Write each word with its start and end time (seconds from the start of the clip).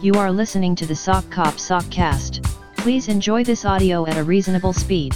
You 0.00 0.14
are 0.14 0.30
listening 0.30 0.76
to 0.76 0.86
the 0.86 0.94
Sock 0.94 1.28
Cop 1.28 1.54
Sockcast. 1.54 2.44
Please 2.76 3.08
enjoy 3.08 3.42
this 3.42 3.64
audio 3.64 4.06
at 4.06 4.16
a 4.16 4.22
reasonable 4.22 4.72
speed. 4.72 5.12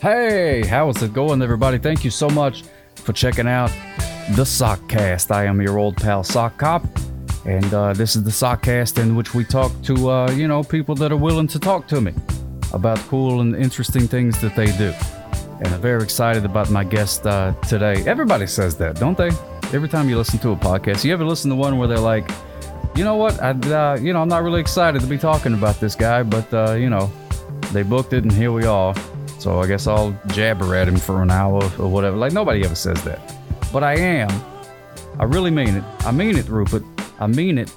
Hey, 0.00 0.64
how's 0.64 1.02
it 1.02 1.12
going, 1.12 1.42
everybody? 1.42 1.76
Thank 1.76 2.02
you 2.02 2.10
so 2.10 2.30
much 2.30 2.64
for 2.94 3.12
checking 3.12 3.46
out 3.46 3.68
the 4.30 4.44
Sockcast. 4.44 5.30
I 5.30 5.44
am 5.44 5.60
your 5.60 5.78
old 5.78 5.98
pal 5.98 6.24
Sock 6.24 6.56
Cop, 6.56 6.86
and 7.44 7.74
uh, 7.74 7.92
this 7.92 8.16
is 8.16 8.24
the 8.24 8.30
Sockcast 8.30 8.98
in 8.98 9.16
which 9.16 9.34
we 9.34 9.44
talk 9.44 9.70
to, 9.82 10.08
uh, 10.08 10.30
you 10.30 10.48
know, 10.48 10.62
people 10.62 10.94
that 10.94 11.12
are 11.12 11.18
willing 11.18 11.48
to 11.48 11.58
talk 11.58 11.86
to 11.88 12.00
me 12.00 12.14
about 12.72 12.98
cool 13.08 13.42
and 13.42 13.54
interesting 13.54 14.08
things 14.08 14.40
that 14.40 14.56
they 14.56 14.74
do. 14.78 14.94
And 15.58 15.68
I'm 15.68 15.80
very 15.82 16.02
excited 16.02 16.46
about 16.46 16.70
my 16.70 16.84
guest 16.84 17.26
uh, 17.26 17.52
today. 17.68 18.02
Everybody 18.06 18.46
says 18.46 18.78
that, 18.78 18.96
don't 18.96 19.18
they? 19.18 19.28
Every 19.74 19.90
time 19.90 20.08
you 20.08 20.16
listen 20.16 20.38
to 20.38 20.52
a 20.52 20.56
podcast, 20.56 21.04
you 21.04 21.12
ever 21.12 21.24
listen 21.24 21.50
to 21.50 21.56
one 21.56 21.76
where 21.76 21.86
they're 21.86 21.98
like, 21.98 22.26
you 22.96 23.04
know 23.04 23.16
what? 23.16 23.40
I, 23.42 23.50
uh, 23.50 23.98
you 24.00 24.12
know, 24.12 24.22
I'm 24.22 24.28
not 24.28 24.42
really 24.42 24.60
excited 24.60 25.00
to 25.02 25.06
be 25.06 25.18
talking 25.18 25.52
about 25.52 25.78
this 25.80 25.94
guy, 25.94 26.22
but 26.22 26.52
uh, 26.52 26.72
you 26.72 26.88
know, 26.88 27.12
they 27.72 27.82
booked 27.82 28.14
it, 28.14 28.22
and 28.22 28.32
here 28.32 28.52
we 28.52 28.64
are. 28.64 28.94
So 29.38 29.60
I 29.60 29.66
guess 29.66 29.86
I'll 29.86 30.18
jabber 30.28 30.74
at 30.74 30.88
him 30.88 30.96
for 30.96 31.22
an 31.22 31.30
hour 31.30 31.62
or 31.78 31.88
whatever. 31.88 32.16
Like 32.16 32.32
nobody 32.32 32.64
ever 32.64 32.74
says 32.74 33.02
that, 33.04 33.20
but 33.72 33.84
I 33.84 33.96
am. 33.96 34.30
I 35.18 35.24
really 35.24 35.50
mean 35.50 35.76
it. 35.76 35.84
I 36.00 36.10
mean 36.10 36.36
it, 36.36 36.48
Rupert. 36.48 36.82
I 37.20 37.26
mean 37.26 37.58
it. 37.58 37.70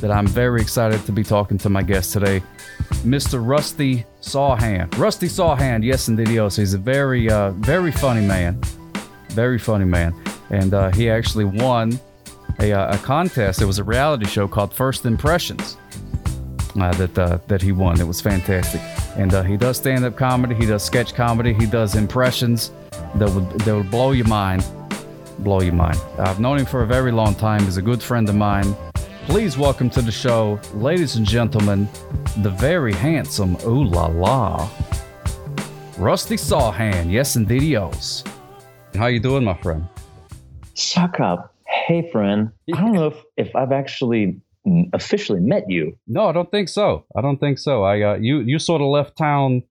That 0.00 0.10
I'm 0.10 0.26
very 0.26 0.60
excited 0.60 1.06
to 1.06 1.12
be 1.12 1.24
talking 1.24 1.56
to 1.58 1.70
my 1.70 1.82
guest 1.82 2.12
today, 2.12 2.42
Mr. 3.02 3.40
Rusty 3.42 4.04
Sawhand. 4.20 4.98
Rusty 4.98 5.26
Sawhand, 5.26 5.84
yes, 5.84 6.08
indeed. 6.08 6.28
He's 6.28 6.74
a 6.74 6.78
very, 6.78 7.30
uh, 7.30 7.52
very 7.52 7.90
funny 7.90 8.20
man. 8.20 8.60
Very 9.30 9.58
funny 9.58 9.86
man, 9.86 10.14
and 10.50 10.74
uh, 10.74 10.90
he 10.90 11.08
actually 11.08 11.46
won 11.46 11.98
a, 12.60 12.72
uh, 12.72 12.94
a 12.94 12.98
contest. 12.98 13.60
It 13.60 13.66
was 13.66 13.78
a 13.78 13.84
reality 13.84 14.26
show 14.26 14.48
called 14.48 14.72
First 14.72 15.04
Impressions 15.04 15.76
uh, 16.80 16.92
that 16.94 17.18
uh, 17.18 17.38
that 17.48 17.62
he 17.62 17.72
won. 17.72 18.00
It 18.00 18.06
was 18.06 18.20
fantastic, 18.20 18.80
and 19.16 19.32
uh, 19.34 19.42
he 19.42 19.56
does 19.56 19.76
stand 19.76 20.04
up 20.04 20.16
comedy. 20.16 20.54
He 20.54 20.66
does 20.66 20.82
sketch 20.82 21.14
comedy. 21.14 21.52
He 21.52 21.66
does 21.66 21.94
impressions 21.94 22.72
that 23.16 23.30
would 23.30 23.48
that 23.60 23.74
would 23.74 23.90
blow 23.90 24.12
your 24.12 24.26
mind, 24.26 24.64
blow 25.40 25.60
your 25.60 25.74
mind. 25.74 26.00
I've 26.18 26.40
known 26.40 26.58
him 26.58 26.66
for 26.66 26.82
a 26.82 26.86
very 26.86 27.12
long 27.12 27.34
time. 27.34 27.62
He's 27.64 27.76
a 27.76 27.82
good 27.82 28.02
friend 28.02 28.28
of 28.28 28.34
mine. 28.34 28.76
Please 29.26 29.58
welcome 29.58 29.90
to 29.90 30.02
the 30.02 30.12
show, 30.12 30.60
ladies 30.74 31.16
and 31.16 31.26
gentlemen, 31.26 31.88
the 32.38 32.50
very 32.50 32.92
handsome 32.92 33.56
ooh 33.66 33.82
la 33.82 34.06
la, 34.06 34.68
Rusty 35.98 36.36
Sawhand. 36.36 37.10
Yes, 37.10 37.36
indeedios. 37.36 38.24
How 38.94 39.06
you 39.06 39.18
doing, 39.18 39.44
my 39.44 39.54
friend? 39.54 39.88
Shut 40.74 41.20
up. 41.20 41.55
Hey, 41.86 42.10
friend. 42.10 42.50
I 42.74 42.80
don't 42.80 42.92
know 42.92 43.06
if, 43.08 43.22
if 43.36 43.54
I've 43.56 43.72
actually 43.72 44.40
officially 44.92 45.40
met 45.40 45.64
you. 45.70 45.96
No, 46.08 46.26
I 46.26 46.32
don't 46.32 46.50
think 46.50 46.68
so. 46.68 47.04
I 47.16 47.20
don't 47.20 47.38
think 47.38 47.58
so. 47.58 47.84
I 47.84 48.02
uh, 48.02 48.14
you 48.20 48.40
you 48.40 48.58
sort 48.58 48.80
of 48.82 48.88
left 48.88 49.16
town 49.16 49.62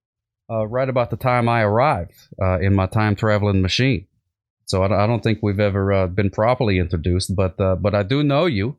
uh, 0.50 0.66
right 0.68 0.88
about 0.88 1.10
the 1.10 1.18
time 1.18 1.50
I 1.50 1.62
arrived 1.64 2.14
uh, 2.42 2.60
in 2.60 2.74
my 2.74 2.86
time 2.88 3.16
traveling 3.16 3.62
machine. 3.62 4.08
So 4.66 4.84
I, 4.84 5.04
I 5.04 5.08
don't 5.08 5.22
think 5.22 5.40
we've 5.42 5.60
ever 5.60 5.92
uh, 5.92 6.08
been 6.08 6.30
properly 6.30 6.80
introduced, 6.80 7.36
but 7.36 7.60
uh, 7.60 7.76
but 7.76 7.94
I 7.94 8.04
do 8.04 8.24
know 8.24 8.46
you 8.46 8.78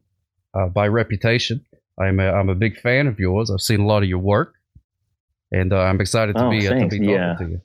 uh, 0.55 0.69
by 0.69 0.89
reputation. 0.89 1.65
I'm 2.01 2.21
a, 2.21 2.31
I'm 2.33 2.49
a 2.49 2.55
big 2.55 2.79
fan 2.81 3.07
of 3.07 3.19
yours. 3.19 3.51
I've 3.51 3.61
seen 3.61 3.81
a 3.81 3.87
lot 3.87 4.03
of 4.03 4.09
your 4.09 4.19
work, 4.19 4.55
and 5.53 5.73
I'm 5.75 6.01
excited 6.01 6.37
to 6.37 6.47
Oh, 6.47 6.51
be 6.51 6.61
to 6.63 6.75
be 6.75 6.81
talking 6.81 7.05
Yeah. 7.05 7.35
to 7.39 7.45
you. 7.49 7.61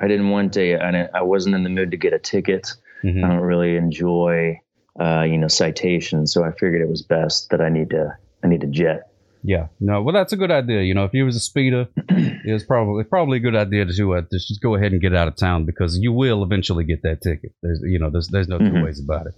I 0.00 0.08
didn't 0.08 0.30
want 0.30 0.54
to. 0.54 0.82
I, 0.82 0.90
didn't- 0.92 1.10
I 1.14 1.22
wasn't 1.22 1.54
in 1.56 1.64
the 1.64 1.70
mood 1.70 1.90
to 1.90 1.96
get 1.98 2.12
a 2.14 2.18
ticket. 2.18 2.72
Mhm. 3.04 3.24
I 3.24 3.28
don't 3.28 3.40
really 3.40 3.76
enjoy, 3.76 4.58
uh, 5.00 5.22
you 5.22 5.38
know, 5.38 5.48
citation. 5.48 6.26
So 6.26 6.44
I 6.44 6.50
figured 6.52 6.80
it 6.80 6.88
was 6.88 7.02
best 7.02 7.50
that 7.50 7.60
I 7.60 7.68
need 7.68 7.90
to. 7.90 8.16
I 8.42 8.46
need 8.48 8.60
to 8.62 8.66
jet. 8.68 9.10
Yeah, 9.44 9.68
no, 9.78 10.02
well, 10.02 10.12
that's 10.12 10.32
a 10.32 10.36
good 10.36 10.50
idea. 10.50 10.82
You 10.82 10.94
know, 10.94 11.04
if 11.04 11.14
you 11.14 11.24
was 11.24 11.36
a 11.36 11.40
speeder, 11.40 11.86
it's 12.08 12.64
probably 12.64 13.04
probably 13.04 13.38
a 13.38 13.40
good 13.40 13.54
idea 13.54 13.84
to 13.84 13.92
do 13.92 14.12
it. 14.14 14.26
Just 14.32 14.60
go 14.60 14.74
ahead 14.74 14.90
and 14.92 15.00
get 15.00 15.14
out 15.14 15.28
of 15.28 15.36
town 15.36 15.64
because 15.64 15.96
you 15.98 16.12
will 16.12 16.42
eventually 16.42 16.84
get 16.84 17.02
that 17.02 17.22
ticket. 17.22 17.52
There's, 17.62 17.80
you 17.84 17.98
know, 18.00 18.10
there's 18.10 18.28
there's 18.28 18.48
no 18.48 18.58
two 18.58 18.64
Mhm. 18.64 18.84
ways 18.84 19.00
about 19.00 19.26
it. 19.26 19.34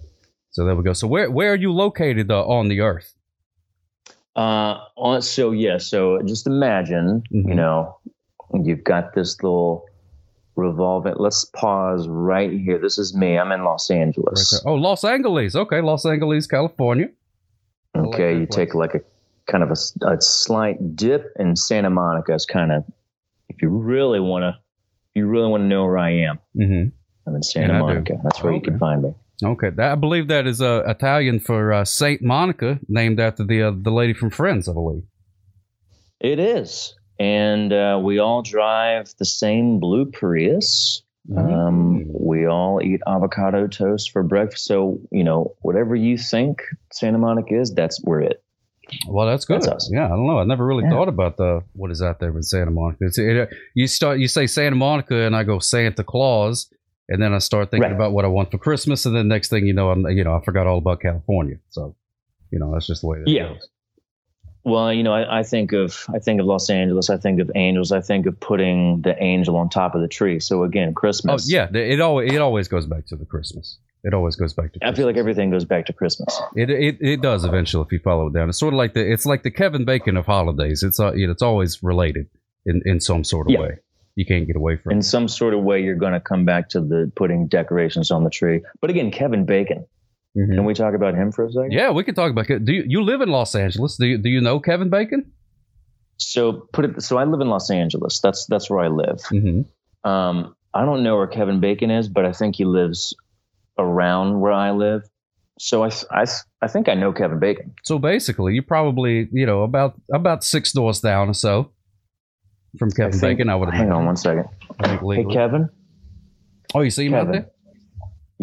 So 0.49 0.65
there 0.65 0.75
we 0.75 0.83
go. 0.83 0.93
So 0.93 1.07
where 1.07 1.29
where 1.29 1.51
are 1.53 1.55
you 1.55 1.71
located 1.71 2.31
uh, 2.31 2.43
on 2.45 2.67
the 2.67 2.81
earth? 2.81 3.13
Uh, 4.35 4.79
on, 4.97 5.21
so 5.21 5.51
yeah. 5.51 5.77
So 5.77 6.21
just 6.23 6.47
imagine, 6.47 7.21
Mhm. 7.31 7.49
you 7.49 7.55
know, 7.55 7.97
you've 8.53 8.83
got 8.83 9.13
this 9.13 9.41
little 9.43 9.85
revolving. 10.61 11.15
Let's 11.17 11.45
pause 11.45 12.07
right 12.07 12.51
here. 12.51 12.77
This 12.79 12.97
is 12.97 13.15
me. 13.15 13.37
I'm 13.37 13.51
in 13.51 13.63
Los 13.63 13.89
Angeles. 13.91 14.51
there. 14.51 14.61
Oh, 14.71 14.75
Los 14.75 15.03
Angeles. 15.03 15.55
Okay, 15.55 15.81
Los 15.81 16.05
Angeles, 16.05 16.47
California. 16.47 17.09
Like 17.95 18.05
Okay, 18.07 18.33
that 18.33 18.39
you 18.41 18.47
place. 18.47 18.55
take 18.67 18.75
like 18.75 18.93
a 18.95 19.01
kind 19.51 19.63
of 19.63 19.71
a 19.71 20.21
slight 20.21 20.77
dip, 20.95 21.23
and 21.37 21.57
Santa 21.57 21.89
Monica 21.89 22.33
is 22.33 22.45
kind 22.45 22.71
of, 22.71 22.83
if 23.49 23.61
you 23.61 23.69
really 23.69 24.19
want 24.19 24.43
to, 24.43 24.57
you 25.13 25.27
really 25.27 25.49
want 25.49 25.61
to 25.61 25.67
know 25.67 25.83
where 25.85 25.97
I 25.97 26.11
am. 26.29 26.39
hmm 26.55 26.83
I'm 27.27 27.35
in 27.35 27.43
Santa 27.43 27.73
Yeah, 27.73 27.79
Monica. 27.79 28.13
That's 28.23 28.41
where 28.41 28.53
you 28.53 28.61
can 28.61 28.79
find 28.79 29.03
me. 29.03 29.13
Okay, 29.43 29.69
that, 29.71 29.91
I 29.91 29.95
believe 29.95 30.27
that 30.29 30.45
is 30.47 30.61
uh, 30.61 30.83
Italian 30.87 31.39
for 31.39 31.73
uh, 31.73 31.83
Saint 31.85 32.21
Monica, 32.21 32.79
named 32.87 33.19
after 33.19 33.43
the 33.43 33.63
uh, 33.63 33.71
the 33.75 33.91
lady 33.91 34.13
from 34.13 34.29
Friends, 34.29 34.69
I 34.69 34.73
believe. 34.73 35.03
It 36.19 36.39
is, 36.39 36.95
and 37.21 37.71
uh, 37.71 37.99
we 38.03 38.17
all 38.19 38.41
drive 38.41 39.13
the 39.19 39.25
same 39.25 39.79
blue 39.79 40.05
Prius. 40.05 41.03
Mm-hmm. 41.29 41.53
Um, 41.53 42.05
we 42.09 42.47
all 42.47 42.81
eat 42.81 42.99
avocado 43.07 43.67
toast 43.67 44.11
for 44.11 44.23
breakfast. 44.23 44.65
So 44.65 44.99
you 45.11 45.23
know, 45.23 45.55
whatever 45.61 45.95
you 45.95 46.17
think 46.17 46.63
Santa 46.91 47.19
Monica 47.19 47.59
is, 47.61 47.73
that's 47.73 47.99
where 48.03 48.21
it. 48.21 48.43
Well, 49.07 49.27
that's 49.27 49.45
good. 49.45 49.61
That's. 49.61 49.89
Yeah, 49.93 50.05
I 50.05 50.09
don't 50.09 50.25
know. 50.27 50.39
I 50.39 50.43
never 50.45 50.65
really 50.65 50.83
Yeah. 50.83 50.89
thought 50.89 51.07
about 51.07 51.37
the 51.37 51.61
what 51.73 51.91
is 51.91 52.01
out 52.01 52.19
there 52.19 52.35
in 52.35 52.43
Santa 52.43 52.71
Monica. 52.71 53.05
It's, 53.05 53.17
it, 53.19 53.49
you 53.75 53.87
start, 53.87 54.19
you 54.19 54.27
say 54.27 54.47
Santa 54.47 54.75
Monica, 54.75 55.15
and 55.15 55.35
I 55.35 55.43
go 55.43 55.59
Santa 55.59 56.03
Claus, 56.03 56.69
and 57.07 57.21
then 57.21 57.33
I 57.33 57.37
start 57.37 57.69
thinking 57.71 57.91
Right. 57.91 57.95
about 57.95 58.11
what 58.13 58.25
I 58.25 58.29
want 58.29 58.49
for 58.51 58.57
Christmas, 58.57 59.05
and 59.05 59.15
then 59.15 59.27
next 59.27 59.49
thing 59.49 59.65
you 59.67 59.73
know, 59.73 59.91
I'm 59.91 60.01
you 60.09 60.23
know 60.23 60.33
I 60.35 60.43
forgot 60.43 60.65
all 60.67 60.79
about 60.79 60.99
California. 61.01 61.57
So, 61.69 61.95
you 62.51 62.57
know, 62.59 62.73
that's 62.73 62.87
just 62.87 63.01
the 63.01 63.07
way 63.07 63.19
it 63.19 63.27
Yeah. 63.29 63.49
goes. 63.49 63.69
Well, 64.63 64.93
you 64.93 65.01
know, 65.03 65.13
I, 65.13 65.39
I 65.39 65.43
think 65.43 65.71
of 65.73 66.05
I 66.13 66.19
think 66.19 66.39
of 66.39 66.45
Los 66.45 66.69
Angeles. 66.69 67.09
I 67.09 67.17
think 67.17 67.39
of 67.41 67.49
angels. 67.55 67.91
I 67.91 68.01
think 68.01 68.25
of 68.27 68.39
putting 68.39 69.01
the 69.01 69.15
angel 69.21 69.55
on 69.57 69.69
top 69.69 69.95
of 69.95 70.01
the 70.01 70.07
tree. 70.07 70.39
So 70.39 70.63
again, 70.63 70.93
Christmas. 70.93 71.31
Oh 71.31 71.35
Christmas. 71.35 71.51
yeah, 71.73 71.79
it 71.79 71.99
always 72.01 72.31
it 72.31 72.39
always 72.41 72.67
goes 72.67 72.85
back 72.85 73.05
to 73.07 73.15
the 73.15 73.25
Christmas. 73.25 73.77
It 74.03 74.13
always 74.13 74.35
goes 74.35 74.53
back 74.53 74.73
to. 74.73 74.79
I 74.87 74.93
feel 74.93 75.05
like 75.05 75.17
everything 75.17 75.51
goes 75.51 75.65
back 75.65 75.85
to 75.87 75.93
Christmas. 75.93 76.39
It, 76.55 76.69
it 76.69 76.97
it 77.01 77.21
does 77.21 77.43
eventually 77.45 77.83
if 77.85 77.91
you 77.91 77.99
follow 77.99 78.27
it 78.27 78.33
down. 78.33 78.49
It's 78.49 78.59
sort 78.59 78.73
of 78.73 78.77
like 78.77 78.93
the 78.93 79.11
it's 79.11 79.25
like 79.25 79.43
the 79.43 79.51
Kevin 79.51 79.85
Bacon 79.85 80.17
of 80.17 80.25
holidays. 80.25 80.83
It's 80.83 80.99
uh, 80.99 81.11
it's 81.15 81.41
always 81.41 81.81
related 81.83 82.27
in 82.65 82.81
in 82.85 82.99
some 82.99 83.23
sort 83.23 83.47
of 83.47 83.53
Yeah. 83.53 83.59
way. 83.61 83.77
You 84.15 84.25
can't 84.25 84.45
get 84.45 84.57
away 84.57 84.75
from. 84.77 84.91
In 84.91 84.97
it. 84.99 85.03
some 85.03 85.27
sort 85.27 85.53
of 85.53 85.61
way, 85.63 85.81
you're 85.81 85.95
going 85.95 86.13
to 86.13 86.19
come 86.19 86.43
back 86.45 86.69
to 86.69 86.81
the 86.81 87.11
putting 87.15 87.47
decorations 87.47 88.11
on 88.11 88.23
the 88.25 88.29
tree. 88.29 88.61
But 88.81 88.89
again, 88.89 89.09
Kevin 89.09 89.45
Bacon. 89.45 89.85
Mhm. 90.37 90.55
Can 90.55 90.65
we 90.65 90.73
talk 90.73 90.93
about 90.93 91.13
him 91.15 91.31
for 91.31 91.45
a 91.45 91.51
second? 91.51 91.71
Yeah, 91.73 91.91
we 91.91 92.03
can 92.03 92.15
talk 92.15 92.31
about. 92.31 92.47
Do 92.47 92.71
you 92.73 92.83
you 92.87 93.03
live 93.03 93.21
in 93.21 93.29
Los 93.29 93.53
Angeles? 93.55 93.97
Do 93.97 94.05
you 94.07 94.17
do 94.17 94.29
you 94.29 94.39
know 94.41 94.59
Kevin 94.59 94.89
Bacon? 94.89 95.31
So 96.17 96.67
put 96.73 96.85
it. 96.85 97.01
So 97.01 97.17
I 97.17 97.25
live 97.25 97.41
in 97.41 97.49
Los 97.49 97.69
Angeles. 97.69 98.19
That's 98.21 98.45
that's 98.45 98.69
where 98.69 98.79
I 98.79 98.87
live. 98.87 99.17
Mm-hmm. 99.31 100.09
Um, 100.09 100.55
I 100.73 100.85
don't 100.85 101.03
know 101.03 101.17
where 101.17 101.27
Kevin 101.27 101.59
Bacon 101.59 101.91
is, 101.91 102.07
but 102.07 102.25
I 102.25 102.31
think 102.31 102.55
he 102.55 102.63
lives 102.65 103.13
around 103.77 104.39
where 104.39 104.53
I 104.53 104.71
live. 104.71 105.03
So 105.59 105.83
I, 105.83 105.91
I, 106.11 106.25
I 106.61 106.67
think 106.67 106.87
I 106.89 106.93
know 106.95 107.11
Kevin 107.11 107.39
Bacon. 107.39 107.73
So 107.83 107.99
basically, 107.99 108.53
you're 108.53 108.63
probably 108.63 109.27
you 109.31 109.45
know 109.45 109.63
about 109.63 109.95
about 110.13 110.43
six 110.43 110.71
doors 110.71 111.01
down 111.01 111.27
or 111.29 111.33
so 111.33 111.71
from 112.79 112.89
Kevin 112.91 113.09
I 113.09 113.11
think- 113.11 113.21
Bacon. 113.39 113.49
I 113.49 113.55
would 113.55 113.73
Hang 113.73 113.91
on 113.91 114.05
one 114.05 114.15
second. 114.15 114.45
Hey. 114.83 115.25
Kevin. 115.31 115.69
Oh, 116.73 116.81
you 116.81 116.89
see 116.89 117.07
him 117.07 117.15
out 117.15 117.29
there? 117.31 117.47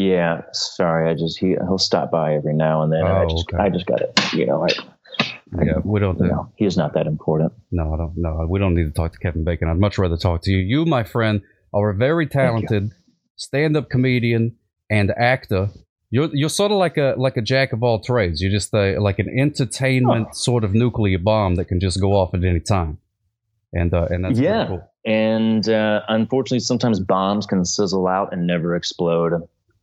Yeah, 0.01 0.43
sorry. 0.53 1.11
I 1.11 1.15
just 1.15 1.39
he 1.41 1.49
he'll 1.67 1.77
stop 1.79 2.11
by 2.13 2.35
every 2.35 2.55
now 2.55 2.83
and 2.83 2.93
then. 2.93 3.01
and 3.01 3.09
I 3.09 3.25
Oh, 3.25 3.29
just 3.29 3.53
okay. 3.53 3.63
I 3.65 3.69
just 3.69 3.87
got 3.87 4.01
it. 4.01 4.13
You 4.33 4.47
know, 4.47 4.65
I, 4.65 4.69
Yeah, 5.65 5.79
we 5.85 5.99
don't. 5.99 6.19
you 6.21 6.27
know, 6.29 6.53
he 6.57 6.67
is 6.67 6.77
not 6.77 6.95
that 6.95 7.07
important. 7.09 7.53
No, 7.73 7.93
I 7.93 7.97
don't. 7.97 8.13
No, 8.17 8.47
we 8.49 8.61
don't 8.61 8.75
need 8.75 8.85
to 8.85 8.93
talk 8.93 9.13
to 9.13 9.19
Kevin 9.19 9.43
Bacon. 9.45 9.69
I'd 9.69 9.79
much 9.79 9.99
rather 9.99 10.17
talk 10.17 10.43
to 10.43 10.51
you. 10.53 10.59
You, 10.59 10.85
my 10.85 11.03
friend, 11.03 11.43
are 11.75 11.91
a 11.91 11.95
very 11.97 12.27
talented 12.29 12.93
stand-up 13.37 13.91
comedian 13.91 14.55
and 14.89 15.11
actor. 15.19 15.71
You're 16.11 16.31
you're 16.33 16.49
sort 16.49 16.71
of 16.71 16.79
like 16.79 16.97
a 16.97 17.15
like 17.19 17.37
a 17.37 17.43
jack 17.43 17.73
of 17.73 17.83
all 17.83 18.01
trades. 18.01 18.41
You're 18.41 18.53
just 18.53 18.73
a, 18.75 18.99
like 19.01 19.19
an 19.19 19.29
entertainment 19.29 20.35
sort 20.37 20.63
of 20.65 20.75
nuclear 20.75 21.19
bomb 21.19 21.57
that 21.57 21.65
can 21.67 21.81
just 21.81 22.01
go 22.01 22.13
off 22.13 22.35
at 22.35 22.45
any 22.45 22.61
time. 22.61 22.99
And 23.73 23.93
uh, 23.93 24.07
and 24.11 24.25
that's 24.25 24.39
Yeah. 24.39 24.67
cool. 24.69 24.83
And 25.05 25.69
uh, 25.69 26.03
unfortunately, 26.09 26.61
sometimes 26.61 27.01
bombs 27.01 27.47
can 27.47 27.65
sizzle 27.65 28.07
out 28.07 28.33
and 28.33 28.47
never 28.47 28.77
explode 28.77 29.33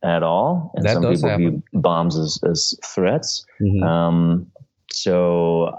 at 0.02 0.22
all. 0.22 0.72
And 0.74 0.84
That 0.84 0.94
some 0.94 1.02
people 1.12 1.28
happen. 1.28 1.50
view 1.50 1.80
bombs 1.80 2.16
as, 2.18 2.38
as 2.48 2.78
threats. 2.84 3.44
Mhm. 3.60 3.82
Um, 3.82 4.46
so, 4.92 5.74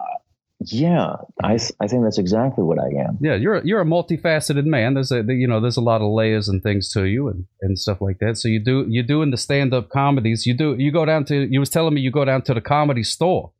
yeah, 0.60 1.16
I 1.44 1.58
th- 1.58 1.72
I 1.80 1.88
think 1.88 2.04
that's 2.04 2.18
exactly 2.18 2.64
what 2.64 2.80
I 2.80 2.88
am. 3.06 3.18
Yeah, 3.22 3.36
you're 3.36 3.64
you're 3.64 3.82
a 3.82 3.86
multifaceted 3.86 4.66
man. 4.66 4.96
There's 4.96 5.12
a 5.12 5.24
you 5.28 5.48
know 5.48 5.60
there's 5.62 5.78
a 5.78 5.82
lot 5.82 6.02
of 6.02 6.12
layers 6.12 6.50
and 6.50 6.64
things 6.64 6.92
to 6.94 7.04
you 7.04 7.28
and, 7.28 7.46
and 7.62 7.78
stuff 7.78 8.02
like 8.02 8.18
that. 8.20 8.38
So 8.38 8.48
you 8.48 8.60
do 8.64 8.86
you 8.90 9.04
doing 9.04 9.30
the 9.32 9.38
stand 9.38 9.74
up 9.74 9.90
comedies. 9.90 10.46
You 10.48 10.56
do 10.58 10.76
you 10.78 10.92
go 10.92 11.06
down 11.06 11.26
to 11.26 11.48
you 11.50 11.60
was 11.60 11.70
telling 11.70 11.94
me 11.94 12.02
you 12.02 12.12
go 12.12 12.26
down 12.26 12.42
to 12.44 12.54
the 12.56 12.62
comedy 12.62 13.04
store. 13.04 13.52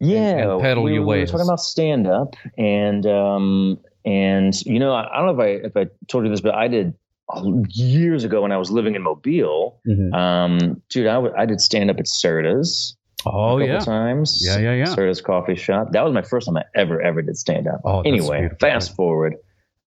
yeah, 0.00 0.52
and 0.52 0.60
peddle 0.60 0.84
we, 0.84 0.94
your 0.94 1.04
we 1.04 1.18
were 1.18 1.26
talking 1.26 1.46
about 1.46 1.60
stand 1.60 2.06
up, 2.06 2.36
and 2.56 3.04
um, 3.06 3.78
and 4.04 4.54
you 4.64 4.78
know, 4.78 4.92
I, 4.92 5.12
I 5.12 5.16
don't 5.20 5.36
know 5.36 5.42
if 5.42 5.48
I 5.48 5.66
if 5.66 5.76
I 5.76 5.90
told 6.06 6.24
you 6.24 6.30
this, 6.30 6.40
but 6.40 6.54
I 6.54 6.68
did 6.68 6.94
years 7.68 8.24
ago 8.24 8.42
when 8.42 8.52
I 8.52 8.56
was 8.56 8.70
living 8.70 8.94
in 8.94 9.02
Mobile. 9.02 9.80
Mhm. 9.86 10.14
Um, 10.14 10.82
dude, 10.88 11.06
I 11.06 11.14
w- 11.14 11.34
I 11.36 11.46
did 11.46 11.60
stand 11.60 11.90
up 11.90 11.98
at 11.98 12.06
Serta's 12.06 12.96
Oh 13.26 13.30
a 13.58 13.60
couple 13.60 13.66
yeah. 13.66 13.78
times. 13.80 14.40
Yeah, 14.44 14.58
yeah, 14.58 14.74
yeah. 14.74 14.84
Serta's 14.94 15.20
coffee 15.20 15.56
shop. 15.56 15.92
That 15.92 16.04
was 16.04 16.14
my 16.14 16.22
first 16.22 16.46
time 16.46 16.56
I 16.56 16.64
ever 16.74 17.00
ever 17.02 17.20
did 17.22 17.36
stand 17.36 17.66
up. 17.66 17.80
Oh, 17.84 18.00
anyway, 18.02 18.48
fast 18.60 18.94
forward. 18.94 19.34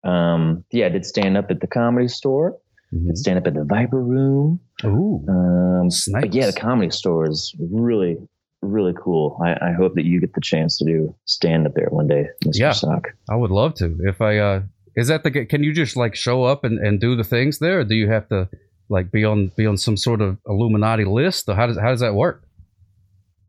Um, 0.04 0.64
yeah, 0.72 0.88
I 0.88 0.90
did 0.90 1.06
stand 1.06 1.38
up 1.38 1.50
at 1.52 1.62
the 1.62 1.68
comedy 1.68 2.08
store. 2.08 2.58
Mhm. 2.94 3.08
Did 3.08 3.18
stand 3.18 3.38
up 3.40 3.48
at 3.48 3.54
the 3.54 3.64
Viper 3.64 4.02
Room. 4.04 4.60
Ooh. 4.84 5.24
Um, 5.30 5.90
Snipes. 5.90 6.26
but 6.28 6.34
yeah, 6.34 6.48
the 6.48 6.54
comedy 6.60 6.90
store 6.92 7.30
is 7.30 7.56
really, 7.60 8.18
really 8.62 8.94
cool. 9.02 9.40
I, 9.44 9.70
I 9.70 9.72
hope 9.72 9.96
that 9.96 10.06
you 10.06 10.20
get 10.20 10.34
the 10.34 10.42
chance 10.42 10.78
to 10.80 10.86
do 10.86 11.16
stand 11.26 11.66
up 11.68 11.74
there 11.74 11.88
one 11.90 12.08
day, 12.08 12.28
Mr. 12.46 12.60
Yeah. 12.60 12.72
Sock. 12.72 13.08
I 13.30 13.36
would 13.36 13.52
love 13.52 13.76
to. 13.76 13.96
If 14.02 14.20
I 14.22 14.38
uh 14.40 14.62
is 14.96 15.08
that 15.08 15.24
the 15.24 15.46
can 15.46 15.64
you 15.64 15.74
just 15.74 15.96
like 15.96 16.16
show 16.16 16.44
up 16.44 16.64
and, 16.64 16.80
and 16.80 17.00
do 17.00 17.16
the 17.16 17.24
things 17.24 17.60
there 17.60 17.80
or 17.80 17.84
do 17.84 17.96
you 17.96 18.10
have 18.10 18.28
to 18.30 18.50
like 18.90 19.12
be 19.12 19.24
on 19.24 19.48
be 19.56 19.66
on 19.66 19.78
some 19.78 19.98
sort 19.98 20.22
of 20.22 20.38
Illuminati 20.48 21.06
list 21.06 21.48
or 21.48 21.56
how 21.56 21.68
does 21.68 21.78
how 21.78 21.90
does 21.90 22.02
that 22.02 22.14
work? 22.16 22.44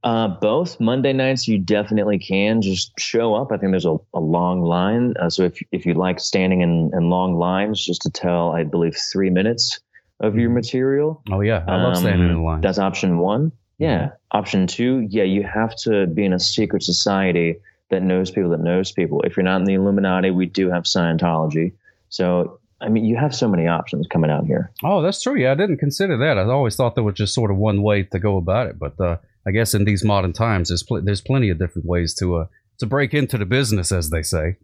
Uh, 0.04 0.26
both 0.26 0.80
Monday 0.80 1.12
nights, 1.12 1.46
you 1.46 1.58
definitely 1.58 2.18
can 2.18 2.60
just 2.60 2.90
show 2.98 3.36
up. 3.36 3.52
I 3.52 3.56
think 3.56 3.70
there's 3.70 3.86
a, 3.86 3.96
a 4.14 4.18
long 4.18 4.62
line. 4.62 5.14
Uh, 5.20 5.30
so 5.30 5.44
if 5.44 5.62
if 5.70 5.86
you 5.86 5.94
like 5.94 6.18
standing 6.18 6.60
in, 6.60 6.90
in 6.92 7.08
long 7.08 7.36
lines, 7.38 7.84
just 7.84 8.02
to 8.02 8.10
tell, 8.10 8.50
I 8.50 8.64
believe 8.64 8.96
three 9.12 9.30
minutes 9.30 9.78
of 10.18 10.36
your 10.36 10.50
material. 10.50 11.22
Oh 11.30 11.40
yeah, 11.40 11.64
I 11.68 11.76
love 11.82 11.96
standing 11.96 12.30
in 12.30 12.36
Um, 12.36 12.44
line. 12.44 12.60
That's 12.62 12.78
option 12.78 13.18
one. 13.18 13.52
Yeah. 13.78 14.10
Option 14.32 14.66
two, 14.66 15.06
yeah, 15.08 15.24
you 15.24 15.42
have 15.44 15.74
to 15.78 16.06
be 16.06 16.24
in 16.24 16.32
a 16.32 16.38
secret 16.40 16.82
society 16.82 17.56
that 17.92 18.02
knows 18.02 18.30
people 18.30 18.50
that 18.50 18.60
knows 18.60 18.90
people. 18.90 19.22
If 19.22 19.36
you're 19.36 19.44
not 19.44 19.60
in 19.60 19.64
the 19.64 19.74
Illuminati, 19.74 20.30
we 20.30 20.46
do 20.46 20.70
have 20.70 20.84
Scientology. 20.84 21.74
So 22.08 22.58
I 22.80 22.88
mean, 22.88 23.04
you 23.04 23.16
have 23.16 23.32
so 23.34 23.46
many 23.46 23.68
options 23.68 24.08
coming 24.08 24.30
out 24.30 24.44
here. 24.44 24.72
Oh, 24.82 25.02
that's 25.02 25.22
true. 25.22 25.36
Yeah, 25.36 25.52
I 25.52 25.54
didn't 25.54 25.76
consider 25.76 26.16
that. 26.18 26.36
I 26.36 26.42
always 26.42 26.74
thought 26.74 26.96
there 26.96 27.04
was 27.04 27.14
just 27.14 27.34
sort 27.34 27.52
of 27.52 27.56
one 27.56 27.82
way 27.82 28.02
to 28.02 28.18
go 28.18 28.38
about 28.38 28.66
it, 28.66 28.78
but 28.78 29.00
uh, 29.00 29.18
I 29.46 29.52
guess 29.52 29.72
in 29.72 29.84
these 29.84 30.02
modern 30.04 30.32
times, 30.32 30.68
there's 30.68 30.82
pl- 30.82 31.02
there's 31.02 31.20
plenty 31.20 31.48
of 31.50 31.58
different 31.58 31.86
ways 31.86 32.12
to 32.14 32.38
uh, 32.38 32.46
to 32.80 32.86
break 32.86 33.14
into 33.14 33.38
the 33.38 33.46
business, 33.46 33.92
as 33.92 34.10
they 34.10 34.22
say, 34.22 34.56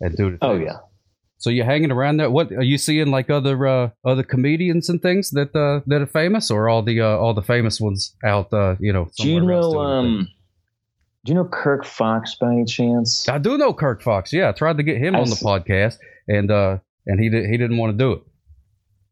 and 0.00 0.16
do 0.16 0.30
the 0.30 0.38
Oh 0.40 0.56
yeah. 0.56 0.78
So 1.40 1.50
you're 1.50 1.66
hanging 1.66 1.92
around 1.92 2.16
there. 2.16 2.30
What 2.30 2.50
are 2.50 2.64
you 2.64 2.78
seeing? 2.78 3.08
Like 3.10 3.30
other 3.30 3.66
uh, 3.66 3.90
other 4.04 4.22
comedians 4.22 4.88
and 4.88 5.02
things 5.02 5.30
that 5.32 5.54
uh, 5.54 5.80
that 5.86 6.00
are 6.00 6.06
famous, 6.06 6.50
or 6.50 6.68
all 6.68 6.82
the 6.82 7.00
uh, 7.00 7.16
all 7.16 7.34
the 7.34 7.42
famous 7.42 7.80
ones 7.80 8.14
out? 8.24 8.52
Uh, 8.52 8.76
you 8.80 8.92
know, 8.92 9.10
Do 9.18 9.28
you 9.28 9.38
somewhere 9.38 9.60
know 9.60 9.80
um? 9.80 10.28
Do 11.24 11.32
you 11.32 11.34
know 11.34 11.44
Kirk 11.44 11.84
Fox 11.84 12.34
by 12.36 12.52
any 12.52 12.64
chance? 12.64 13.28
I 13.28 13.38
do 13.38 13.58
know 13.58 13.72
Kirk 13.72 14.02
Fox. 14.02 14.32
Yeah, 14.32 14.48
I 14.48 14.52
tried 14.52 14.76
to 14.78 14.82
get 14.82 14.98
him 14.98 15.14
I 15.16 15.20
on 15.20 15.26
the 15.26 15.32
s- 15.36 15.42
podcast, 15.42 15.98
and 16.28 16.50
uh, 16.50 16.78
and 17.06 17.20
he 17.20 17.28
did, 17.28 17.46
he 17.50 17.56
didn't 17.56 17.76
want 17.76 17.92
to 17.92 17.98
do 17.98 18.12
it. 18.12 18.22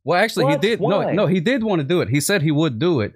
Well, 0.04 0.22
actually, 0.22 0.44
What? 0.46 0.62
he 0.64 0.68
did. 0.70 0.80
No, 0.80 0.86
Why? 0.98 1.12
no, 1.12 1.26
he 1.26 1.40
did 1.40 1.64
want 1.64 1.80
to 1.80 1.84
do 1.86 2.00
it. 2.00 2.08
He 2.08 2.20
said 2.20 2.42
he 2.42 2.52
would 2.52 2.78
do 2.78 3.00
it, 3.00 3.14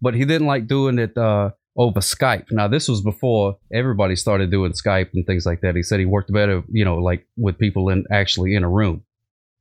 but 0.00 0.14
he 0.14 0.24
didn't 0.24 0.46
like 0.48 0.66
doing 0.66 0.98
it 0.98 1.16
uh, 1.16 1.50
over 1.76 2.00
Skype. 2.00 2.46
Now, 2.50 2.66
this 2.68 2.88
was 2.88 3.00
before 3.00 3.58
everybody 3.72 4.16
started 4.16 4.50
doing 4.50 4.72
Skype 4.72 5.10
and 5.14 5.24
things 5.24 5.46
like 5.46 5.60
that. 5.60 5.76
He 5.76 5.82
said 5.84 6.00
he 6.00 6.06
worked 6.06 6.32
better, 6.32 6.62
you 6.70 6.84
know, 6.84 6.96
like 6.96 7.26
with 7.36 7.58
people 7.58 7.88
in 7.90 8.04
actually 8.10 8.54
in 8.56 8.64
a 8.64 8.68
room. 8.68 9.04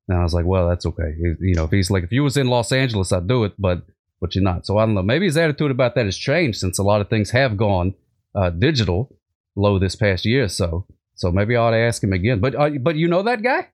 And 0.09 0.17
I 0.17 0.23
was 0.23 0.33
like, 0.33 0.45
well, 0.45 0.67
that's 0.67 0.85
okay. 0.87 1.13
He- 1.17 1.49
You 1.49 1.55
know, 1.55 1.65
if 1.65 1.71
he's 1.71 1.91
like, 1.91 2.03
if 2.03 2.11
you 2.11 2.23
was 2.23 2.35
in 2.35 2.47
Los 2.47 2.71
Angeles, 2.71 3.11
I'd 3.11 3.27
do 3.27 3.43
it, 3.43 3.53
but 3.59 3.83
but 4.19 4.33
you're 4.35 4.43
not. 4.43 4.65
So 4.65 4.77
I 4.79 4.85
don't 4.85 4.95
know. 4.95 5.01
Maybe 5.03 5.25
his 5.25 5.37
attitude 5.37 5.71
about 5.71 5.93
that 5.95 6.05
has 6.05 6.17
changed 6.17 6.59
since 6.59 6.77
a 6.79 6.83
lot 6.83 7.01
of 7.01 7.09
things 7.09 7.29
have 7.31 7.57
gone 7.57 7.93
uh, 8.35 8.49
digital 8.49 9.15
low 9.55 9.77
this 9.79 9.95
past 9.95 10.25
year 10.25 10.43
or 10.45 10.49
so. 10.49 10.85
So 11.15 11.31
maybe 11.31 11.55
I 11.55 11.61
ought 11.61 11.71
to 11.71 11.77
ask 11.77 12.03
him 12.03 12.13
again. 12.13 12.39
But 12.39 12.55
uh, 12.55 12.69
but 12.81 12.95
you 12.95 13.07
know 13.07 13.23
that 13.23 13.41
guy? 13.43 13.67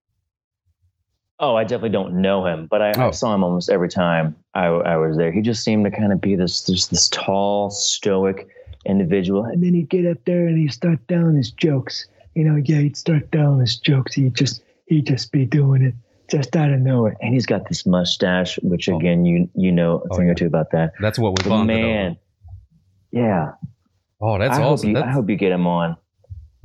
Oh, 1.40 1.56
I 1.56 1.64
definitely 1.64 1.90
don't 1.90 2.20
know 2.22 2.46
him, 2.48 2.66
but 2.70 2.82
I, 2.82 2.94
Oh. 2.98 3.08
I 3.10 3.12
saw 3.12 3.34
him 3.36 3.44
almost 3.44 3.70
every 3.70 3.90
time 3.90 4.36
I, 4.56 4.66
I 4.66 4.98
was 4.98 5.18
there. 5.18 5.32
He 5.32 5.42
just 5.42 5.64
seemed 5.64 5.86
to 5.86 5.92
kind 5.92 6.12
of 6.12 6.20
be 6.20 6.36
this 6.36 6.64
this 6.64 6.88
this 6.88 7.08
tall, 7.10 7.70
stoic 7.70 8.48
individual. 8.86 9.44
And 9.44 9.62
then 9.64 9.74
he'd 9.76 9.90
get 9.90 10.06
up 10.08 10.18
there 10.26 10.48
and 10.48 10.58
he'd 10.58 10.74
start 10.74 11.00
telling 11.08 11.36
his 11.36 11.52
jokes. 11.52 12.08
You 12.34 12.44
know, 12.44 12.56
yeah, 12.56 12.78
he'd 12.80 12.98
start 12.98 13.32
telling 13.32 13.60
his 13.60 13.78
jokes. 13.78 14.16
He'd 14.16 14.34
just 14.36 14.64
he'd 14.88 15.06
just 15.06 15.32
be 15.32 15.46
doing 15.46 15.84
it 15.84 15.94
just 16.30 16.56
out 16.56 16.72
of 16.72 16.80
nowhere. 16.80 17.16
And 17.22 17.34
he's 17.36 17.46
got 17.46 17.70
this 17.70 17.86
mustache, 17.86 18.58
which 18.64 18.90
Oh. 18.90 18.98
again, 18.98 19.24
you 19.26 19.48
you 19.54 19.72
know 19.72 20.00
a 20.00 20.14
Oh, 20.14 20.18
thing 20.18 20.26
yeah. 20.26 20.32
or 20.32 20.36
two 20.36 20.48
about 20.48 20.72
that. 20.72 20.94
That's 21.00 21.20
what 21.20 21.30
we 21.38 21.44
But 21.44 21.50
bonded 21.50 21.78
over. 21.78 21.86
man, 21.88 22.18
yeah, 23.12 23.52
Oh, 24.22 24.38
that's 24.40 24.58
I 24.58 24.64
awesome. 24.64 24.68
Hope 24.68 24.84
you, 24.90 24.94
That's- 24.96 25.10
I 25.10 25.14
hope 25.14 25.30
you 25.30 25.36
get 25.36 25.52
him 25.52 25.68
on. 25.68 25.98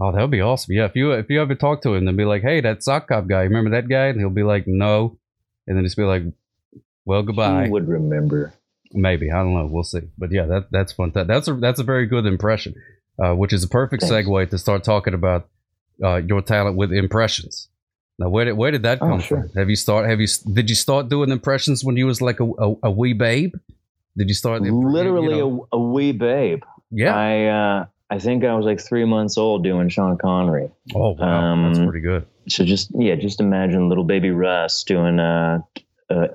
Oh, 0.00 0.10
that 0.10 0.20
would 0.20 0.30
be 0.30 0.40
awesome. 0.40 0.74
Yeah, 0.74 0.86
if 0.86 0.96
you 0.96 1.12
if 1.12 1.28
you 1.30 1.40
ever 1.40 1.54
talk 1.54 1.82
to 1.82 1.94
him, 1.94 2.06
then 2.06 2.16
be 2.16 2.24
like, 2.24 2.42
"Hey, 2.42 2.60
that 2.62 2.82
sock 2.82 3.08
cop 3.08 3.26
guy, 3.28 3.42
remember 3.42 3.70
that 3.70 3.88
guy?" 3.88 4.06
And 4.06 4.18
he'll 4.18 4.30
be 4.30 4.42
like, 4.42 4.66
"No," 4.66 5.18
and 5.66 5.76
then 5.76 5.84
just 5.84 5.96
be 5.96 6.02
like, 6.02 6.22
"Well, 7.04 7.22
goodbye." 7.22 7.64
He 7.64 7.70
would 7.70 7.86
remember. 7.88 8.52
Maybe 8.94 9.30
I 9.30 9.36
don't 9.36 9.54
know. 9.54 9.66
We'll 9.70 9.84
see. 9.84 10.00
But 10.18 10.32
yeah, 10.32 10.46
that 10.46 10.70
that's 10.72 10.92
fun. 10.92 11.12
That, 11.14 11.26
that's 11.28 11.46
a 11.46 11.54
that's 11.54 11.78
a 11.78 11.84
very 11.84 12.06
good 12.06 12.26
impression, 12.26 12.74
uh, 13.22 13.34
which 13.34 13.52
is 13.52 13.62
a 13.64 13.68
perfect 13.68 14.02
Thanks. 14.02 14.28
segue 14.28 14.50
to 14.50 14.58
start 14.58 14.82
talking 14.82 15.14
about 15.14 15.48
uh, 16.02 16.16
your 16.16 16.42
talent 16.42 16.76
with 16.76 16.92
impressions. 16.92 17.68
Now, 18.18 18.28
where 18.28 18.44
did 18.46 18.52
where 18.54 18.70
did 18.72 18.82
that 18.82 18.98
Oh, 19.02 19.08
come 19.08 19.20
sure. 19.20 19.42
from? 19.42 19.50
Have 19.56 19.70
you 19.70 19.76
start? 19.76 20.08
Have 20.08 20.20
you 20.20 20.26
did 20.52 20.68
you 20.68 20.76
start 20.76 21.10
doing 21.10 21.30
impressions 21.30 21.84
when 21.84 21.96
you 21.96 22.06
was 22.06 22.20
like 22.20 22.40
a 22.40 22.44
a, 22.58 22.74
a 22.84 22.90
wee 22.90 23.12
babe? 23.12 23.54
Did 24.16 24.28
you 24.28 24.34
start 24.34 24.64
you 24.64 24.74
Literally 24.74 25.38
know- 25.38 25.68
a, 25.72 25.76
a 25.76 25.80
wee 25.80 26.12
babe. 26.12 26.62
Yeah? 26.92 27.14
I 27.14 27.44
uh, 27.46 27.86
I 28.10 28.18
think 28.18 28.44
I 28.44 28.54
was 28.54 28.66
like 28.66 28.80
three 28.80 29.04
months 29.04 29.38
old 29.38 29.64
doing 29.64 29.88
Sean 29.88 30.18
Connery. 30.18 30.70
oh 30.94 31.10
wow, 31.12 31.66
that's 31.66 31.78
um, 31.78 31.88
pretty 31.88 32.06
good. 32.06 32.26
So 32.48 32.64
just 32.64 32.90
yeah, 32.94 33.14
just 33.14 33.40
imagine 33.40 33.88
little 33.88 34.04
baby 34.04 34.30
Russ 34.30 34.84
doing 34.84 35.18
uh, 35.18 35.60
uh 36.10 36.28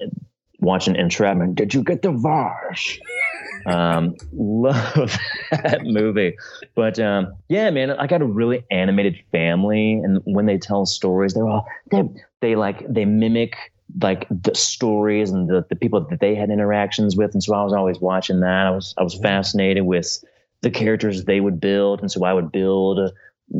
watching 0.59 0.95
Entrapment. 0.95 1.55
Did 1.55 1.73
you 1.73 1.83
get 1.83 2.01
the 2.01 2.11
Varsh? 2.11 2.99
um, 3.67 4.15
love 4.33 5.17
that 5.51 5.81
movie. 5.83 6.35
But 6.75 6.99
um, 6.99 7.35
yeah, 7.49 7.69
man, 7.69 7.91
I 7.91 8.07
got 8.07 8.21
a 8.21 8.25
really 8.25 8.65
animated 8.71 9.17
family, 9.31 9.93
and 9.93 10.21
when 10.25 10.45
they 10.45 10.57
tell 10.57 10.85
stories, 10.85 11.33
they're 11.33 11.47
all 11.47 11.67
they 11.91 12.03
they 12.41 12.55
like 12.55 12.91
they 12.91 13.05
mimic 13.05 13.55
like 14.01 14.27
the 14.29 14.53
stories 14.53 15.31
and 15.31 15.47
the, 15.49 15.65
the 15.69 15.75
people 15.75 16.01
that 16.01 16.19
they 16.19 16.35
had 16.35 16.49
interactions 16.49 17.15
with, 17.15 17.33
and 17.33 17.43
so 17.43 17.53
I 17.53 17.63
was 17.63 17.73
always 17.73 17.99
watching 17.99 18.39
that. 18.39 18.67
I 18.67 18.71
was 18.71 18.93
I 18.97 19.03
was 19.03 19.15
fascinated 19.19 19.83
with 19.83 20.23
the 20.61 20.71
characters 20.71 21.25
they 21.25 21.39
would 21.39 21.59
build, 21.59 22.01
and 22.01 22.11
so 22.11 22.23
I 22.23 22.33
would 22.33 22.51
build 22.51 22.99
uh, 22.99 23.09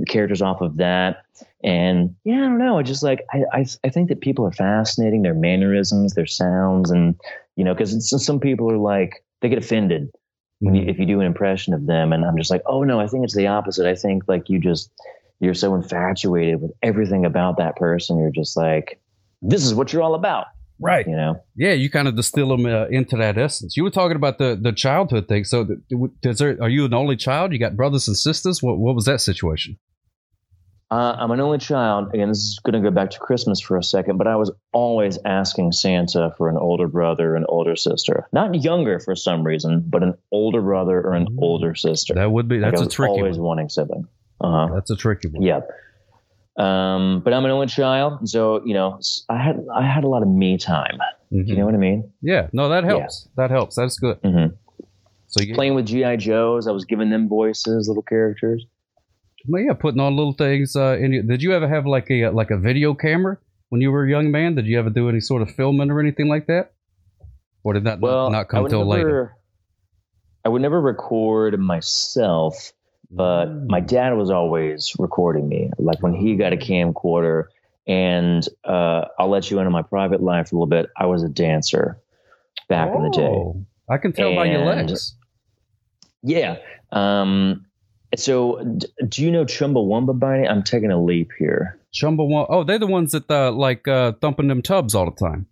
characters 0.08 0.42
off 0.42 0.62
of 0.62 0.78
that. 0.78 1.24
And 1.64 2.16
yeah, 2.24 2.36
I 2.36 2.48
don't 2.48 2.58
know. 2.58 2.78
I 2.78 2.84
just 2.84 3.04
like 3.04 3.26
I, 3.32 3.44
I 3.54 3.66
I 3.84 3.90
think 3.90 4.10
that 4.10 4.22
people 4.22 4.46
are 4.46 4.52
fascinating. 4.52 5.22
Their 5.22 5.34
mannerisms, 5.34 6.14
their 6.14 6.26
sounds, 6.26 6.92
and 6.92 7.16
you 7.56 7.64
know, 7.64 7.74
because 7.74 8.10
some 8.26 8.40
people 8.40 8.72
are 8.72 8.78
like 8.78 9.24
they 9.42 9.50
get 9.50 9.58
offended 9.58 10.10
when 10.60 10.76
you, 10.76 10.88
if 10.88 10.98
you 10.98 11.06
do 11.06 11.20
an 11.20 11.28
impression 11.28 11.74
of 11.74 11.86
them, 11.86 12.14
and 12.14 12.26
I'm 12.26 12.38
just 12.38 12.52
like, 12.52 12.64
oh 12.66 12.84
no, 12.84 13.00
I 13.00 13.08
think 13.08 13.24
it's 13.24 13.36
the 13.36 13.48
opposite. 13.48 13.88
I 13.88 13.96
think 13.96 14.24
like 14.28 14.50
you 14.50 14.60
just 14.60 14.92
you're 15.40 15.54
so 15.54 15.76
infatuated 15.76 16.62
with 16.62 16.72
everything 16.82 17.26
about 17.26 17.58
that 17.58 17.76
person. 17.76 18.18
You're 18.18 18.32
just 18.32 18.58
like, 18.58 19.00
this 19.42 19.64
is 19.64 19.74
what 19.74 19.94
you're 19.94 20.02
all 20.02 20.16
about, 20.16 20.48
Right. 20.80 21.08
you 21.08 21.16
know. 21.16 21.42
Yeah, 21.56 21.74
you 21.74 21.90
kind 21.90 22.08
of 22.08 22.16
distill 22.16 22.50
them 22.50 22.66
uh, 22.66 22.86
into 22.88 23.18
that 23.18 23.38
essence. 23.38 23.76
You 23.78 23.84
were 23.84 23.92
talking 23.92 24.16
about 24.16 24.38
the 24.38 24.58
the 24.62 24.72
childhood 24.72 25.28
thing. 25.28 25.44
So, 25.44 25.68
does 26.22 26.38
there, 26.40 26.58
are 26.62 26.70
you 26.70 26.86
an 26.86 26.94
only 26.94 27.16
child? 27.16 27.52
You 27.54 27.60
got 27.60 27.76
brothers 27.76 28.08
and 28.08 28.16
sisters? 28.18 28.62
What 28.62 28.78
what 28.78 28.96
was 28.96 29.06
that 29.06 29.22
situation? 29.22 29.78
Uh, 30.90 31.18
I'm 31.20 31.32
an 31.32 31.42
only 31.42 31.58
child. 31.58 32.14
Again, 32.14 32.30
this 32.30 32.38
is 32.38 32.60
going 32.64 32.82
to 32.82 32.90
go 32.90 32.94
back 32.96 33.10
to 33.10 33.20
Christmas 33.20 33.60
for 33.60 33.76
a 33.76 33.84
second, 33.84 34.18
but 34.18 34.26
I 34.26 34.38
was 34.38 34.52
always 34.72 35.20
asking 35.26 35.74
Santa 35.74 36.34
for 36.38 36.48
an 36.48 36.56
older 36.56 36.88
brother 36.88 37.36
an 37.36 37.44
older 37.50 37.76
sister. 37.76 38.26
Not 38.32 38.56
younger 38.64 39.02
for 39.02 39.14
some 39.14 39.44
reason, 39.44 39.84
but 39.86 40.02
an 40.02 40.14
older 40.32 40.62
brother 40.62 41.02
or 41.02 41.14
an 41.14 41.28
older 41.40 41.76
sister. 41.76 42.14
That 42.14 42.32
would 42.32 42.48
be 42.48 42.60
Like, 42.60 42.72
that's 42.72 42.82
I 42.82 42.84
a 42.84 42.88
was 42.88 42.94
tricky 42.94 43.12
always 43.12 43.38
one. 43.38 43.48
wanting 43.48 43.70
sibling. 43.70 44.08
Uh 44.40 44.68
huh. 44.68 44.74
That's 44.76 44.90
a 44.90 44.96
tricky 44.96 45.28
one. 45.28 45.42
Yep. 45.42 45.68
Um, 46.58 47.22
but 47.24 47.34
I'm 47.34 47.46
an 47.46 47.52
only 47.52 47.68
child, 47.68 48.28
so 48.28 48.62
you 48.66 48.74
know, 48.74 49.00
I 49.30 49.38
had 49.42 49.64
I 49.76 49.86
had 49.86 50.04
a 50.04 50.08
lot 50.08 50.24
of 50.24 50.28
me 50.28 50.58
time. 50.58 50.98
Mhm. 51.32 51.48
You 51.48 51.56
know 51.56 51.66
what 51.66 51.76
I 51.76 51.78
mean? 51.78 52.12
Yeah, 52.22 52.48
no, 52.54 52.70
that 52.70 52.84
helps. 52.84 53.28
That 53.38 53.52
helps. 53.52 53.76
That's 53.76 54.00
good. 54.00 54.20
Mhm. 54.24 54.56
So 55.28 55.44
you, 55.44 55.54
Playing 55.54 55.76
with 55.76 55.86
GI 55.86 56.18
Joes, 56.18 56.68
I 56.68 56.72
was 56.72 56.86
giving 56.86 57.10
them 57.10 57.28
voices, 57.28 57.88
little 57.88 58.02
characters. 58.04 58.66
well, 59.48 59.62
yeah, 59.62 59.74
putting 59.74 60.00
on 60.00 60.16
little 60.16 60.34
things. 60.34 60.76
Uh, 60.76 60.98
in 61.00 61.14
your, 61.14 61.24
did 61.24 61.44
you 61.44 61.54
ever 61.54 61.68
have 61.68 61.86
like 61.86 62.10
a 62.10 62.30
like 62.30 62.50
a 62.50 62.58
video 62.58 62.94
camera 62.94 63.38
when 63.70 63.82
you 63.82 63.92
were 63.92 64.06
a 64.06 64.10
young 64.10 64.32
man? 64.32 64.56
Did 64.56 64.66
you 64.66 64.80
ever 64.80 64.90
do 64.90 65.10
any 65.10 65.20
sort 65.20 65.42
of 65.42 65.52
filming 65.52 65.92
or 65.92 66.00
anything 66.00 66.28
like 66.28 66.48
that? 66.48 66.72
Or 67.64 67.74
did 67.74 67.84
that 67.84 68.00
Well, 68.00 68.30
not, 68.32 68.38
not 68.38 68.48
come 68.48 68.68
till 68.68 68.86
later? 68.86 69.36
I 70.46 70.50
would 70.50 70.62
never 70.62 70.80
record 70.80 71.60
myself, 71.60 72.72
but 73.12 73.46
Mm. 73.48 73.68
my 73.70 73.80
dad 73.80 74.12
was 74.18 74.30
always 74.30 74.94
recording 75.00 75.48
me. 75.48 75.72
Like 75.78 76.02
when 76.02 76.14
he 76.14 76.36
got 76.36 76.54
a 76.54 76.58
camcorder, 76.58 77.46
and 77.88 78.48
uh, 78.66 79.06
I'll 79.18 79.30
let 79.30 79.50
you 79.50 79.60
into 79.60 79.70
my 79.72 79.82
private 79.82 80.22
life 80.22 80.52
a 80.52 80.56
little 80.56 80.68
bit. 80.68 80.88
I 80.98 81.06
was 81.06 81.24
a 81.24 81.30
dancer 81.30 81.98
back 82.68 82.94
in 82.94 83.02
the 83.04 83.10
day. 83.10 83.24
Oh, 83.24 83.66
I 83.90 83.98
can 83.98 84.12
tell 84.14 84.36
by 84.36 84.46
your 84.46 84.58
And- 84.70 84.90
legs. 84.90 85.16
Yeah. 86.24 86.58
Um, 86.92 87.64
So, 88.16 88.64
d- 88.64 88.88
do 89.10 89.22
you 89.24 89.32
know 89.32 89.44
Chumbawamba 89.44 90.18
by 90.18 90.40
any? 90.40 90.48
I'm 90.48 90.64
taking 90.64 90.92
a 90.92 91.02
leap 91.02 91.30
here. 91.38 91.78
Chumbawamba. 91.94 92.46
Oh, 92.50 92.64
they're 92.64 92.80
the 92.80 92.88
ones 92.88 93.12
that 93.12 93.30
uh, 93.30 93.52
like 93.52 93.86
uh, 93.88 94.14
thumping 94.22 94.48
them 94.48 94.62
tubs 94.62 94.96
all 94.96 95.06
the 95.06 95.12
time. 95.12 95.46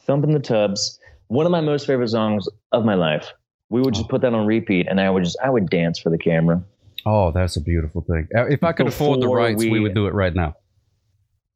Thumping 0.00 0.32
the 0.32 0.40
tubs. 0.40 0.98
One 1.28 1.46
of 1.46 1.52
my 1.52 1.60
most 1.60 1.86
favorite 1.86 2.08
songs 2.08 2.48
of 2.72 2.84
my 2.84 2.94
life. 2.94 3.32
We 3.70 3.80
would 3.80 3.94
just 3.94 4.06
Oh. 4.06 4.08
put 4.08 4.22
that 4.22 4.32
on 4.34 4.46
repeat, 4.46 4.86
and 4.88 5.00
I 5.00 5.10
would 5.10 5.24
just 5.24 5.36
I 5.44 5.50
would 5.50 5.68
dance 5.70 5.98
for 5.98 6.10
the 6.10 6.18
camera. 6.18 6.62
Oh, 7.06 7.30
that's 7.32 7.56
a 7.56 7.60
beautiful 7.60 8.02
thing. 8.02 8.26
Uh, 8.36 8.46
If 8.46 8.64
I 8.64 8.72
could 8.72 8.86
afford 8.88 9.20
the 9.20 9.28
rights, 9.28 9.62
we, 9.62 9.70
we- 9.70 9.80
would 9.80 9.94
do 9.94 10.06
it 10.06 10.14
right 10.14 10.34
now. 10.34 10.54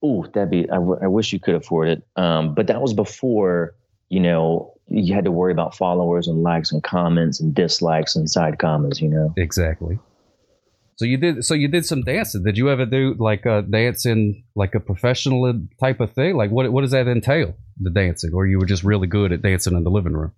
Ooh, 0.05 0.25
that'd 0.35 0.51
be. 0.51 0.69
I, 0.71 0.75
w- 0.75 0.99
I 1.01 1.07
wish 1.07 1.33
you 1.33 1.39
could 1.39 1.55
afford 1.55 1.89
it. 1.89 2.03
Um, 2.17 2.55
but 2.55 2.67
that 2.67 2.81
was 2.83 2.93
before 2.93 3.75
you 4.09 4.21
know 4.21 4.73
you 4.89 5.15
had 5.15 5.25
to 5.25 5.31
worry 5.31 5.53
about 5.53 5.75
followers 5.77 6.27
and 6.29 6.43
likes 6.43 6.73
and 6.73 6.83
comments 6.83 7.41
and 7.41 7.55
dislikes 7.55 8.17
and 8.17 8.29
side 8.29 8.59
comments. 8.59 9.01
You 9.01 9.09
know. 9.09 9.33
Exactly. 9.37 9.99
So 10.97 11.05
you 11.07 11.17
did. 11.17 11.45
So 11.45 11.55
you 11.55 11.69
did 11.69 11.87
some 11.87 12.03
dancing. 12.03 12.43
Did 12.43 12.59
you 12.59 12.69
ever 12.69 12.85
do 12.85 13.15
like 13.19 13.47
a 13.47 13.63
dance 13.63 14.05
in 14.05 14.43
like 14.57 14.75
a 14.75 14.81
professional 14.81 15.61
type 15.81 16.01
of 16.01 16.13
thing? 16.13 16.37
Like 16.37 16.51
what? 16.51 16.71
What 16.73 16.81
does 16.83 16.91
that 16.91 17.07
entail? 17.09 17.55
The 17.81 17.91
dancing, 17.91 18.33
or 18.35 18.47
you 18.47 18.59
were 18.59 18.67
just 18.67 18.83
really 18.85 19.07
good 19.07 19.33
at 19.33 19.41
dancing 19.43 19.77
in 19.77 19.83
the 19.85 19.91
living 19.91 20.13
room? 20.15 20.33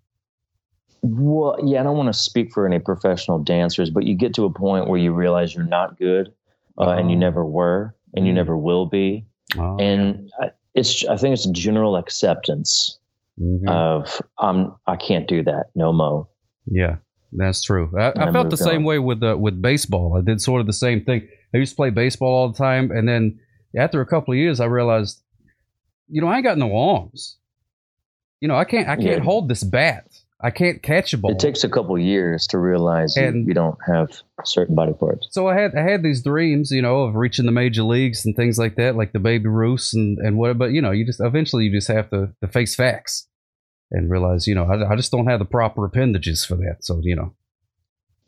Well, 1.06 1.58
yeah, 1.62 1.80
I 1.80 1.82
don't 1.82 1.98
want 1.98 2.12
to 2.12 2.18
speak 2.18 2.50
for 2.52 2.66
any 2.66 2.78
professional 2.78 3.38
dancers, 3.38 3.90
but 3.90 4.04
you 4.04 4.14
get 4.14 4.32
to 4.34 4.44
a 4.46 4.50
point 4.50 4.88
where 4.88 4.98
you 4.98 5.12
realize 5.12 5.54
you're 5.54 5.64
not 5.66 5.98
good, 5.98 6.32
uh, 6.80 6.88
and 6.90 7.10
you 7.10 7.16
Oh. 7.16 7.20
never 7.20 7.44
were, 7.44 7.94
and 8.14 8.26
you 8.26 8.32
Mm. 8.32 8.36
never 8.36 8.56
will 8.56 8.86
be. 8.86 9.26
Oh, 9.58 9.76
And 9.78 10.30
I- 10.40 10.52
it's 10.74 11.04
I 11.06 11.16
think 11.18 11.34
it's 11.34 11.44
a 11.46 11.52
general 11.52 11.96
acceptance 11.96 12.98
mhm. 13.38 13.68
of 13.68 14.22
um 14.38 14.74
I 14.86 14.96
can't 14.96 15.28
do 15.28 15.42
that 15.44 15.66
no 15.74 15.92
mo. 15.92 16.26
Yeah, 16.66 16.96
that's 17.32 17.62
true. 17.62 17.92
I, 17.98 18.08
I 18.16 18.32
felt 18.32 18.48
the 18.50 18.56
moved 18.56 18.58
same 18.58 18.82
way 18.84 18.98
with 18.98 19.22
uh, 19.22 19.36
with 19.38 19.60
baseball. 19.60 20.16
I 20.16 20.22
did 20.22 20.40
sort 20.40 20.60
of 20.62 20.66
the 20.66 20.72
same 20.72 21.04
thing. 21.04 21.28
I 21.54 21.58
used 21.58 21.72
to 21.72 21.76
play 21.76 21.90
baseball 21.90 22.32
all 22.32 22.48
the 22.48 22.56
time, 22.58 22.90
and 22.90 23.06
then 23.06 23.38
after 23.76 24.00
a 24.00 24.06
couple 24.06 24.32
of 24.32 24.38
years, 24.38 24.58
I 24.58 24.64
realized, 24.64 25.22
you 26.08 26.20
know, 26.22 26.28
I 26.28 26.36
ain't 26.36 26.44
got 26.44 26.58
no 26.58 26.74
arms. 26.76 27.36
You 28.40 28.48
know, 28.48 28.56
I 28.56 28.64
can't 28.64 28.88
I 28.88 28.96
can't 28.96 29.18
Yeah. 29.18 29.24
hold 29.24 29.48
this 29.50 29.62
bat. 29.62 30.06
I 30.40 30.50
can't 30.50 30.82
catch 30.82 31.14
a 31.14 31.18
ball. 31.18 31.30
It 31.32 31.38
takes 31.38 31.64
a 31.64 31.68
couple 31.68 31.98
years 31.98 32.46
to 32.48 32.58
realize 32.58 33.16
you, 33.16 33.22
And- 33.22 33.46
you 33.46 33.54
don't 33.54 33.78
have 33.86 34.10
certain 34.44 34.74
body 34.74 34.92
parts. 34.92 35.28
so 35.30 35.48
I 35.48 35.54
had 35.58 35.74
I 35.74 35.82
had 35.82 36.02
these 36.02 36.22
dreams, 36.22 36.70
you 36.70 36.82
know, 36.82 37.02
of 37.04 37.14
reaching 37.14 37.46
the 37.46 37.52
major 37.52 37.82
leagues 37.82 38.26
and 38.26 38.34
things 38.36 38.58
like 38.58 38.76
that, 38.76 38.96
like 38.96 39.12
the 39.12 39.20
baby 39.20 39.48
Ruths 39.48 39.94
and 39.94 40.18
and 40.18 40.36
what. 40.36 40.58
But 40.58 40.72
you 40.72 40.82
know, 40.82 40.90
you 40.90 41.06
just 41.06 41.20
eventually 41.20 41.64
you 41.64 41.72
just 41.72 41.88
have 41.88 42.10
to, 42.10 42.32
to 42.40 42.48
face 42.48 42.74
facts 42.74 43.28
and 43.90 44.10
realize, 44.10 44.46
you 44.46 44.54
know, 44.54 44.64
I, 44.64 44.92
I 44.92 44.96
just 44.96 45.12
don't 45.12 45.26
have 45.28 45.38
the 45.38 45.44
proper 45.44 45.84
appendages 45.84 46.44
for 46.44 46.56
that. 46.56 46.78
So 46.80 47.00
you 47.02 47.16
know. 47.16 47.34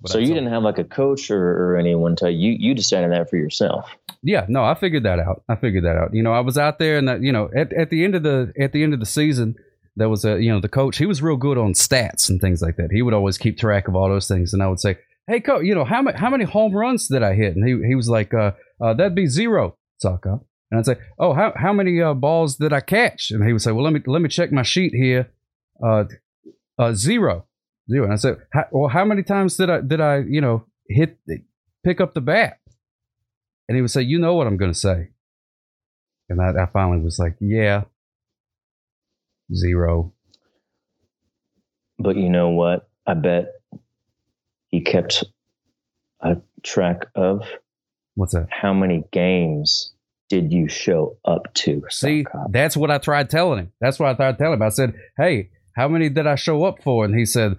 So 0.04 0.18
you 0.18 0.28
didn't 0.28 0.48
have 0.52 0.62
like 0.62 0.78
a 0.78 0.84
coach 0.84 1.30
or, 1.30 1.72
or 1.72 1.76
anyone 1.78 2.16
tell 2.16 2.30
you 2.30 2.54
you 2.58 2.74
decided 2.74 3.10
that 3.12 3.30
for 3.30 3.36
yourself. 3.36 3.90
Yeah, 4.22 4.44
no, 4.48 4.62
I 4.62 4.74
figured 4.74 5.04
that 5.04 5.18
out. 5.18 5.42
I 5.48 5.56
figured 5.56 5.84
that 5.84 5.96
out. 5.96 6.14
You 6.14 6.22
know, 6.22 6.32
I 6.32 6.40
was 6.40 6.58
out 6.58 6.78
there, 6.78 6.98
and 6.98 7.08
that, 7.08 7.22
you 7.22 7.32
know, 7.32 7.48
at, 7.56 7.72
at 7.72 7.90
the 7.90 8.04
end 8.04 8.14
of 8.14 8.22
the 8.22 8.52
at 8.60 8.72
the 8.72 8.82
end 8.82 8.92
of 8.94 9.00
the 9.00 9.06
season, 9.06 9.56
there 9.96 10.08
was 10.08 10.24
a 10.24 10.40
you 10.40 10.50
know 10.50 10.60
the 10.60 10.68
coach. 10.68 10.98
He 10.98 11.06
was 11.06 11.22
real 11.22 11.36
good 11.36 11.58
on 11.58 11.72
stats 11.72 12.28
and 12.28 12.40
things 12.40 12.60
like 12.62 12.76
that. 12.76 12.90
He 12.92 13.02
would 13.02 13.14
always 13.14 13.38
keep 13.38 13.58
track 13.58 13.88
of 13.88 13.96
all 13.96 14.08
those 14.08 14.28
things, 14.28 14.52
and 14.52 14.62
I 14.62 14.68
would 14.68 14.80
say, 14.80 14.98
"Hey, 15.26 15.40
coach, 15.40 15.64
you 15.64 15.74
know 15.74 15.84
how 15.84 16.02
many 16.02 16.18
how 16.18 16.30
many 16.30 16.44
home 16.44 16.74
runs 16.74 17.08
did 17.08 17.22
I 17.22 17.34
hit?" 17.34 17.56
And 17.56 17.66
he 17.66 17.88
he 17.88 17.94
was 17.94 18.08
like, 18.08 18.32
uh, 18.34 18.52
uh, 18.80 18.94
"That'd 18.94 19.14
be 19.14 19.26
zero, 19.26 19.76
Saka." 19.98 20.40
And 20.70 20.78
I'd 20.78 20.86
say, 20.86 20.96
"Oh, 21.18 21.32
how 21.32 21.52
how 21.56 21.72
many 21.72 22.00
uh, 22.00 22.14
balls 22.14 22.56
did 22.56 22.72
I 22.72 22.80
catch?" 22.80 23.30
And 23.30 23.44
he 23.44 23.52
would 23.52 23.62
say, 23.62 23.72
"Well, 23.72 23.84
let 23.84 23.92
me 23.92 24.00
let 24.06 24.20
me 24.20 24.28
check 24.28 24.52
my 24.52 24.62
sheet 24.62 24.92
here. 24.92 25.30
Uh, 25.82 26.04
uh, 26.78 26.92
zero, 26.92 27.46
zero. 27.90 28.04
And 28.04 28.12
I 28.12 28.16
said, 28.16 28.38
"Well, 28.70 28.88
how 28.88 29.04
many 29.04 29.22
times 29.22 29.56
did 29.56 29.70
I 29.70 29.80
did 29.80 30.00
I 30.00 30.18
you 30.18 30.42
know 30.42 30.66
hit 30.88 31.18
pick 31.84 32.00
up 32.00 32.12
the 32.14 32.20
bat?" 32.20 32.58
And 33.68 33.76
he 33.76 33.82
would 33.82 33.90
say, 33.90 34.02
"You 34.02 34.18
know 34.18 34.34
what 34.34 34.46
I'm 34.46 34.58
going 34.58 34.72
to 34.72 34.78
say." 34.78 35.08
And 36.28 36.40
I, 36.42 36.64
I 36.64 36.66
finally 36.66 36.98
was 36.98 37.18
like, 37.18 37.36
"Yeah, 37.40 37.84
zero. 39.54 40.12
But 41.98 42.16
you 42.16 42.28
know 42.28 42.50
what? 42.50 42.88
I 43.06 43.14
bet 43.14 43.52
he 44.68 44.80
kept 44.80 45.24
a 46.20 46.36
track 46.62 47.06
of 47.14 47.42
What's 48.14 48.32
that?" 48.34 48.48
how 48.50 48.72
many 48.72 49.04
games 49.12 49.92
did 50.28 50.52
you 50.52 50.68
show 50.68 51.16
up 51.24 51.52
to. 51.54 51.82
See, 51.88 52.26
that's 52.50 52.76
what 52.76 52.90
I 52.90 52.98
tried 52.98 53.30
telling 53.30 53.60
him. 53.60 53.72
That's 53.80 53.98
what 53.98 54.08
I 54.08 54.14
tried 54.14 54.38
telling 54.38 54.54
him. 54.54 54.62
I 54.62 54.70
said, 54.70 54.94
"Hey, 55.16 55.50
how 55.74 55.88
many 55.88 56.08
did 56.08 56.26
I 56.26 56.34
show 56.34 56.64
up 56.64 56.82
for?" 56.82 57.04
And 57.04 57.14
he 57.14 57.24
said, 57.24 57.58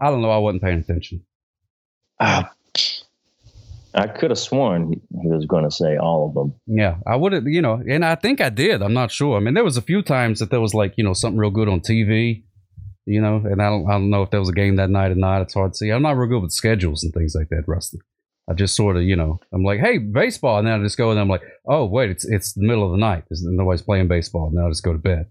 "I 0.00 0.10
don't 0.10 0.22
know. 0.22 0.30
I 0.30 0.38
wasn't 0.38 0.62
paying 0.62 0.78
attention." 0.80 1.24
Ah, 2.20 2.52
I 3.94 4.06
could 4.06 4.30
have 4.30 4.38
sworn 4.38 4.92
he 4.92 5.28
was 5.28 5.46
going 5.46 5.64
to 5.64 5.70
say 5.70 5.96
all 5.96 6.28
of 6.28 6.34
them. 6.34 6.54
Yeah, 6.66 6.96
I 7.06 7.16
would 7.16 7.32
have, 7.32 7.46
you 7.46 7.62
know, 7.62 7.82
and 7.88 8.04
I 8.04 8.14
think 8.14 8.40
I 8.40 8.50
did. 8.50 8.82
I'm 8.82 8.92
not 8.92 9.10
sure. 9.10 9.36
I 9.36 9.40
mean, 9.40 9.54
there 9.54 9.64
was 9.64 9.76
a 9.76 9.82
few 9.82 10.02
times 10.02 10.40
that 10.40 10.50
there 10.50 10.60
was 10.60 10.74
like, 10.74 10.94
you 10.96 11.04
know, 11.04 11.14
something 11.14 11.38
real 11.38 11.50
good 11.50 11.68
on 11.68 11.80
TV, 11.80 12.44
you 13.06 13.20
know, 13.20 13.36
and 13.36 13.62
I 13.62 13.70
don't, 13.70 13.88
I 13.88 13.92
don't 13.92 14.10
know 14.10 14.22
if 14.22 14.30
there 14.30 14.40
was 14.40 14.50
a 14.50 14.54
game 14.54 14.76
that 14.76 14.90
night 14.90 15.10
or 15.10 15.16
not. 15.16 15.42
It's 15.42 15.54
hard 15.54 15.72
to 15.72 15.76
see. 15.76 15.90
I'm 15.90 16.02
not 16.02 16.16
real 16.16 16.28
good 16.28 16.42
with 16.42 16.52
schedules 16.52 17.02
and 17.02 17.14
things 17.14 17.34
like 17.34 17.48
that, 17.48 17.64
Rusty. 17.66 17.98
I 18.48 18.54
just 18.54 18.76
sort 18.76 18.96
of, 18.96 19.02
you 19.02 19.16
know, 19.16 19.40
I'm 19.52 19.64
like, 19.64 19.80
hey, 19.80 19.98
baseball, 19.98 20.58
and 20.58 20.66
then 20.66 20.80
I 20.80 20.82
just 20.82 20.96
go 20.96 21.10
and 21.10 21.20
I'm 21.20 21.28
like, 21.28 21.42
oh, 21.66 21.84
wait, 21.84 22.10
it's 22.10 22.24
it's 22.24 22.54
the 22.54 22.66
middle 22.66 22.84
of 22.84 22.92
the 22.92 22.98
night. 22.98 23.24
There's, 23.28 23.42
nobody's 23.42 23.82
playing 23.82 24.08
baseball. 24.08 24.50
Now 24.52 24.66
I 24.66 24.70
just 24.70 24.82
go 24.82 24.92
to 24.92 24.98
bed. 24.98 25.28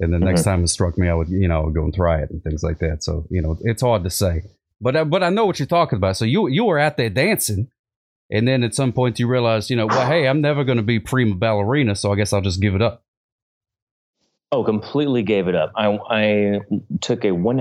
And 0.00 0.12
the 0.12 0.18
next 0.18 0.42
mm-hmm. 0.42 0.50
time 0.50 0.64
it 0.64 0.68
struck 0.68 0.98
me, 0.98 1.08
I 1.08 1.14
would, 1.14 1.28
you 1.28 1.48
know, 1.48 1.60
I 1.60 1.64
would 1.64 1.74
go 1.74 1.84
and 1.84 1.94
try 1.94 2.20
it 2.20 2.30
and 2.30 2.42
things 2.42 2.62
like 2.62 2.78
that. 2.80 3.04
So, 3.04 3.26
you 3.30 3.42
know, 3.42 3.56
it's 3.62 3.82
hard 3.82 4.04
to 4.04 4.10
say, 4.10 4.42
but 4.80 4.96
I, 4.96 5.04
but 5.04 5.22
I 5.22 5.30
know 5.30 5.46
what 5.46 5.58
you're 5.58 5.66
talking 5.66 5.96
about. 5.96 6.16
So 6.16 6.24
you 6.24 6.48
you 6.48 6.64
were 6.64 6.78
out 6.78 6.96
there 6.96 7.10
dancing. 7.10 7.68
And 8.30 8.48
then 8.48 8.64
at 8.64 8.74
some 8.74 8.92
point 8.92 9.18
you 9.18 9.28
realize, 9.28 9.68
you 9.68 9.76
know, 9.76 9.86
well, 9.86 10.06
hey, 10.06 10.26
I'm 10.26 10.40
never 10.40 10.64
going 10.64 10.78
to 10.78 10.82
be 10.82 10.98
prima 10.98 11.34
ballerina, 11.34 11.94
so 11.94 12.10
I 12.10 12.16
guess 12.16 12.32
I'll 12.32 12.40
just 12.40 12.60
give 12.60 12.74
it 12.74 12.80
up. 12.80 13.04
Oh, 14.50 14.64
completely 14.64 15.22
gave 15.22 15.46
it 15.46 15.54
up. 15.54 15.72
I, 15.76 15.88
I 16.08 16.60
took 17.00 17.24
a 17.24 17.28
100% 17.28 17.60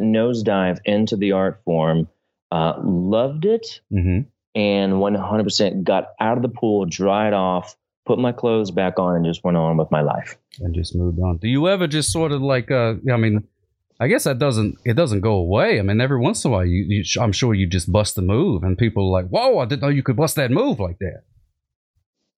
nosedive 0.00 0.78
into 0.86 1.16
the 1.16 1.32
art 1.32 1.60
form, 1.64 2.08
uh, 2.50 2.74
loved 2.82 3.44
it, 3.44 3.80
Mm-hmm. 3.92 4.20
and 4.54 4.92
100% 4.94 5.84
got 5.84 6.08
out 6.20 6.36
of 6.36 6.42
the 6.42 6.48
pool, 6.48 6.86
dried 6.86 7.32
off, 7.34 7.76
put 8.06 8.18
my 8.18 8.32
clothes 8.32 8.70
back 8.70 8.98
on, 8.98 9.16
and 9.16 9.24
just 9.26 9.44
went 9.44 9.56
on 9.56 9.76
with 9.76 9.90
my 9.90 10.00
life. 10.00 10.38
And 10.60 10.74
just 10.74 10.94
moved 10.94 11.18
on. 11.20 11.36
Do 11.36 11.48
you 11.48 11.68
ever 11.68 11.86
just 11.86 12.10
sort 12.12 12.32
of 12.32 12.40
like, 12.40 12.70
uh, 12.70 12.94
I 13.12 13.16
mean, 13.16 13.44
I 14.02 14.08
guess 14.08 14.24
that 14.24 14.40
doesn't 14.40 14.78
it 14.84 14.94
doesn't 14.94 15.20
go 15.20 15.34
away. 15.34 15.78
I 15.78 15.82
mean, 15.82 16.00
every 16.00 16.18
once 16.18 16.44
in 16.44 16.50
a 16.50 16.52
while, 16.52 16.66
you, 16.66 16.84
you 16.88 17.04
I'm 17.22 17.30
sure 17.30 17.54
you 17.54 17.68
just 17.68 17.90
bust 17.90 18.18
a 18.18 18.22
move, 18.22 18.64
and 18.64 18.76
people 18.76 19.06
are 19.06 19.22
like, 19.22 19.30
"Whoa, 19.30 19.60
I 19.60 19.64
didn't 19.64 19.82
know 19.82 19.90
you 19.90 20.02
could 20.02 20.16
bust 20.16 20.34
that 20.34 20.50
move 20.50 20.80
like 20.80 20.98
that." 20.98 21.22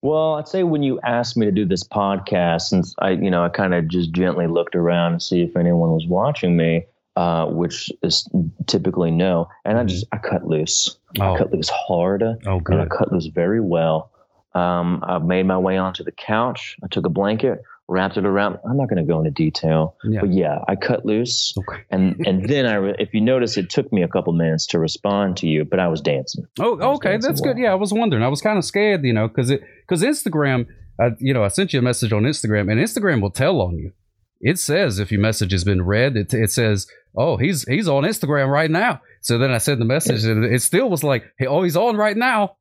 Well, 0.02 0.34
I'd 0.34 0.46
say 0.46 0.62
when 0.62 0.82
you 0.82 1.00
asked 1.00 1.38
me 1.38 1.46
to 1.46 1.52
do 1.52 1.64
this 1.64 1.82
podcast, 1.82 2.62
since 2.62 2.94
I, 2.98 3.12
you 3.12 3.30
know, 3.30 3.42
I 3.42 3.48
kind 3.48 3.72
of 3.72 3.88
just 3.88 4.12
gently 4.12 4.46
looked 4.46 4.74
around 4.74 5.12
to 5.14 5.20
see 5.20 5.40
if 5.40 5.56
anyone 5.56 5.92
was 5.92 6.06
watching 6.06 6.54
me, 6.54 6.84
uh, 7.16 7.46
which 7.46 7.90
is 8.02 8.28
typically 8.66 9.10
no, 9.10 9.48
and 9.64 9.78
I 9.78 9.84
just 9.84 10.04
I 10.12 10.18
cut 10.18 10.46
loose. 10.46 10.98
Oh. 11.18 11.32
I 11.32 11.38
cut 11.38 11.50
loose 11.50 11.70
hard. 11.70 12.22
Oh, 12.22 12.60
and 12.66 12.80
I 12.82 12.84
cut 12.84 13.10
loose 13.10 13.28
very 13.28 13.62
well. 13.62 14.10
Um, 14.52 15.02
I 15.02 15.16
made 15.16 15.46
my 15.46 15.56
way 15.56 15.78
onto 15.78 16.04
the 16.04 16.12
couch. 16.12 16.76
I 16.84 16.88
took 16.88 17.06
a 17.06 17.10
blanket, 17.10 17.62
wrapped 17.88 18.16
it 18.16 18.24
around. 18.24 18.58
I'm 18.68 18.76
not 18.76 18.88
going 18.88 19.04
to 19.04 19.10
go 19.10 19.18
into 19.18 19.30
detail, 19.30 19.96
Yeah. 20.04 20.20
but 20.20 20.32
yeah, 20.32 20.58
I 20.66 20.76
cut 20.76 21.04
loose, 21.04 21.52
Okay. 21.58 21.82
and 21.90 22.26
and 22.26 22.48
then 22.48 22.66
I, 22.66 22.74
re- 22.76 22.96
if 22.98 23.12
you 23.12 23.20
notice, 23.20 23.56
it 23.58 23.68
took 23.70 23.92
me 23.92 24.02
a 24.02 24.08
couple 24.08 24.32
minutes 24.32 24.66
to 24.68 24.78
respond 24.78 25.36
to 25.38 25.46
you, 25.46 25.64
but 25.64 25.78
I 25.80 25.88
was 25.88 26.00
dancing. 26.00 26.46
Oh, 26.60 26.76
was 26.76 26.96
okay, 26.98 27.10
dancing 27.12 27.30
that's 27.30 27.40
good. 27.40 27.58
Yeah, 27.58 27.72
I 27.72 27.74
was 27.76 27.92
wondering. 27.92 28.22
I 28.22 28.28
was 28.28 28.40
kind 28.40 28.56
of 28.58 28.64
scared, 28.64 29.04
you 29.04 29.12
know, 29.12 29.28
because 29.28 29.50
it 29.50 29.62
because 29.86 30.02
Instagram, 30.02 30.66
I, 30.98 31.10
you 31.18 31.34
know, 31.34 31.44
I 31.44 31.48
sent 31.48 31.72
you 31.72 31.78
a 31.78 31.82
message 31.82 32.12
on 32.12 32.22
Instagram, 32.22 32.70
and 32.70 32.80
Instagram 32.80 33.20
will 33.20 33.30
tell 33.30 33.60
on 33.60 33.76
you. 33.78 33.92
It 34.40 34.58
says 34.58 34.98
if 34.98 35.10
your 35.12 35.20
message 35.20 35.52
has 35.52 35.64
been 35.64 35.82
read, 35.82 36.16
it, 36.16 36.32
it 36.34 36.50
says, 36.50 36.86
"Oh, 37.16 37.36
he's 37.36 37.64
he's 37.68 37.88
on 37.88 38.04
Instagram 38.04 38.48
right 38.48 38.70
now." 38.70 39.00
So 39.20 39.38
then 39.38 39.50
I 39.50 39.58
sent 39.58 39.78
the 39.78 39.84
message, 39.86 40.24
and 40.24 40.44
it 40.44 40.60
still 40.62 40.88
was 40.90 41.02
like, 41.04 41.24
"Hey, 41.38 41.46
oh, 41.46 41.62
he's 41.62 41.76
on 41.76 41.96
right 41.96 42.16
now," 42.16 42.56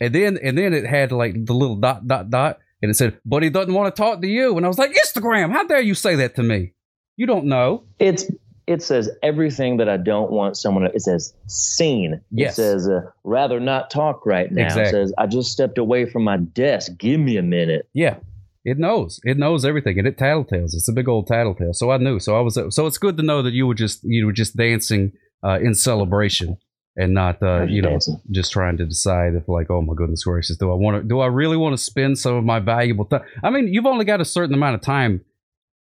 and 0.00 0.14
then 0.14 0.38
and 0.42 0.56
then 0.58 0.72
it 0.74 0.84
had 0.86 1.10
like 1.12 1.44
the 1.44 1.54
little 1.54 1.76
dot 1.76 2.06
dot 2.06 2.30
dot, 2.30 2.58
and 2.82 2.90
it 2.90 2.94
said, 2.94 3.18
"But 3.24 3.42
he 3.42 3.50
doesn't 3.50 3.74
want 3.74 3.94
to 3.94 4.00
talk 4.02 4.20
to 4.20 4.28
you," 4.28 4.56
and 4.56 4.64
I 4.64 4.68
was 4.68 4.78
like, 4.78 4.92
"Instagram, 4.92 5.52
how 5.52 5.64
dare 5.64 5.80
you 5.80 5.94
say 5.94 6.16
that 6.16 6.36
to 6.36 6.42
me? 6.42 6.72
You 7.16 7.26
don't 7.26 7.46
know." 7.46 7.84
It's 7.98 8.30
it 8.66 8.82
says 8.82 9.10
everything 9.22 9.78
that 9.78 9.88
I 9.88 9.96
don't 9.96 10.30
want 10.30 10.56
someone. 10.56 10.84
To, 10.84 10.90
it 10.94 11.00
says 11.00 11.34
seen. 11.46 12.20
Yes. 12.30 12.52
It 12.52 12.62
says 12.62 12.88
uh, 12.88 13.00
rather 13.24 13.60
not 13.60 13.90
talk 13.90 14.26
right 14.26 14.50
now. 14.52 14.64
Exactly. 14.64 14.82
It 14.82 14.90
says 14.90 15.14
I 15.18 15.26
just 15.26 15.50
stepped 15.50 15.78
away 15.78 16.04
from 16.04 16.24
my 16.24 16.36
desk. 16.36 16.92
Give 16.98 17.18
me 17.18 17.36
a 17.36 17.42
minute. 17.42 17.88
Yeah, 17.94 18.16
it 18.64 18.78
knows. 18.78 19.20
It 19.24 19.38
knows 19.38 19.64
everything, 19.64 19.98
and 19.98 20.06
it 20.06 20.18
tattletales. 20.18 20.74
It's 20.74 20.88
a 20.88 20.92
big 20.92 21.08
old 21.08 21.26
tattletale. 21.26 21.72
So 21.72 21.90
I 21.90 21.96
knew. 21.96 22.20
So 22.20 22.36
I 22.36 22.40
was. 22.40 22.58
So 22.70 22.86
it's 22.86 22.98
good 22.98 23.16
to 23.16 23.22
know 23.22 23.42
that 23.42 23.54
you 23.54 23.66
were 23.66 23.74
just 23.74 24.00
you 24.04 24.26
were 24.26 24.32
just 24.32 24.56
dancing 24.56 25.12
uh, 25.42 25.58
in 25.60 25.74
celebration 25.74 26.58
and 26.98 27.14
not 27.14 27.42
uh, 27.42 27.62
you 27.62 27.80
know 27.80 27.98
just 28.30 28.52
trying 28.52 28.76
to 28.76 28.84
decide 28.84 29.34
if 29.34 29.48
like 29.48 29.70
oh 29.70 29.80
my 29.80 29.94
goodness 29.94 30.24
gracious 30.24 30.56
do 30.56 30.70
I 30.70 30.74
want 30.74 31.02
to 31.02 31.08
do 31.08 31.20
I 31.20 31.26
really 31.26 31.56
want 31.56 31.72
to 31.72 31.82
spend 31.82 32.18
some 32.18 32.34
of 32.34 32.44
my 32.44 32.58
valuable 32.58 33.06
time? 33.06 33.22
I 33.42 33.50
mean 33.50 33.72
you've 33.72 33.86
only 33.86 34.04
got 34.04 34.20
a 34.20 34.24
certain 34.26 34.54
amount 34.54 34.74
of 34.74 34.82
time 34.82 35.24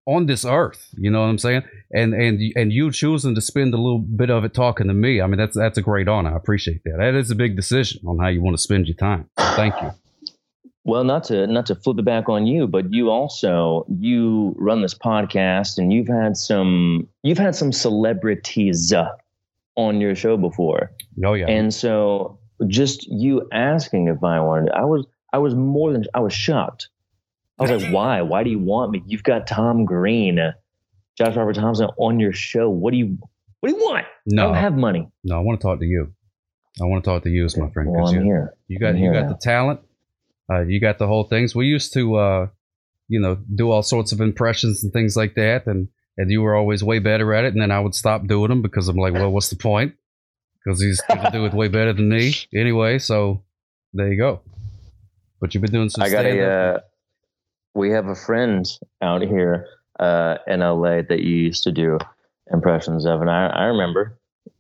on 0.06 0.26
this 0.26 0.46
earth. 0.46 0.90
You 0.98 1.10
know 1.10 1.22
what 1.22 1.28
I'm 1.28 1.38
saying? 1.38 1.64
And 1.94 2.14
and 2.14 2.42
and 2.56 2.74
you 2.74 2.92
choosing 2.92 3.36
to 3.36 3.42
spend 3.42 3.74
a 3.74 3.78
little 3.78 4.00
bit 4.00 4.30
of 4.30 4.44
it 4.44 4.54
talking 4.54 4.88
to 4.88 4.94
me. 4.94 5.22
I 5.22 5.28
mean, 5.28 5.38
that's 5.38 5.56
that's 5.56 5.78
a 5.78 5.82
great 5.82 6.08
honor. 6.08 6.34
I 6.34 6.38
appreciate 6.38 6.84
that. 6.84 6.98
That 6.98 7.16
is 7.16 7.32
a 7.32 7.36
big 7.36 7.56
decision 7.56 8.02
on 8.06 8.20
how 8.20 8.28
you 8.28 8.42
want 8.42 8.58
to 8.58 8.62
spend 8.62 8.88
your 8.88 8.98
time. 8.98 9.30
Thank 9.38 9.76
you. 9.82 9.92
Well, 10.86 11.06
not 11.06 11.24
to 11.26 11.48
not 11.48 11.66
to 11.68 11.76
flip 11.76 11.98
it 12.00 12.06
back 12.06 12.28
on 12.28 12.46
you, 12.46 12.68
but 12.68 12.92
you 12.92 13.10
also 13.10 13.86
you 14.00 14.54
run 14.58 14.82
this 14.82 14.94
podcast, 14.94 15.78
and 15.78 15.94
you've 15.94 16.10
had 16.10 16.36
some 16.36 17.08
you've 17.24 17.38
had 17.38 17.56
some 17.56 17.72
celebrities 17.72 18.92
uh, 18.92 19.10
on 19.76 20.02
your 20.02 20.16
show 20.16 20.38
before. 20.38 20.92
Oh 21.26 21.34
yeah. 21.34 21.48
And 21.48 21.74
so, 21.74 22.40
just 22.68 23.08
you 23.08 23.48
asking 23.52 24.08
if 24.08 24.24
I 24.24 24.40
wanted, 24.40 24.72
I 24.72 24.86
was 24.86 25.06
I 25.32 25.40
was 25.40 25.56
more 25.56 25.92
than 25.92 26.06
I 26.14 26.20
was 26.20 26.34
shocked. 26.34 26.90
I 27.60 27.64
was 27.64 27.84
like, 27.84 27.94
why? 27.94 28.22
Why 28.22 28.44
do 28.44 28.50
you 28.50 28.60
want 28.60 28.92
me? 28.92 29.04
You've 29.06 29.24
got 29.24 29.48
Tom 29.48 29.86
Green, 29.86 30.40
uh, 30.40 30.54
Josh 31.18 31.36
Robert 31.36 31.56
Thompson 31.56 31.88
on 31.98 32.20
your 32.20 32.34
show. 32.34 32.70
What 32.70 32.92
do 32.92 32.98
you 32.98 33.18
What 33.60 33.70
do 33.70 33.76
you 33.76 33.82
want? 33.82 34.06
No. 34.26 34.44
I 34.44 34.46
don't 34.48 34.56
have 34.56 34.74
money. 34.76 35.10
no, 35.24 35.38
I 35.38 35.40
want 35.40 35.60
to 35.62 35.68
talk 35.68 35.80
to 35.80 35.86
you. 35.86 36.14
I 36.82 36.86
want 36.86 37.04
to 37.04 37.10
talk 37.10 37.24
to 37.24 37.30
you 37.30 37.46
as 37.46 37.56
my 37.56 37.70
friend. 37.70 37.90
Well, 37.92 38.08
I'm 38.08 38.16
you, 38.16 38.24
here. 38.24 38.54
you 38.68 38.80
got 38.80 38.90
I'm 38.90 38.98
you 38.98 39.14
got 39.14 39.24
now. 39.24 39.30
the 39.30 39.38
talent. 39.40 39.80
Uh, 40.52 40.62
you 40.62 40.80
got 40.80 40.98
the 40.98 41.08
whole 41.08 41.24
things. 41.24 41.56
We 41.56 41.68
used 41.68 41.94
to, 41.94 42.16
uh, 42.16 42.48
you 43.08 43.20
know, 43.20 43.38
do 43.54 43.70
all 43.72 43.84
sorts 43.84 44.12
of 44.12 44.20
impressions 44.22 44.84
and 44.84 44.92
things 44.92 45.16
like 45.16 45.36
that, 45.36 45.68
and 45.68 45.88
and 46.18 46.32
you 46.32 46.42
were 46.42 46.56
always 46.56 46.84
way 46.84 47.00
better 47.00 47.34
at 47.34 47.46
it. 47.46 47.54
And 47.54 47.62
then 47.62 47.72
I 47.72 47.80
would 47.80 47.96
stop 47.96 48.28
doing 48.28 48.50
them 48.50 48.62
because 48.62 48.88
I'm 48.88 48.98
like, 48.98 49.14
well, 49.14 49.32
what's 49.32 49.50
the 49.50 49.56
point? 49.56 49.96
Because 50.64 50.82
he's 50.82 51.02
going 51.02 51.22
to 51.22 51.32
do 51.32 51.46
it 51.46 51.54
way 51.54 51.68
better 51.68 51.94
than 51.94 52.10
me 52.10 52.34
anyway. 52.56 53.00
So 53.00 53.44
there 53.94 54.12
you 54.12 54.18
go. 54.18 54.42
But 55.42 55.54
you've 55.54 55.62
been 55.62 55.72
doing 55.74 55.90
some 55.90 56.04
I 56.04 56.10
got 56.10 56.22
stand-up. 56.22 56.48
a. 56.48 56.78
Uh, 56.78 56.80
we 57.76 57.92
have 57.92 58.08
a 58.08 58.16
friend 58.16 58.66
out 59.02 59.22
here 59.22 59.68
uh, 60.00 60.38
in 60.48 60.60
LA 60.62 61.02
that 61.02 61.20
you 61.20 61.36
used 61.36 61.64
to 61.64 61.72
do 61.72 61.98
impressions 62.52 63.06
of, 63.06 63.20
and 63.22 63.30
I, 63.30 63.48
I 63.48 63.64
remember. 63.66 64.18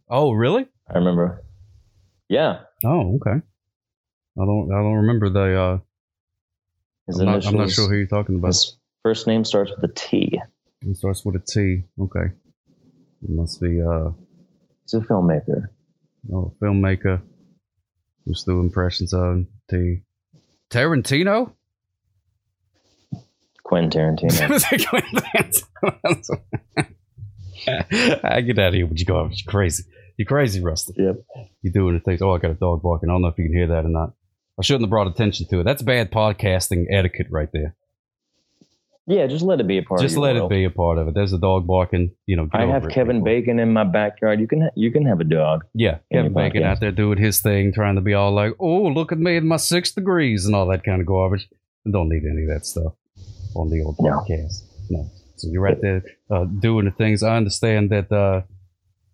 oh, 0.09 0.31
really? 0.31 0.67
I 0.89 0.97
remember. 0.97 1.43
Yeah, 2.27 2.61
Oh, 2.83 3.15
okay. 3.15 3.41
I 4.37 4.45
don't. 4.45 4.71
I 4.71 4.77
don't 4.77 4.95
remember 4.95 5.29
the. 5.29 5.59
Uh, 5.61 5.77
his 7.07 7.19
I'm, 7.19 7.25
not. 7.27 7.45
I'm 7.45 7.55
not 7.55 7.69
sure 7.71 7.87
who 7.87 7.95
you're 7.95 8.07
talking 8.07 8.35
about. 8.35 8.47
His 8.47 8.75
first 9.03 9.27
name 9.27 9.45
starts 9.45 9.71
with 9.71 9.89
a 9.89 9.93
T. 9.93 10.41
It 10.85 10.97
starts 10.97 11.23
with 11.25 11.35
a 11.35 11.39
T. 11.39 11.83
Okay. 11.99 12.33
It 13.23 13.29
must 13.29 13.61
be 13.61 13.81
uh, 13.81 14.11
He's 14.83 14.93
a 14.95 14.99
filmmaker. 14.99 15.69
oh, 16.31 16.53
filmmaker. 16.61 17.21
Who's 18.25 18.43
do 18.43 18.59
impressions 18.59 19.13
of 19.13 19.45
T. 19.69 20.01
Tarantino. 20.69 21.53
Quentin 23.63 24.17
Tarantino. 24.17 24.63
I 28.23 28.41
get 28.41 28.59
out 28.59 28.67
of 28.69 28.73
here. 28.73 28.87
But 28.87 28.99
you 28.99 29.05
go. 29.05 29.25
You're 29.25 29.51
crazy. 29.51 29.83
You're 30.17 30.25
crazy, 30.25 30.61
Rusty. 30.61 30.93
Yep. 30.97 31.15
You're 31.61 31.73
doing 31.73 31.95
the 31.95 31.99
things. 32.01 32.21
Oh, 32.21 32.31
I 32.33 32.37
got 32.39 32.51
a 32.51 32.55
dog 32.55 32.81
barking. 32.81 33.09
I 33.09 33.13
don't 33.13 33.21
know 33.21 33.29
if 33.29 33.37
you 33.37 33.45
can 33.45 33.53
hear 33.53 33.67
that 33.67 33.85
or 33.85 33.89
not. 33.89 34.13
I 34.59 34.63
shouldn't 34.63 34.83
have 34.83 34.89
brought 34.89 35.07
attention 35.07 35.47
to 35.47 35.61
it. 35.61 35.63
That's 35.63 35.81
bad 35.81 36.11
podcasting 36.11 36.85
etiquette 36.91 37.27
right 37.31 37.49
there. 37.51 37.75
Yeah, 39.05 39.27
just 39.27 39.43
let 39.43 39.59
it 39.59 39.67
be 39.67 39.77
a 39.79 39.83
part. 39.83 39.99
Just 39.99 40.15
of 40.15 40.21
let 40.23 40.35
world. 40.35 40.49
it 40.51 40.55
be 40.55 40.63
a 40.63 40.69
part 40.69 40.97
of 40.97 41.09
it. 41.09 41.13
There's 41.13 41.33
a 41.33 41.37
dog 41.37 41.67
barking. 41.67 42.11
You 42.25 42.37
know, 42.37 42.47
I 42.53 42.65
have 42.67 42.87
Kevin. 42.87 43.21
Bacon 43.23 43.59
in 43.59 43.73
my 43.73 43.83
backyard. 43.83 44.39
You 44.39 44.47
can 44.47 44.61
ha- 44.61 44.69
you 44.75 44.91
can 44.91 45.05
have 45.05 45.19
a 45.19 45.25
dog. 45.25 45.65
Yeah, 45.73 45.97
Kevin 46.11 46.33
Bacon 46.33 46.61
podcast. 46.63 46.65
out 46.65 46.79
there 46.79 46.91
doing 46.93 47.17
his 47.17 47.41
thing, 47.41 47.73
trying 47.73 47.95
to 47.95 48.01
be 48.01 48.13
all 48.13 48.31
like, 48.33 48.53
"Oh, 48.59 48.83
look 48.83 49.11
at 49.11 49.19
me 49.19 49.35
in 49.35 49.45
my 49.45 49.57
six 49.57 49.91
degrees" 49.91 50.45
and 50.45 50.55
all 50.55 50.67
that 50.67 50.83
kind 50.85 51.01
of 51.01 51.07
garbage. 51.07 51.47
I 51.85 51.91
don't 51.91 52.07
need 52.07 52.23
any 52.23 52.43
of 52.43 52.49
that 52.49 52.65
stuff 52.65 52.93
on 53.55 53.69
the 53.69 53.81
old 53.83 53.97
No. 53.99 54.09
podcast. 54.11 54.63
No. 54.89 55.05
So 55.35 55.49
you're 55.49 55.61
right 55.61 55.81
there 55.81 56.01
uh, 56.31 56.45
doing 56.45 56.85
the 56.85 56.91
things. 56.91 57.23
I 57.23 57.35
understand 57.35 57.89
that 57.89 58.09
uh, 58.09 58.43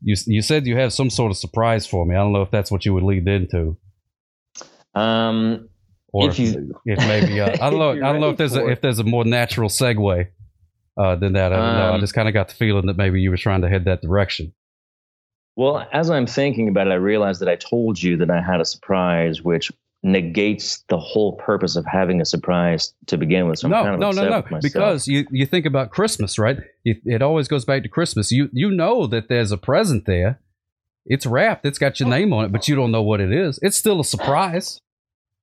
you 0.03 0.15
you 0.27 0.43
said 0.43 0.67
you 0.67 0.77
have 0.77 0.93
some 0.93 1.10
sort 1.10 1.31
of 1.31 1.38
surprise 1.38 1.88
for 1.88 2.05
me. 2.05 2.13
I 2.13 2.19
don't 2.19 2.31
know 2.34 2.43
if 2.43 2.51
that's 2.51 2.69
what 2.69 2.86
you 2.86 2.93
would 2.93 3.03
lead 3.03 3.27
into, 3.27 3.75
Um, 4.93 5.69
or 6.13 6.29
If 6.29 6.39
you- 6.39 6.73
if 6.85 6.97
maybe 6.99 7.39
uh, 7.39 7.51
I 7.61 7.69
don't 7.69 7.79
know. 7.79 7.91
I 7.91 8.11
don't 8.11 8.19
know 8.22 8.29
if 8.31 8.37
there's 8.37 8.55
a, 8.55 8.65
it. 8.65 8.72
if 8.74 8.81
there's 8.81 9.00
a 9.00 9.03
more 9.03 9.25
natural 9.25 9.69
segue 9.69 10.27
uh, 10.98 11.15
than 11.15 11.33
that. 11.33 11.53
I 11.53 11.55
don't 11.57 11.75
know. 11.75 11.89
I 11.91 11.93
Um, 11.95 12.00
just 12.01 12.13
kind 12.13 12.27
of 12.27 12.33
got 12.33 12.50
the 12.50 12.55
feeling 12.55 12.87
that 12.87 12.98
maybe 12.98 13.22
you 13.22 13.29
were 13.29 13.37
trying 13.37 13.61
to 13.61 13.69
head 13.69 13.85
that 13.85 14.01
direction. 14.01 14.53
well, 15.55 15.87
as 15.93 16.09
I'm 16.09 16.25
thinking 16.25 16.67
about 16.69 16.87
it, 16.87 16.91
I 16.91 16.95
realized 16.95 17.41
that 17.41 17.50
I 17.50 17.55
told 17.55 18.01
you 18.01 18.17
that 18.17 18.29
I 18.29 18.41
had 18.41 18.61
a 18.61 18.65
surprise, 18.65 19.41
which 19.41 19.72
negates 20.01 20.83
the 20.87 20.98
whole 20.98 21.33
purpose 21.35 21.75
of 21.75 21.85
having 21.85 22.22
a 22.22 22.25
surprise 22.25 22.93
to 23.07 23.17
begin 23.17 23.48
with. 23.50 23.59
So 23.59 23.67
no, 23.67 23.83
kind 23.83 23.95
of 23.95 24.00
no, 24.00 24.11
no, 24.11 24.24
no. 24.24 24.29
myself. 24.50 24.61
Because 24.61 25.07
you, 25.07 25.27
you 25.29 25.45
think 25.45 25.65
about 25.65 25.89
Christmas, 25.91 26.39
right? 26.39 26.57
It, 26.85 27.01
it 27.05 27.22
always 27.22 27.50
goes 27.50 27.65
back 27.65 27.83
to 27.83 27.89
Christmas. 27.89 28.31
You 28.31 28.50
you 28.53 28.72
know 28.72 29.07
that 29.07 29.27
there's 29.27 29.51
a 29.51 29.57
present 29.57 30.05
there. 30.05 30.39
It's 31.05 31.25
wrapped. 31.25 31.65
It's 31.65 31.79
got 31.79 32.00
your 32.00 32.07
name 32.07 32.31
on 32.33 32.45
it, 32.45 32.51
but 32.53 32.67
you 32.67 32.75
don't 32.75 32.91
know 32.91 33.01
what 33.03 33.19
it 33.19 33.31
is. 33.33 33.59
It's 33.61 33.75
still 33.77 34.00
a 34.00 34.05
surprise. 34.05 34.79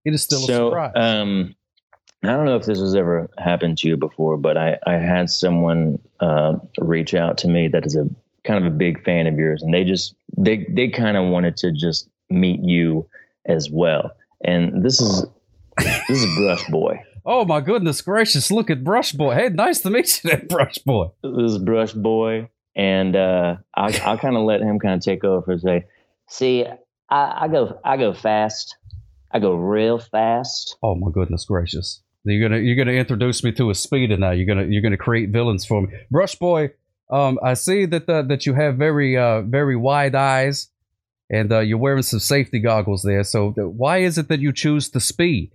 It 0.07 0.15
is 0.15 0.23
still 0.23 0.45
a 0.45 0.47
so, 0.47 0.69
surprise. 0.71 0.93
um, 0.95 1.57
I 2.23 2.29
don't 2.29 2.47
know 2.47 2.57
if 2.57 2.65
this 2.65 2.79
has 2.79 2.95
ever 2.95 3.29
happened 3.39 3.79
to 3.79 3.89
you 3.89 3.97
before, 3.97 4.37
but 4.37 4.57
I, 4.57 4.79
I 4.87 4.95
had 4.95 5.29
someone 5.31 5.99
uh, 6.21 6.55
reach 6.79 7.13
out 7.13 7.39
to 7.39 7.49
me 7.49 7.67
that 7.69 7.85
is 7.85 7.97
a 7.97 8.09
kind 8.45 8.65
of 8.65 8.73
a 8.73 8.75
big 8.75 9.05
fan 9.05 9.27
of 9.27 9.35
yours, 9.35 9.63
and 9.63 9.75
they 9.75 9.83
just 9.83 10.15
they 10.39 10.65
they 10.71 10.89
kind 10.89 11.17
of 11.17 11.29
wanted 11.29 11.57
to 11.59 11.73
just 11.73 12.09
meet 12.31 12.61
you 12.61 13.09
as 13.47 13.69
well. 13.69 14.13
And 14.45 14.85
this 14.85 15.01
is 15.01 15.27
this 15.77 16.23
is 16.23 16.37
Brush 16.37 16.65
Boy. 16.69 17.03
oh 17.25 17.45
my 17.45 17.61
goodness 17.61 18.01
gracious! 18.01 18.53
Look 18.53 18.71
at 18.71 18.85
Brush 18.85 19.11
Boy. 19.11 19.35
Hey, 19.35 19.49
nice 19.49 19.81
to 19.81 19.91
meet 19.91 20.23
you, 20.23 20.31
there, 20.31 20.43
Brush 20.49 20.79
Boy. 20.79 21.09
This 21.25 21.53
is 21.53 21.59
Brush 21.59 21.93
Boy, 21.93 22.49
and 22.77 23.17
uh, 23.17 23.57
I 23.75 24.01
I'll 24.05 24.19
kind 24.19 24.37
of 24.37 24.45
let 24.45 24.61
him 24.61 24.79
kind 24.79 24.95
of 24.95 25.01
take 25.01 25.25
over 25.25 25.51
and 25.51 25.61
say, 25.61 25.87
"See, 26.29 26.65
I, 27.11 27.45
I 27.45 27.49
go 27.49 27.81
I 27.85 27.97
go 27.97 28.13
fast, 28.13 28.77
I 29.37 29.39
go 29.39 29.55
real 29.55 29.99
fast." 29.99 30.77
Oh 30.83 30.95
my 30.95 31.11
goodness 31.13 31.45
gracious! 31.45 32.03
You're 32.25 32.49
gonna 32.49 32.61
you're 32.61 32.77
gonna 32.77 32.97
introduce 32.97 33.45
me 33.45 33.53
to 33.53 33.71
a 33.71 33.75
speeder 33.75 34.17
now. 34.17 34.31
You're 34.31 34.47
gonna 34.47 34.67
you're 34.67 34.83
gonna 34.83 34.97
create 34.97 35.29
villains 35.29 35.67
for 35.67 35.83
me, 35.83 35.89
Brush 36.11 36.35
Boy. 36.37 36.71
Um, 37.11 37.39
I 37.43 37.55
see 37.55 37.85
that 37.87 38.09
uh, 38.09 38.23
that 38.23 38.47
you 38.47 38.55
have 38.55 38.77
very 38.77 39.17
uh 39.17 39.43
very 39.43 39.77
wide 39.77 40.15
eyes, 40.15 40.71
and 41.31 41.53
uh, 41.53 41.61
you're 41.61 41.79
wearing 41.79 42.03
some 42.03 42.21
safety 42.21 42.59
goggles 42.59 43.03
there. 43.03 43.23
So 43.25 43.53
th- 43.53 43.69
why 43.69 43.99
is 43.99 44.17
it 44.17 44.29
that 44.29 44.41
you 44.41 44.53
choose 44.53 44.91
the 44.91 45.01
speed? 45.01 45.53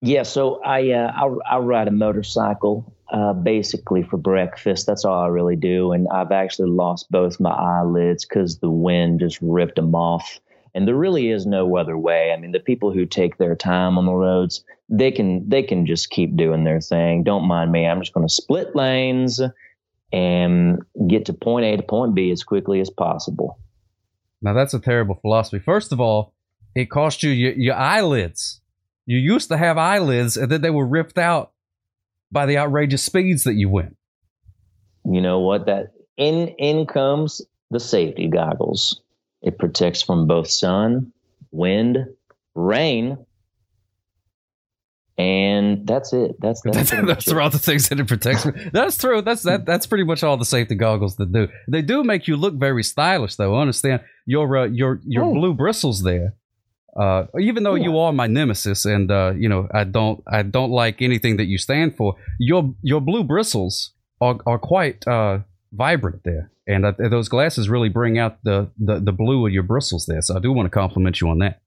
Yeah, 0.00 0.22
so 0.22 0.62
I 0.62 0.92
uh, 0.92 1.12
I, 1.14 1.56
I 1.56 1.58
ride 1.58 1.88
a 1.88 1.90
motorcycle 1.90 2.94
uh, 3.10 3.32
basically 3.32 4.04
for 4.04 4.18
breakfast. 4.18 4.86
That's 4.86 5.04
all 5.04 5.20
I 5.20 5.26
really 5.26 5.56
do, 5.56 5.92
and 5.92 6.06
I've 6.08 6.32
actually 6.32 6.70
lost 6.70 7.10
both 7.10 7.40
my 7.40 7.50
eyelids 7.50 8.24
because 8.24 8.58
the 8.58 8.70
wind 8.70 9.20
just 9.20 9.38
ripped 9.42 9.76
them 9.76 9.94
off. 9.94 10.40
And 10.76 10.86
there 10.86 10.94
really 10.94 11.30
is 11.30 11.46
no 11.46 11.78
other 11.78 11.96
way. 11.96 12.32
I 12.32 12.38
mean, 12.38 12.52
the 12.52 12.60
people 12.60 12.92
who 12.92 13.06
take 13.06 13.38
their 13.38 13.56
time 13.56 13.96
on 13.96 14.04
the 14.04 14.12
roads, 14.12 14.62
they 14.90 15.10
can 15.10 15.48
they 15.48 15.62
can 15.62 15.86
just 15.86 16.10
keep 16.10 16.36
doing 16.36 16.64
their 16.64 16.82
thing. 16.82 17.22
Don't 17.22 17.48
mind 17.48 17.72
me. 17.72 17.86
I'm 17.86 17.98
just 17.98 18.12
going 18.12 18.28
to 18.28 18.32
split 18.32 18.76
lanes 18.76 19.40
and 20.12 20.82
get 21.08 21.24
to 21.24 21.32
point 21.32 21.64
A 21.64 21.78
to 21.78 21.82
point 21.82 22.14
B 22.14 22.30
as 22.30 22.44
quickly 22.44 22.80
as 22.80 22.90
possible. 22.90 23.58
Now 24.42 24.52
that's 24.52 24.74
a 24.74 24.78
terrible 24.78 25.14
philosophy. 25.14 25.60
First 25.60 25.92
of 25.92 26.00
all, 26.00 26.34
it 26.74 26.90
cost 26.90 27.22
you 27.22 27.30
your, 27.30 27.52
your 27.54 27.74
eyelids. 27.74 28.60
You 29.06 29.16
used 29.16 29.48
to 29.48 29.56
have 29.56 29.78
eyelids, 29.78 30.36
and 30.36 30.52
then 30.52 30.60
they 30.60 30.68
were 30.68 30.86
ripped 30.86 31.16
out 31.16 31.52
by 32.30 32.44
the 32.44 32.58
outrageous 32.58 33.02
speeds 33.02 33.44
that 33.44 33.54
you 33.54 33.70
went. 33.70 33.96
you 35.10 35.22
know 35.22 35.38
what 35.38 35.64
that 35.64 35.94
in 36.18 36.48
in 36.58 36.84
comes 36.84 37.40
the 37.70 37.80
safety 37.80 38.28
goggles 38.28 39.00
it 39.46 39.58
protects 39.58 40.02
from 40.02 40.26
both 40.26 40.48
sun 40.50 41.12
wind 41.52 41.96
rain 42.54 43.16
and 45.18 45.86
that's 45.86 46.12
it 46.12 46.36
that's 46.40 46.60
that's, 46.62 46.76
That's, 46.76 46.90
pretty 46.90 47.06
that's 47.06 47.28
it. 47.28 47.38
all 47.38 47.48
the 47.50 47.58
things 47.58 47.88
that 47.88 47.98
it 47.98 48.06
protects 48.06 48.44
me. 48.44 48.52
That's 48.72 48.98
true. 48.98 49.22
That's 49.22 49.42
that. 49.44 49.64
That's 49.64 49.86
pretty 49.86 50.04
much 50.04 50.22
all 50.22 50.36
the 50.36 50.44
safety 50.44 50.74
goggles 50.74 51.16
that 51.16 51.32
do. 51.32 51.48
They 51.68 51.80
do 51.80 52.04
make 52.04 52.28
you 52.28 52.36
look 52.36 52.54
very 52.54 52.82
stylish, 52.82 53.36
though. 53.36 53.58
Understand 53.58 54.02
your 54.26 54.54
uh, 54.58 54.64
your 54.66 55.00
your 55.06 55.24
Oh. 55.24 55.32
blue 55.32 55.54
bristles 55.54 56.02
there. 56.02 56.34
Uh, 56.94 57.26
even 57.40 57.62
though 57.62 57.74
you 57.76 57.98
are 57.98 58.12
my 58.12 58.26
nemesis, 58.26 58.84
and 58.84 59.10
uh, 59.10 59.32
you 59.36 59.48
know 59.48 59.68
I 59.72 59.84
don't 59.84 60.22
I 60.30 60.42
don't 60.42 60.70
like 60.70 61.00
anything 61.00 61.38
that 61.38 61.46
you 61.46 61.56
stand 61.56 61.96
for. 61.96 62.16
Your 62.38 62.74
your 62.82 63.00
blue 63.00 63.24
bristles 63.24 63.92
are 64.20 64.36
are 64.44 64.58
quite 64.58 65.06
uh, 65.06 65.38
vibrant 65.76 66.22
there, 66.24 66.50
and 66.66 66.84
uh, 66.84 66.92
those 66.98 67.28
glasses 67.28 67.68
really 67.68 67.88
bring 67.88 68.18
out 68.18 68.42
the, 68.44 68.70
the 68.78 68.98
the 69.00 69.12
blue 69.12 69.46
of 69.46 69.52
your 69.52 69.62
bristles 69.62 70.06
there. 70.06 70.22
So 70.22 70.36
I 70.36 70.40
do 70.40 70.52
want 70.52 70.66
to 70.66 70.70
compliment 70.70 71.20
you 71.20 71.28
on 71.28 71.38
that. 71.40 71.60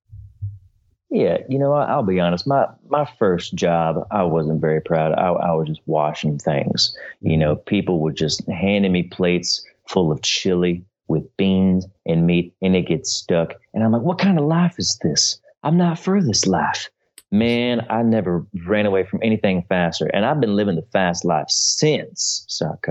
yeah 1.12 1.38
you 1.50 1.58
know 1.58 1.74
i'll 1.74 2.04
be 2.04 2.20
honest. 2.20 2.48
My 2.48 2.68
my 2.90 3.06
first 3.18 3.56
job 3.56 4.06
i 4.12 4.24
wasn't 4.24 4.62
very 4.62 4.82
proud. 4.82 5.14
I, 5.14 5.30
I 5.30 5.52
was 5.54 5.68
just 5.68 5.82
washing 5.86 6.38
things. 6.38 6.96
You 7.22 7.38
know 7.38 7.56
people 7.56 8.00
were 8.00 8.12
just 8.14 8.48
handing 8.48 8.92
me 8.92 9.04
plates 9.04 9.66
full 9.88 10.12
of 10.12 10.22
chili 10.22 10.84
with 11.08 11.26
beans 11.38 11.88
and 12.06 12.28
meat 12.28 12.54
and 12.62 12.76
it 12.76 12.88
gets 12.88 13.12
stuck. 13.12 13.54
And 13.74 13.84
i'm 13.84 13.92
like 13.92 14.04
what 14.04 14.20
kind 14.20 14.38
of 14.40 14.46
life 14.46 14.76
is 14.78 15.00
this? 15.04 15.40
I'm 15.64 15.78
not 15.78 16.00
for 16.00 16.22
this 16.24 16.46
life. 16.46 16.90
Man, 17.32 17.86
I 17.92 18.02
never 18.02 18.46
ran 18.66 18.88
away 18.88 19.04
from 19.04 19.20
anything 19.22 19.64
faster, 19.70 20.08
and 20.08 20.26
I've 20.26 20.42
been 20.42 20.56
living 20.56 20.76
the 20.78 20.88
fast 20.92 21.24
life 21.24 21.50
since 21.50 22.44
sock. 22.48 22.88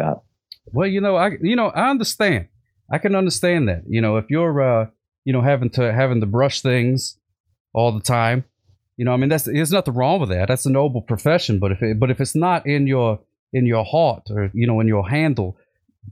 Well, 0.73 0.89
you 0.89 1.01
know, 1.01 1.17
I 1.17 1.33
you 1.41 1.57
know 1.57 1.69
I 1.69 1.91
understand. 1.91 2.49
I 2.91 2.99
can 2.99 3.15
understand 3.15 3.69
that. 3.69 3.83
You 3.89 4.01
know, 4.01 4.17
if 4.17 4.27
you're 4.31 4.61
uh, 4.61 4.87
you 5.25 5.33
know 5.33 5.43
having 5.43 5.71
to 5.71 5.93
having 5.93 6.21
to 6.21 6.27
brush 6.27 6.63
things 6.63 7.19
all 7.73 7.93
the 7.93 8.01
time, 8.01 8.45
you 8.97 9.05
know, 9.05 9.13
I 9.13 9.17
mean, 9.17 9.29
that's 9.29 9.45
there's 9.45 9.73
nothing 9.73 9.95
wrong 9.95 10.21
with 10.21 10.31
that. 10.31 10.49
That's 10.49 10.67
a 10.67 10.71
noble 10.71 11.03
profession. 11.03 11.59
But 11.59 11.73
if 11.73 11.83
it, 11.83 12.01
but 12.01 12.11
if 12.11 12.21
it's 12.21 12.35
not 12.35 12.67
in 12.67 12.87
your 12.87 13.21
in 13.53 13.65
your 13.65 13.85
heart 13.85 14.25
or 14.31 14.51
you 14.53 14.67
know 14.67 14.81
in 14.81 14.89
your 14.89 15.09
handle 15.09 15.57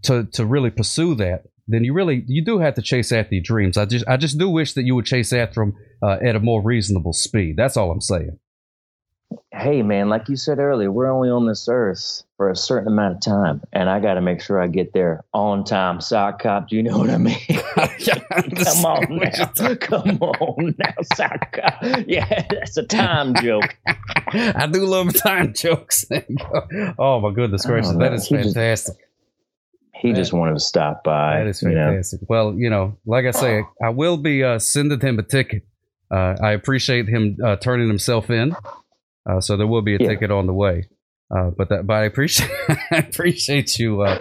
to 0.03 0.25
to 0.33 0.47
really 0.47 0.71
pursue 0.71 1.14
that, 1.16 1.45
then 1.66 1.85
you 1.85 1.92
really 1.92 2.25
you 2.27 2.45
do 2.45 2.59
have 2.59 2.75
to 2.75 2.83
chase 2.83 3.12
after 3.12 3.35
your 3.35 3.42
dreams. 3.42 3.77
I 3.77 3.87
just 3.87 4.07
I 4.07 4.16
just 4.16 4.38
do 4.38 4.49
wish 4.49 4.75
that 4.75 4.85
you 4.85 4.95
would 4.95 5.07
chase 5.07 5.33
after 5.33 5.61
them 5.61 5.75
uh, 6.03 6.19
at 6.23 6.37
a 6.37 6.40
more 6.40 6.62
reasonable 6.62 7.12
speed. 7.12 7.57
That's 7.57 7.77
all 7.77 7.90
I'm 7.90 8.01
saying. 8.01 8.38
Hey 9.53 9.83
man, 9.83 10.09
like 10.09 10.29
you 10.29 10.37
said 10.37 10.59
earlier, 10.59 10.93
we're 10.93 11.11
only 11.11 11.31
on 11.31 11.47
this 11.47 11.67
earth 11.69 12.23
for 12.37 12.51
a 12.51 12.57
certain 12.57 12.89
amount 12.89 13.17
of 13.17 13.21
time, 13.23 13.62
and 13.73 13.89
I 13.89 14.01
got 14.01 14.15
to 14.15 14.21
make 14.21 14.41
sure 14.41 14.61
I 14.61 14.67
get 14.67 14.93
there 14.93 15.25
on 15.33 15.65
time. 15.65 16.01
Sock 16.01 16.43
cop, 16.43 16.69
do 16.69 16.77
you 16.77 16.83
know 16.83 16.99
what 16.99 17.11
I 17.11 17.17
mean? 17.17 17.37
Come 17.49 18.85
on 18.85 19.17
now, 19.17 19.77
come 19.77 20.19
on 20.19 20.75
now, 20.79 20.95
sock 21.15 21.53
cop. 21.53 21.83
Yeah, 22.07 22.47
that's 22.51 22.77
a 22.77 22.83
time 22.83 23.35
joke. 23.37 23.77
I 23.87 24.69
do 24.71 24.85
love 24.85 25.15
time 25.15 25.55
jokes. 25.55 26.05
oh 26.99 27.21
my 27.21 27.33
goodness 27.33 27.65
gracious, 27.65 27.93
oh, 27.95 27.99
that 27.99 28.12
is 28.12 28.29
fantastic. 28.29 28.99
Just, 28.99 29.07
he 29.95 30.12
just 30.12 30.33
wanted 30.33 30.55
to 30.55 30.61
stop 30.61 31.03
by. 31.03 31.39
That 31.39 31.47
is 31.47 31.61
fantastic. 31.61 32.21
You 32.21 32.25
know? 32.25 32.27
Well, 32.29 32.55
you 32.55 32.71
know, 32.71 32.99
like 33.07 33.25
I 33.25 33.31
say, 33.31 33.62
I 33.83 33.89
will 33.89 34.19
be 34.19 34.45
uh, 34.45 34.59
sending 34.59 35.01
him 35.01 35.19
a 35.19 35.23
ticket. 35.23 35.65
Uh, 36.11 36.37
I 36.41 36.53
appreciate 36.53 37.09
him 37.09 37.37
uh, 37.43 37.57
turning 37.57 37.89
himself 37.89 38.31
in, 38.31 38.55
uh, 39.29 39.41
so 39.41 39.57
there 39.57 39.67
will 39.67 39.83
be 39.83 39.97
a 39.97 39.99
yeah. 39.99 40.09
ticket 40.09 40.31
on 40.31 40.47
the 40.47 40.55
way. 40.55 40.89
Uh, 41.35 41.51
but 41.51 41.69
that, 41.71 41.87
but 41.87 41.95
I 41.95 42.05
appreciate 42.05 42.51
I 42.91 42.99
appreciate 42.99 43.79
you 43.79 44.03
uh, 44.03 44.21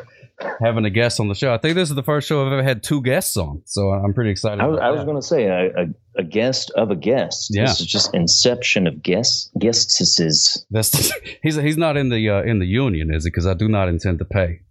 having 0.63 0.86
a 0.86 0.89
guest 0.89 1.20
on 1.20 1.28
the 1.28 1.36
show. 1.36 1.54
I 1.54 1.60
think 1.60 1.76
this 1.76 1.89
is 1.89 1.96
the 1.96 2.04
first 2.04 2.28
show 2.28 2.46
I've 2.46 2.52
ever 2.52 2.63
had 2.63 2.82
two 2.82 3.02
guests 3.02 3.38
on, 3.38 3.62
so 3.65 3.91
I'm 3.91 4.13
pretty 4.13 4.32
excited. 4.32 4.60
I 4.60 4.68
was, 4.68 4.80
was 4.80 5.06
going 5.06 5.18
to 5.18 5.22
say 5.22 5.46
a, 5.46 5.68
a, 5.68 5.86
a, 6.18 6.24
guest 6.24 6.72
of 6.72 6.89
a 6.89 6.96
guest. 6.96 7.50
Yeah. 7.52 7.65
This 7.65 7.82
is 7.82 7.86
just 7.86 8.15
inception 8.15 8.88
of 8.88 9.04
guests 9.04 9.52
guestesses. 9.60 10.65
That's 10.72 11.12
he's 11.44 11.58
he's 11.58 11.78
not 11.78 11.96
in 11.96 12.10
the 12.10 12.28
in 12.44 12.58
the 12.58 12.65
union, 12.65 13.13
is 13.13 13.24
he? 13.24 13.30
Because 13.30 13.46
I 13.46 13.54
do 13.54 13.68
not 13.68 13.88
intend 13.88 14.20
to 14.20 14.26
pay. 14.26 14.62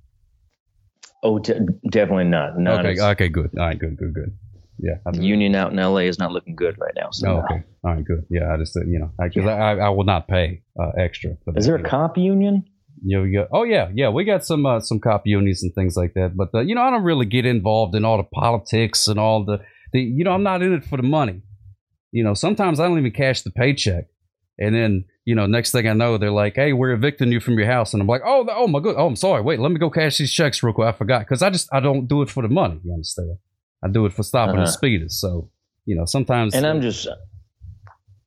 Oh, 1.22 1.38
definitely 1.38 2.24
not. 2.24 2.58
not 2.58 2.84
okay. 2.84 3.00
Okay. 3.00 3.28
Good. 3.28 3.50
All 3.56 3.66
right. 3.66 3.78
Good. 3.78 3.96
Good. 3.96 4.12
Good. 4.12 4.36
Yeah. 4.84 5.12
The 5.12 5.24
union 5.24 5.54
out 5.54 5.72
in 5.72 5.78
LA 5.78 6.00
is 6.00 6.18
not 6.18 6.30
looking 6.30 6.56
good 6.56 6.76
right 6.78 6.92
now. 6.94 7.08
So 7.10 7.28
oh, 7.28 7.44
okay. 7.44 7.64
All 7.84 7.94
right. 7.94 8.04
Good. 8.04 8.26
Yeah. 8.28 8.52
I 8.52 8.58
just 8.58 8.76
you 8.76 8.98
know 8.98 9.10
because 9.18 9.46
I, 9.46 9.58
I, 9.58 9.76
I 9.76 9.88
will 9.88 10.04
not 10.04 10.28
pay 10.28 10.62
uh, 10.78 10.90
extra. 10.98 11.36
is 11.56 11.66
there 11.66 11.76
a 11.76 11.82
cop 11.82 12.18
union? 12.18 12.64
Yeah, 13.06 13.20
we 13.20 13.32
got, 13.32 13.48
oh 13.52 13.64
yeah, 13.64 13.90
yeah, 13.94 14.08
we 14.08 14.24
got 14.24 14.46
some 14.46 14.64
uh, 14.64 14.80
some 14.80 14.98
cop 14.98 15.26
unions 15.26 15.62
and 15.62 15.74
things 15.74 15.94
like 15.96 16.14
that. 16.14 16.36
But 16.36 16.48
uh, 16.54 16.60
you 16.60 16.74
know, 16.74 16.82
I 16.82 16.90
don't 16.90 17.02
really 17.02 17.26
get 17.26 17.44
involved 17.44 17.94
in 17.94 18.04
all 18.04 18.16
the 18.16 18.24
politics 18.24 19.08
and 19.08 19.18
all 19.18 19.44
the 19.44 19.58
the. 19.92 20.00
You 20.00 20.24
know, 20.24 20.32
I'm 20.32 20.42
not 20.42 20.62
in 20.62 20.72
it 20.72 20.84
for 20.84 20.96
the 20.96 21.02
money. 21.02 21.42
You 22.12 22.24
know, 22.24 22.34
sometimes 22.34 22.80
I 22.80 22.86
don't 22.86 22.98
even 22.98 23.10
cash 23.10 23.42
the 23.42 23.50
paycheck, 23.50 24.06
and 24.58 24.74
then 24.74 25.04
you 25.26 25.34
know, 25.34 25.46
next 25.46 25.72
thing 25.72 25.86
I 25.86 25.92
know, 25.92 26.16
they're 26.16 26.30
like, 26.30 26.54
"Hey, 26.54 26.72
we're 26.72 26.92
evicting 26.92 27.30
you 27.30 27.40
from 27.40 27.58
your 27.58 27.66
house," 27.66 27.92
and 27.92 28.00
I'm 28.00 28.08
like, 28.08 28.22
"Oh, 28.24 28.46
oh 28.50 28.68
my 28.68 28.80
god, 28.80 28.94
oh, 28.96 29.06
I'm 29.06 29.16
sorry. 29.16 29.42
Wait, 29.42 29.60
let 29.60 29.70
me 29.70 29.78
go 29.78 29.90
cash 29.90 30.16
these 30.16 30.32
checks 30.32 30.62
real 30.62 30.72
quick. 30.72 30.88
I 30.88 30.92
forgot 30.92 31.20
because 31.20 31.42
I 31.42 31.50
just 31.50 31.68
I 31.74 31.80
don't 31.80 32.06
do 32.06 32.22
it 32.22 32.30
for 32.30 32.42
the 32.42 32.48
money. 32.48 32.80
You 32.84 32.92
understand? 32.92 33.36
I 33.84 33.88
do 33.88 34.06
it 34.06 34.12
for 34.12 34.22
stopping 34.22 34.56
uh-huh. 34.56 34.66
the 34.66 34.72
speeders. 34.72 35.20
So 35.20 35.50
you 35.84 35.96
know, 35.96 36.04
sometimes. 36.04 36.54
And 36.54 36.66
I'm 36.66 36.80
just, 36.80 37.08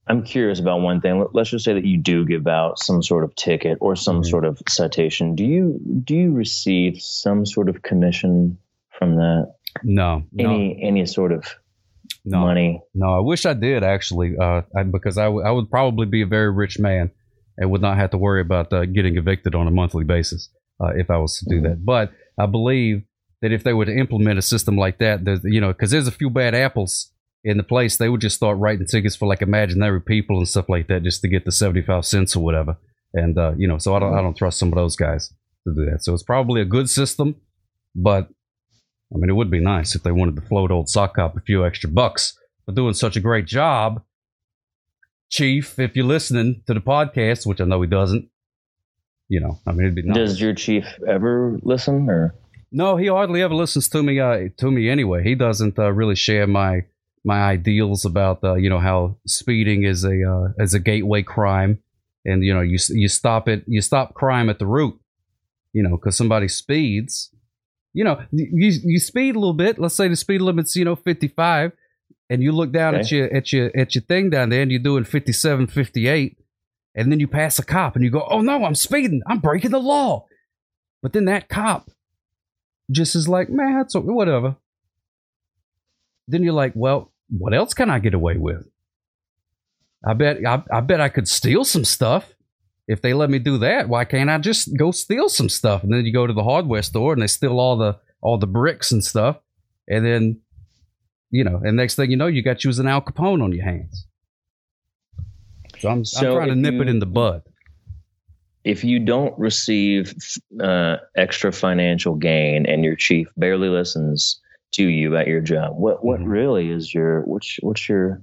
I'm 0.08 0.24
curious 0.24 0.60
about 0.60 0.82
one 0.82 1.02
thing. 1.02 1.26
Let's 1.34 1.50
just 1.50 1.66
say 1.66 1.74
that 1.74 1.86
you 1.86 1.98
do 1.98 2.26
give 2.26 2.48
out 2.48 2.80
some 2.80 3.02
sort 3.02 3.24
of 3.24 3.36
ticket 3.36 3.78
or 3.82 3.96
some 3.96 4.18
mm-hmm. 4.18 4.30
sort 4.30 4.46
of 4.46 4.62
citation. 4.68 5.36
Do 5.36 5.44
you 5.44 5.80
do 6.04 6.16
you 6.16 6.32
receive 6.32 7.02
some 7.02 7.46
sort 7.46 7.70
of 7.70 7.82
commission 7.82 8.58
from 8.98 9.16
that? 9.16 9.56
No. 9.84 10.24
Any 10.38 10.76
no. 10.76 10.88
any 10.88 11.06
sort 11.06 11.32
of 11.32 11.46
no, 12.24 12.40
money. 12.40 12.82
No, 12.94 13.16
I 13.16 13.20
wish 13.20 13.46
I 13.46 13.54
did 13.54 13.84
actually, 13.84 14.36
uh, 14.38 14.62
I, 14.76 14.84
because 14.84 15.18
I, 15.18 15.26
w- 15.26 15.46
I 15.46 15.52
would 15.52 15.70
probably 15.70 16.06
be 16.06 16.22
a 16.22 16.26
very 16.26 16.52
rich 16.52 16.80
man 16.80 17.12
and 17.58 17.72
would 17.72 17.82
not 17.82 17.98
have 17.98 18.12
to 18.12 18.18
worry 18.18 18.42
about 18.42 18.72
uh, 18.72 18.86
getting 18.86 19.18
evicted 19.18 19.56
on 19.56 19.68
a 19.68 19.72
monthly 19.72 20.04
basis 20.04 20.50
uh, 20.82 20.92
if 20.96 21.10
I 21.10 21.18
was 21.18 21.40
to 21.40 21.46
do 21.50 21.56
mm-hmm. 21.56 21.66
that. 21.66 21.86
But 21.86 22.12
I 22.38 22.46
believe 22.46 23.04
that 23.42 23.52
if 23.52 23.64
they 23.64 23.74
were 23.74 23.86
to 23.86 23.96
implement 23.96 24.40
a 24.40 24.42
system 24.42 24.78
like 24.78 24.98
that, 25.00 25.42
you 25.44 25.62
know, 25.62 25.68
because 25.70 25.92
there's 25.92 26.08
a 26.08 26.12
few 26.12 26.30
bad 26.30 26.56
apples 26.56 27.12
in 27.44 27.58
the 27.58 27.64
place, 27.64 27.98
they 27.98 28.10
would 28.10 28.22
just 28.22 28.36
start 28.36 28.58
writing 28.58 28.86
tickets 28.86 29.16
for 29.16 29.28
like 29.28 29.42
imaginary 29.42 30.02
people 30.02 30.38
and 30.38 30.48
stuff 30.48 30.70
like 30.70 30.88
that 30.88 31.04
just 31.04 31.22
to 31.22 31.28
get 31.28 31.46
the 31.46 31.52
75 31.52 32.06
cents 32.06 32.36
or 32.36 32.44
whatever. 32.44 32.78
And, 33.14 33.38
uh, 33.38 33.54
you 33.58 33.68
know, 33.68 33.78
so 33.78 33.96
I 33.96 34.00
don't, 34.00 34.14
I 34.14 34.22
don't 34.22 34.36
trust 34.36 34.60
some 34.60 34.70
of 34.70 34.76
those 34.76 34.96
guys 34.96 35.34
to 35.66 35.74
do 35.74 35.86
that. 35.90 36.04
So 36.04 36.14
it's 36.14 36.24
probably 36.24 36.62
a 36.62 36.66
good 36.66 36.90
system, 36.90 37.36
but 37.96 38.30
I 39.14 39.18
mean, 39.18 39.30
it 39.30 39.34
would 39.34 39.52
be 39.52 39.62
nice 39.62 39.96
if 39.96 40.04
they 40.04 40.12
wanted 40.12 40.36
to 40.36 40.42
float 40.42 40.72
old 40.72 40.90
sock 40.90 41.16
cop 41.16 41.38
a 41.38 41.42
few 41.42 41.66
extra 41.66 41.90
bucks 41.90 42.38
for 42.66 42.74
doing 42.74 42.94
such 42.94 43.16
a 43.16 43.22
great 43.22 43.46
job. 43.46 44.04
Chief, 45.30 45.78
if 45.80 45.96
you're 45.96 46.06
listening 46.06 46.64
to 46.68 46.74
the 46.74 46.82
podcast, 46.82 47.46
which 47.46 47.62
I 47.62 47.66
know 47.66 47.82
he 47.82 47.88
doesn't, 47.88 48.30
you 49.30 49.40
know, 49.40 49.60
I 49.68 49.72
mean, 49.72 49.82
it'd 49.82 49.96
be 49.96 50.04
nice. 50.04 50.16
Does 50.16 50.42
your 50.42 50.54
chief 50.54 50.86
ever 51.08 51.60
listen 51.64 52.10
or? 52.10 52.34
No, 52.72 52.98
he 52.98 53.08
hardly 53.08 53.42
ever 53.42 53.54
listens 53.54 53.88
to 53.90 54.04
me. 54.04 54.20
Uh, 54.20 54.50
to 54.58 54.72
me 54.72 54.90
anyway. 54.90 55.24
He 55.24 55.36
doesn't 55.36 55.80
uh, 55.80 55.92
really 55.92 56.16
share 56.16 56.48
my 56.48 56.86
my 57.24 57.42
ideals 57.42 58.06
about 58.06 58.44
uh, 58.44 58.56
you 58.56 58.70
know 58.70 58.80
how 58.80 59.18
speeding 59.26 59.84
is 59.84 60.04
a 60.04 60.24
uh, 60.24 60.64
is 60.64 60.74
a 60.74 60.80
gateway 60.80 61.24
crime, 61.24 61.80
and 62.26 62.44
you 62.44 62.54
know 62.54 62.62
you 62.62 62.78
you 62.90 63.08
stop 63.08 63.48
it 63.48 63.64
you 63.68 63.82
stop 63.82 64.14
crime 64.14 64.50
at 64.50 64.60
the 64.60 64.66
root. 64.66 65.00
You 65.74 65.84
know, 65.84 65.98
because 65.98 66.18
somebody 66.18 66.48
speeds, 66.48 67.30
you 67.94 68.04
know, 68.04 68.22
you 68.32 68.72
you 68.84 69.00
speed 69.00 69.36
a 69.36 69.40
little 69.40 69.54
bit. 69.54 69.80
Let's 69.80 69.96
say 69.96 70.08
the 70.08 70.16
speed 70.16 70.42
limit's 70.42 70.76
you 70.76 70.86
know 70.86 70.96
55, 70.96 71.72
and 72.30 72.42
you 72.42 72.52
look 72.52 72.72
down 72.72 72.96
okay. 72.96 73.02
at 73.02 73.12
your 73.12 73.36
at 73.36 73.54
your 73.54 73.72
at 73.78 73.96
your 73.96 74.02
thing 74.04 74.30
down 74.30 74.50
there, 74.50 74.62
and 74.62 74.72
you're 74.72 74.80
doing 74.80 75.04
57, 75.04 75.68
58, 75.68 76.38
and 76.96 77.12
then 77.12 77.20
you 77.20 77.28
pass 77.28 77.60
a 77.60 77.66
cop, 77.66 77.96
and 77.96 78.04
you 78.04 78.12
go, 78.12 78.26
"Oh 78.30 78.42
no, 78.42 78.66
I'm 78.66 78.76
speeding. 78.76 79.22
I'm 79.28 79.40
breaking 79.40 79.72
the 79.72 79.80
law." 79.80 80.26
But 81.02 81.14
then 81.14 81.26
that 81.26 81.48
cop 81.50 81.90
just 82.92 83.16
is 83.16 83.28
like, 83.28 83.50
"Man, 83.50 83.78
that's 83.78 83.96
whatever." 83.96 84.56
Then 86.28 86.44
you're 86.44 86.54
like, 86.54 86.74
"Well, 86.76 87.12
what 87.30 87.54
else 87.54 87.74
can 87.74 87.90
I 87.90 88.00
get 88.00 88.14
away 88.14 88.38
with?" 88.38 88.68
I 90.06 90.14
bet 90.14 90.46
I, 90.46 90.64
I 90.72 90.82
bet 90.82 91.02
I 91.02 91.10
could 91.10 91.28
steal 91.28 91.64
some 91.64 91.86
stuff 91.86 92.34
if 92.88 93.02
they 93.02 93.14
let 93.14 93.30
me 93.30 93.40
do 93.40 93.58
that, 93.60 93.90
why 93.90 94.06
can't 94.06 94.30
I 94.30 94.38
just 94.38 94.76
go 94.78 94.92
steal 94.92 95.28
some 95.30 95.50
stuff? 95.50 95.84
And 95.84 95.92
then 95.92 96.06
you 96.06 96.14
go 96.14 96.26
to 96.26 96.34
the 96.34 96.44
hardware 96.44 96.82
store 96.82 97.14
and 97.14 97.22
they 97.22 97.28
steal 97.28 97.60
all 97.60 97.78
the 97.78 98.00
all 98.22 98.38
the 98.38 98.48
bricks 98.48 98.92
and 98.92 99.04
stuff, 99.04 99.38
and 99.88 100.06
then 100.06 100.40
you 101.30 101.44
know, 101.44 101.60
and 101.64 101.76
next 101.76 101.96
thing 101.96 102.10
you 102.10 102.18
know, 102.18 102.28
you 102.28 102.42
got 102.42 102.64
you 102.64 102.70
as 102.70 102.80
an 102.80 102.88
Al 102.88 103.02
Capone 103.02 103.44
on 103.44 103.52
your 103.52 103.66
hands. 103.66 104.08
So 105.80 105.90
I'm, 105.90 106.06
so 106.06 106.28
I'm 106.28 106.36
trying 106.36 106.50
to 106.50 106.56
nip 106.56 106.76
you, 106.76 106.82
it 106.84 106.90
in 106.90 107.00
the 107.00 107.06
bud. 107.06 107.44
If 108.68 108.84
you 108.84 109.00
don't 109.00 109.38
receive 109.40 110.14
uh, 110.62 110.98
extra 111.16 111.52
financial 111.52 112.16
gain 112.16 112.66
and 112.66 112.84
your 112.84 112.96
chief 112.96 113.28
barely 113.38 113.70
listens 113.70 114.42
to 114.74 114.84
you 114.84 115.16
at 115.16 115.28
your 115.28 115.42
job, 115.42 115.74
what 115.78 116.04
what 116.04 116.20
mm-hmm. 116.20 116.30
really 116.30 116.72
is 116.72 116.94
your 116.94 117.22
what's 117.22 117.58
what's 117.62 117.88
your 117.88 118.22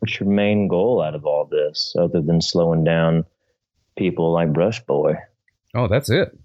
what's 0.00 0.18
your 0.18 0.28
main 0.28 0.68
goal 0.68 1.02
out 1.02 1.14
of 1.14 1.24
all 1.24 1.48
this 1.50 1.94
other 1.98 2.20
than 2.20 2.40
slowing 2.40 2.84
down? 2.84 3.24
people 3.96 4.32
like 4.32 4.52
Brush 4.52 4.84
Boy. 4.84 5.14
Oh, 5.74 5.88
that's 5.88 6.10
it. 6.10 6.36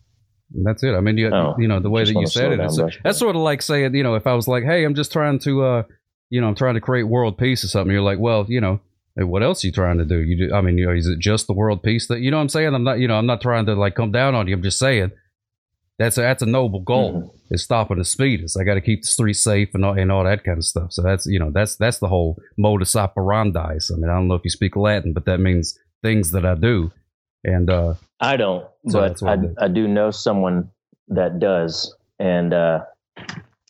That's 0.63 0.83
it. 0.83 0.93
I 0.93 0.99
mean, 0.99 1.17
you, 1.17 1.29
oh, 1.33 1.55
you 1.57 1.67
know, 1.67 1.79
the 1.79 1.89
way 1.89 2.03
that 2.03 2.13
you 2.13 2.27
said 2.27 2.51
it, 2.51 2.59
that's 3.03 3.19
sort 3.19 3.35
of 3.35 3.41
like 3.41 3.61
saying, 3.61 3.95
you 3.95 4.03
know, 4.03 4.15
if 4.15 4.27
I 4.27 4.33
was 4.33 4.47
like, 4.47 4.63
hey, 4.63 4.83
I'm 4.83 4.95
just 4.95 5.13
trying 5.13 5.39
to, 5.39 5.63
uh, 5.63 5.83
you 6.29 6.41
know, 6.41 6.47
I'm 6.47 6.55
trying 6.55 6.73
to 6.75 6.81
create 6.81 7.03
world 7.03 7.37
peace 7.37 7.63
or 7.63 7.67
something. 7.67 7.91
You're 7.91 8.01
like, 8.01 8.19
well, 8.19 8.45
you 8.49 8.59
know, 8.59 8.81
what 9.15 9.43
else 9.43 9.63
are 9.63 9.67
you 9.67 9.73
trying 9.73 9.97
to 9.97 10.05
do? 10.05 10.19
You 10.19 10.47
do, 10.47 10.53
I 10.53 10.61
mean, 10.61 10.77
you 10.77 10.87
know, 10.87 10.93
is 10.93 11.07
it 11.07 11.19
just 11.19 11.47
the 11.47 11.53
world 11.53 11.83
peace 11.83 12.07
that, 12.07 12.21
you 12.21 12.31
know 12.31 12.37
what 12.37 12.43
I'm 12.43 12.49
saying? 12.49 12.73
I'm 12.73 12.83
not, 12.83 12.99
you 12.99 13.07
know, 13.07 13.17
I'm 13.17 13.25
not 13.25 13.41
trying 13.41 13.65
to 13.65 13.75
like 13.75 13.95
come 13.95 14.11
down 14.11 14.35
on 14.35 14.47
you. 14.47 14.55
I'm 14.55 14.63
just 14.63 14.79
saying 14.79 15.11
that's 15.99 16.17
a, 16.17 16.21
that's 16.21 16.41
a 16.41 16.45
noble 16.45 16.79
goal 16.79 17.13
mm-hmm. 17.13 17.53
is 17.53 17.63
stopping 17.63 17.97
the 17.97 18.05
speeders. 18.05 18.55
I 18.57 18.63
got 18.63 18.75
to 18.75 18.81
keep 18.81 19.01
the 19.01 19.07
streets 19.07 19.43
safe 19.43 19.69
and 19.73 19.83
all, 19.83 19.97
and 19.97 20.11
all 20.11 20.23
that 20.23 20.43
kind 20.43 20.57
of 20.57 20.65
stuff. 20.65 20.93
So 20.93 21.01
that's, 21.01 21.25
you 21.25 21.39
know, 21.39 21.51
that's, 21.51 21.75
that's 21.75 21.99
the 21.99 22.07
whole 22.07 22.41
modus 22.57 22.95
operandi. 22.95 23.59
I 23.59 23.95
mean, 23.97 24.09
I 24.09 24.13
don't 24.13 24.27
know 24.27 24.35
if 24.35 24.43
you 24.43 24.49
speak 24.49 24.75
Latin, 24.75 25.13
but 25.13 25.25
that 25.25 25.39
means 25.39 25.77
things 26.01 26.31
that 26.31 26.45
I 26.45 26.55
do 26.55 26.91
and 27.43 27.69
uh, 27.69 27.95
I 28.19 28.37
don't, 28.37 28.67
so 28.87 28.99
but 28.99 29.23
I, 29.23 29.65
I 29.65 29.67
do 29.67 29.87
know 29.87 30.11
someone 30.11 30.69
that 31.07 31.39
does, 31.39 31.95
and 32.19 32.53
uh, 32.53 32.81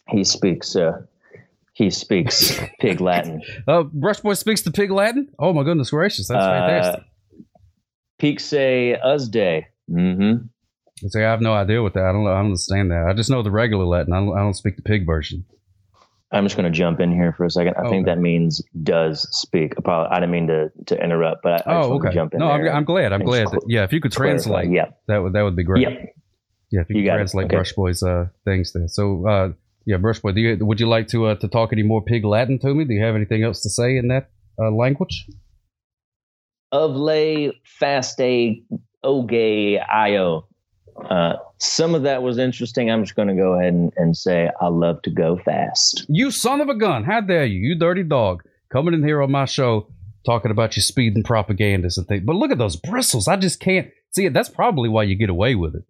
he 0.09 0.23
speaks. 0.25 0.75
Uh, 0.75 1.01
he 1.73 1.89
speaks 1.89 2.59
pig 2.79 2.99
Latin. 3.09 3.41
Uh, 3.67 3.83
Brushboy 3.83 4.37
speaks 4.37 4.61
the 4.61 4.71
pig 4.71 4.91
Latin. 4.91 5.29
Oh 5.39 5.53
my 5.53 5.63
goodness 5.63 5.89
gracious, 5.91 6.27
that's 6.27 6.43
uh, 6.43 6.49
fantastic. 6.49 7.03
Pixe 8.19 8.53
Usday. 8.53 9.65
Mm-hmm. 9.89 10.45
See, 11.07 11.19
I 11.19 11.29
have 11.31 11.41
no 11.41 11.53
idea 11.53 11.81
what 11.81 11.93
that. 11.95 12.03
I 12.05 12.11
don't. 12.11 12.27
I 12.27 12.35
don't 12.35 12.45
understand 12.45 12.91
that. 12.91 13.07
I 13.09 13.13
just 13.13 13.29
know 13.31 13.41
the 13.41 13.49
regular 13.51 13.85
Latin. 13.85 14.13
I 14.13 14.17
don't, 14.19 14.37
I 14.37 14.41
don't 14.41 14.53
speak 14.53 14.75
the 14.75 14.83
pig 14.83 15.05
version. 15.05 15.45
I'm 16.33 16.45
just 16.45 16.55
going 16.55 16.71
to 16.71 16.77
jump 16.77 16.99
in 17.01 17.11
here 17.11 17.33
for 17.33 17.43
a 17.45 17.49
second. 17.49 17.73
I 17.77 17.89
think 17.89 18.07
Okay. 18.07 18.15
that 18.15 18.19
means 18.21 18.61
does 18.83 19.27
speak. 19.35 19.73
I 19.85 20.13
didn't 20.21 20.31
mean 20.31 20.47
to, 20.47 20.71
to 20.85 21.03
interrupt, 21.03 21.43
but 21.43 21.67
I, 21.67 21.71
I 21.73 21.81
Oh, 21.81 21.93
okay. 21.95 22.07
to 22.09 22.13
jump 22.13 22.33
in 22.33 22.39
No, 22.39 22.49
I'm, 22.51 22.65
I'm 22.69 22.85
glad. 22.85 23.11
I'm 23.11 23.25
glad. 23.25 23.47
That, 23.47 23.63
yeah, 23.67 23.83
if 23.83 23.91
you 23.91 23.99
could 23.99 24.13
clarify. 24.13 24.31
translate, 24.43 24.71
Yeah. 24.71 24.85
that 25.09 25.17
would 25.17 25.33
that 25.33 25.41
would 25.41 25.57
be 25.57 25.63
great. 25.63 25.81
Yep. 25.81 26.15
Yeah, 26.71 26.81
if 26.81 26.89
you, 26.89 26.99
You 27.01 27.03
could 27.09 27.15
translate 27.15 27.45
Okay. 27.47 27.55
Brush 27.57 27.73
Boy's 27.73 28.01
uh, 28.01 28.27
things 28.45 28.71
there. 28.71 28.87
So, 28.87 29.27
uh, 29.27 29.51
yeah, 29.85 29.97
Brush 29.97 30.19
Boy, 30.19 30.31
do 30.31 30.41
you, 30.41 30.65
would 30.65 30.79
you 30.79 30.87
like 30.87 31.07
to 31.09 31.27
uh, 31.27 31.35
to 31.35 31.47
talk 31.47 31.73
any 31.73 31.83
more 31.83 32.03
Pig 32.03 32.23
Latin 32.23 32.59
to 32.59 32.73
me? 32.73 32.85
Do 32.85 32.93
you 32.93 33.03
have 33.03 33.15
anything 33.15 33.43
else 33.43 33.61
to 33.61 33.69
say 33.69 33.97
in 33.97 34.07
that 34.09 34.29
uh, 34.59 34.71
language? 34.71 35.27
Of 36.71 36.95
lay 36.95 37.51
faste 37.65 38.21
oge 39.03 39.79
io. 39.89 40.47
Uh, 41.09 41.33
some 41.57 41.95
of 41.95 42.03
that 42.03 42.21
was 42.21 42.37
interesting. 42.37 42.91
I'm 42.91 43.03
just 43.03 43.15
going 43.15 43.29
to 43.29 43.33
go 43.33 43.53
ahead 43.53 43.73
and, 43.73 43.91
and 43.95 44.15
say 44.15 44.49
I 44.61 44.67
love 44.67 45.01
to 45.03 45.09
go 45.09 45.39
fast. 45.43 46.05
You 46.09 46.31
son 46.31 46.61
of 46.61 46.69
a 46.69 46.75
gun! 46.75 47.03
How 47.03 47.21
dare 47.21 47.45
you, 47.45 47.59
you 47.59 47.75
dirty 47.77 48.03
dog, 48.03 48.43
coming 48.71 48.93
in 48.93 49.03
here 49.03 49.21
on 49.21 49.31
my 49.31 49.45
show 49.45 49.87
talking 50.25 50.51
about 50.51 50.75
your 50.75 50.83
speed 50.83 51.15
and 51.15 51.25
propagandas 51.25 51.97
and 51.97 52.07
things. 52.07 52.23
But 52.25 52.35
look 52.35 52.51
at 52.51 52.57
those 52.57 52.75
bristles. 52.75 53.27
I 53.27 53.37
just 53.37 53.59
can't 53.59 53.89
see 54.11 54.25
it. 54.25 54.33
That's 54.33 54.49
probably 54.49 54.89
why 54.89 55.03
you 55.03 55.15
get 55.15 55.29
away 55.29 55.55
with 55.55 55.75
it. 55.75 55.83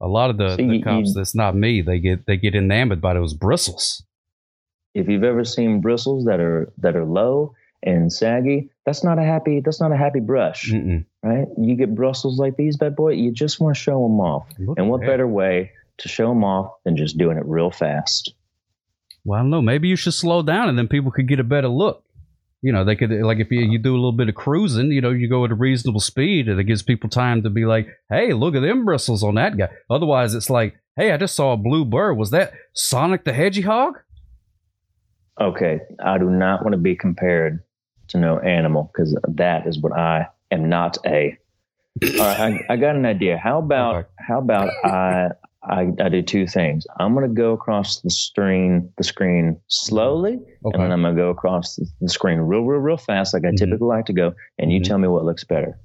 A 0.00 0.06
lot 0.08 0.28
of 0.30 0.36
the, 0.36 0.50
So 0.50 0.56
the 0.56 0.76
you- 0.76 0.82
cops 0.82 1.08
you- 1.08 1.14
that's 1.14 1.34
not 1.34 1.56
me, 1.56 1.80
they 1.80 1.98
get 1.98 2.26
they 2.26 2.36
get 2.36 2.54
enamored 2.54 3.00
by 3.00 3.14
those 3.14 3.34
bristles. 3.34 4.02
If 4.94 5.08
you've 5.08 5.24
ever 5.24 5.44
seen 5.44 5.80
bristles 5.80 6.24
that 6.26 6.40
are 6.40 6.72
that 6.78 6.96
are 6.96 7.04
low 7.04 7.54
and 7.82 8.12
saggy, 8.12 8.70
that's 8.84 9.04
not 9.04 9.18
a 9.18 9.22
happy 9.22 9.60
that's 9.60 9.80
not 9.80 9.92
a 9.92 9.96
happy 9.96 10.20
brush, 10.20 10.70
Mm-mm. 10.72 11.04
right? 11.22 11.46
You 11.58 11.74
get 11.76 11.94
bristles 11.94 12.38
like 12.38 12.56
these, 12.56 12.76
bad 12.76 12.96
boy. 12.96 13.10
You 13.12 13.30
just 13.32 13.60
want 13.60 13.76
to 13.76 13.80
show 13.80 14.02
them 14.02 14.20
off. 14.20 14.46
Look 14.58 14.78
And 14.78 14.88
what 14.88 15.00
that. 15.00 15.06
better 15.06 15.26
way 15.28 15.70
to 15.98 16.08
show 16.08 16.28
them 16.28 16.44
off 16.44 16.72
than 16.84 16.96
just 16.96 17.16
doing 17.18 17.36
it 17.38 17.44
real 17.46 17.70
fast? 17.70 18.34
Well, 19.24 19.38
I 19.38 19.42
don't 19.42 19.50
know. 19.50 19.62
Maybe 19.62 19.88
you 19.88 19.96
should 19.96 20.14
slow 20.14 20.42
down 20.42 20.68
and 20.68 20.78
then 20.78 20.88
people 20.88 21.10
could 21.10 21.26
get 21.28 21.40
a 21.40 21.44
better 21.44 21.68
look. 21.68 22.04
You 22.66 22.72
know, 22.72 22.84
they 22.84 22.96
could 22.96 23.10
like 23.12 23.38
if 23.38 23.50
you, 23.52 23.60
you 23.60 23.78
do 23.78 23.92
a 23.94 24.00
little 24.02 24.12
bit 24.20 24.28
of 24.28 24.34
cruising, 24.34 24.90
you 24.90 25.00
know, 25.00 25.10
you 25.10 25.28
go 25.28 25.44
at 25.44 25.52
a 25.52 25.54
reasonable 25.54 26.00
speed 26.00 26.48
and 26.48 26.58
it 26.58 26.64
gives 26.64 26.82
people 26.82 27.08
time 27.08 27.42
to 27.44 27.50
be 27.50 27.64
like, 27.64 27.86
hey, 28.10 28.32
look 28.32 28.54
at 28.56 28.62
them 28.62 28.84
bristles 28.84 29.22
on 29.22 29.36
that 29.36 29.56
guy. 29.56 29.68
Otherwise, 29.88 30.34
it's 30.34 30.50
like, 30.50 30.74
hey, 30.96 31.12
I 31.12 31.16
just 31.16 31.36
saw 31.36 31.52
a 31.52 31.56
blue 31.56 31.84
bird. 31.84 32.14
Was 32.14 32.30
that 32.30 32.52
Sonic 32.74 33.24
the 33.24 33.32
Hedgehog? 33.32 33.94
Okay, 35.40 35.80
I 36.04 36.18
do 36.18 36.30
not 36.30 36.62
want 36.62 36.72
to 36.72 36.78
be 36.78 36.96
compared 36.96 37.62
to 38.08 38.18
no 38.18 38.38
animal 38.40 38.90
because 38.92 39.16
that 39.28 39.66
is 39.66 39.78
what 39.80 39.92
I 39.92 40.26
am 40.50 40.68
not 40.68 40.96
a. 41.06 41.36
All 42.02 42.10
right, 42.18 42.60
I, 42.68 42.74
I 42.74 42.76
got 42.76 42.96
an 42.96 43.06
idea. 43.06 43.36
How 43.38 43.58
about 43.58 43.96
Okay. 43.96 44.08
how 44.28 44.38
about 44.38 44.70
I, 44.84 45.28
I 45.68 45.88
I 46.00 46.08
do 46.08 46.22
two 46.22 46.46
things. 46.46 46.86
I'm 47.00 47.14
gonna 47.14 47.28
go 47.28 47.52
across 47.52 48.00
the 48.00 48.10
screen 48.10 48.90
the 48.96 49.04
screen 49.04 49.60
slowly, 49.68 50.34
and 50.64 50.74
then 50.82 50.92
I'm 50.92 51.02
gonna 51.02 51.14
go 51.16 51.30
across 51.30 51.76
the, 52.00 52.08
screen 52.08 52.38
real 52.38 52.62
real 52.62 52.80
real 52.80 52.96
fast 52.96 53.34
like 53.34 53.44
I 53.44 53.48
Mhm. 53.50 53.56
typically 53.58 53.86
like 53.88 54.06
to 54.06 54.12
go. 54.12 54.34
And 54.58 54.70
you 54.72 54.80
Mhm. 54.80 54.84
tell 54.84 54.98
me 54.98 55.08
what 55.08 55.24
looks 55.24 55.44
better. 55.44 55.78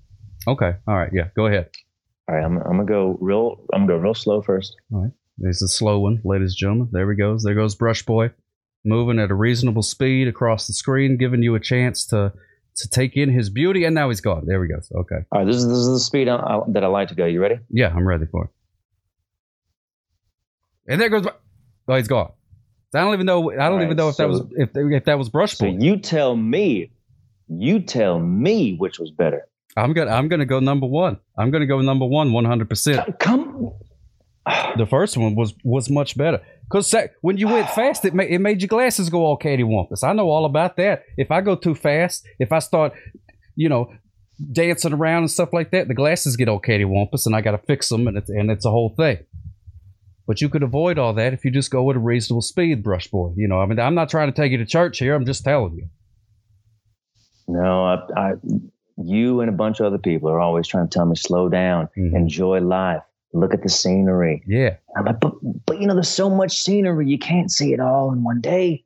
Okay. 0.47 0.73
All 0.87 0.95
right. 0.97 1.11
Yeah. 1.13 1.27
Go 1.35 1.47
ahead. 1.47 1.69
All 2.29 2.35
right, 2.35 2.43
I'm, 2.45 2.57
I'm 2.57 2.63
gonna 2.77 2.85
go 2.85 3.17
real. 3.19 3.57
I'm 3.73 3.85
gonna 3.87 3.97
go 3.99 4.03
real 4.03 4.13
slow 4.13 4.41
first. 4.41 4.75
All 4.93 5.01
right. 5.03 5.11
There's 5.37 5.61
a 5.61 5.67
slow 5.67 5.99
one, 5.99 6.21
ladies 6.23 6.51
and 6.51 6.57
gentlemen. 6.57 6.89
There 6.91 7.09
he 7.11 7.17
goes. 7.17 7.43
There 7.43 7.55
goes 7.55 7.73
Brush 7.75 8.05
Boy, 8.05 8.31
moving 8.85 9.19
at 9.19 9.31
a 9.31 9.35
reasonable 9.35 9.81
speed 9.81 10.27
across 10.27 10.67
the 10.67 10.73
screen, 10.73 11.17
giving 11.17 11.41
you 11.43 11.55
a 11.55 11.59
chance 11.59 12.05
to 12.07 12.33
to 12.77 12.89
take 12.89 13.17
in 13.17 13.29
his 13.29 13.49
beauty. 13.49 13.83
And 13.83 13.93
now 13.93 14.07
he's 14.09 14.21
gone. 14.21 14.45
There 14.45 14.63
he 14.63 14.71
goes. 14.71 14.89
Okay. 14.95 15.25
All 15.31 15.39
right, 15.39 15.45
this 15.45 15.57
is 15.57 15.67
this 15.67 15.77
is 15.77 15.87
the 15.89 15.99
speed 15.99 16.29
I, 16.29 16.37
I, 16.37 16.59
that 16.69 16.83
I 16.83 16.87
like 16.87 17.09
to 17.09 17.15
go. 17.15 17.25
You 17.25 17.41
ready? 17.41 17.59
Yeah, 17.69 17.91
I'm 17.93 18.07
ready 18.07 18.25
for 18.27 18.45
it. 18.45 18.49
And 20.91 20.99
there 20.99 21.09
goes. 21.09 21.25
Oh, 21.87 21.95
he's 21.95 22.07
gone. 22.09 22.31
I 22.93 22.99
don't 22.99 23.13
even 23.13 23.25
know. 23.25 23.51
I 23.51 23.55
don't 23.69 23.79
All 23.79 23.83
even 23.83 23.95
know 23.95 24.09
if 24.09 24.17
that 24.17 24.27
was 24.27 24.41
if 24.57 24.69
if 24.75 25.05
that 25.05 25.17
was 25.17 25.29
Brush 25.29 25.55
So 25.55 25.65
you 25.65 25.97
tell 25.97 26.35
me. 26.35 26.91
You 27.47 27.79
tell 27.79 28.19
me 28.19 28.75
which 28.77 28.99
was 28.99 29.11
better. 29.11 29.47
I'm 29.77 29.93
gonna 29.93 30.11
I'm 30.11 30.27
gonna 30.27 30.45
go 30.45 30.59
number 30.59 30.87
one. 30.87 31.17
I'm 31.37 31.49
gonna 31.49 31.65
go 31.65 31.79
number 31.81 32.05
one, 32.05 32.33
100. 32.33 32.69
percent 32.69 33.19
Come. 33.19 33.71
The 34.77 34.87
first 34.87 35.17
one 35.17 35.35
was 35.35 35.53
was 35.63 35.89
much 35.89 36.17
better 36.17 36.41
because 36.63 36.93
when 37.21 37.37
you 37.37 37.47
went 37.47 37.69
fast, 37.69 38.05
it 38.05 38.13
made 38.13 38.31
it 38.31 38.39
made 38.39 38.61
your 38.61 38.69
glasses 38.69 39.09
go 39.09 39.23
all 39.23 39.37
Katie 39.37 39.63
Wampus. 39.63 40.03
I 40.03 40.13
know 40.13 40.29
all 40.29 40.45
about 40.45 40.77
that. 40.77 41.03
If 41.15 41.29
I 41.29 41.41
go 41.41 41.55
too 41.55 41.75
fast, 41.75 42.25
if 42.39 42.51
I 42.51 42.59
start, 42.59 42.93
you 43.55 43.69
know, 43.69 43.93
dancing 44.51 44.93
around 44.93 45.23
and 45.23 45.31
stuff 45.31 45.53
like 45.53 45.71
that, 45.71 45.87
the 45.87 45.93
glasses 45.93 46.37
get 46.37 46.49
all 46.49 46.59
Katie 46.59 46.85
Wampus, 46.85 47.27
and 47.27 47.35
I 47.35 47.41
got 47.41 47.51
to 47.51 47.57
fix 47.59 47.89
them, 47.89 48.07
and 48.07 48.17
it's 48.17 48.29
and 48.29 48.49
it's 48.49 48.65
a 48.65 48.71
whole 48.71 48.95
thing. 48.97 49.19
But 50.27 50.39
you 50.41 50.49
could 50.49 50.63
avoid 50.63 50.97
all 50.99 51.13
that 51.13 51.33
if 51.33 51.43
you 51.43 51.51
just 51.51 51.71
go 51.71 51.89
at 51.89 51.95
a 51.95 51.99
reasonable 51.99 52.41
speed, 52.41 52.83
brush 52.83 53.07
boy. 53.07 53.33
You 53.35 53.47
know, 53.47 53.59
I 53.59 53.65
mean, 53.65 53.79
I'm 53.79 53.95
not 53.95 54.09
trying 54.09 54.31
to 54.31 54.35
take 54.35 54.51
you 54.51 54.57
to 54.59 54.65
church 54.65 54.99
here. 54.99 55.15
I'm 55.15 55.25
just 55.25 55.43
telling 55.43 55.75
you. 55.75 55.87
No, 57.47 57.83
I, 57.85 57.95
I, 58.15 58.31
you 58.97 59.41
and 59.41 59.49
a 59.49 59.53
bunch 59.53 59.79
of 59.79 59.85
other 59.87 59.97
people 59.97 60.29
are 60.29 60.39
always 60.39 60.67
trying 60.67 60.87
to 60.87 60.93
tell 60.93 61.05
me 61.05 61.15
slow 61.15 61.49
down, 61.49 61.89
Mhm. 61.97 62.15
enjoy 62.15 62.59
life, 62.61 63.01
look 63.33 63.53
at 63.53 63.63
the 63.63 63.69
scenery. 63.69 64.43
Yeah, 64.47 64.75
I'm 64.95 65.05
like, 65.05 65.19
but, 65.19 65.33
but 65.65 65.81
you 65.81 65.87
know, 65.87 65.93
there's 65.93 66.07
so 66.07 66.29
much 66.29 66.57
scenery, 66.61 67.07
you 67.09 67.17
can't 67.19 67.51
see 67.51 67.73
it 67.73 67.79
all 67.79 68.13
in 68.13 68.23
one 68.23 68.41
day. 68.41 68.83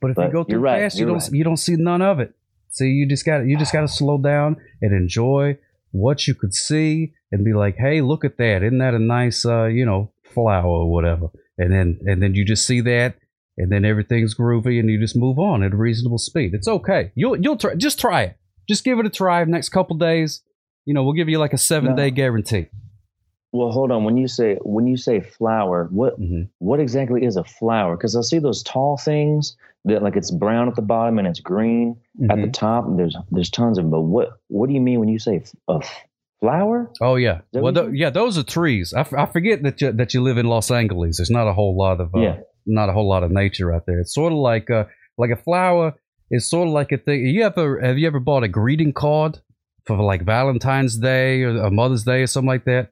but 0.00 0.10
if 0.10 0.16
But 0.16 0.26
you 0.26 0.32
go 0.32 0.44
too 0.44 0.52
you're 0.52 0.60
right, 0.60 0.82
fast, 0.82 0.98
you 0.98 1.06
don't 1.06 1.18
right. 1.18 1.32
you 1.32 1.44
don't 1.44 1.56
see 1.56 1.76
none 1.76 2.02
of 2.02 2.20
it. 2.20 2.34
See, 2.70 2.88
you 2.88 3.06
just 3.06 3.24
got 3.24 3.46
you 3.46 3.56
just 3.58 3.72
got 3.72 3.82
to 3.82 3.88
slow 3.88 4.18
down 4.18 4.56
and 4.82 4.92
enjoy 4.92 5.58
what 5.92 6.26
you 6.26 6.34
could 6.34 6.54
see 6.54 7.14
and 7.32 7.44
be 7.44 7.52
like, 7.54 7.76
hey, 7.76 8.00
look 8.02 8.24
at 8.24 8.36
that! 8.38 8.62
Isn't 8.62 8.78
that 8.78 8.94
a 8.94 8.98
nice, 8.98 9.44
uh, 9.46 9.64
you 9.66 9.86
know, 9.86 10.10
flower 10.42 10.66
or 10.66 10.90
whatever? 10.92 11.26
And 11.58 11.72
then 11.72 11.98
and 12.06 12.22
then 12.22 12.34
you 12.34 12.44
just 12.44 12.66
see 12.66 12.80
that, 12.82 13.16
and 13.56 13.70
then 13.72 13.84
everything's 13.84 14.34
groovy, 14.34 14.78
and 14.80 14.88
you 14.88 14.98
just 15.00 15.16
move 15.16 15.38
on 15.38 15.62
at 15.62 15.72
a 15.72 15.76
reasonable 15.76 16.18
speed. 16.18 16.52
It's 16.54 16.68
okay. 16.68 17.12
You'll 17.14 17.36
you'll 17.40 17.56
try. 17.56 17.74
Just 17.74 17.98
try 17.98 18.22
it. 18.22 18.36
Just 18.68 18.84
give 18.84 18.98
it 18.98 19.06
a 19.06 19.10
try. 19.10 19.42
Next 19.44 19.70
couple 19.70 19.96
days, 19.96 20.42
you 20.84 20.94
know, 20.94 21.02
we'll 21.02 21.14
give 21.14 21.28
you 21.28 21.38
like 21.38 21.52
a 21.52 21.58
seven 21.58 21.90
No. 21.90 21.96
day 21.96 22.10
guarantee. 22.10 22.66
Well, 23.50 23.70
hold 23.70 23.90
on. 23.90 24.04
When 24.04 24.16
you 24.18 24.28
say 24.28 24.56
when 24.62 24.86
you 24.86 24.96
say 24.96 25.20
flower, 25.20 25.88
what 25.90 26.14
hmm 26.16 26.42
what 26.58 26.80
exactly 26.80 27.24
is 27.24 27.36
a 27.36 27.44
flower? 27.44 27.96
Because 27.96 28.14
I 28.14 28.20
see 28.20 28.38
those 28.38 28.62
tall 28.62 28.98
things 28.98 29.56
that 29.86 30.02
like 30.02 30.16
it's 30.16 30.30
brown 30.30 30.68
at 30.68 30.76
the 30.76 30.82
bottom 30.82 31.18
and 31.18 31.26
it's 31.26 31.40
green 31.40 31.96
at 32.24 32.36
Mm-hmm. 32.36 32.42
the 32.42 32.48
top. 32.52 32.86
And 32.86 32.98
there's 32.98 33.16
there's 33.30 33.48
tons 33.50 33.78
of 33.78 33.84
them. 33.84 33.90
But 33.90 34.02
what 34.02 34.28
what 34.48 34.68
do 34.68 34.74
you 34.74 34.80
mean 34.80 35.00
when 35.00 35.08
you 35.08 35.18
say 35.18 35.42
a 35.68 35.80
flower? 36.40 36.90
Oh 37.00 37.16
yeah, 37.16 37.40
well 37.52 37.62
what 37.62 37.74
you 37.74 37.82
tho- 37.82 37.86
said? 37.88 37.96
yeah, 37.96 38.10
those 38.10 38.38
are 38.38 38.42
trees. 38.42 38.92
I, 38.94 39.00
f- 39.00 39.14
I 39.14 39.26
forget 39.26 39.62
that 39.62 39.80
you, 39.80 39.92
that 39.92 40.14
you 40.14 40.22
live 40.22 40.38
in 40.38 40.46
Los 40.46 40.70
Angeles. 40.70 41.18
There's 41.18 41.30
not 41.30 41.48
a 41.48 41.52
whole 41.52 41.76
lot 41.76 42.00
of 42.00 42.14
uh, 42.14 42.20
Yeah. 42.20 42.36
not 42.66 42.88
a 42.88 42.92
whole 42.92 43.08
lot 43.08 43.22
of 43.22 43.30
nature 43.30 43.72
out 43.74 43.84
there. 43.86 43.98
It's 44.00 44.14
sort 44.14 44.32
of 44.32 44.38
like 44.38 44.70
uh 44.70 44.84
like 45.16 45.30
a 45.30 45.36
flower. 45.36 45.94
It's 46.30 46.48
sort 46.50 46.68
of 46.68 46.74
like 46.74 46.92
a 46.92 46.98
thing. 46.98 47.26
You 47.26 47.44
ever 47.44 47.80
have 47.80 47.98
you 47.98 48.06
ever 48.06 48.20
bought 48.20 48.44
a 48.44 48.48
greeting 48.48 48.92
card 48.92 49.38
for 49.86 49.96
like 49.96 50.22
Valentine's 50.24 50.96
Day 50.98 51.42
or 51.42 51.56
a 51.62 51.70
Mother's 51.70 52.04
Day 52.04 52.22
or 52.22 52.26
something 52.26 52.48
like 52.48 52.64
that? 52.66 52.90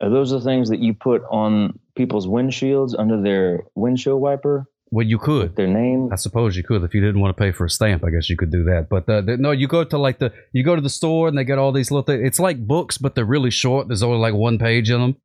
Are 0.00 0.10
those 0.10 0.30
the 0.30 0.40
things 0.40 0.68
that 0.70 0.80
you 0.80 0.92
put 0.92 1.22
on 1.30 1.78
people's 1.96 2.26
windshields 2.26 2.94
under 2.98 3.22
their 3.22 3.64
windshield 3.76 4.20
wiper? 4.20 4.66
Well, 4.94 5.04
you 5.04 5.18
could. 5.18 5.56
Their 5.56 5.66
name? 5.66 6.10
I 6.12 6.14
suppose 6.14 6.56
you 6.56 6.62
could 6.62 6.84
if 6.84 6.94
you 6.94 7.00
didn't 7.00 7.20
want 7.20 7.36
to 7.36 7.42
pay 7.42 7.50
for 7.50 7.64
a 7.64 7.68
stamp. 7.70 8.04
I 8.04 8.10
guess 8.10 8.30
you 8.30 8.36
could 8.36 8.52
do 8.52 8.62
that. 8.62 8.86
But 8.88 9.08
uh, 9.08 9.22
the, 9.22 9.36
no, 9.36 9.50
you 9.50 9.66
go 9.66 9.82
to 9.82 9.98
like 9.98 10.20
the 10.20 10.32
you 10.52 10.62
go 10.62 10.76
to 10.76 10.80
the 10.80 10.88
store 10.88 11.26
and 11.26 11.36
they 11.36 11.42
got 11.42 11.58
all 11.58 11.72
these 11.72 11.90
little 11.90 12.04
things. 12.04 12.22
It's 12.24 12.38
like 12.38 12.64
books, 12.64 12.96
but 12.96 13.16
they're 13.16 13.24
really 13.24 13.50
short. 13.50 13.88
There's 13.88 14.04
only 14.04 14.18
like 14.18 14.34
one 14.34 14.56
page 14.56 14.92
in 14.92 15.00
them. 15.00 15.16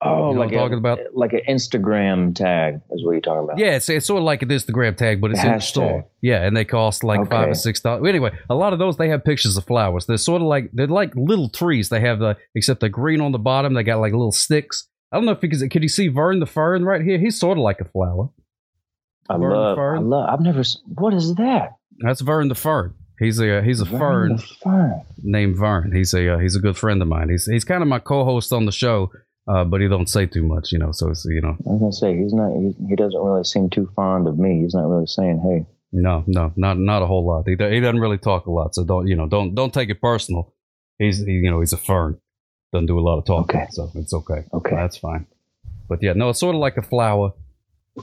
Oh, 0.00 0.28
You 0.28 0.34
know 0.34 0.38
what 0.38 0.38
like 0.38 0.52
I'm 0.52 0.58
talking 0.58 0.74
a, 0.74 0.78
about? 0.78 0.98
like 1.14 1.32
an 1.32 1.40
Instagram 1.48 2.32
tag 2.32 2.80
is 2.92 3.04
what 3.04 3.10
you're 3.10 3.20
talking 3.20 3.42
about. 3.42 3.58
Yeah, 3.58 3.74
it's, 3.74 3.88
it's 3.88 4.06
sort 4.06 4.18
of 4.18 4.24
like 4.24 4.42
an 4.42 4.50
Instagram 4.50 4.96
tag, 4.96 5.20
but 5.20 5.32
it's 5.32 5.42
in 5.42 5.54
the 5.54 5.58
store. 5.58 6.06
Yeah, 6.22 6.44
and 6.44 6.56
they 6.56 6.64
cost 6.64 7.02
like 7.02 7.28
five 7.28 7.48
or 7.48 7.54
six 7.54 7.80
dollars. 7.80 8.08
Anyway, 8.08 8.30
a 8.48 8.54
lot 8.54 8.72
of 8.72 8.78
those 8.78 8.96
they 8.98 9.08
have 9.08 9.24
pictures 9.24 9.56
of 9.56 9.64
flowers. 9.64 10.06
They're 10.06 10.16
sort 10.16 10.42
of 10.42 10.46
like 10.46 10.70
they're 10.72 10.86
like 10.86 11.12
little 11.16 11.48
trees. 11.48 11.88
They 11.88 11.98
have 12.02 12.20
the 12.20 12.36
except 12.54 12.78
they're 12.78 12.88
green 12.88 13.20
on 13.20 13.32
the 13.32 13.38
bottom. 13.40 13.74
They 13.74 13.82
got 13.82 13.98
like 13.98 14.12
little 14.12 14.30
sticks. 14.30 14.86
I 15.12 15.16
don't 15.16 15.24
know 15.24 15.32
if 15.32 15.42
you 15.42 15.48
can. 15.48 15.68
Could 15.68 15.82
you 15.82 15.88
see 15.88 16.08
Vern 16.08 16.40
the 16.40 16.46
fern 16.46 16.84
right 16.84 17.02
here? 17.02 17.18
He's 17.18 17.38
sort 17.38 17.58
of 17.58 17.62
like 17.62 17.80
a 17.80 17.84
flower. 17.84 18.28
I 19.28 19.36
Vern 19.36 19.50
the 19.50 19.56
love, 19.56 19.76
fern? 19.76 19.98
I 19.98 20.00
love. 20.00 20.28
I've 20.30 20.40
never. 20.40 20.62
What 20.86 21.14
is 21.14 21.34
that? 21.36 21.76
That's 22.00 22.20
Vern 22.20 22.48
the 22.48 22.54
fern. 22.54 22.94
He's 23.18 23.40
a 23.40 23.62
he's 23.62 23.80
a 23.80 23.84
Vern 23.84 23.98
fern 23.98 24.38
fern. 24.62 25.02
named 25.22 25.56
Vern. 25.56 25.92
He's 25.94 26.14
a 26.14 26.34
uh, 26.34 26.38
he's 26.38 26.54
a 26.56 26.60
good 26.60 26.76
friend 26.76 27.02
of 27.02 27.08
mine. 27.08 27.28
He's 27.30 27.46
he's 27.46 27.64
kind 27.64 27.82
of 27.82 27.88
my 27.88 27.98
co-host 27.98 28.52
on 28.52 28.64
the 28.66 28.72
show, 28.72 29.10
uh, 29.48 29.64
but 29.64 29.80
he 29.80 29.88
don't 29.88 30.08
say 30.08 30.26
too 30.26 30.44
much, 30.44 30.70
you 30.72 30.78
know. 30.78 30.92
So 30.92 31.10
it's 31.10 31.24
you 31.24 31.40
know 31.40 31.56
I 31.66 31.70
was 31.72 31.80
gonna 31.80 31.92
say 31.92 32.16
he's 32.16 32.32
not. 32.32 32.52
He, 32.52 32.74
he 32.88 32.94
doesn't 32.96 33.20
really 33.20 33.42
seem 33.44 33.70
too 33.70 33.90
fond 33.96 34.28
of 34.28 34.38
me. 34.38 34.60
He's 34.62 34.74
not 34.74 34.86
really 34.86 35.06
saying, 35.06 35.40
"Hey, 35.40 35.66
No, 35.90 36.22
no, 36.28 36.52
not 36.56 36.78
not 36.78 37.02
a 37.02 37.06
whole 37.06 37.26
lot. 37.26 37.44
He, 37.46 37.52
he 37.52 37.80
doesn't 37.80 37.98
really 38.00 38.18
talk 38.18 38.46
a 38.46 38.52
lot, 38.52 38.74
so 38.76 38.84
don't 38.84 39.08
you 39.08 39.16
know? 39.16 39.26
Don't 39.26 39.54
don't 39.54 39.74
take 39.74 39.88
it 39.90 40.00
personal. 40.00 40.54
He's 40.98 41.18
he, 41.18 41.32
you 41.32 41.50
know 41.50 41.58
he's 41.58 41.72
a 41.72 41.76
fern, 41.76 42.20
doesn't 42.72 42.86
do 42.86 42.98
a 42.98 43.00
lot 43.00 43.18
of 43.18 43.24
talking, 43.24 43.60
Okay. 43.60 43.66
so 43.70 43.90
it's 43.94 44.12
okay. 44.12 44.44
okay." 44.52 44.76
That's 44.76 44.96
fine. 44.98 45.26
But 45.88 46.02
yeah, 46.02 46.12
no, 46.12 46.28
it's 46.30 46.40
sort 46.40 46.54
of 46.54 46.60
like 46.60 46.76
a 46.76 46.82
flower. 46.82 47.32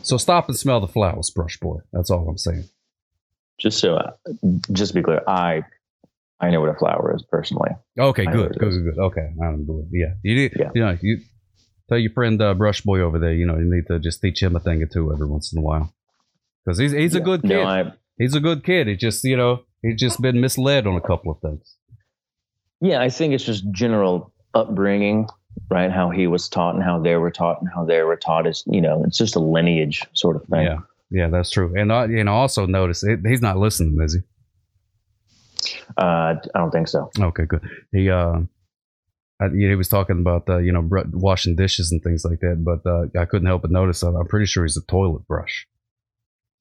So 0.01 0.17
stop 0.17 0.49
and 0.49 0.57
smell 0.57 0.81
the 0.81 0.87
flowers, 0.87 1.29
brush 1.29 1.57
boy. 1.59 1.77
That's 1.93 2.09
all 2.09 2.27
I'm 2.27 2.37
saying. 2.37 2.65
Just 3.59 3.79
so, 3.79 3.95
I, 3.97 4.11
just 4.71 4.91
to 4.91 4.95
be 4.95 5.01
clear, 5.03 5.21
I, 5.27 5.63
I 6.41 6.49
know 6.49 6.59
what 6.59 6.69
a 6.69 6.73
flower 6.73 7.13
is 7.15 7.23
personally. 7.31 7.69
Okay, 7.97 8.25
I 8.27 8.31
good, 8.31 8.47
what 8.47 8.55
it 8.55 8.59
good, 8.59 8.71
good, 8.71 8.95
good. 8.95 8.99
Okay, 9.01 9.29
I'm 9.41 9.65
good. 9.65 9.87
Yeah, 9.91 10.15
you 10.23 10.35
did. 10.49 10.59
Yeah. 10.59 10.71
You 10.75 10.81
know, 10.81 10.97
you 11.01 11.19
tell 11.87 11.97
your 11.97 12.11
friend 12.11 12.41
uh, 12.41 12.53
Brush 12.55 12.81
Boy 12.81 12.99
over 12.99 13.19
there. 13.19 13.33
You 13.33 13.45
know, 13.45 13.55
you 13.57 13.63
need 13.73 13.87
to 13.87 13.99
just 13.99 14.21
teach 14.21 14.41
him 14.43 14.55
a 14.55 14.59
thing 14.59 14.83
or 14.83 14.87
two 14.87 15.13
every 15.13 15.27
once 15.27 15.53
in 15.53 15.59
a 15.59 15.61
while 15.61 15.93
because 16.65 16.77
he's 16.77 16.91
he's 16.91 17.15
a 17.15 17.21
good 17.21 17.43
kid. 17.43 17.49
No, 17.49 17.63
I 17.63 17.93
he's 18.17 18.35
a 18.35 18.41
good 18.41 18.65
kid. 18.65 18.87
He 18.87 18.97
just 18.97 19.23
you 19.23 19.37
know 19.37 19.61
he's 19.81 19.95
just 19.97 20.21
been 20.21 20.41
misled 20.41 20.85
on 20.87 20.95
a 20.97 21.01
couple 21.01 21.31
of 21.31 21.39
things. 21.39 21.77
yeah, 22.81 22.99
I 22.99 23.07
think 23.09 23.33
it's 23.33 23.45
just 23.45 23.63
general 23.71 24.33
upbringing, 24.55 25.27
right? 25.69 25.91
How 25.91 26.09
he 26.09 26.27
was 26.27 26.49
taught 26.49 26.75
and 26.75 26.83
how 26.83 26.99
they 26.99 27.15
were 27.15 27.31
taught 27.31 27.61
and 27.61 27.69
how 27.73 27.85
they 27.85 28.01
were 28.01 28.15
taught 28.15 28.47
is, 28.47 28.63
you 28.65 28.81
know, 28.81 29.03
it's 29.05 29.17
just 29.17 29.35
a 29.35 29.39
lineage 29.39 30.03
sort 30.13 30.35
of 30.35 30.43
thing. 30.45 30.63
Yeah, 30.63 30.79
yeah, 31.11 31.27
that's 31.29 31.51
true. 31.51 31.73
And 31.77 31.91
uh, 31.91 32.07
you 32.07 32.23
know, 32.23 32.33
also 32.33 32.65
notice 32.65 33.03
it, 33.03 33.19
he's 33.25 33.41
not 33.41 33.57
listening, 33.57 34.01
is 34.01 34.15
he? 34.15 34.21
Uh, 35.97 36.35
I 36.55 36.59
don't 36.59 36.71
think 36.71 36.87
so. 36.87 37.11
Okay, 37.19 37.45
good. 37.45 37.61
He 37.91 38.09
uh, 38.09 38.39
I, 39.39 39.45
you 39.47 39.67
know, 39.67 39.69
he 39.69 39.75
was 39.75 39.89
talking 39.89 40.19
about 40.19 40.49
uh, 40.49 40.57
you 40.57 40.71
know 40.71 40.81
br- 40.81 41.01
washing 41.11 41.55
dishes 41.55 41.91
and 41.91 42.01
things 42.01 42.25
like 42.25 42.39
that, 42.39 42.63
but 42.63 42.89
uh, 42.89 43.07
I 43.19 43.25
couldn't 43.25 43.47
help 43.47 43.63
but 43.63 43.71
notice. 43.71 44.01
I'm 44.03 44.27
pretty 44.27 44.45
sure 44.45 44.63
he's 44.63 44.77
a 44.77 44.85
toilet 44.85 45.27
brush. 45.27 45.67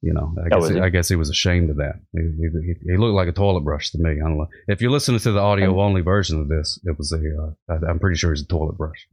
You 0.05 0.13
know, 0.13 0.35
I 0.45 0.49
guess 0.51 0.65
is 0.65 0.69
he, 0.71 0.75
he? 0.77 0.81
I 0.83 0.89
guess 0.91 1.09
he 1.09 1.17
was 1.17 1.31
ashamed 1.31 1.71
of 1.71 1.77
that. 1.77 1.95
He, 2.13 2.21
he, 2.21 2.93
he 2.93 2.97
looked 2.99 3.15
like 3.15 3.29
a 3.29 3.33
toilet 3.33 3.63
brush 3.63 3.91
to 3.93 3.99
me. 3.99 4.11
I 4.11 4.29
don't 4.29 4.37
know 4.37 4.49
if 4.69 4.83
you're 4.83 4.91
listening 4.91 5.19
to 5.21 5.33
the 5.33 5.41
audio 5.41 5.81
only 5.81 6.03
version 6.03 6.41
of 6.41 6.49
this. 6.49 6.79
It 6.85 6.99
was 6.99 7.11
a. 7.13 7.17
Uh, 7.17 7.73
I, 7.73 7.91
I'm 7.91 7.99
pretty 7.99 8.19
sure 8.19 8.31
he's 8.33 8.43
a 8.43 8.47
toilet 8.47 8.77
brush. 8.77 9.09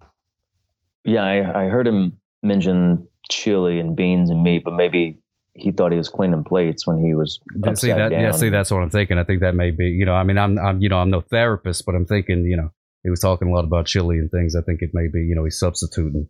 Yeah, 1.06 1.24
I, 1.24 1.64
I 1.64 1.70
heard 1.70 1.88
him 1.88 2.18
mention 2.44 3.08
chili 3.30 3.80
and 3.80 3.96
beans 3.96 4.30
and 4.30 4.44
meat, 4.44 4.64
but 4.66 4.74
maybe 4.74 5.22
he 5.54 5.72
thought 5.72 5.94
he 5.94 5.98
was 5.98 6.10
cleaning 6.10 6.44
plates 6.44 6.86
when 6.86 7.04
he 7.04 7.14
was 7.14 7.40
Yeah, 7.56 7.70
upside 7.70 7.78
see 7.80 7.88
that? 7.94 8.10
down. 8.10 8.22
Yeah, 8.22 8.32
see 8.32 8.50
that's 8.50 8.70
what 8.70 8.82
I'm 8.82 8.90
thinking. 8.90 9.18
I 9.18 9.24
think 9.24 9.40
that 9.42 9.56
may 9.56 9.72
be. 9.72 9.86
You 9.86 10.06
know, 10.06 10.14
I 10.14 10.24
mean, 10.24 10.38
I'm, 10.38 10.60
I'm, 10.60 10.82
you 10.82 10.90
know, 10.90 10.98
I'm 10.98 11.10
no 11.10 11.22
therapist, 11.22 11.86
but 11.86 11.96
I'm 11.96 12.06
thinking, 12.06 12.44
you 12.44 12.58
know, 12.58 12.72
he 13.04 13.10
was 13.10 13.22
talking 13.22 13.48
a 13.48 13.52
lot 13.52 13.64
about 13.64 13.86
chili 13.86 14.18
and 14.18 14.30
things. 14.30 14.56
I 14.56 14.62
think 14.62 14.82
it 14.82 14.92
may 14.94 15.08
be, 15.08 15.20
you 15.20 15.36
know, 15.36 15.46
he's 15.46 15.58
substituting. 15.58 16.28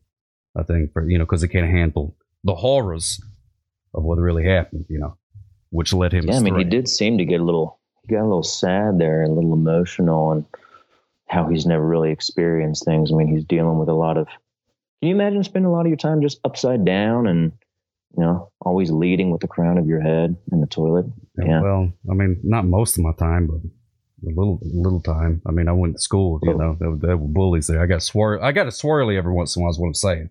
I 0.56 0.64
think 0.64 0.92
for 0.94 1.08
you 1.10 1.18
know 1.18 1.26
because 1.26 1.42
he 1.42 1.48
can't 1.48 1.70
handle 1.70 2.16
the 2.44 2.56
horrors 2.56 3.20
of 3.94 4.04
what 4.04 4.18
really 4.18 4.46
happened. 4.46 4.86
You 4.90 5.00
know, 5.00 5.18
which 5.70 5.94
led 5.94 6.14
him. 6.14 6.28
Yeah, 6.28 6.38
I 6.38 6.40
mean, 6.40 6.58
he 6.58 6.64
did 6.64 6.88
seem 6.88 7.18
to 7.18 7.26
get 7.26 7.40
a 7.40 7.44
little, 7.44 7.80
he 8.08 8.14
got 8.14 8.22
a 8.22 8.24
little 8.24 8.44
sad 8.44 9.00
there, 9.00 9.24
a 9.24 9.28
little 9.30 9.54
emotional, 9.54 10.32
and 10.32 10.46
how 11.28 11.48
he's 11.48 11.66
never 11.66 11.86
really 11.86 12.12
experienced 12.12 12.86
things. 12.86 13.12
I 13.12 13.16
mean, 13.16 13.28
he's 13.28 13.46
dealing 13.46 13.78
with 13.80 13.90
a 13.90 13.94
lot 13.94 14.18
of. 14.18 14.28
Can 14.28 15.10
you 15.10 15.16
imagine 15.16 15.44
spending 15.44 15.68
a 15.70 15.72
lot 15.72 15.82
of 15.82 15.88
your 15.88 15.98
time 15.98 16.22
just 16.22 16.40
upside 16.44 16.86
down 16.86 17.26
and, 17.26 17.54
you 18.16 18.24
know, 18.24 18.52
always 18.62 18.92
leading 18.92 19.32
with 19.32 19.42
the 19.42 19.48
crown 19.48 19.80
of 19.80 19.88
your 19.88 20.00
head 20.02 20.36
in 20.52 20.62
the 20.62 20.68
toilet? 20.68 21.06
Yeah. 21.38 21.62
Well, 21.62 21.92
I 22.10 22.14
mean, 22.14 22.40
not 22.44 22.66
most 22.66 22.98
of 22.98 23.04
my 23.04 23.14
time, 23.18 23.48
but 23.48 23.56
a 24.30 24.30
little, 24.36 24.60
little 24.62 25.02
time. 25.02 25.42
I 25.48 25.52
mean, 25.52 25.68
I 25.68 25.72
went 25.72 25.96
to 25.96 26.02
school. 26.02 26.40
You 26.44 26.54
know, 26.54 26.78
there, 26.80 26.92
were- 26.92 26.98
there 26.98 27.18
were 27.18 27.28
bullies 27.28 27.66
there. 27.66 27.82
I 27.82 27.88
got 27.88 28.02
swir. 28.02 28.40
I 28.44 28.52
got 28.52 28.68
a 28.68 28.70
swirly 28.70 29.18
every 29.18 29.34
once 29.34 29.56
in 29.56 29.62
a 29.62 29.64
while. 29.64 29.72
Is 29.72 29.80
what 29.80 29.88
I'm 29.88 29.94
saying. 29.96 30.30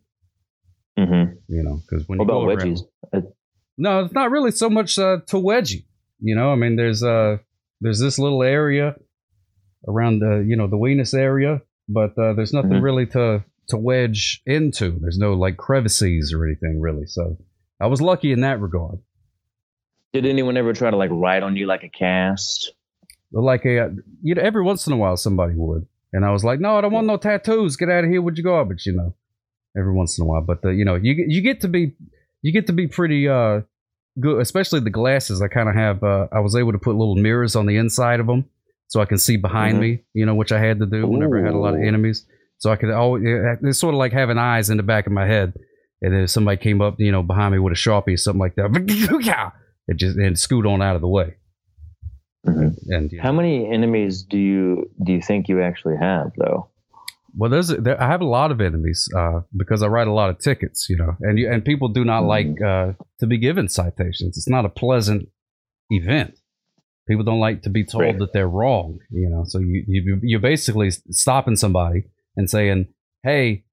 Mm-hmm. 0.98 1.32
You 1.48 1.62
know, 1.64 1.80
because 1.88 2.06
when 2.06 2.18
What 2.18 2.28
you 2.28 2.30
about 2.30 2.40
go 2.40 2.48
around- 2.50 2.76
wedgies? 2.76 2.80
Uh, 3.12 3.20
No, 3.80 4.04
it's 4.04 4.12
not 4.14 4.30
really 4.30 4.50
so 4.50 4.68
much 4.68 4.98
uh, 4.98 5.18
to 5.28 5.36
wedgie. 5.36 5.84
You 6.20 6.34
know, 6.36 6.52
I 6.52 6.54
mean, 6.56 6.76
there's 6.76 7.02
uh, 7.02 7.38
there's 7.80 7.98
this 7.98 8.18
little 8.18 8.42
area 8.42 8.94
around 9.88 10.18
the 10.20 10.44
you 10.46 10.54
know 10.56 10.66
the 10.68 10.76
weenus 10.76 11.14
area, 11.14 11.62
but 11.88 12.10
uh, 12.18 12.34
there's 12.34 12.52
nothing 12.52 12.72
Mhm. 12.72 12.82
really 12.82 13.06
to 13.06 13.42
to 13.68 13.76
wedge 13.78 14.42
into. 14.46 14.98
There's 15.00 15.16
no 15.18 15.32
like 15.32 15.56
crevices 15.56 16.32
or 16.34 16.44
anything 16.44 16.80
really. 16.80 17.06
So 17.06 17.38
I 17.80 17.86
was 17.86 18.02
lucky 18.02 18.32
in 18.32 18.40
that 18.42 18.60
regard. 18.60 18.98
Did 20.12 20.26
anyone 20.26 20.56
ever 20.56 20.72
try 20.72 20.90
to 20.90 20.96
like 20.96 21.10
write 21.12 21.42
on 21.42 21.56
you 21.56 21.66
like 21.66 21.84
a 21.84 21.88
cast? 21.88 22.72
Like 23.32 23.64
a 23.64 23.94
you 24.22 24.34
know, 24.34 24.42
every 24.42 24.62
once 24.62 24.86
in 24.86 24.92
a 24.92 24.96
while 24.96 25.16
somebody 25.16 25.54
would, 25.56 25.86
and 26.12 26.24
I 26.24 26.32
was 26.32 26.44
like, 26.44 26.58
no, 26.60 26.76
I 26.76 26.80
don't 26.82 26.92
want 26.92 27.06
no 27.06 27.16
tattoos. 27.16 27.76
Get 27.76 27.88
out 27.88 28.04
of 28.04 28.10
here 28.10 28.20
with 28.20 28.36
your 28.36 28.44
garbage. 28.44 28.84
You 28.86 28.92
know, 28.96 29.14
every 29.78 29.94
once 29.94 30.18
in 30.18 30.24
a 30.24 30.26
while. 30.26 30.42
But 30.42 30.64
uh, 30.64 30.70
you 30.70 30.84
know, 30.84 30.96
you 30.96 31.14
you 31.28 31.40
get 31.40 31.60
to 31.62 31.68
be 31.68 31.94
you 32.42 32.52
get 32.52 32.66
to 32.66 32.72
be 32.72 32.88
pretty 32.88 33.28
uh 33.28 33.60
good, 34.18 34.40
especially 34.40 34.80
the 34.80 34.90
glasses. 34.90 35.40
I 35.42 35.48
kind 35.48 35.68
of 35.68 35.74
have. 35.74 36.02
Uh, 36.02 36.26
I 36.32 36.40
was 36.40 36.56
able 36.56 36.72
to 36.72 36.78
put 36.78 36.96
little 36.96 37.16
mirrors 37.16 37.54
on 37.56 37.66
the 37.66 37.76
inside 37.76 38.20
of 38.20 38.26
them, 38.26 38.44
so 38.88 39.00
I 39.00 39.04
can 39.04 39.18
see 39.18 39.36
behind 39.36 39.76
Mhm. 39.76 39.80
me. 39.80 40.00
You 40.14 40.26
know, 40.26 40.34
which 40.34 40.52
I 40.52 40.58
had 40.58 40.78
to 40.80 40.86
do 40.86 41.06
whenever 41.06 41.38
I 41.40 41.44
had 41.44 41.54
a 41.54 41.58
lot 41.58 41.74
of 41.74 41.80
enemies. 41.80 42.26
So 42.58 42.70
I 42.70 42.76
could 42.76 42.90
always. 42.90 43.22
It's 43.62 43.78
sort 43.78 43.94
of 43.94 43.98
like 43.98 44.12
having 44.12 44.38
eyes 44.38 44.68
in 44.70 44.76
the 44.76 44.82
back 44.82 45.06
of 45.06 45.12
my 45.12 45.26
head. 45.26 45.54
And 46.02 46.14
then 46.14 46.22
if 46.22 46.30
somebody 46.30 46.56
came 46.56 46.80
up, 46.80 46.96
you 46.98 47.12
know, 47.12 47.22
behind 47.22 47.52
me 47.52 47.58
with 47.58 47.72
a 47.72 47.76
sharpie 47.76 48.14
or 48.14 48.16
something 48.16 48.40
like 48.40 48.54
that, 48.56 48.70
it 49.88 49.96
just 49.96 50.16
and 50.16 50.38
scoot 50.38 50.64
on 50.66 50.80
out 50.82 50.94
of 50.96 51.02
the 51.02 51.08
way. 51.08 51.34
Mhm. 52.46 52.74
And 52.88 53.12
yeah. 53.12 53.22
How 53.22 53.32
many 53.32 53.70
enemies 53.70 54.22
do 54.22 54.38
you 54.38 54.90
do 55.04 55.12
you 55.12 55.20
think 55.20 55.48
you 55.48 55.60
actually 55.62 55.96
have 56.00 56.32
though? 56.38 56.68
Well, 57.36 57.50
there's 57.50 57.68
there, 57.68 58.00
I 58.02 58.06
have 58.08 58.20
a 58.20 58.26
lot 58.26 58.50
of 58.50 58.60
enemies 58.60 59.08
uh, 59.16 59.40
because 59.56 59.82
I 59.82 59.86
write 59.86 60.08
a 60.08 60.12
lot 60.12 60.30
of 60.30 60.38
tickets, 60.38 60.86
you 60.90 60.96
know, 60.96 61.16
and 61.20 61.38
you, 61.38 61.50
and 61.50 61.64
people 61.64 61.88
do 61.88 62.04
not 62.04 62.24
Mhm. 62.24 62.28
like 62.28 62.62
uh, 62.62 62.92
to 63.20 63.26
be 63.26 63.38
given 63.38 63.68
citations. 63.68 64.36
It's 64.36 64.48
not 64.48 64.64
a 64.64 64.68
pleasant 64.68 65.28
event. 65.90 66.34
People 67.08 67.24
don't 67.24 67.40
like 67.40 67.62
to 67.62 67.70
be 67.70 67.84
told 67.84 68.02
Right. 68.04 68.18
that 68.18 68.32
they're 68.32 68.48
wrong, 68.48 68.98
you 69.10 69.28
know. 69.28 69.44
So 69.44 69.58
you, 69.58 69.84
you 69.86 70.20
you're 70.22 70.40
basically 70.40 70.90
stopping 71.10 71.56
somebody 71.56 72.04
and 72.36 72.48
saying, 72.48 72.88
"Hey, 73.22 73.64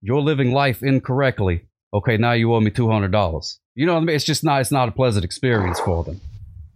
you're 0.00 0.20
living 0.22 0.52
life 0.52 0.82
incorrectly. 0.82 1.62
Okay, 1.92 2.16
now 2.16 2.32
you 2.32 2.52
owe 2.54 2.60
me 2.60 2.70
two 2.70 2.88
hundred 2.90 3.12
dollars." 3.12 3.58
You 3.74 3.86
know 3.86 3.94
what 3.94 4.02
I 4.02 4.04
mean? 4.04 4.16
It's 4.16 4.24
just 4.24 4.44
not 4.44 4.60
it's 4.60 4.70
not 4.72 4.88
a 4.88 4.92
pleasant 4.92 5.24
experience 5.24 5.80
for 5.80 6.04
them. 6.04 6.20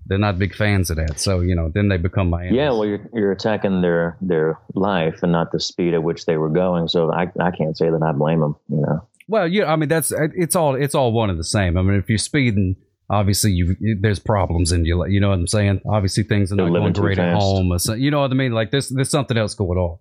They're 0.07 0.19
not 0.19 0.38
big 0.38 0.55
fans 0.55 0.90
of 0.90 0.97
that. 0.97 1.19
So 1.19 1.40
you 1.40 1.55
know, 1.55 1.71
then 1.75 1.88
they 1.88 1.97
become 1.97 2.31
my 2.31 2.43
enemies. 2.43 2.57
Yeah, 2.59 2.71
well, 2.71 2.85
you're 2.85 3.09
you're 3.12 3.33
attacking 3.33 3.81
their 3.81 4.17
their 4.21 4.59
life 4.75 5.23
and 5.23 5.33
not 5.33 5.53
the 5.53 5.61
speed 5.61 5.95
at 5.95 6.03
which 6.03 6.27
they 6.27 6.37
were 6.37 6.51
going. 6.51 6.88
So 6.88 7.12
I 7.12 7.31
I 7.40 7.51
can't 7.51 7.77
say 7.77 7.90
that 7.90 8.03
I 8.03 8.12
blame 8.12 8.40
them. 8.40 8.57
You 8.69 8.83
know. 8.83 9.09
Well, 9.29 9.49
yeah, 9.49 9.73
I 9.73 9.77
mean 9.77 9.88
that's 9.88 10.12
it's 10.17 10.55
all 10.55 10.75
it's 10.75 10.95
all 10.95 11.12
one 11.12 11.31
and 11.31 11.38
the 11.38 11.45
same. 11.45 11.77
I 11.79 11.83
mean, 11.83 11.99
if 11.99 12.09
you're 12.09 12.19
speeding, 12.19 12.77
obviously 13.11 13.53
you 13.53 13.77
there's 14.01 14.19
problems 14.19 14.73
in 14.73 14.85
your 14.85 15.09
you 15.09 15.21
know 15.21 15.31
what 15.31 15.38
I'm 15.38 15.47
saying. 15.47 15.81
Obviously 15.87 16.25
things 16.25 16.53
are 16.53 16.57
not 16.57 16.71
going 16.71 16.93
great 16.93 17.19
at 17.19 17.37
home, 17.37 17.73
or 17.73 17.79
so, 17.79 17.95
you 17.95 18.11
know 18.11 18.21
what 18.21 18.31
I 18.31 18.35
mean. 18.35 18.53
Like 18.53 18.71
there's 18.71 18.88
there's 18.90 19.11
something 19.11 19.37
else 19.37 19.55
going 19.55 19.79
on. 19.79 19.99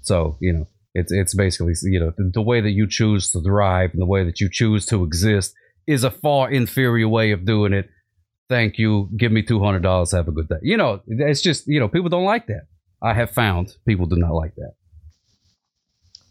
So 0.00 0.36
you 0.40 0.52
know, 0.52 0.68
it's 0.94 1.12
it's 1.12 1.34
basically 1.34 1.74
you 1.82 2.00
know 2.00 2.12
the, 2.16 2.30
the 2.34 2.42
way 2.42 2.60
that 2.60 2.70
you 2.70 2.88
choose 2.88 3.30
to 3.32 3.42
drive 3.42 3.90
and 3.92 4.00
the 4.00 4.06
way 4.06 4.24
that 4.24 4.40
you 4.40 4.48
choose 4.50 4.86
to 4.86 5.04
exist 5.04 5.54
is 5.86 6.04
a 6.04 6.10
far 6.10 6.50
inferior 6.50 7.08
way 7.08 7.30
of 7.30 7.44
doing 7.44 7.72
it. 7.72 7.88
Thank 8.48 8.78
you. 8.78 9.08
Give 9.16 9.30
me 9.32 9.42
two 9.42 9.60
hundred 9.62 9.82
dollars. 9.82 10.12
Have 10.12 10.28
a 10.28 10.32
good 10.32 10.48
day. 10.48 10.56
You 10.62 10.76
know, 10.76 11.02
it's 11.06 11.42
just 11.42 11.66
you 11.66 11.80
know 11.80 11.88
people 11.88 12.08
don't 12.08 12.24
like 12.24 12.46
that. 12.46 12.66
I 13.02 13.14
have 13.14 13.30
found 13.30 13.76
people 13.86 14.06
do 14.06 14.16
not 14.16 14.32
like 14.34 14.54
that. 14.56 14.72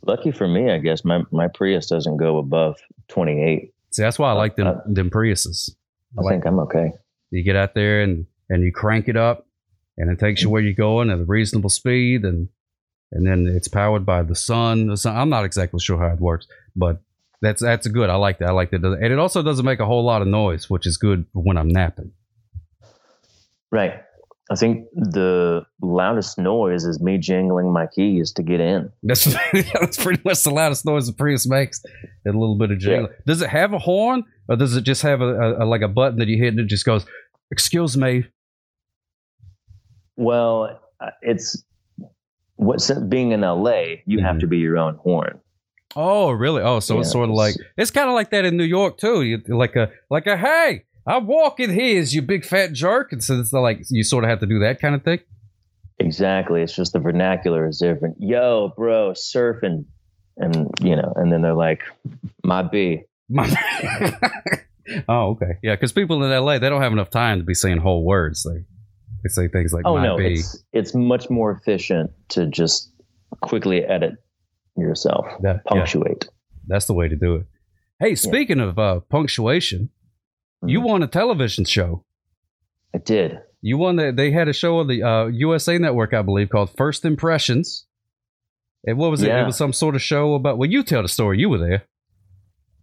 Lucky 0.05 0.31
for 0.31 0.47
me, 0.47 0.71
I 0.71 0.77
guess 0.79 1.03
my 1.03 1.21
my 1.31 1.47
Prius 1.47 1.87
doesn't 1.87 2.17
go 2.17 2.37
above 2.37 2.77
28. 3.09 3.73
See, 3.91 4.01
that's 4.01 4.19
why 4.19 4.29
I 4.29 4.33
like 4.33 4.55
them 4.55 4.67
Uh, 4.67 4.79
them 4.85 5.09
Priuses. 5.09 5.71
I 6.17 6.21
like 6.21 6.33
think 6.33 6.45
I'm 6.47 6.59
okay. 6.59 6.91
you 7.31 7.43
get 7.43 7.55
out 7.55 7.73
there 7.75 8.01
and 8.01 8.25
and 8.49 8.63
you 8.63 8.71
crank 8.71 9.07
it 9.07 9.17
up 9.17 9.45
and 9.97 10.09
it 10.09 10.19
takes 10.19 10.41
you 10.41 10.49
where 10.49 10.61
you're 10.61 10.73
going 10.73 11.09
at 11.09 11.19
a 11.19 11.25
reasonable 11.25 11.69
speed 11.69 12.23
and 12.23 12.47
and 13.11 13.25
then 13.27 13.47
it's 13.47 13.67
powered 13.67 14.05
by 14.05 14.23
the 14.23 14.35
sun 14.35 14.87
the 14.87 14.95
sun 14.97 15.15
i'm 15.17 15.29
not 15.29 15.43
exactly 15.43 15.79
sure 15.79 15.97
how 15.97 16.13
it 16.13 16.19
works 16.19 16.47
but 16.75 17.01
that's 17.41 17.61
that's 17.61 17.87
good 17.87 18.09
i 18.09 18.15
like 18.15 18.39
that 18.39 18.49
i 18.49 18.51
like 18.51 18.71
that 18.71 18.83
and 18.83 19.03
it 19.13 19.19
also 19.19 19.41
doesn't 19.43 19.65
make 19.65 19.79
a 19.79 19.85
whole 19.85 20.03
lot 20.03 20.21
of 20.21 20.27
noise 20.27 20.69
which 20.69 20.85
is 20.87 20.97
good 20.97 21.25
when 21.33 21.57
i'm 21.57 21.69
napping 21.69 22.11
Right. 23.71 24.01
I 24.49 24.55
think 24.55 24.87
the 24.95 25.65
loudest 25.81 26.37
noise 26.37 26.85
is 26.85 27.01
me 27.01 27.17
jingling 27.17 27.73
my 27.73 27.85
keys 27.85 28.31
to 28.35 28.43
get 28.43 28.61
in. 28.61 28.89
that's 29.03 29.25
that's 29.73 30.01
pretty 30.01 30.21
much 30.23 30.41
the 30.43 30.51
loudest 30.51 30.85
noise 30.85 31.05
the 31.07 31.11
prius 31.11 31.45
makes 31.45 31.81
and 32.23 32.33
a 32.33 32.39
little 32.39 32.57
bit 32.57 32.71
of 32.71 32.79
jingle 32.79 33.09
does 33.25 33.41
it 33.41 33.49
have 33.49 33.73
a 33.73 33.77
horn 33.79 34.23
or 34.47 34.55
does 34.55 34.73
it 34.77 34.83
just 34.85 35.01
have 35.01 35.19
a, 35.19 35.25
a, 35.35 35.63
a 35.63 35.65
like 35.65 35.81
a 35.81 35.89
button 35.89 36.17
that 36.19 36.29
you 36.29 36.37
hit 36.41 36.47
and 36.53 36.59
it 36.61 36.67
just 36.67 36.85
goes 36.85 37.05
excuse 37.51 37.97
me 37.97 38.23
Well, 40.15 40.79
uh, 40.99 41.11
it's 41.21 41.63
what's 42.55 42.89
being 42.91 43.31
in 43.33 43.41
LA, 43.41 43.97
you 44.05 44.19
have 44.21 44.37
Mhm. 44.37 44.39
to 44.41 44.47
be 44.47 44.57
your 44.57 44.77
own 44.77 44.95
horn. 44.95 45.39
Oh, 45.99 46.29
really? 46.31 46.61
Oh, 46.61 46.79
so 46.79 46.99
it's 46.99 47.11
sort 47.11 47.27
of 47.27 47.35
like 47.35 47.55
it's- 47.75 47.91
kind 47.91 48.07
of 48.07 48.13
like 48.13 48.29
that 48.29 48.45
in 48.45 48.55
New 48.55 48.63
York 48.63 48.97
too. 48.97 49.23
You 49.23 49.41
like 49.47 49.75
a 49.75 49.89
like 50.11 50.27
a 50.27 50.37
hey, 50.37 50.83
I'm 51.07 51.25
walking 51.27 51.73
here, 51.73 52.01
you 52.03 52.21
big 52.21 52.45
fat 52.45 52.71
jerk, 52.71 53.11
and 53.11 53.23
so 53.23 53.39
it's 53.39 53.51
like 53.51 53.79
you 53.89 54.03
sort 54.03 54.23
of 54.23 54.29
have 54.29 54.39
to 54.41 54.45
do 54.45 54.59
that 54.59 54.79
kind 54.79 54.93
of 54.93 55.03
thing. 55.03 55.19
Exactly. 55.99 56.61
It's 56.61 56.75
just 56.75 56.93
the 56.93 56.99
vernacular 56.99 57.67
is 57.67 57.79
different. 57.79 58.17
Yo, 58.19 58.71
bro, 58.77 59.11
surfing. 59.13 59.85
And, 60.39 60.69
you 60.81 60.95
know, 60.95 61.11
and 61.15 61.31
then 61.33 61.41
they're 61.41 61.55
like, 61.55 61.81
my 62.43 62.61
B. 62.61 63.01
My- 63.27 63.49
oh, 65.09 65.29
okay, 65.31 65.57
yeah, 65.63 65.73
because 65.73 65.91
people 65.91 66.23
in 66.23 66.31
L.A. 66.31 66.59
they 66.59 66.69
don't 66.69 66.81
have 66.83 66.91
enough 66.91 67.09
time 67.09 67.39
to 67.39 67.43
be 67.43 67.55
saying 67.55 67.79
whole 67.79 68.03
words. 68.05 68.43
They 68.43 68.63
they 69.23 69.29
say 69.29 69.47
things 69.47 69.73
like 69.73 69.83
Oh, 69.85 69.95
"my 69.97 70.03
no. 70.05 70.17
B." 70.17 70.33
It's, 70.35 70.63
it's 70.73 70.93
much 70.93 71.29
more 71.31 71.51
efficient 71.51 72.11
to 72.29 72.45
just 72.45 72.91
quickly 73.41 73.83
edit 73.83 74.13
yourself, 74.77 75.25
That- 75.41 75.61
yeah, 75.65 75.71
punctuate. 75.71 76.29
that's 76.67 76.85
the 76.85 76.93
way 76.93 77.07
to 77.07 77.15
do 77.15 77.35
it. 77.35 77.45
Hey, 77.99 78.15
speaking 78.15 78.59
of 78.59 78.77
uh, 78.77 78.99
punctuation, 79.09 79.89
you 80.65 80.79
Mhm. 80.81 80.83
won 80.83 81.03
a 81.03 81.07
television 81.07 81.65
show. 81.65 82.03
I 82.93 82.99
did. 82.99 83.39
You 83.61 83.77
won 83.77 83.95
that. 83.97 84.15
They 84.15 84.31
had 84.31 84.47
a 84.47 84.53
show 84.53 84.77
on 84.79 84.87
the 84.87 85.01
uh, 85.03 85.25
USA 85.27 85.77
Network, 85.77 86.13
I 86.13 86.21
believe, 86.21 86.49
called 86.49 86.69
First 86.77 87.05
Impressions, 87.05 87.85
And 88.85 88.97
what 88.97 89.11
was 89.11 89.21
it? 89.23 89.27
Yeah. 89.27 89.41
It 89.41 89.45
was 89.47 89.57
some 89.57 89.73
sort 89.73 89.95
of 89.95 90.01
show 90.01 90.35
about. 90.35 90.57
Well, 90.57 90.69
you 90.69 90.81
tell 90.83 91.01
the 91.01 91.09
story. 91.09 91.39
You 91.39 91.49
were 91.49 91.57
there. 91.57 91.83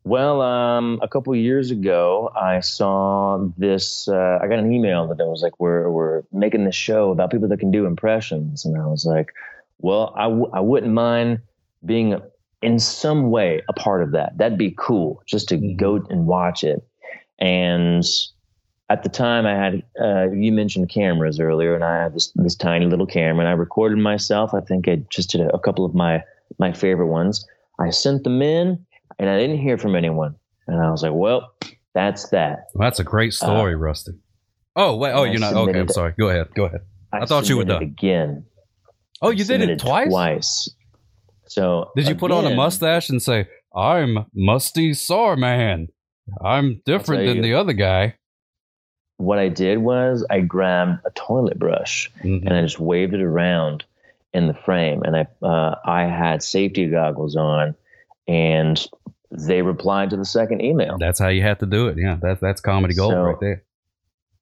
Well, 0.02 0.42
um, 0.42 0.98
a 1.00 1.08
couple 1.08 1.32
of 1.32 1.38
years 1.38 1.70
ago, 1.70 2.30
I 2.36 2.60
saw 2.60 3.38
this. 3.56 4.06
Uh, 4.06 4.38
I 4.42 4.46
got 4.48 4.58
an 4.58 4.70
email 4.70 5.06
that 5.08 5.18
it 5.18 5.26
was 5.26 5.40
like, 5.42 5.58
"We're 5.58 5.90
we're 5.90 6.22
making 6.30 6.64
this 6.64 6.74
show 6.74 7.10
about 7.10 7.30
people 7.30 7.48
that 7.48 7.58
can 7.60 7.70
do 7.70 7.86
impressions," 7.86 8.66
and 8.66 8.76
I 8.76 8.86
was 8.86 9.06
like, 9.06 9.32
"Well, 9.78 10.12
I 10.14 10.24
w- 10.24 10.50
I 10.52 10.60
wouldn't 10.60 10.92
mind 10.92 11.38
being 11.84 12.20
in 12.62 12.78
some 12.78 13.30
way 13.30 13.62
a 13.68 13.72
part 13.72 14.02
of 14.02 14.12
that. 14.12 14.36
That'd 14.38 14.58
be 14.58 14.74
cool, 14.78 15.22
just 15.26 15.48
to 15.50 15.56
Mhm. 15.58 15.76
go 15.76 15.96
and 16.10 16.26
watch 16.26 16.64
it." 16.64 16.82
And 17.38 18.04
at 18.90 19.02
the 19.02 19.08
time, 19.08 19.46
I 19.46 19.54
had 19.54 19.82
uh, 20.00 20.30
you 20.30 20.52
mentioned 20.52 20.88
cameras 20.88 21.40
earlier, 21.40 21.74
and 21.74 21.84
I 21.84 22.02
had 22.04 22.14
this 22.14 22.32
this 22.36 22.54
tiny 22.54 22.86
little 22.86 23.06
camera, 23.06 23.40
and 23.40 23.48
I 23.48 23.52
recorded 23.52 23.98
myself. 23.98 24.54
I 24.54 24.60
think 24.60 24.88
I 24.88 24.96
just 25.10 25.30
did 25.30 25.40
a, 25.40 25.54
a 25.54 25.58
couple 25.58 25.84
of 25.84 25.94
my 25.94 26.22
my 26.58 26.72
favorite 26.72 27.08
ones. 27.08 27.46
I 27.78 27.90
sent 27.90 28.24
them 28.24 28.40
in, 28.42 28.84
and 29.18 29.28
I 29.28 29.38
didn't 29.38 29.58
hear 29.58 29.78
from 29.78 29.96
anyone. 29.96 30.36
And 30.66 30.80
I 30.80 30.90
was 30.90 31.02
like, 31.02 31.12
"Well, 31.14 31.52
that's 31.94 32.28
that." 32.30 32.66
Well, 32.74 32.86
that's 32.86 33.00
a 33.00 33.04
great 33.04 33.32
story, 33.34 33.74
Rusty. 33.74 34.12
Oh 34.76 34.96
wait. 34.96 35.12
Oh, 35.12 35.24
you're 35.24 35.40
not. 35.40 35.54
Okay, 35.54 35.78
I'm 35.80 35.88
sorry. 35.88 36.14
Go 36.18 36.28
ahead. 36.28 36.48
Go 36.54 36.64
ahead. 36.64 36.80
I 37.12 37.26
thought 37.26 37.48
you 37.48 37.56
were 37.58 37.64
done. 37.64 37.82
again. 37.82 38.44
Oh, 39.22 39.30
you 39.30 39.44
did 39.44 39.60
it 39.62 39.78
twice. 39.78 40.08
Twice. 40.08 40.70
So 41.46 41.90
Did 41.96 42.08
you 42.08 42.14
put 42.14 42.30
on 42.30 42.46
a 42.46 42.54
mustache 42.54 43.08
and 43.10 43.22
say, 43.22 43.46
"I'm 43.74 44.26
Musty 44.34 44.92
Sarman. 44.92 45.88
I'm 46.42 46.80
different 46.86 47.26
than 47.26 47.36
you. 47.36 47.42
the 47.42 47.54
other 47.54 47.72
guy"? 47.74 48.14
What 49.18 49.38
I 49.38 49.48
did 49.48 49.78
was 49.78 50.26
I 50.30 50.40
grabbed 50.40 51.00
a 51.06 51.10
toilet 51.10 51.58
brush 51.58 52.10
Mhm. 52.24 52.40
and 52.46 52.52
I 52.52 52.62
just 52.62 52.80
waved 52.80 53.14
it 53.14 53.20
around 53.22 53.84
in 54.32 54.48
the 54.48 54.54
frame, 54.54 55.02
and 55.04 55.16
I 55.16 55.26
uh, 55.46 55.76
I 55.84 56.04
had 56.04 56.42
safety 56.42 56.86
goggles 56.88 57.36
on, 57.36 57.74
and 58.26 58.84
they 59.30 59.62
replied 59.62 60.10
to 60.10 60.16
the 60.16 60.24
second 60.24 60.62
email. 60.62 60.96
That's 60.98 61.18
how 61.20 61.28
you 61.28 61.42
have 61.42 61.58
to 61.58 61.66
do 61.66 61.86
it. 61.88 61.96
Yeah, 61.98 62.16
that's 62.20 62.40
that's 62.40 62.60
comedy 62.60 62.94
gold 62.94 63.12
So- 63.12 63.22
right 63.22 63.40
there. 63.40 63.62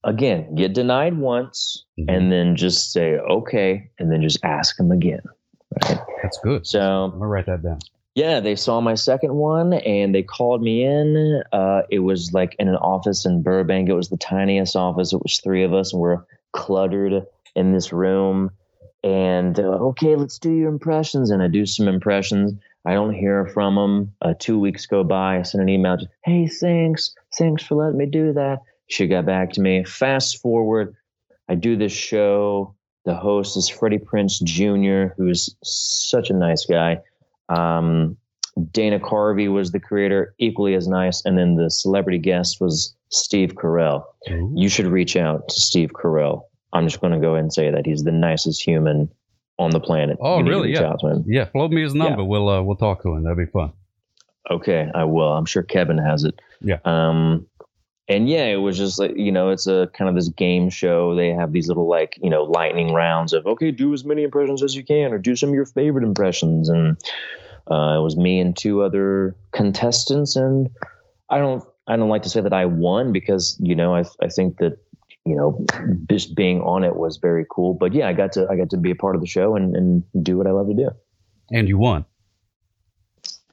Again, 0.05 0.57
get 0.57 0.72
denied 0.72 1.16
once, 1.16 1.84
Mhm. 2.00 2.07
and 2.09 2.32
then 2.32 2.57
just 2.57 2.90
say 2.92 3.18
okay, 3.18 3.88
and 4.00 4.11
then 4.11 4.20
just 4.22 4.42
ask 4.44 4.76
them 4.76 4.90
again. 4.90 5.22
Right. 5.84 5.98
That's 6.23 6.39
good. 6.39 6.66
So 6.66 6.81
I'm 6.81 7.11
gonna 7.12 7.27
write 7.27 7.47
that 7.47 7.62
down. 7.62 7.81
Yeah, 8.14 8.41
they 8.41 8.57
saw 8.57 8.81
my 8.81 8.95
second 8.95 9.35
one 9.35 9.73
and 9.73 10.14
they 10.14 10.23
called 10.23 10.62
me 10.62 10.85
in. 10.85 11.43
Uh, 11.53 11.83
it 11.91 12.01
was 12.01 12.33
like 12.35 12.55
in 12.59 12.68
an 12.68 12.77
office 12.77 13.25
in 13.25 13.43
Burbank. 13.43 13.89
It 13.89 13.95
was 13.95 14.11
the 14.11 14.18
tiniest 14.18 14.77
office. 14.77 15.12
It 15.12 15.23
was 15.23 15.39
three 15.39 15.62
of 15.64 15.73
us, 15.73 15.93
and 15.93 16.03
we're 16.03 16.23
cluttered 16.53 17.25
in 17.57 17.73
this 17.73 17.93
room. 17.93 18.51
And 19.03 19.59
uh, 19.59 19.62
okay, 19.62 20.14
let's 20.14 20.39
do 20.39 20.53
your 20.53 20.68
impressions. 20.68 21.31
And 21.31 21.43
I 21.43 21.49
do 21.49 21.64
some 21.64 21.89
impressions. 21.89 22.53
I 22.85 22.95
don't 22.95 23.14
hear 23.14 23.47
from 23.47 23.77
them. 23.77 24.12
Uh, 24.20 24.35
two 24.39 24.59
weeks 24.59 24.87
go 24.87 25.05
by. 25.05 25.39
I 25.39 25.43
send 25.43 25.62
an 25.62 25.68
email. 25.68 25.97
Just, 25.97 26.11
hey, 26.25 26.49
thanks, 26.49 27.14
thanks 27.39 27.62
for 27.62 27.77
letting 27.77 27.99
me 27.99 28.07
do 28.07 28.33
that. 28.33 28.59
She 28.89 29.07
got 29.07 29.25
back 29.25 29.53
to 29.53 29.61
me. 29.61 29.85
Fast 29.85 30.43
forward, 30.43 30.95
I 31.49 31.55
do 31.55 31.77
this 31.77 31.93
show. 31.93 32.75
The 33.05 33.14
host 33.14 33.57
is 33.57 33.68
Freddie 33.68 33.98
Prinze 33.98 34.42
Jr., 34.42 35.14
who's 35.16 35.55
such 35.62 36.30
a 36.30 36.34
nice 36.34 36.64
guy. 36.64 37.00
Um, 37.48 38.16
Dana 38.70 39.00
Carvey 39.00 39.50
was 39.53 39.72
the 39.72 39.80
creator, 39.80 40.34
equally 40.38 40.74
as 40.74 40.86
nice, 40.86 41.24
and 41.24 41.38
then 41.38 41.57
the 41.57 41.70
celebrity 41.70 42.18
guest 42.18 42.61
was 42.61 42.94
Steve 43.09 43.55
Carell. 43.55 44.05
Ooh. 44.30 44.53
You 44.55 44.68
should 44.68 44.86
reach 44.86 45.16
out 45.16 45.48
to 45.48 45.55
Steve 45.55 45.90
Carell. 45.92 46.42
I'm 46.72 46.86
just 46.86 47.00
going 47.00 47.12
to 47.12 47.18
go 47.18 47.32
ahead 47.32 47.44
and 47.44 47.53
say 47.53 47.70
that 47.70 47.86
he's 47.86 48.05
the 48.05 48.12
nicest 48.12 48.62
human 48.62 49.11
on 49.59 49.70
the 49.70 49.80
planet. 49.80 50.18
Oh, 50.20 50.38
You 50.38 50.44
really? 50.44 50.72
Yeah. 50.72 50.94
Yeah, 51.26 51.46
float 51.46 51.70
me 51.70 51.82
his 51.82 51.94
number. 51.94 52.24
We'll 52.24 52.48
uh, 52.48 52.62
we'll 52.62 52.76
talk 52.76 53.03
to 53.03 53.14
him. 53.14 53.24
That'd 53.24 53.38
be 53.38 53.46
fun. 53.46 53.72
Okay, 54.50 54.90
I 54.94 55.05
will. 55.05 55.32
I'm 55.32 55.44
sure 55.44 55.62
Kevin 55.62 55.98
has 55.98 56.24
it. 56.24 56.40
Yeah. 56.61 56.78
Um, 56.84 57.46
and 58.17 58.29
yeah, 58.29 58.45
it 58.45 58.57
was 58.57 58.77
just 58.77 58.99
like 58.99 59.17
you 59.17 59.33
know, 59.33 59.51
it's 59.51 59.67
a 59.67 59.91
kind 59.95 60.09
of 60.09 60.15
this 60.15 60.29
game 60.29 60.71
show. 60.71 61.15
They 61.15 61.29
have 61.29 61.53
these 61.53 61.69
little 61.69 61.89
like 61.89 62.19
you 62.23 62.31
know 62.31 62.45
lightning 62.45 62.93
rounds 62.93 63.33
of 63.33 63.47
okay, 63.47 63.71
do 63.71 63.93
as 63.93 64.05
many 64.05 64.23
impressions 64.23 64.63
as 64.63 64.75
you 64.75 64.85
can, 64.85 65.13
or 65.13 65.19
do 65.19 65.37
some 65.37 65.51
of 65.51 65.55
your 65.55 65.67
favorite 65.67 66.05
impressions. 66.05 66.69
And 66.69 66.97
uh, 67.71 67.97
it 67.99 68.03
was 68.03 68.17
me 68.17 68.41
and 68.41 68.57
two 68.57 68.83
other 68.83 69.37
contestants, 69.53 70.37
and 70.37 70.71
I 71.29 71.39
don't 71.39 71.65
I 71.87 71.97
don't 71.97 72.09
like 72.09 72.23
to 72.23 72.31
say 72.31 72.41
that 72.41 72.53
I 72.53 72.67
won 72.67 73.13
because 73.13 73.57
you 73.61 73.75
know 73.75 73.95
I 73.95 74.05
I 74.21 74.29
think 74.29 74.59
that 74.59 74.79
you 75.25 75.37
know 75.37 75.65
just 76.09 76.35
being 76.35 76.61
on 76.63 76.85
it 76.85 76.97
was 76.97 77.17
very 77.17 77.47
cool. 77.51 77.75
But 77.75 77.93
yeah, 77.93 78.09
I 78.09 78.13
got 78.13 78.33
to 78.33 78.47
I 78.49 78.57
got 78.57 78.71
to 78.71 78.77
be 78.77 78.91
a 78.91 78.97
part 78.97 79.15
of 79.15 79.21
the 79.21 79.27
show 79.27 79.57
and 79.57 79.75
and 79.77 80.05
do 80.23 80.39
what 80.39 80.47
I 80.47 80.51
love 80.51 80.69
to 80.69 80.75
do. 80.75 80.91
And 81.51 81.69
you 81.69 81.79
won. 81.79 82.05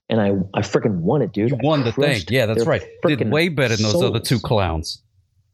And 0.10 0.20
I 0.20 0.30
I 0.54 0.62
freaking 0.62 1.02
won 1.02 1.22
it, 1.22 1.32
dude. 1.34 1.52
You 1.52 1.58
I 1.58 1.66
won 1.66 1.84
the 1.84 1.92
thing. 1.92 2.22
Yeah, 2.30 2.48
that's 2.48 2.66
right. 2.66 2.84
Did 3.06 3.30
way 3.30 3.50
better 3.50 3.76
than 3.76 3.84
those 3.92 4.02
other 4.02 4.20
two 4.20 4.40
clowns. 4.40 5.04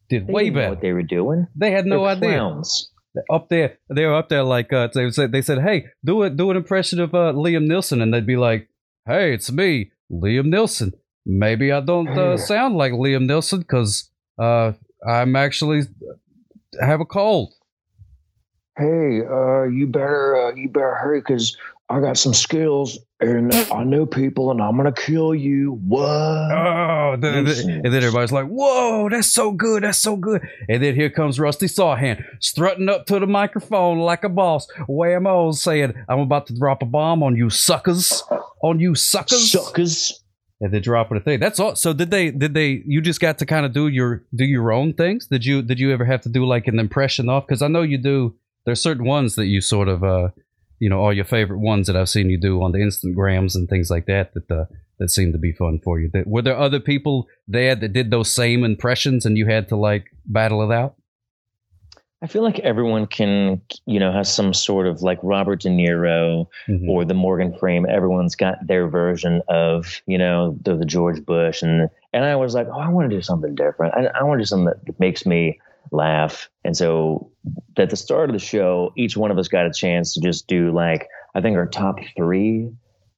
Did 0.09 0.27
They 0.27 0.33
way 0.33 0.43
didn't 0.45 0.53
know 0.55 0.59
better. 0.61 0.69
what 0.71 0.81
they 0.81 0.93
were 0.93 1.03
doing. 1.03 1.47
They 1.55 1.71
had 1.71 1.85
no 1.85 2.01
They're 2.01 2.15
idea. 2.15 2.37
Clowns. 2.39 2.91
Up 3.29 3.47
there, 3.49 3.77
they 3.89 4.05
were 4.05 4.15
up 4.15 4.27
there 4.29 4.43
like 4.43 4.71
uh, 4.73 4.89
they 4.93 5.09
said. 5.09 5.31
They 5.31 5.41
said, 5.41 5.59
"Hey, 5.61 5.85
do 6.03 6.21
it, 6.23 6.35
do 6.37 6.51
an 6.51 6.57
impression 6.57 6.99
of 6.99 7.13
uh, 7.15 7.31
Liam 7.33 7.65
Neeson," 7.67 8.01
and 8.01 8.13
they'd 8.13 8.25
be 8.25 8.35
like, 8.35 8.67
"Hey, 9.05 9.33
it's 9.33 9.49
me, 9.51 9.91
Liam 10.11 10.47
Neeson. 10.47 10.91
Maybe 11.25 11.71
I 11.71 11.79
don't 11.79 12.09
uh, 12.09 12.35
sound 12.37 12.75
like 12.75 12.91
Liam 12.91 13.25
Neeson 13.25 13.59
because 13.59 14.09
uh, 14.37 14.73
I'm 15.07 15.35
actually 15.37 15.83
have 16.81 16.99
a 16.99 17.05
cold." 17.05 17.53
Hey, 18.77 19.21
uh, 19.25 19.63
you 19.63 19.87
better 19.87 20.35
uh, 20.35 20.53
you 20.55 20.67
better 20.67 20.95
hurry 20.95 21.21
because 21.21 21.55
I 21.87 21.99
got 21.99 22.17
some 22.17 22.33
skills 22.33 22.97
and 23.19 23.53
I 23.53 23.83
know 23.83 24.07
people 24.07 24.49
and 24.49 24.59
I'm 24.61 24.75
gonna 24.75 24.91
kill 24.91 25.35
you. 25.35 25.79
What? 25.87 26.01
Oh, 26.09 27.15
then- 27.19 27.45
Neeson. 27.45 27.75
and 27.83 27.93
then 27.93 28.03
everybody's 28.03 28.31
like, 28.31 28.47
"Whoa, 28.47 29.07
that's 29.09 29.27
so 29.27 29.51
good, 29.51 29.83
that's 29.83 29.99
so 29.99 30.15
good!" 30.15 30.41
And 30.67 30.81
then 30.81 30.95
here 30.95 31.09
comes 31.11 31.39
Rusty 31.39 31.67
Sarhan 31.67 32.23
strutting 32.39 32.89
up 32.89 33.05
to 33.07 33.19
the 33.19 33.27
microphone 33.27 33.99
like 33.99 34.23
a 34.23 34.29
boss, 34.29 34.67
whammo, 34.89 35.53
saying, 35.53 35.93
"I'm 36.09 36.19
about 36.19 36.47
to 36.47 36.57
drop 36.57 36.81
a 36.81 36.85
bomb 36.85 37.21
on 37.21 37.35
you 37.35 37.49
suckers, 37.51 38.23
on 38.63 38.79
you 38.79 38.95
suckers." 38.95 39.51
Suckers. 39.51 40.23
And 40.61 40.73
they're 40.73 40.79
dropping 40.81 41.17
a 41.17 41.19
thing. 41.19 41.39
That's 41.39 41.59
all. 41.59 41.75
So 41.75 41.93
did 41.93 42.09
they? 42.11 42.31
Did 42.31 42.53
they? 42.55 42.81
You 42.87 43.01
just 43.01 43.19
got 43.19 43.37
to 43.39 43.45
kind 43.45 43.65
of 43.65 43.73
do 43.73 43.87
your 43.89 44.23
do 44.33 44.45
your 44.45 44.71
own 44.71 44.93
things. 44.93 45.27
Did 45.27 45.45
you? 45.45 45.61
Did 45.61 45.79
you 45.79 45.91
ever 45.91 46.05
have 46.05 46.21
to 46.21 46.29
do 46.29 46.45
like 46.45 46.67
an 46.67 46.79
impression 46.79 47.29
off? 47.29 47.45
Because 47.45 47.61
I 47.61 47.67
know 47.67 47.81
you 47.83 47.97
do. 47.99 48.33
There's 48.65 48.81
certain 48.81 49.05
ones 49.05 49.35
that 49.35 49.45
you 49.45 49.61
sort 49.61 49.87
of, 49.87 50.03
uh, 50.03 50.29
you 50.85 50.89
know, 50.91 50.99
all 50.99 51.11
your 51.11 51.25
favorite 51.25 51.61
ones 51.73 51.87
that 51.87 51.95
I've 51.95 52.09
seen 52.15 52.29
you 52.29 52.39
do 52.39 52.61
on 52.61 52.71
the 52.71 52.77
Instagrams 52.77 53.55
and 53.55 53.67
things 53.67 53.89
like 53.89 54.05
that. 54.05 54.35
That 54.35 54.51
uh, 54.51 54.65
that 54.99 55.09
seem 55.09 55.31
to 55.31 55.39
be 55.39 55.51
fun 55.51 55.79
for 55.83 55.99
you. 55.99 56.11
That, 56.13 56.27
were 56.27 56.43
there 56.43 56.55
other 56.55 56.79
people 56.79 57.27
there 57.47 57.75
that 57.75 57.91
did 57.91 58.11
those 58.11 58.31
same 58.31 58.63
impressions 58.63 59.25
and 59.25 59.35
you 59.35 59.47
had 59.47 59.67
to 59.69 59.75
like 59.75 60.05
battle 60.27 60.61
it 60.61 60.71
out? 60.71 60.93
I 62.21 62.27
feel 62.27 62.43
like 62.43 62.59
everyone 62.59 63.07
can, 63.07 63.61
you 63.85 63.99
know, 63.99 64.11
has 64.11 64.33
some 64.33 64.53
sort 64.53 64.85
of 64.87 65.01
like 65.01 65.19
Robert 65.23 65.61
De 65.61 65.69
Niro 65.69 66.47
Mhm. 66.67 66.87
or 66.87 67.03
the 67.03 67.13
Morgan 67.15 67.51
Freeman. 67.59 67.89
Everyone's 67.91 68.35
got 68.35 68.55
their 68.65 68.87
version 68.87 69.41
of, 69.47 70.01
you 70.05 70.17
know, 70.19 70.57
the, 70.61 70.75
the 70.75 70.85
George 70.85 71.25
Bush, 71.25 71.63
and 71.63 71.89
and 72.13 72.23
I 72.25 72.35
was 72.35 72.53
like, 72.53 72.67
oh, 72.67 72.79
I 72.79 72.89
want 72.89 73.09
to 73.09 73.15
do 73.15 73.21
something 73.23 73.55
different. 73.55 73.95
I, 73.95 74.19
I 74.19 74.23
want 74.23 74.37
to 74.39 74.41
do 74.43 74.45
something 74.51 74.65
that 74.85 74.99
makes 74.99 75.25
me 75.25 75.59
laugh. 75.91 76.49
And 76.63 76.75
so 76.75 77.31
at 77.77 77.89
the 77.89 77.95
start 77.95 78.29
of 78.29 78.33
the 78.33 78.39
show, 78.39 78.93
each 78.97 79.17
one 79.17 79.31
of 79.31 79.37
us 79.37 79.47
got 79.47 79.65
a 79.65 79.73
chance 79.73 80.13
to 80.13 80.21
just 80.21 80.47
do 80.47 80.71
like 80.71 81.07
I 81.33 81.41
think 81.41 81.57
our 81.57 81.67
top 81.67 81.97
three, 82.15 82.69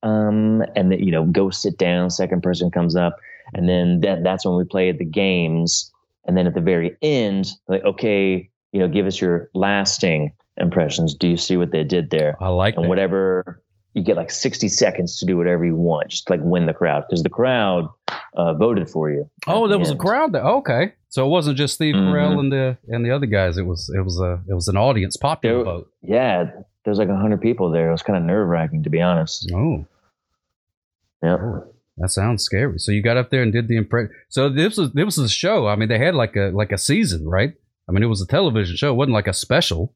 um, 0.04 0.64
and 0.76 0.92
then 0.92 1.00
you 1.00 1.12
know 1.12 1.26
go 1.26 1.50
sit 1.50 1.78
down. 1.78 2.10
Second 2.10 2.42
person 2.42 2.72
comes 2.72 2.96
up, 2.96 3.18
and 3.54 3.70
then 3.70 4.02
that 4.02 4.24
that's 4.24 4.46
when 4.46 4.56
we 4.56 4.64
played 4.64 4.98
the 4.98 5.06
games. 5.06 5.92
And 6.26 6.36
then 6.36 6.48
at 6.48 6.56
the 6.56 6.62
very 6.62 6.98
end, 7.02 7.50
like 7.68 7.84
okay, 7.84 8.50
you 8.72 8.80
know, 8.80 8.88
give 8.88 9.06
us 9.06 9.22
your 9.22 9.50
lasting 9.54 10.34
impressions. 10.58 11.14
Do 11.14 11.28
you 11.28 11.38
see 11.38 11.58
what 11.58 11.72
they 11.72 11.84
did 11.84 12.10
there? 12.10 12.36
I 12.42 12.50
like 12.50 12.76
and 12.76 12.86
that. 12.86 12.90
whatever 12.90 13.62
you 13.98 14.04
get 14.04 14.16
like 14.16 14.30
60 14.32 14.68
seconds 14.70 15.18
to 15.18 15.26
do 15.26 15.36
whatever 15.38 15.66
you 15.66 15.76
want 15.76 16.10
just 16.10 16.30
like 16.30 16.40
win 16.44 16.66
the 16.68 16.74
crowd 16.74 17.04
because 17.10 17.24
the 17.24 17.30
crowd 17.30 17.90
uh, 18.36 18.54
voted 18.54 18.90
for 18.90 19.10
you 19.10 19.30
Oh, 19.48 19.68
there 19.68 19.76
the 19.78 19.80
was 19.80 19.92
a 19.92 19.96
crowd 19.96 20.32
there. 20.34 20.44
Okay, 20.44 20.94
so 21.10 21.26
it 21.26 21.30
wasn't 21.30 21.58
just 21.58 21.74
Steve 21.74 21.96
Mhm. 21.96 22.12
Carell 22.12 22.40
and 22.40 22.52
the 22.52 22.78
and 22.88 23.04
the 23.06 23.12
other 23.12 23.26
guys. 23.26 23.58
It 23.58 23.66
was 23.66 23.90
it 23.98 24.02
was 24.02 24.20
a 24.20 24.40
it 24.48 24.54
was 24.54 24.68
an 24.68 24.78
audience 24.78 25.18
popular 25.18 25.56
There- 25.58 25.64
vote. 25.66 25.92
yeah 26.04 26.52
there's 26.86 27.00
like 27.00 27.10
100 27.10 27.42
people 27.42 27.70
there 27.72 27.90
it 27.90 27.92
was 27.92 28.02
kind 28.04 28.18
of 28.18 28.24
nerve-wracking 28.24 28.84
to 28.84 28.90
be 28.90 29.02
honest 29.02 29.52
Oh. 29.54 29.86
yeah 31.24 31.38
That 31.98 32.10
sounds 32.12 32.44
scary. 32.44 32.78
So 32.80 32.92
you 32.92 33.02
got 33.02 33.18
up 33.18 33.30
there 33.32 33.42
and 33.42 33.52
did 33.52 33.68
the 33.68 33.76
impression. 33.78 34.12
So 34.30 34.50
this 34.50 34.78
was 34.78 34.92
this 34.94 35.06
was 35.06 35.18
a 35.18 35.30
show. 35.30 35.68
I 35.68 35.76
mean, 35.76 35.90
they 35.90 35.98
had 35.98 36.14
like 36.14 36.36
a 36.36 36.52
like 36.54 36.72
a 36.72 36.78
season, 36.78 37.28
right? 37.28 37.54
I 37.90 37.92
mean, 37.92 38.04
it 38.04 38.08
was 38.08 38.22
a 38.22 38.28
television 38.28 38.76
show. 38.76 38.92
It 38.92 38.96
wasn't 38.96 39.16
like 39.16 39.28
a 39.28 39.34
special. 39.34 39.94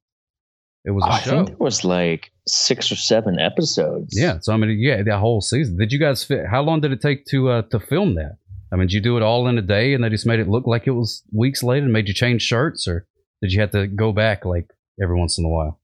It 0.83 0.91
was 0.91 1.03
a 1.05 1.07
Oh, 1.07 1.11
I 1.11 1.19
show. 1.19 1.31
think 1.31 1.47
there 1.49 1.57
was 1.59 1.83
like 1.83 2.31
six 2.47 2.91
or 2.91 2.95
seven 2.95 3.39
episodes 3.39 4.17
Yeah. 4.17 4.39
So 4.41 4.53
I 4.53 4.57
mean, 4.57 4.77
yeah, 4.79 5.03
that 5.03 5.19
whole 5.19 5.41
season. 5.41 5.77
Did 5.77 5.91
you 5.91 5.99
guys? 5.99 6.23
Fit, 6.23 6.45
how 6.49 6.61
long 6.63 6.81
did 6.81 6.91
it 6.91 7.01
take 7.01 7.25
to 7.27 7.49
uh, 7.49 7.61
to 7.71 7.79
film 7.79 8.15
that? 8.15 8.37
I 8.71 8.77
mean, 8.77 8.87
did 8.87 8.93
you 8.93 9.01
do 9.01 9.17
it 9.17 9.23
all 9.23 9.47
in 9.47 9.57
a 9.57 9.61
day, 9.61 9.93
and 9.93 10.03
they 10.03 10.09
just 10.09 10.25
made 10.25 10.39
it 10.39 10.47
look 10.47 10.65
like 10.65 10.87
it 10.87 10.91
was 10.91 11.23
weeks 11.33 11.61
later, 11.61 11.83
and 11.83 11.93
made 11.93 12.07
you 12.07 12.13
change 12.13 12.41
shirts, 12.41 12.87
or 12.87 13.05
did 13.41 13.51
you 13.53 13.59
have 13.61 13.71
to 13.71 13.85
go 13.85 14.11
back 14.13 14.45
like 14.45 14.69
every 15.01 15.17
once 15.17 15.37
in 15.37 15.45
a 15.45 15.49
while? 15.49 15.77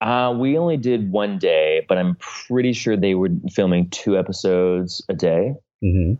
uh, 0.00 0.34
we 0.36 0.58
only 0.58 0.76
did 0.76 1.12
one 1.12 1.38
day 1.38 1.86
but 1.88 1.96
I'm 1.96 2.16
pretty 2.16 2.72
sure 2.72 2.96
they 2.96 3.14
were 3.14 3.28
filming 3.52 3.88
two 3.90 4.18
episodes 4.18 5.00
a 5.08 5.14
day 5.14 5.54
hmm 5.80 6.14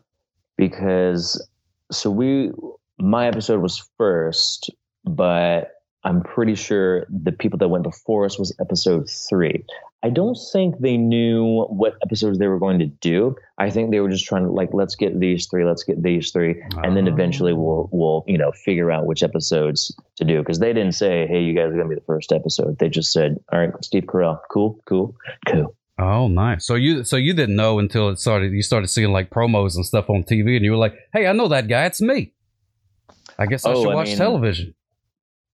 because 0.56 1.44
so 1.90 2.08
we 2.10 2.50
my 2.98 3.26
episode 3.26 3.60
was 3.60 3.82
first, 3.98 4.70
but 5.04 5.72
I'm 6.04 6.22
pretty 6.22 6.54
sure 6.56 7.06
the 7.08 7.32
people 7.32 7.58
that 7.58 7.68
went 7.68 7.84
before 7.84 8.24
us 8.24 8.38
was 8.38 8.54
episode 8.60 9.08
three. 9.28 9.64
I 10.04 10.10
don't 10.10 10.36
think 10.52 10.80
they 10.80 10.96
knew 10.96 11.62
what 11.68 11.94
episodes 12.04 12.38
they 12.40 12.48
were 12.48 12.58
going 12.58 12.80
to 12.80 12.86
do. 12.86 13.36
I 13.58 13.70
think 13.70 13.92
they 13.92 14.00
were 14.00 14.08
just 14.08 14.24
trying 14.26 14.42
to 14.42 14.50
like, 14.50 14.70
let's 14.72 14.96
get 14.96 15.20
these 15.20 15.46
three, 15.46 15.64
let's 15.64 15.84
get 15.84 16.02
these 16.02 16.32
three, 16.32 16.60
and 16.82 16.96
then 16.96 17.06
eventually 17.06 17.52
oh. 17.52 17.56
we'll 17.56 17.88
we'll 17.92 18.24
you 18.26 18.36
know 18.36 18.50
figure 18.50 18.90
out 18.90 19.06
which 19.06 19.22
episodes 19.22 19.94
to 20.16 20.24
do 20.24 20.40
because 20.40 20.58
they 20.58 20.72
didn't 20.72 20.92
say, 20.96 21.28
hey, 21.28 21.40
you 21.40 21.54
guys 21.54 21.66
are 21.68 21.76
gonna 21.76 21.88
be 21.88 21.94
the 21.94 22.00
first 22.00 22.32
episode. 22.32 22.78
They 22.80 22.88
just 22.88 23.12
said, 23.12 23.38
all 23.52 23.60
right, 23.60 23.70
Steve 23.84 24.04
Carell, 24.04 24.40
cool, 24.50 24.80
cool, 24.86 25.14
cool. 25.46 25.76
Oh, 26.00 26.26
nice. 26.26 26.66
So 26.66 26.74
you 26.74 27.04
so 27.04 27.16
you 27.16 27.32
didn't 27.32 27.54
know 27.54 27.78
until 27.78 28.08
it 28.08 28.18
started. 28.18 28.50
You 28.52 28.62
started 28.62 28.88
seeing 28.88 29.12
like 29.12 29.30
promos 29.30 29.76
and 29.76 29.86
stuff 29.86 30.10
on 30.10 30.24
TV, 30.24 30.56
and 30.56 30.64
you 30.64 30.72
were 30.72 30.78
like, 30.78 30.94
"Hey, 31.12 31.28
I 31.28 31.32
know 31.32 31.46
that 31.48 31.68
guy. 31.68 31.84
It's 31.84 32.00
me." 32.02 32.32
I 33.38 33.46
guess 33.46 33.64
I 33.64 33.70
Oh, 33.70 33.82
should 33.84 33.92
I 33.92 33.94
watch 33.94 34.08
mean- 34.08 34.16
television. 34.16 34.74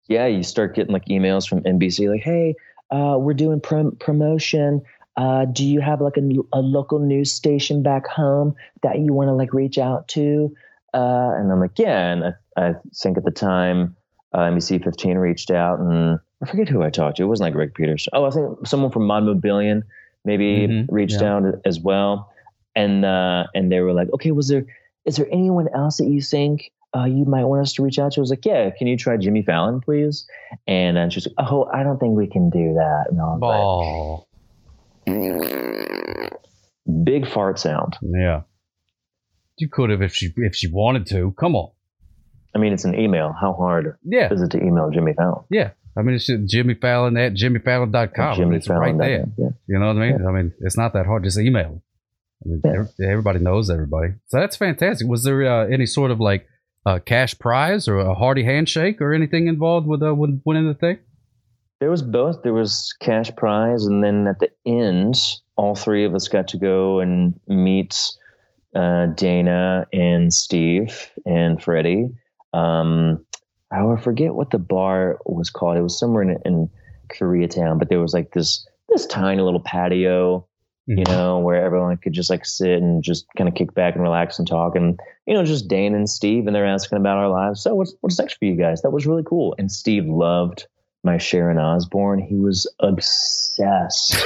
Yeah, 0.09 0.27
you 0.27 0.43
start 0.43 0.75
getting 0.75 0.93
like 0.93 1.05
emails 1.07 1.49
from 1.49 1.63
NBC, 1.63 2.09
like, 2.11 2.23
"Hey, 2.23 2.55
uh, 2.91 3.17
we're 3.19 3.35
doing 3.35 3.61
prom- 3.61 3.97
promotion. 4.01 4.83
Uh, 5.17 5.45
do 5.47 5.65
you 5.65 5.81
have 5.81 6.01
like 6.01 6.17
a, 6.17 6.23
a 6.53 6.61
local 6.61 6.99
news 6.99 7.33
station 7.33 7.83
back 7.83 8.07
home 8.07 8.55
that 8.83 8.99
you 8.99 9.13
want 9.13 9.29
to 9.29 9.35
like 9.35 9.53
reach 9.53 9.79
out 9.79 10.09
to?" 10.09 10.55
Uh, 10.95 11.33
and 11.37 11.53
I'm 11.53 11.61
like, 11.61 11.79
"Yeah." 11.79 12.13
And 12.13 12.25
I, 12.25 12.33
I 12.57 12.75
think 12.95 13.19
at 13.19 13.25
the 13.25 13.31
time, 13.31 13.97
uh, 14.33 14.39
NBC 14.41 14.83
15 14.83 15.19
reached 15.19 15.51
out, 15.51 15.79
and 15.81 16.19
I 16.43 16.47
forget 16.47 16.69
who 16.69 16.83
I 16.83 16.91
talked 16.91 17.19
to. 17.19 17.25
It 17.25 17.27
wasn't 17.27 17.47
like 17.47 17.55
Greg 17.55 17.75
Peters. 17.75 18.09
Oh, 18.13 18.25
I 18.25 18.31
think 18.31 18.67
someone 18.67 18.91
from 18.91 19.07
Mod 19.07 19.25
Mobillion 19.25 19.85
maybe 20.25 20.67
Mhm, 20.69 20.87
reached 20.91 21.21
yeah. 21.21 21.37
out 21.37 21.45
as 21.65 21.81
well, 21.81 22.31
and 22.75 23.05
uh, 23.05 23.47
and 23.55 23.71
they 23.71 23.81
were 23.81 23.93
like, 23.93 24.09
"Okay, 24.15 24.31
was 24.31 24.49
there 24.49 24.65
is 25.05 25.17
there 25.17 25.29
anyone 25.31 25.69
else 25.75 25.99
that 25.99 26.07
you 26.07 26.23
think?" 26.23 26.71
Uh, 26.97 27.05
you 27.05 27.25
might 27.27 27.45
want 27.45 27.61
us 27.63 27.75
to 27.75 27.83
reach 27.83 27.99
out 27.99 28.13
to. 28.13 28.21
I 28.21 28.23
was 28.23 28.31
like, 28.31 28.45
yeah, 28.47 28.71
can 28.71 28.87
you 28.87 28.97
try 28.97 29.17
Jimmy 29.19 29.43
Fallon, 29.43 29.81
please? 29.81 30.27
And 30.67 30.97
then 30.97 31.11
she's 31.11 31.27
like, 31.27 31.51
oh, 31.51 31.69
I 31.73 31.83
don't 31.83 31.99
think 31.99 32.17
we 32.17 32.27
can 32.27 32.49
do 32.51 32.75
that. 32.75 33.07
No, 33.13 33.39
Oh, 33.43 34.25
big 37.05 37.27
fart 37.29 37.59
sound. 37.59 37.97
yeah. 38.03 38.43
You 39.59 39.69
could 39.69 39.91
have 39.91 40.03
if 40.03 40.15
she 40.15 40.31
if 40.37 40.55
she 40.55 40.69
wanted 40.71 41.07
to. 41.09 41.33
Come 41.39 41.57
on. 41.57 41.71
I 42.55 42.59
mean, 42.59 42.73
it's 42.73 42.85
an 42.85 42.95
email. 42.99 43.35
How 43.39 43.53
hard 43.55 43.97
Yeah, 44.05 44.33
is 44.33 44.41
it 44.41 44.51
to 44.53 44.59
email 44.59 44.91
Jimmy 44.91 45.13
Fallon? 45.15 45.45
yeah. 45.51 45.71
I 45.97 46.03
mean, 46.03 46.15
it's 46.15 46.27
just 46.27 46.47
Jimmy 46.49 46.75
Fallon 46.75 47.17
at 47.17 47.35
jimmyfallon.com. 47.35 48.41
I 48.41 48.45
mean, 48.45 48.55
it's 48.55 48.69
right 48.69 48.97
there. 48.97 49.25
Yeah. 49.37 49.49
You 49.67 49.81
know 49.81 49.89
what 49.93 49.97
I 50.01 50.13
mean? 50.13 50.27
I 50.27 50.31
mean, 50.31 50.53
it's 50.61 50.77
not 50.77 50.93
that 50.93 51.07
hard. 51.07 51.25
Just 51.25 51.41
email. 51.41 51.83
I 52.45 52.49
mean, 52.49 52.63
Yeah. 52.65 53.09
everybody 53.11 53.41
knows 53.41 53.69
everybody. 53.69 54.13
So 54.29 54.39
that's 54.39 54.55
fantastic. 54.55 55.09
Was 55.09 55.25
there 55.25 55.43
uh, 55.45 55.67
any 55.67 55.87
sort 55.87 56.13
of 56.13 56.21
like 56.21 56.47
uh, 56.89 56.99
cash 57.01 57.39
prize 57.39 57.87
or 57.87 57.99
a 57.99 58.15
hearty 58.15 58.43
handshake 58.43 59.01
or 59.03 59.13
anything 59.13 59.47
involved 59.47 59.87
with 59.87 60.03
uh, 60.03 60.15
win- 60.15 60.41
winning 60.47 60.67
the 60.67 60.75
thing? 60.75 60.99
There 61.81 61.91
was 61.91 62.03
both. 62.03 62.43
There 62.43 62.55
was 62.55 62.95
cash 63.01 63.31
prize, 63.37 63.85
and 63.85 64.03
then 64.03 64.27
at 64.27 64.39
the 64.41 64.51
end, 64.65 65.17
all 65.57 65.75
three 65.75 66.05
of 66.05 66.15
us 66.15 66.29
got 66.29 66.49
to 66.49 66.57
go 66.57 67.01
and 67.01 67.39
meet 67.47 68.17
uh, 68.75 69.07
Dana 69.07 69.87
and 69.93 70.33
Steve 70.33 71.11
and 71.27 71.63
Freddie. 71.63 72.09
Um, 72.55 73.25
I 73.71 74.01
forget 74.01 74.35
what 74.35 74.51
the 74.51 74.59
bar 74.59 75.19
was 75.27 75.51
called. 75.51 75.77
It 75.77 75.83
was 75.83 75.99
somewhere 75.99 76.23
in, 76.23 76.39
in 76.47 76.71
Koreatown, 77.11 77.79
but 77.79 77.91
there 77.91 78.01
was 78.01 78.15
like 78.15 78.33
this 78.33 78.67
this 78.89 79.05
tiny 79.05 79.43
little 79.43 79.61
patio, 79.61 80.48
you 80.89 81.05
know, 81.05 81.39
where 81.39 81.63
everyone 81.63 81.97
could 81.99 82.15
just 82.15 82.31
like 82.31 82.47
sit 82.47 82.81
and 82.81 83.03
just 83.03 83.27
kind 83.37 83.47
of 83.47 83.55
kick 83.55 83.75
back 83.75 83.95
and 83.95 84.03
relax 84.03 84.39
and 84.39 84.49
talk, 84.49 84.75
and 84.75 84.99
you 85.27 85.35
know, 85.35 85.45
just 85.45 85.69
Dana 85.69 85.97
and 85.97 86.09
Steve, 86.09 86.47
and 86.47 86.57
they're 86.57 86.65
asking 86.67 86.97
about 86.97 87.19
our 87.19 87.29
lives. 87.29 87.63
So 87.63 87.75
what's 87.75 87.95
what's 88.01 88.19
next 88.19 88.39
for 88.39 88.47
you 88.47 88.57
guys? 88.57 88.81
That 88.81 88.91
was 88.91 89.07
really 89.07 89.23
cool. 89.23 89.55
And 89.59 89.71
Steve 89.71 90.07
loved 90.07 90.67
my 91.05 91.19
Sharon 91.19 91.59
Osbourne. 91.59 92.21
He 92.21 92.37
was 92.37 92.67
obsessed. 92.81 94.17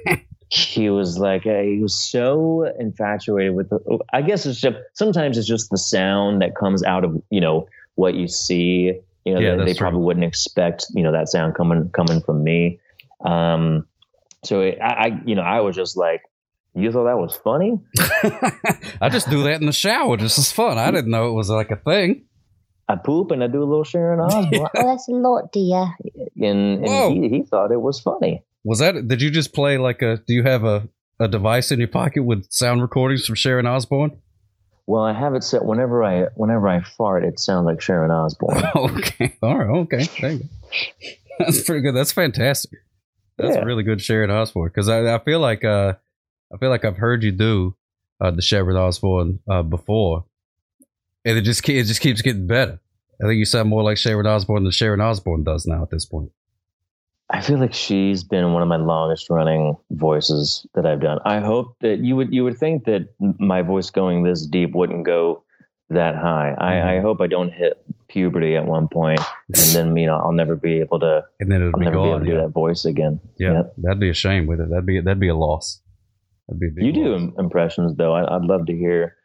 he 0.48 0.90
was 0.90 1.18
like 1.18 1.44
he 1.44 1.78
was 1.80 1.98
so 1.98 2.70
infatuated 2.78 3.54
with 3.54 3.70
the. 3.70 3.98
I 4.12 4.20
guess 4.20 4.44
it's 4.44 4.60
just 4.60 4.76
sometimes 4.92 5.38
it's 5.38 5.48
just 5.48 5.70
the 5.70 5.78
sound 5.78 6.42
that 6.42 6.54
comes 6.54 6.84
out 6.84 7.04
of 7.04 7.22
you 7.30 7.40
know 7.40 7.66
what 7.94 8.14
you 8.14 8.28
see. 8.28 9.00
You 9.24 9.34
know, 9.34 9.40
Yeah, 9.40 9.56
they, 9.56 9.64
they 9.64 9.74
probably 9.74 10.00
wouldn't 10.00 10.24
expect 10.24 10.86
you 10.94 11.02
know 11.02 11.12
that 11.12 11.30
sound 11.30 11.54
coming 11.54 11.88
coming 11.88 12.20
from 12.20 12.44
me. 12.44 12.78
Um, 13.24 13.86
so 14.44 14.60
it, 14.60 14.78
I, 14.82 14.86
I 14.86 15.20
you 15.24 15.34
know 15.34 15.42
I 15.42 15.60
was 15.60 15.76
just 15.76 15.96
like, 15.96 16.22
you 16.74 16.90
thought 16.92 17.04
that 17.04 17.18
was 17.18 17.34
funny? 17.36 17.80
I 19.00 19.08
just 19.08 19.28
do 19.30 19.42
that 19.44 19.60
in 19.60 19.66
the 19.66 19.72
shower. 19.72 20.16
This 20.16 20.38
is 20.38 20.50
fun. 20.52 20.78
I 20.78 20.90
didn't 20.90 21.10
know 21.10 21.28
it 21.28 21.34
was 21.34 21.50
like 21.50 21.70
a 21.70 21.76
thing. 21.76 22.26
I 22.88 22.96
poop 22.96 23.30
and 23.30 23.42
I 23.42 23.46
do 23.46 23.62
a 23.62 23.64
little 23.64 23.84
Sharon 23.84 24.20
Osbourne. 24.20 24.68
oh, 24.76 24.86
that's 24.86 25.08
a 25.08 25.12
lot, 25.12 25.52
dear. 25.52 25.94
And, 26.40 26.84
and 26.84 27.14
he, 27.14 27.28
he 27.28 27.42
thought 27.42 27.72
it 27.72 27.80
was 27.80 28.00
funny. 28.00 28.44
Was 28.64 28.80
that? 28.80 29.08
Did 29.08 29.22
you 29.22 29.30
just 29.30 29.52
play 29.54 29.78
like 29.78 30.02
a? 30.02 30.18
Do 30.26 30.34
you 30.34 30.42
have 30.42 30.64
a 30.64 30.88
a 31.22 31.28
device 31.28 31.70
in 31.70 31.78
your 31.78 31.88
pocket 31.88 32.24
with 32.24 32.50
sound 32.50 32.82
recordings 32.82 33.26
from 33.26 33.36
Sharon 33.36 33.66
Osbourne? 33.66 34.18
Well, 34.86 35.02
I 35.02 35.12
have 35.12 35.34
it 35.34 35.44
set 35.44 35.64
whenever 35.64 36.02
I 36.02 36.26
whenever 36.34 36.68
I 36.68 36.82
fart, 36.82 37.24
it 37.24 37.38
sounds 37.38 37.66
like 37.66 37.80
Sharon 37.80 38.10
Osbourne. 38.10 38.62
okay. 38.76 39.36
All 39.42 39.56
right. 39.56 39.78
Okay. 39.82 40.08
There 40.20 40.32
you 40.32 40.38
go. 40.40 40.46
That's 41.38 41.62
pretty 41.62 41.82
good. 41.82 41.94
That's 41.94 42.12
fantastic. 42.12 42.80
That's 43.38 43.56
Yeah. 43.56 43.62
really 43.62 43.82
good 43.82 44.00
Sharon 44.00 44.30
Osbourne 44.30 44.68
because 44.68 44.88
I, 44.88 45.14
I 45.14 45.18
feel 45.18 45.40
like 45.40 45.64
uh 45.64 45.94
I 46.52 46.58
feel 46.58 46.70
like 46.70 46.84
I've 46.84 46.98
heard 46.98 47.22
you 47.22 47.32
do 47.32 47.74
uh, 48.20 48.30
the 48.30 48.42
Sharon 48.42 48.76
Osbourne 48.76 49.40
uh, 49.48 49.62
before, 49.62 50.24
and 51.24 51.38
it 51.38 51.42
just 51.42 51.66
it 51.68 51.84
just 51.84 52.00
keeps 52.00 52.22
getting 52.22 52.46
better. 52.46 52.78
I 53.22 53.26
think 53.26 53.38
you 53.38 53.44
sound 53.44 53.68
more 53.68 53.82
like 53.82 53.96
Sharon 53.98 54.26
Osbourne 54.26 54.64
than 54.64 54.72
Sharon 54.72 55.00
Osbourne 55.00 55.44
does 55.44 55.66
now 55.66 55.82
at 55.82 55.90
this 55.90 56.04
point. 56.04 56.30
I 57.30 57.40
feel 57.40 57.58
like 57.58 57.72
she's 57.72 58.22
been 58.22 58.52
one 58.52 58.60
of 58.62 58.68
my 58.68 58.76
longest 58.76 59.30
running 59.30 59.76
voices 59.90 60.66
that 60.74 60.84
I've 60.84 61.00
done. 61.00 61.18
I 61.24 61.40
hope 61.40 61.76
that 61.80 62.00
you 62.00 62.14
would 62.16 62.32
you 62.34 62.44
would 62.44 62.58
think 62.58 62.84
that 62.84 63.08
my 63.18 63.62
voice 63.62 63.88
going 63.90 64.22
this 64.24 64.44
deep 64.46 64.74
wouldn't 64.74 65.06
go 65.06 65.42
that 65.94 66.14
high. 66.16 66.54
I, 66.58 66.96
I 66.96 67.00
hope 67.00 67.20
I 67.20 67.26
don't 67.26 67.52
hit 67.52 67.74
puberty 68.08 68.56
at 68.56 68.66
one 68.66 68.88
point, 68.88 69.20
and 69.48 69.56
then 69.74 69.96
you 69.96 70.06
know 70.06 70.16
I'll 70.16 70.32
never 70.32 70.56
be 70.56 70.80
able 70.80 71.00
to 71.00 71.22
And 71.40 71.50
then 71.50 71.62
it'll 71.62 71.72
I'll 71.74 71.78
be 71.80 71.84
never 71.86 71.96
be 71.96 72.02
able 72.02 72.10
gone. 72.18 72.24
to 72.26 72.30
do 72.32 72.36
that 72.40 72.48
voice 72.48 72.84
again. 72.84 73.20
Yeah, 73.38 73.52
Yep. 73.52 73.74
that'd 73.78 74.00
be 74.00 74.10
a 74.10 74.14
shame 74.14 74.46
with 74.46 74.60
it. 74.60 74.68
That'd 74.70 74.86
be 74.86 75.00
that'd 75.00 75.20
be 75.20 75.28
a 75.28 75.34
loss. 75.36 75.80
That'd 76.48 76.60
be 76.60 76.66
a 76.68 76.70
big 76.70 76.84
You 76.84 76.92
do 76.92 77.08
loss. 77.12 77.20
im- 77.22 77.34
impressions 77.38 77.96
though. 77.96 78.12
I, 78.14 78.36
I'd 78.36 78.42
love 78.42 78.66
to 78.66 78.72
hear 78.76 79.16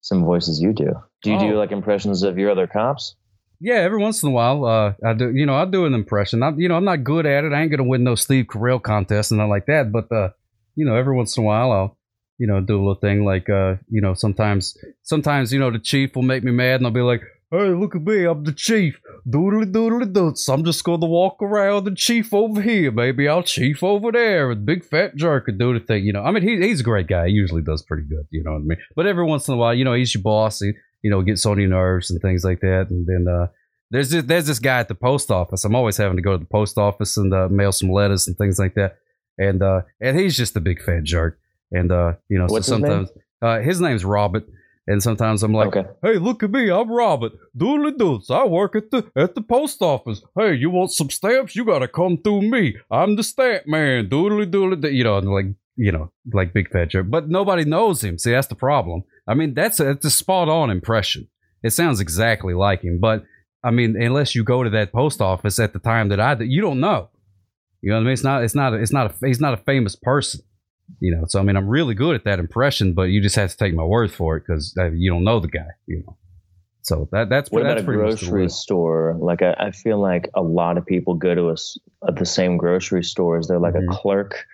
some 0.00 0.24
voices 0.24 0.60
you 0.60 0.72
do. 0.72 0.90
Do 1.22 1.30
you 1.30 1.36
Oh. 1.36 1.50
do 1.50 1.56
like 1.56 1.72
impressions 1.72 2.22
of 2.22 2.36
your 2.38 2.50
other 2.50 2.66
cops? 2.66 3.14
Yeah, 3.60 3.74
every 3.76 3.98
once 3.98 4.22
in 4.24 4.28
a 4.30 4.32
while, 4.32 4.64
uh, 4.64 4.94
I 5.06 5.14
do. 5.14 5.30
You 5.32 5.46
know, 5.46 5.54
I 5.54 5.64
do 5.66 5.86
an 5.86 5.94
impression. 5.94 6.42
I, 6.42 6.50
you 6.56 6.68
know, 6.68 6.74
I'm 6.76 6.84
not 6.84 7.04
good 7.04 7.26
at 7.26 7.44
it. 7.44 7.52
I 7.52 7.62
ain't 7.62 7.70
gonna 7.70 7.84
win 7.88 8.02
no 8.02 8.16
Steve 8.16 8.46
Carell 8.46 8.82
contest 8.82 9.30
and 9.30 9.38
nothing 9.38 9.50
like 9.50 9.66
that. 9.66 9.92
But 9.92 10.10
uh, 10.10 10.30
you 10.74 10.84
know, 10.84 10.96
every 10.96 11.14
once 11.14 11.36
in 11.36 11.44
a 11.44 11.46
while, 11.46 11.70
I'll, 11.70 11.96
you 12.42 12.48
know, 12.48 12.60
do 12.60 12.74
a 12.74 12.82
little 12.84 13.02
thing 13.06 13.24
like, 13.24 13.48
uh, 13.48 13.76
you 13.88 14.00
know, 14.00 14.14
sometimes, 14.14 14.76
sometimes, 15.02 15.52
you 15.52 15.60
know, 15.60 15.70
the 15.70 15.78
chief 15.78 16.16
will 16.16 16.22
make 16.32 16.42
me 16.42 16.50
mad, 16.50 16.80
and 16.80 16.86
I'll 16.86 16.92
be 16.92 17.00
like, 17.12 17.22
"Hey, 17.52 17.68
look 17.68 17.94
at 17.94 18.02
me, 18.02 18.24
I'm 18.24 18.42
the 18.42 18.52
chief. 18.52 19.00
Doodly 19.34 19.70
doodly 19.76 20.12
doots. 20.12 20.48
I'm 20.48 20.64
just 20.64 20.82
gonna 20.82 21.06
walk 21.06 21.36
around 21.40 21.84
the 21.84 21.94
chief 21.94 22.34
over 22.34 22.60
here. 22.60 22.90
Maybe 22.90 23.28
I'll 23.28 23.44
chief 23.44 23.84
over 23.84 24.10
there. 24.10 24.50
And 24.50 24.66
big 24.66 24.84
fat 24.84 25.14
jerk 25.14 25.46
and 25.46 25.56
do 25.56 25.72
the 25.78 25.84
thing. 25.88 26.04
You 26.04 26.14
know, 26.14 26.24
I 26.24 26.32
mean, 26.32 26.42
he, 26.42 26.56
he's 26.66 26.80
a 26.80 26.90
great 26.90 27.06
guy. 27.06 27.28
He 27.28 27.34
usually 27.34 27.62
does 27.62 27.82
pretty 27.82 28.08
good. 28.08 28.26
You 28.30 28.42
know 28.42 28.54
what 28.54 28.62
I 28.62 28.68
mean? 28.70 28.78
But 28.96 29.06
every 29.06 29.24
once 29.24 29.46
in 29.46 29.54
a 29.54 29.56
while, 29.56 29.74
you 29.74 29.84
know, 29.84 29.94
he's 29.94 30.12
your 30.12 30.24
boss. 30.24 30.58
He, 30.58 30.72
you 31.02 31.10
know, 31.12 31.22
gets 31.22 31.46
on 31.46 31.60
your 31.60 31.68
nerves 31.68 32.10
and 32.10 32.20
things 32.20 32.42
like 32.42 32.60
that. 32.60 32.86
And 32.90 33.06
then 33.06 33.32
uh, 33.32 33.46
there's 33.92 34.10
this, 34.10 34.24
there's 34.24 34.46
this 34.46 34.58
guy 34.58 34.80
at 34.80 34.88
the 34.88 34.96
post 34.96 35.30
office. 35.30 35.64
I'm 35.64 35.76
always 35.76 35.96
having 35.96 36.16
to 36.16 36.22
go 36.22 36.32
to 36.32 36.38
the 36.38 36.50
post 36.58 36.78
office 36.78 37.16
and 37.16 37.32
uh, 37.32 37.48
mail 37.48 37.70
some 37.70 37.92
letters 37.92 38.26
and 38.26 38.36
things 38.36 38.58
like 38.58 38.74
that. 38.74 38.96
And 39.38 39.62
uh, 39.62 39.82
and 40.00 40.18
he's 40.18 40.36
just 40.36 40.56
a 40.56 40.60
big 40.60 40.82
fat 40.82 41.04
jerk. 41.04 41.38
And 41.72 41.90
uh, 41.90 42.12
you 42.28 42.38
know, 42.38 42.46
What's 42.46 42.66
so 42.66 42.74
his 42.76 42.82
name? 42.82 43.06
sometimes 43.06 43.10
uh, 43.42 43.58
his 43.60 43.80
name's 43.80 44.04
Robert. 44.04 44.44
And 44.88 45.00
sometimes 45.00 45.44
I'm 45.44 45.52
like, 45.54 45.76
okay. 45.76 45.88
Hey, 46.02 46.18
look 46.18 46.42
at 46.42 46.50
me, 46.50 46.68
I'm 46.68 46.90
Robert. 46.90 47.32
Doodly 47.56 47.96
doots. 47.96 48.30
I 48.30 48.44
work 48.44 48.74
at 48.74 48.90
the 48.90 49.08
at 49.14 49.36
the 49.36 49.40
post 49.40 49.80
office. 49.80 50.22
Hey, 50.36 50.54
you 50.54 50.70
want 50.70 50.90
some 50.90 51.08
stamps? 51.08 51.54
You 51.54 51.64
gotta 51.64 51.86
come 51.86 52.18
through 52.18 52.42
me. 52.42 52.76
I'm 52.90 53.14
the 53.14 53.22
stamp 53.22 53.62
man. 53.66 54.08
Doodly 54.08 54.50
doodly 54.50 54.80
doo. 54.80 54.90
You 54.90 55.04
know, 55.04 55.18
and 55.18 55.28
like 55.32 55.46
you 55.76 55.92
know, 55.92 56.10
like 56.32 56.52
big 56.52 56.68
fat. 56.70 56.90
But 57.08 57.28
nobody 57.28 57.64
knows 57.64 58.02
him. 58.02 58.18
See, 58.18 58.32
that's 58.32 58.48
the 58.48 58.56
problem. 58.56 59.04
I 59.26 59.34
mean, 59.34 59.54
that's 59.54 59.78
a, 59.78 59.90
it's 59.90 60.04
a 60.04 60.10
spot 60.10 60.48
on 60.48 60.68
impression. 60.68 61.28
It 61.62 61.70
sounds 61.70 62.00
exactly 62.00 62.52
like 62.52 62.82
him. 62.82 62.98
But 63.00 63.24
I 63.62 63.70
mean, 63.70 63.96
unless 64.00 64.34
you 64.34 64.42
go 64.42 64.64
to 64.64 64.70
that 64.70 64.92
post 64.92 65.20
office 65.20 65.60
at 65.60 65.72
the 65.72 65.78
time 65.78 66.08
that 66.08 66.18
I 66.18 66.34
did, 66.34 66.50
you 66.50 66.60
don't 66.60 66.80
know. 66.80 67.08
You 67.82 67.90
know 67.90 67.96
what 67.96 68.02
I 68.02 68.04
mean? 68.04 68.12
It's 68.14 68.24
not. 68.24 68.42
It's 68.42 68.54
not. 68.54 68.74
It's 68.74 68.92
not 68.92 69.12
a. 69.12 69.26
He's 69.26 69.40
not 69.40 69.54
a 69.54 69.58
famous 69.58 69.94
person. 69.94 70.40
You 71.02 71.10
know. 71.16 71.24
So 71.26 71.40
I 71.40 71.42
mean, 71.42 71.56
I'm 71.56 71.68
really 71.68 71.94
good 71.94 72.14
at 72.14 72.24
that 72.24 72.38
impression, 72.38 72.92
but 72.94 73.04
you 73.12 73.20
just 73.20 73.34
have 73.36 73.50
to 73.50 73.56
take 73.56 73.74
my 73.74 73.82
word 73.84 74.10
for 74.12 74.36
it 74.36 74.44
because 74.46 74.72
uh, 74.78 74.90
you 74.92 75.10
don't 75.10 75.24
know 75.24 75.40
the 75.40 75.48
guy. 75.48 75.70
You 75.86 75.98
know. 76.06 76.16
So 76.82 77.08
that 77.12 77.28
that's 77.28 77.50
What 77.50 77.64
that's 77.64 77.72
about 77.72 77.82
a 77.82 77.84
pretty 77.84 77.98
grocery 78.02 78.48
store? 78.48 79.16
Like 79.20 79.42
I, 79.42 79.54
I 79.58 79.70
feel 79.72 80.00
like 80.00 80.30
a 80.34 80.42
lot 80.42 80.78
of 80.78 80.86
people 80.86 81.14
go 81.14 81.34
to 81.34 81.48
us 81.48 81.76
at 82.08 82.16
the 82.16 82.24
same 82.26 82.56
grocery 82.56 83.02
stores. 83.04 83.48
They're 83.48 83.58
like 83.68 83.74
Mhm. 83.74 83.92
a 83.92 83.96
clerk 83.96 84.46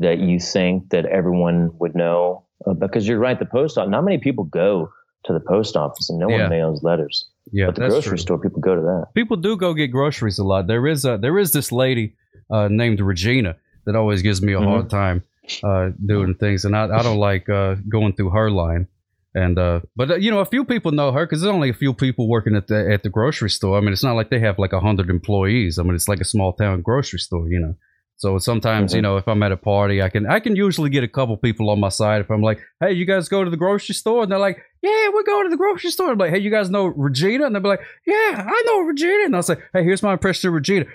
that 0.00 0.18
you 0.18 0.40
think 0.40 0.90
that 0.90 1.06
everyone 1.06 1.70
would 1.78 1.94
know? 1.94 2.44
Uh, 2.66 2.74
because 2.74 3.06
you're 3.06 3.18
right, 3.18 3.38
the 3.38 3.46
post 3.46 3.78
office. 3.78 3.90
Not 3.90 4.04
many 4.04 4.18
people 4.18 4.44
go 4.44 4.90
to 5.26 5.32
the 5.32 5.40
post 5.40 5.76
office, 5.76 6.10
and 6.10 6.18
no 6.18 6.28
Yeah. 6.28 6.42
one 6.42 6.50
mails 6.50 6.82
letters. 6.82 7.28
Yeah, 7.52 7.66
but 7.66 7.74
the 7.76 7.86
grocery 7.88 8.10
true. 8.10 8.16
store, 8.18 8.38
people 8.38 8.60
go 8.60 8.74
to 8.74 8.80
that. 8.82 9.06
people 9.14 9.36
do 9.36 9.56
go 9.56 9.74
get 9.74 9.88
groceries 9.88 10.38
a 10.38 10.44
lot. 10.44 10.66
There 10.66 10.86
is 10.86 11.04
a 11.04 11.18
there 11.18 11.38
is 11.38 11.52
this 11.52 11.70
lady 11.70 12.14
uh, 12.50 12.68
named 12.68 13.00
Regina 13.00 13.56
that 13.86 13.94
always 13.96 14.22
gives 14.22 14.40
me 14.42 14.52
a 14.54 14.58
Mhm. 14.60 14.64
hard 14.64 14.90
time 14.90 15.22
uh, 15.62 15.90
doing 16.04 16.34
things, 16.34 16.64
and 16.64 16.76
I, 16.76 16.84
I 16.84 17.02
don't 17.02 17.18
like 17.18 17.48
uh, 17.48 17.76
going 17.88 18.14
through 18.14 18.30
her 18.30 18.50
line. 18.50 18.88
And 19.36 19.58
uh, 19.58 19.80
but 19.96 20.10
uh, 20.12 20.14
you 20.16 20.30
know, 20.30 20.38
a 20.38 20.44
few 20.44 20.64
people 20.64 20.92
know 20.92 21.10
her 21.10 21.26
because 21.26 21.40
there's 21.42 21.52
only 21.52 21.68
a 21.68 21.74
few 21.74 21.92
people 21.92 22.28
working 22.28 22.54
at 22.54 22.68
the 22.68 22.92
at 22.92 23.02
the 23.02 23.08
grocery 23.10 23.50
store. 23.50 23.76
I 23.76 23.80
mean, 23.80 23.92
it's 23.92 24.04
not 24.04 24.14
like 24.14 24.30
they 24.30 24.38
have 24.40 24.58
like 24.60 24.72
a 24.72 24.78
hundred 24.80 25.10
employees. 25.10 25.78
I 25.78 25.82
mean, 25.82 25.94
it's 25.96 26.08
like 26.08 26.20
a 26.20 26.24
small 26.24 26.52
town 26.52 26.82
grocery 26.82 27.18
store, 27.18 27.48
you 27.48 27.58
know. 27.58 27.74
So 28.16 28.38
sometimes, 28.38 28.94
you 28.94 29.00
Mhm. 29.00 29.02
know, 29.02 29.16
if 29.16 29.26
I'm 29.26 29.42
at 29.42 29.50
a 29.50 29.56
party, 29.56 30.00
I 30.00 30.08
can 30.08 30.24
I 30.24 30.38
can 30.38 30.54
usually 30.54 30.88
get 30.88 31.02
a 31.02 31.08
couple 31.08 31.36
people 31.36 31.68
on 31.68 31.80
my 31.80 31.88
side 31.88 32.20
if 32.20 32.30
I'm 32.30 32.42
like, 32.42 32.60
hey, 32.78 32.92
you 32.92 33.06
guys 33.06 33.28
go 33.28 33.42
to 33.42 33.50
the 33.50 33.56
grocery 33.56 33.96
store, 33.96 34.22
and 34.22 34.30
they're 34.30 34.38
like, 34.38 34.58
yeah, 34.82 35.08
we're 35.12 35.24
going 35.24 35.46
to 35.46 35.50
the 35.50 35.56
grocery 35.56 35.90
store. 35.90 36.12
I'm 36.12 36.18
like, 36.18 36.30
hey, 36.30 36.38
you 36.38 36.50
guys 36.50 36.70
know 36.70 36.86
Regina? 36.86 37.46
And 37.46 37.54
they'll 37.56 37.62
be 37.62 37.68
like, 37.70 37.80
yeah, 38.06 38.46
I 38.48 38.62
know 38.66 38.82
Regina. 38.82 39.24
And 39.24 39.34
I'll 39.34 39.42
say, 39.42 39.56
hey, 39.72 39.82
here's 39.82 40.02
my 40.04 40.12
impression 40.12 40.46
of 40.48 40.54
Regina. 40.54 40.86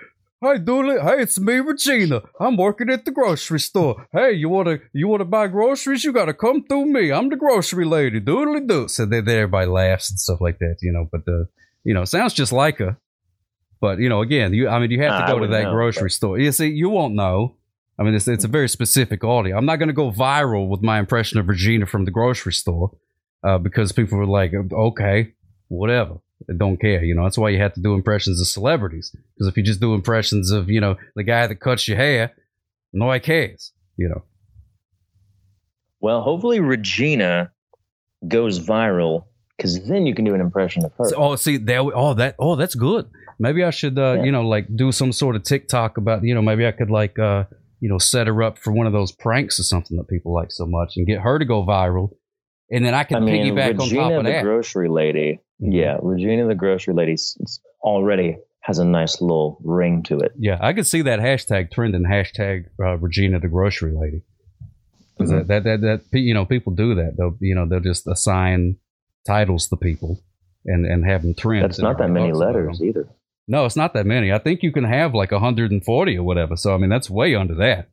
Hey, 0.41 0.57
Dooley. 0.57 0.97
Hey, 1.01 1.21
it's 1.23 1.37
me, 1.37 1.55
Regina. 1.55 2.21
I'm 2.39 2.55
working 2.55 2.89
at 2.89 3.03
the 3.03 3.11
grocery 3.11 3.59
store. 3.59 4.07
Hey, 4.13 4.31
you 4.31 4.47
wanna 4.47 4.79
you 4.93 5.09
wanna 5.09 5.25
buy 5.25 5.47
groceries? 5.47 6.05
You 6.05 6.13
gotta 6.13 6.33
come 6.33 6.63
through 6.63 6.85
me. 6.85 7.11
I'm 7.11 7.29
the 7.29 7.35
grocery 7.35 7.83
lady. 7.83 8.21
Doodly 8.21 8.65
doo. 8.65 8.87
So 8.87 9.05
then 9.05 9.25
then 9.25 9.35
everybody 9.35 9.67
laughs 9.67 10.09
and 10.09 10.17
stuff 10.17 10.39
like 10.39 10.59
that, 10.59 10.77
you 10.81 10.93
know. 10.93 11.09
But 11.11 11.25
the 11.25 11.49
you 11.83 11.93
know, 11.93 12.05
sounds 12.05 12.33
just 12.33 12.53
like 12.53 12.77
her. 12.77 12.97
But 13.81 13.99
you 13.99 14.07
know, 14.07 14.21
again, 14.21 14.53
you 14.53 14.69
I 14.69 14.79
mean, 14.79 14.91
you 14.91 15.01
have 15.03 15.25
to 15.25 15.33
go 15.33 15.39
to 15.39 15.47
that 15.47 15.63
know, 15.63 15.71
grocery 15.73 16.03
but- 16.03 16.11
store. 16.13 16.39
You 16.39 16.53
see, 16.53 16.69
you 16.69 16.89
won't 16.89 17.15
know. 17.15 17.57
I 17.99 18.03
mean, 18.03 18.13
it's 18.13 18.29
it's 18.29 18.45
a 18.45 18.49
very 18.49 18.69
specific 18.69 19.25
audience. 19.25 19.57
I'm 19.57 19.65
not 19.65 19.75
going 19.75 19.87
to 19.89 19.93
go 19.93 20.09
viral 20.09 20.69
with 20.69 20.81
my 20.81 20.99
impression 20.99 21.37
of 21.37 21.49
Regina 21.49 21.85
from 21.85 22.05
the 22.05 22.11
grocery 22.11 22.53
store 22.53 22.91
uh, 23.43 23.57
because 23.57 23.91
people 23.91 24.17
were 24.17 24.25
like, 24.25 24.53
okay, 24.53 25.33
whatever. 25.67 26.19
Don't 26.57 26.79
care. 26.79 27.03
You 27.03 27.15
know, 27.15 27.23
that's 27.23 27.37
why 27.37 27.49
you 27.49 27.59
have 27.59 27.73
to 27.73 27.81
do 27.81 27.93
impressions 27.93 28.39
of 28.39 28.47
celebrities. 28.47 29.11
Because 29.35 29.47
if 29.47 29.57
you 29.57 29.63
just 29.63 29.81
do 29.81 29.93
impressions 29.93 30.51
of, 30.51 30.69
you 30.69 30.79
know, 30.79 30.95
the 31.15 31.23
guy 31.23 31.47
that 31.47 31.55
cuts 31.59 31.87
your 31.87 31.97
hair, 31.97 32.31
nobody 32.93 33.19
cares. 33.19 33.73
You 33.97 34.09
know. 34.09 34.23
Well, 36.01 36.21
hopefully 36.21 36.59
Regina 36.59 37.51
goes 38.27 38.59
viral 38.59 39.25
because 39.57 39.85
then 39.87 40.05
you 40.05 40.15
can 40.15 40.23
do 40.25 40.33
an 40.33 40.41
impression 40.41 40.85
of 40.85 40.93
her. 40.97 41.05
So- 41.05 41.15
oh, 41.17 41.35
see, 41.35 41.57
there. 41.57 41.83
we- 41.83 41.93
Oh, 41.93 42.13
that. 42.13 42.35
Oh, 42.39 42.55
that's 42.55 42.75
good. 42.75 43.09
Maybe 43.37 43.63
I 43.63 43.69
should, 43.69 43.97
uh, 43.97 44.13
Yeah. 44.17 44.23
you 44.23 44.31
know, 44.31 44.47
like 44.47 44.73
do 44.75 44.91
some 44.91 45.11
sort 45.11 45.35
of 45.35 45.43
TikTok 45.43 45.97
about, 45.97 46.23
you 46.23 46.33
know, 46.35 46.41
maybe 46.41 46.65
I 46.65 46.71
could 46.71 46.89
like, 46.89 47.17
uh, 47.19 47.45
you 47.81 47.89
know, 47.89 47.97
set 47.97 48.27
her 48.27 48.43
up 48.43 48.57
for 48.57 48.71
one 48.71 48.87
of 48.87 48.93
those 48.93 49.11
pranks 49.11 49.59
or 49.59 49.63
something 49.63 49.97
that 49.97 50.07
people 50.09 50.33
like 50.33 50.51
so 50.51 50.65
much, 50.65 50.97
and 50.97 51.07
get 51.07 51.19
her 51.21 51.39
to 51.39 51.45
go 51.45 51.65
viral, 51.65 52.09
and 52.71 52.85
then 52.85 52.93
I 52.93 53.03
can 53.03 53.17
I 53.17 53.19
mean, 53.21 53.53
piggyback 53.53 53.71
on 53.71 53.77
Regina 53.77 54.01
top 54.01 54.11
of 54.19 54.23
the 54.25 54.31
that. 54.31 54.43
grocery 54.43 54.89
lady. 54.89 55.39
Yeah, 55.59 55.97
Regina 56.01 56.47
the 56.47 56.55
grocery 56.55 56.93
lady 56.93 57.13
s- 57.13 57.37
s- 57.41 57.59
already 57.81 58.37
has 58.61 58.77
a 58.79 58.85
nice 58.85 59.21
little 59.21 59.57
ring 59.63 60.03
to 60.03 60.19
it. 60.19 60.31
Yeah, 60.37 60.57
I 60.61 60.73
could 60.73 60.85
see 60.87 61.01
that 61.03 61.19
hashtag 61.19 61.71
trending. 61.71 62.03
Hashtag 62.03 62.65
uh, 62.81 62.97
Regina 62.97 63.39
the 63.39 63.47
grocery 63.47 63.93
lady. 63.93 64.21
'Cause 65.17 65.31
Mhm. 65.31 65.47
that, 65.47 65.63
that 65.63 65.81
that 65.81 66.01
that 66.11 66.19
you 66.19 66.33
know 66.33 66.45
people 66.45 66.73
do 66.73 66.95
that. 66.95 67.15
They'll 67.17 67.35
you 67.41 67.55
know 67.55 67.65
they'll 67.65 67.79
just 67.81 68.07
assign 68.07 68.77
titles 69.27 69.67
to 69.67 69.75
people 69.75 70.19
and 70.65 70.85
and 70.85 71.03
have 71.05 71.23
them 71.23 71.33
trend. 71.35 71.63
That's 71.65 71.79
not 71.79 71.97
that 71.97 72.09
many 72.09 72.31
letters 72.31 72.81
either. 72.81 73.07
No, 73.47 73.65
it's 73.65 73.75
not 73.75 73.93
that 73.95 74.05
many. 74.05 74.31
I 74.31 74.37
think 74.37 74.61
you 74.63 74.71
can 74.71 74.83
have 74.85 75.13
like 75.15 75.31
140 75.31 76.17
or 76.17 76.23
whatever. 76.23 76.55
So 76.55 76.73
I 76.73 76.77
mean 76.77 76.89
that's 76.89 77.09
way 77.09 77.35
under 77.35 77.55
that. 77.55 77.89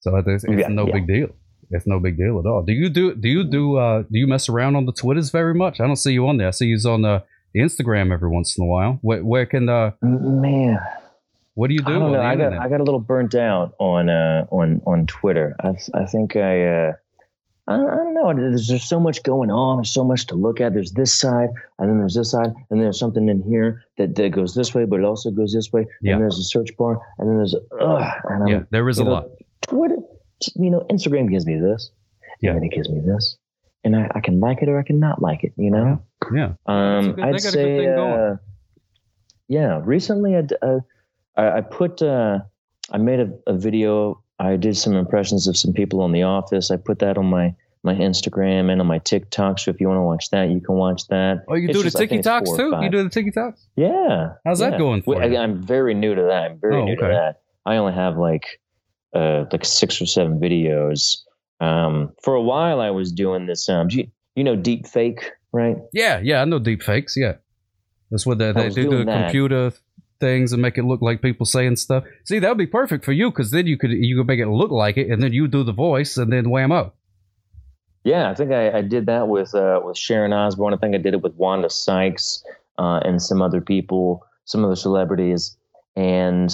So 0.00 0.16
it's, 0.16 0.44
it's 0.44 0.60
Yeah, 0.60 0.68
no 0.68 0.86
yeah. 0.86 0.92
big 0.94 1.06
deal. 1.06 1.28
It's 1.70 1.86
no 1.86 2.00
big 2.00 2.16
deal 2.16 2.38
at 2.38 2.46
all. 2.46 2.62
Do 2.62 2.72
you 2.72 2.88
do 2.88 3.14
do 3.14 3.28
you 3.28 3.44
do 3.44 3.76
uh 3.76 4.02
do 4.02 4.18
you 4.18 4.26
mess 4.26 4.48
around 4.48 4.76
on 4.76 4.86
the 4.86 4.92
Twitters 4.92 5.30
very 5.30 5.54
much? 5.54 5.80
I 5.80 5.86
don't 5.86 5.96
see 5.96 6.12
you 6.12 6.26
on 6.26 6.36
there. 6.36 6.48
I 6.48 6.50
see 6.50 6.66
you 6.66 6.78
on 6.88 7.02
the, 7.02 7.24
the 7.54 7.60
Instagram 7.60 8.12
every 8.12 8.28
once 8.28 8.58
in 8.58 8.64
a 8.64 8.66
while. 8.66 8.98
Where, 9.02 9.24
where 9.24 9.46
can 9.46 9.68
uh 9.68 9.92
Man, 10.02 10.78
what 11.54 11.68
do 11.68 11.74
you 11.74 11.80
do 11.80 11.92
I 11.92 11.94
on 11.94 12.00
don't 12.00 12.12
know. 12.12 12.18
the 12.18 12.24
I 12.24 12.36
got? 12.36 12.52
I 12.54 12.68
got 12.68 12.80
a 12.80 12.84
little 12.84 13.00
burnt 13.00 13.34
out 13.34 13.74
on 13.78 14.08
uh 14.08 14.46
on 14.50 14.82
on 14.86 15.06
Twitter. 15.06 15.54
I 15.60 15.74
I 15.94 16.06
think 16.06 16.36
I 16.36 16.66
uh 16.66 16.92
I, 17.70 17.76
don't 17.76 18.14
know. 18.14 18.34
There's 18.34 18.66
just 18.66 18.88
so 18.88 18.98
much 18.98 19.22
going 19.22 19.50
on. 19.50 19.78
There's 19.78 19.92
so 19.92 20.02
much 20.02 20.26
to 20.28 20.34
look 20.34 20.60
at. 20.60 20.74
There's 20.74 20.92
this 20.92 21.14
side, 21.14 21.50
and 21.78 21.88
then 21.88 21.98
there's 21.98 22.14
this 22.14 22.32
side, 22.32 22.52
and 22.68 22.80
there's 22.80 22.98
something 22.98 23.28
in 23.28 23.42
here 23.42 23.84
that, 23.96 24.16
that 24.16 24.30
goes 24.30 24.54
this 24.54 24.74
way, 24.74 24.86
but 24.86 24.98
it 24.98 25.04
also 25.04 25.30
goes 25.30 25.52
this 25.52 25.72
way. 25.72 25.86
Yeah. 26.02 26.14
And 26.14 26.22
there's 26.22 26.38
a 26.38 26.42
search 26.42 26.76
bar, 26.76 27.00
and 27.18 27.28
then 27.28 27.36
there's 27.36 27.54
ugh, 27.54 28.12
and 28.24 28.42
I'm, 28.42 28.48
yeah, 28.48 28.62
there 28.70 28.88
is 28.88 28.98
a 28.98 29.04
know, 29.04 29.10
lot. 29.10 29.26
Twitter, 29.62 29.96
you 30.56 30.70
know, 30.70 30.84
Instagram 30.90 31.30
gives 31.30 31.46
me 31.46 31.58
this, 31.60 31.90
Yeah. 32.40 32.50
and 32.50 32.58
then 32.58 32.64
it 32.64 32.72
gives 32.72 32.88
me 32.88 33.00
this, 33.04 33.36
and 33.84 33.96
I, 33.96 34.10
I 34.14 34.20
can 34.20 34.40
like 34.40 34.62
it 34.62 34.68
or 34.68 34.78
I 34.78 34.82
can 34.82 34.98
not 35.00 35.20
like 35.22 35.44
it. 35.44 35.52
You 35.56 35.70
know. 35.70 36.02
Yeah. 36.34 36.52
Um, 36.66 37.12
good- 37.12 37.24
I'd 37.24 37.32
got 37.32 37.38
a 37.38 37.42
good 37.42 37.42
say, 37.52 37.86
uh, 37.88 38.36
yeah. 39.48 39.80
Recently, 39.84 40.36
I, 40.36 40.42
d- 40.42 40.56
uh, 40.62 40.78
I, 41.36 41.58
I 41.58 41.60
put, 41.62 42.02
uh, 42.02 42.40
I 42.92 42.98
made 42.98 43.20
a, 43.20 43.32
a 43.46 43.54
video. 43.56 44.22
I 44.38 44.56
did 44.56 44.76
some 44.76 44.94
impressions 44.94 45.46
of 45.48 45.56
some 45.56 45.72
people 45.72 46.04
in 46.06 46.12
the 46.12 46.22
office. 46.22 46.70
I 46.70 46.76
put 46.76 46.98
that 47.00 47.18
on 47.18 47.26
my 47.26 47.54
my 47.82 47.94
Instagram 47.94 48.70
and 48.70 48.78
on 48.82 48.86
my 48.86 48.98
TikTok. 48.98 49.58
So 49.58 49.70
if 49.70 49.80
you 49.80 49.88
want 49.88 49.96
to 49.96 50.02
watch 50.02 50.28
that, 50.32 50.50
you 50.50 50.60
can 50.60 50.74
watch 50.74 51.06
that. 51.08 51.44
Oh, 51.48 51.54
you 51.54 51.68
It's 51.70 51.78
do 51.78 51.82
just- 51.82 51.94
the 51.94 52.00
think 52.00 52.10
Tiki 52.10 52.18
it's 52.18 52.26
Talks 52.26 52.50
four 52.50 52.60
or 52.60 52.78
too? 52.78 52.84
You 52.84 52.90
do 52.90 53.02
the 53.02 53.08
TikToks? 53.08 53.58
Yeah. 53.74 54.32
How's 54.44 54.58
that 54.58 54.76
going 54.76 55.00
for 55.00 55.14
Well, 55.16 55.30
you? 55.30 55.38
I, 55.38 55.42
am 55.42 55.62
very 55.62 55.94
new 55.94 56.14
to 56.14 56.22
that. 56.24 56.50
I'm 56.50 56.60
very 56.60 56.76
Oh, 56.76 56.84
new 56.84 56.92
okay. 56.92 57.00
to 57.06 57.08
that. 57.08 57.40
I 57.64 57.76
only 57.76 57.94
have 57.94 58.18
like 58.18 58.59
uh 59.14 59.44
like 59.52 59.64
six 59.64 60.00
or 60.00 60.06
seven 60.06 60.40
videos. 60.40 61.18
Um, 61.60 62.12
for 62.22 62.34
a 62.34 62.42
while 62.42 62.80
I 62.80 62.90
was 62.90 63.12
doing 63.12 63.46
this. 63.46 63.68
Um, 63.68 63.88
do 63.88 63.98
you, 63.98 64.10
you 64.34 64.44
know, 64.44 64.56
deep 64.56 64.86
fake, 64.86 65.30
right? 65.52 65.76
Yeah, 65.92 66.20
yeah, 66.22 66.40
I 66.40 66.44
know 66.46 66.58
deep 66.58 66.82
fakes. 66.82 67.16
Yeah, 67.16 67.34
that's 68.10 68.24
what 68.24 68.38
they, 68.38 68.52
they 68.52 68.70
do 68.70 68.90
the 68.90 69.04
that. 69.04 69.24
computer 69.24 69.72
things 70.20 70.52
and 70.52 70.62
make 70.62 70.78
it 70.78 70.84
look 70.84 71.02
like 71.02 71.22
people 71.22 71.46
saying 71.46 71.76
stuff. 71.76 72.04
See, 72.24 72.38
that 72.38 72.48
would 72.48 72.58
be 72.58 72.66
perfect 72.66 73.04
for 73.04 73.12
you 73.12 73.30
because 73.30 73.50
then 73.50 73.66
you 73.66 73.76
could 73.76 73.90
you 73.90 74.16
could 74.16 74.26
make 74.26 74.40
it 74.40 74.48
look 74.48 74.70
like 74.70 74.96
it, 74.96 75.10
and 75.10 75.22
then 75.22 75.32
you 75.32 75.48
do 75.48 75.62
the 75.62 75.72
voice, 75.72 76.16
and 76.16 76.32
then 76.32 76.46
whammo. 76.46 76.92
Yeah, 78.04 78.30
I 78.30 78.34
think 78.34 78.52
I, 78.52 78.78
I 78.78 78.82
did 78.82 79.06
that 79.06 79.28
with 79.28 79.54
uh, 79.54 79.80
with 79.84 79.96
Sharon 79.96 80.32
Osbourne. 80.32 80.72
I 80.72 80.78
think 80.78 80.94
I 80.94 80.98
did 80.98 81.14
it 81.14 81.22
with 81.22 81.34
Wanda 81.34 81.68
Sykes 81.68 82.42
uh, 82.78 83.00
and 83.04 83.20
some 83.20 83.42
other 83.42 83.60
people, 83.60 84.24
some 84.44 84.64
other 84.64 84.76
celebrities. 84.76 85.56
And 85.96 86.50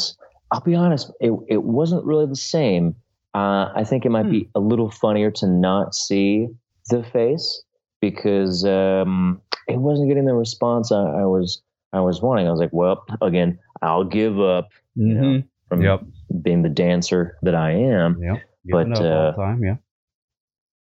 I'll 0.50 0.60
be 0.60 0.74
honest, 0.74 1.10
it 1.20 1.32
it 1.48 1.62
wasn't 1.64 2.04
really 2.04 2.26
the 2.26 2.36
same. 2.36 2.96
Uh, 3.34 3.70
I 3.74 3.84
think 3.84 4.06
it 4.06 4.10
might 4.10 4.30
be 4.30 4.48
a 4.54 4.60
little 4.60 4.90
funnier 4.90 5.30
to 5.30 5.46
not 5.46 5.94
see 5.94 6.48
the 6.88 7.02
face 7.02 7.62
because 8.00 8.64
um, 8.64 9.42
it 9.68 9.78
wasn't 9.78 10.08
getting 10.08 10.24
the 10.24 10.34
response 10.34 10.90
I, 10.90 11.02
I 11.02 11.24
was 11.26 11.60
I 11.92 12.00
was 12.00 12.22
wanting. 12.22 12.46
I 12.46 12.50
was 12.50 12.60
like, 12.60 12.72
well, 12.72 13.04
again, 13.20 13.58
I'll 13.82 14.04
give 14.04 14.40
up 14.40 14.68
you 14.94 15.14
know, 15.14 15.42
from 15.68 15.82
Yep. 15.82 16.04
being 16.42 16.62
the 16.62 16.68
dancer 16.68 17.36
that 17.42 17.54
I 17.54 17.72
am. 17.72 18.22
Yep. 18.22 18.42
But, 18.68 18.84
Giving 18.84 18.92
up 18.94 19.00
all 19.00 19.28
uh, 19.28 19.32
time. 19.32 19.62
Yeah. 19.62 19.76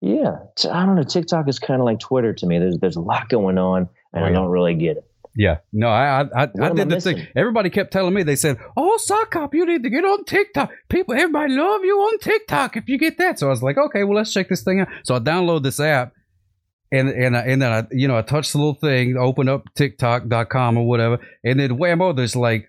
Yeah, 0.04 0.34
I 0.70 0.84
don't 0.84 0.96
know. 0.96 1.04
TikTok 1.04 1.48
is 1.48 1.60
kind 1.60 1.80
of 1.80 1.84
like 1.84 2.00
Twitter 2.00 2.32
to 2.32 2.46
me. 2.46 2.58
There's 2.58 2.76
there's 2.80 2.96
a 2.96 3.00
lot 3.00 3.28
going 3.28 3.56
on, 3.56 3.88
and 4.12 4.24
Oh, 4.24 4.26
I 4.26 4.32
don't 4.32 4.48
really 4.48 4.74
get 4.74 4.96
it. 4.96 5.04
Yeah, 5.36 5.58
no, 5.72 5.88
I 5.88 6.20
I, 6.22 6.42
I, 6.42 6.48
did 6.76 6.88
the 6.90 6.94
thing. 7.04 7.26
Everybody 7.34 7.70
kept 7.70 7.92
telling 7.92 8.12
me 8.12 8.22
they 8.22 8.36
said, 8.36 8.58
"Oh, 8.76 8.98
Sockcop, 8.98 9.54
you 9.54 9.64
need 9.64 9.82
to 9.82 9.90
get 9.90 10.04
on 10.04 10.24
TikTok. 10.24 10.70
People, 10.90 11.14
everybody 11.14 11.54
love 11.54 11.82
you 11.84 11.96
on 11.98 12.18
TikTok 12.18 12.76
if 12.76 12.84
you 12.88 12.98
get 12.98 13.16
that." 13.18 13.38
So 13.38 13.46
I 13.46 13.50
was 13.50 13.62
like, 13.62 13.78
"Okay, 13.78 14.04
well, 14.04 14.16
let's 14.18 14.32
check 14.32 14.48
this 14.50 14.62
thing 14.62 14.80
out." 14.80 14.88
So 15.04 15.14
I 15.14 15.20
download 15.20 15.62
this 15.62 15.80
app, 15.80 16.12
and 16.90 17.08
and 17.08 17.34
I, 17.36 17.40
and 17.40 17.62
then 17.62 17.72
I 17.72 17.86
you 17.92 18.08
know 18.08 18.18
I 18.18 18.22
touch 18.22 18.52
the 18.52 18.58
little 18.58 18.74
thing, 18.74 19.16
open 19.16 19.48
up 19.48 19.62
TikTok.com 19.74 20.76
or 20.76 20.86
whatever, 20.86 21.18
and 21.44 21.58
then 21.58 21.78
whammo, 21.78 22.14
there's 22.14 22.36
like 22.36 22.68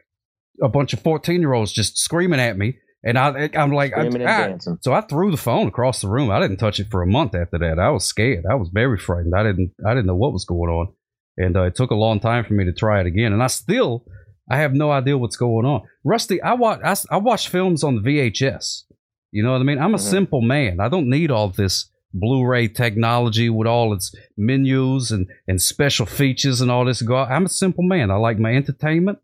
a 0.62 0.70
bunch 0.70 0.94
of 0.94 1.02
fourteen 1.02 1.42
year 1.42 1.52
olds 1.54 1.74
just 1.74 1.98
screaming 1.98 2.40
at 2.40 2.58
me, 2.58 2.78
and 3.04 3.18
I 3.20 3.50
I'm 3.56 3.74
like, 3.74 3.92
I, 3.94 4.04
I- 4.26 4.48
so 4.82 4.94
I 4.94 5.02
threw 5.02 5.32
the 5.32 5.38
phone 5.38 5.68
across 5.68 6.00
the 6.02 6.08
room. 6.08 6.32
I 6.32 6.40
didn't 6.40 6.58
touch 6.58 6.80
it 6.80 6.88
for 6.90 7.02
a 7.02 7.08
month 7.08 7.36
after 7.36 7.58
that. 7.60 7.78
I 7.78 7.90
was 7.90 8.06
scared. 8.06 8.46
I 8.50 8.56
was 8.56 8.70
very 8.74 8.98
frightened. 8.98 9.34
I 9.36 9.44
didn't 9.44 9.74
I 9.86 9.94
didn't 9.94 10.06
know 10.06 10.16
what 10.16 10.32
was 10.32 10.46
going 10.46 10.70
on, 10.72 10.94
and 11.38 11.56
uh, 11.58 11.64
it 11.64 11.76
took 11.76 11.92
a 11.92 11.96
long 11.96 12.20
time 12.20 12.44
for 12.46 12.54
me 12.54 12.66
to 12.66 12.74
try 12.74 13.00
it 13.02 13.08
again. 13.08 13.34
And 13.34 13.42
I 13.44 13.48
still 13.48 14.06
I 14.50 14.58
have 14.58 14.74
no 14.74 14.92
idea 14.92 15.18
what's 15.18 15.38
going 15.38 15.66
on. 15.66 15.82
Rusty, 16.04 16.42
I 16.42 16.54
watch 16.54 16.82
I 17.10 17.18
watch 17.18 17.48
films 17.50 17.84
on 17.84 17.96
the 17.96 18.02
VHS. 18.02 18.84
You 19.32 19.44
know 19.44 19.52
what 19.54 19.62
I 19.62 19.64
mean? 19.64 19.80
I'm 19.80 19.96
a 19.96 19.98
Mhm. 19.98 20.02
simple 20.12 20.42
man. 20.42 20.80
I 20.80 20.90
don't 20.90 21.10
need 21.10 21.32
all 21.32 21.50
this 21.50 21.90
Blu-ray 22.16 22.68
technology 22.68 23.50
with 23.50 23.68
all 23.68 23.92
its 23.94 24.14
menus 24.38 25.10
and 25.12 25.28
and 25.48 25.60
special 25.60 26.06
features 26.06 26.62
and 26.62 26.70
all 26.70 26.86
this. 26.86 27.02
Go. 27.02 27.16
I'm 27.18 27.46
a 27.46 27.50
simple 27.50 27.84
man. 27.84 28.12
I 28.12 28.16
like 28.16 28.38
my 28.38 28.54
entertainment, 28.54 29.18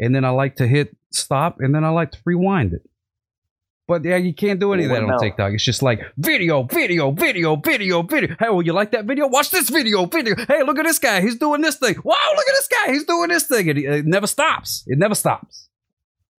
and 0.00 0.12
then 0.14 0.24
I 0.24 0.30
like 0.30 0.56
to 0.56 0.66
hit 0.66 0.96
stop, 1.12 1.60
and 1.60 1.72
then 1.74 1.84
I 1.84 1.90
like 1.90 2.10
to 2.12 2.18
rewind 2.24 2.72
it. 2.72 2.82
But 3.88 4.04
yeah, 4.04 4.16
you 4.16 4.32
can't 4.32 4.60
do 4.60 4.72
any 4.72 4.84
of 4.84 4.90
that 4.90 5.02
on 5.02 5.18
TikTok. 5.18 5.52
It's 5.52 5.64
just 5.64 5.82
like 5.82 6.00
video, 6.16 6.62
video, 6.62 7.10
video, 7.10 7.56
video, 7.56 8.02
video. 8.02 8.36
Hey, 8.38 8.48
well, 8.48 8.62
you 8.62 8.72
like 8.72 8.92
that 8.92 9.06
video? 9.06 9.26
Watch 9.26 9.50
this 9.50 9.70
video, 9.70 10.06
video. 10.06 10.36
Hey, 10.46 10.62
look 10.62 10.78
at 10.78 10.86
this 10.86 11.00
guy. 11.00 11.20
He's 11.20 11.36
doing 11.36 11.60
this 11.60 11.76
thing. 11.76 11.96
Wow, 12.04 12.16
look 12.36 12.46
at 12.48 12.54
this 12.54 12.68
guy. 12.68 12.92
He's 12.92 13.04
doing 13.04 13.28
this 13.28 13.44
thing. 13.44 13.68
And 13.68 13.78
it, 13.78 13.84
it 13.84 14.06
never 14.06 14.28
stops. 14.28 14.84
It 14.86 14.98
never 14.98 15.16
stops. 15.16 15.68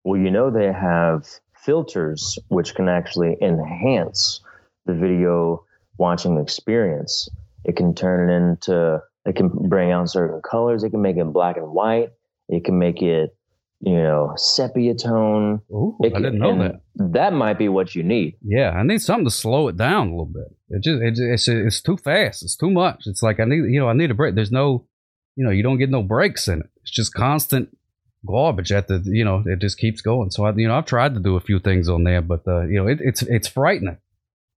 Well, 0.04 0.20
you 0.20 0.30
know 0.30 0.50
they 0.50 0.72
have 0.72 1.26
filters 1.56 2.38
which 2.48 2.74
can 2.74 2.88
actually 2.88 3.36
enhance 3.42 4.40
the 4.86 4.94
video 4.94 5.64
watching 5.98 6.38
experience. 6.38 7.28
It 7.64 7.76
can 7.76 7.94
turn 7.94 8.30
it 8.30 8.34
into, 8.34 9.02
it 9.26 9.36
can 9.36 9.48
bring 9.48 9.90
out 9.90 10.08
certain 10.10 10.40
colors. 10.42 10.84
It 10.84 10.90
can 10.90 11.02
make 11.02 11.16
it 11.16 11.24
black 11.24 11.56
and 11.56 11.72
white. 11.72 12.10
It 12.48 12.64
can 12.64 12.78
make 12.78 13.02
it, 13.02 13.36
you 13.84 13.96
know, 13.96 14.32
sepia 14.36 14.94
tone. 14.94 15.60
Ooh, 15.72 15.96
It 16.00 16.14
I 16.14 16.18
didn't 16.18 16.38
know 16.38 16.56
that. 16.58 16.82
That 16.94 17.32
might 17.32 17.58
be 17.58 17.68
what 17.68 17.96
you 17.96 18.04
need. 18.04 18.36
Yeah, 18.40 18.70
I 18.70 18.84
need 18.84 19.02
something 19.02 19.24
to 19.24 19.30
slow 19.30 19.66
it 19.68 19.76
down 19.76 20.08
a 20.08 20.10
little 20.10 20.26
bit. 20.26 20.54
It 20.70 20.82
just 20.84 21.02
it, 21.02 21.18
it's 21.18 21.48
it's 21.48 21.80
too 21.82 21.96
fast. 21.96 22.44
It's 22.44 22.56
too 22.56 22.70
much. 22.70 23.02
It's 23.06 23.22
like 23.24 23.40
I 23.40 23.44
need 23.44 23.64
you 23.72 23.80
know 23.80 23.88
I 23.88 23.92
need 23.92 24.12
a 24.12 24.14
break. 24.14 24.36
There's 24.36 24.52
no, 24.52 24.86
you 25.34 25.44
know, 25.44 25.50
you 25.50 25.64
don't 25.64 25.78
get 25.78 25.90
no 25.90 26.02
breaks 26.02 26.46
in 26.46 26.60
it. 26.60 26.70
It's 26.82 26.92
just 26.92 27.12
constant 27.12 27.76
garbage 28.24 28.70
at 28.70 28.86
the 28.86 29.02
you 29.04 29.24
know 29.24 29.42
it 29.44 29.58
just 29.58 29.78
keeps 29.78 30.00
going. 30.00 30.30
So 30.30 30.44
I 30.44 30.52
you 30.54 30.68
know 30.68 30.76
I've 30.76 30.86
tried 30.86 31.14
to 31.14 31.20
do 31.20 31.34
a 31.34 31.40
few 31.40 31.58
things 31.58 31.88
on 31.88 32.04
there, 32.04 32.22
but 32.22 32.46
uh, 32.46 32.62
you 32.62 32.76
know 32.80 32.86
it, 32.86 33.00
it's 33.00 33.22
it's 33.22 33.48
frightening. 33.48 33.98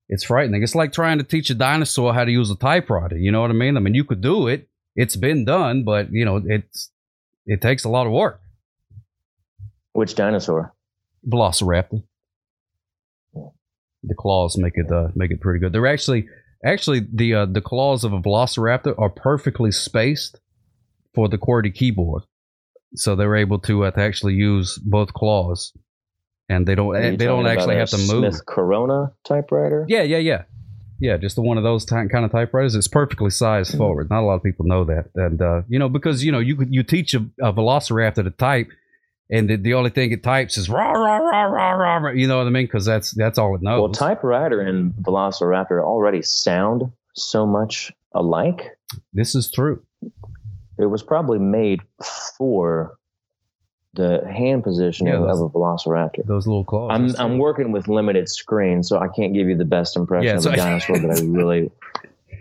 It's 0.08 0.24
frightening. 0.24 0.62
It's 0.62 0.76
like 0.76 0.94
trying 0.94 1.18
to 1.18 1.24
teach 1.24 1.50
a 1.50 1.56
dinosaur 1.56 2.14
how 2.14 2.26
to 2.26 2.32
use 2.32 2.52
a 2.52 2.56
typewriter. 2.56 3.18
You 3.18 3.32
know 3.32 3.42
what 3.42 3.50
I 3.50 3.54
mean? 3.54 3.76
I 3.76 3.80
mean 3.80 3.96
you 3.96 4.04
could 4.04 4.22
do 4.22 4.48
it. 4.48 4.70
It's 4.96 5.16
been 5.16 5.46
done, 5.46 5.84
but 5.84 6.12
you 6.12 6.26
know 6.26 6.44
it's 6.46 6.92
it 7.48 7.60
takes 7.62 7.86
a 7.86 7.90
lot 7.90 8.06
of 8.06 8.14
work. 8.14 8.40
Which 9.96 10.16
dinosaur? 10.16 10.74
Velociraptor. 11.26 12.04
The 13.34 14.14
claws 14.18 14.58
make 14.58 14.74
it 14.76 14.92
uh, 14.92 15.08
make 15.16 15.32
it 15.32 15.40
pretty 15.40 15.60
good. 15.60 15.72
They're 15.72 15.88
actually 15.88 16.28
actually 16.66 17.08
the 17.12 17.34
uh, 17.34 17.46
the 17.46 17.62
claws 17.62 18.04
of 18.04 18.12
a 18.12 18.20
Velociraptor 18.20 18.94
are 19.00 19.10
perfectly 19.10 19.72
spaced 19.72 20.40
for 21.14 21.30
the 21.30 21.38
QWERTY 21.38 21.74
keyboard, 21.74 22.24
so 22.96 23.16
they're 23.16 23.38
able 23.38 23.58
to, 23.60 23.86
uh, 23.86 23.92
to 23.92 24.02
actually 24.02 24.34
use 24.34 24.78
both 24.78 25.14
claws, 25.14 25.72
and 26.50 26.68
they 26.68 26.76
don't 26.76 26.94
they 26.94 27.16
don't 27.16 27.48
actually 27.48 27.78
have 27.78 27.90
to 27.92 27.98
move. 27.98 28.34
Smith 28.34 28.46
Corona 28.46 29.14
typewriter. 29.24 29.86
Yeah, 29.88 30.02
yeah, 30.04 30.18
yeah, 30.18 30.44
yeah. 31.00 31.16
Just 31.18 31.38
the 31.38 31.42
one 31.42 31.58
of 31.58 31.64
those 31.64 31.86
ty- 31.86 32.06
kind 32.08 32.26
of 32.26 32.32
typewriters. 32.32 32.76
It's 32.76 32.90
perfectly 32.90 33.30
sized 33.30 33.74
Mhm. 33.74 33.78
forward. 33.78 34.10
Not 34.10 34.22
a 34.24 34.26
lot 34.26 34.36
of 34.36 34.44
people 34.44 34.66
know 34.66 34.84
that, 34.84 35.06
and 35.16 35.42
uh, 35.42 35.62
you 35.70 35.80
know 35.80 35.88
because 35.90 36.22
you 36.24 36.34
know 36.34 36.40
you 36.40 36.58
you 36.70 36.84
teach 36.84 37.14
a, 37.14 37.26
a 37.42 37.54
Velociraptor 37.54 38.24
to 38.26 38.30
type, 38.32 38.68
and 39.30 39.50
the, 39.50 39.56
the 39.56 39.74
only 39.74 39.90
thing 39.90 40.12
it 40.12 40.24
types 40.24 40.58
is 40.58 40.70
rah 40.70 40.92
rah 40.92 41.18
rah 41.18 41.44
rah 41.46 41.72
rah. 41.72 41.98
rah 41.98 42.12
you 42.12 42.28
know 42.28 42.38
what 42.38 42.48
I 42.48 42.50
mean? 42.52 42.66
Because 42.66 42.86
that's 42.86 43.12
that's 43.12 43.38
all 43.38 43.56
it 43.56 43.62
knows. 43.62 43.80
Well, 43.82 43.92
typewriter 43.92 44.62
and 44.62 44.94
Velociraptor 44.94 45.82
already 45.84 46.22
sound 46.22 46.92
so 47.16 47.46
much 47.46 47.92
alike. 48.14 48.78
this 49.14 49.36
is 49.36 49.50
true. 49.52 49.82
It 50.78 50.86
was 50.88 51.02
probably 51.04 51.40
made 51.40 51.82
for 52.38 52.98
the 53.94 54.22
hand 54.30 54.62
positioning 54.64 55.14
Yeah, 55.14 55.20
of 55.32 55.40
a 55.40 55.50
Velociraptor. 55.50 56.26
Those 56.26 56.46
little 56.48 56.66
claws. 56.66 56.92
I'm 56.92 57.16
I'm 57.18 57.38
working 57.38 57.72
with 57.72 57.88
limited 57.88 58.28
screen, 58.30 58.84
so 58.84 59.00
I 59.00 59.08
can't 59.08 59.34
give 59.34 59.48
you 59.48 59.56
the 59.56 59.64
best 59.66 59.96
impression 59.96 60.28
Yeah, 60.28 60.36
of 60.36 60.44
so- 60.44 60.52
a 60.52 60.56
dinosaur 60.58 61.00
that 61.00 61.12
I 61.18 61.24
really 61.26 61.72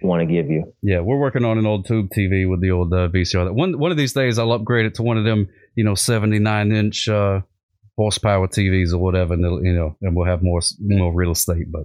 want 0.03 0.20
to 0.20 0.26
give 0.26 0.51
you. 0.51 0.72
Yeah, 0.82 1.01
we're 1.01 1.18
working 1.18 1.45
on 1.45 1.59
an 1.59 1.66
old 1.66 1.86
tube 1.86 2.09
TV 2.16 2.49
with 2.49 2.61
the 2.61 2.70
old 2.70 2.92
uh, 2.92 3.09
VCR. 3.09 3.53
One 3.53 3.78
one 3.78 3.90
of 3.90 3.97
these 3.97 4.12
days, 4.12 4.38
I'll 4.38 4.53
upgrade 4.53 4.86
it 4.86 4.95
to 4.97 5.03
one 5.03 5.18
of 5.18 5.24
them, 5.24 5.49
you 5.74 5.84
know, 5.84 5.95
79 5.95 6.72
inch 6.72 7.09
uh, 7.09 7.40
horsepower 7.97 8.49
TVs 8.49 8.92
or 8.92 8.99
whatever, 8.99 9.34
and 9.34 9.45
it'll, 9.45 9.64
you 9.64 9.72
know, 9.72 9.97
and 10.03 10.14
we'll 10.16 10.26
have 10.26 10.42
more 10.42 10.61
more 10.80 11.12
real 11.14 11.32
estate. 11.32 11.70
But 11.70 11.84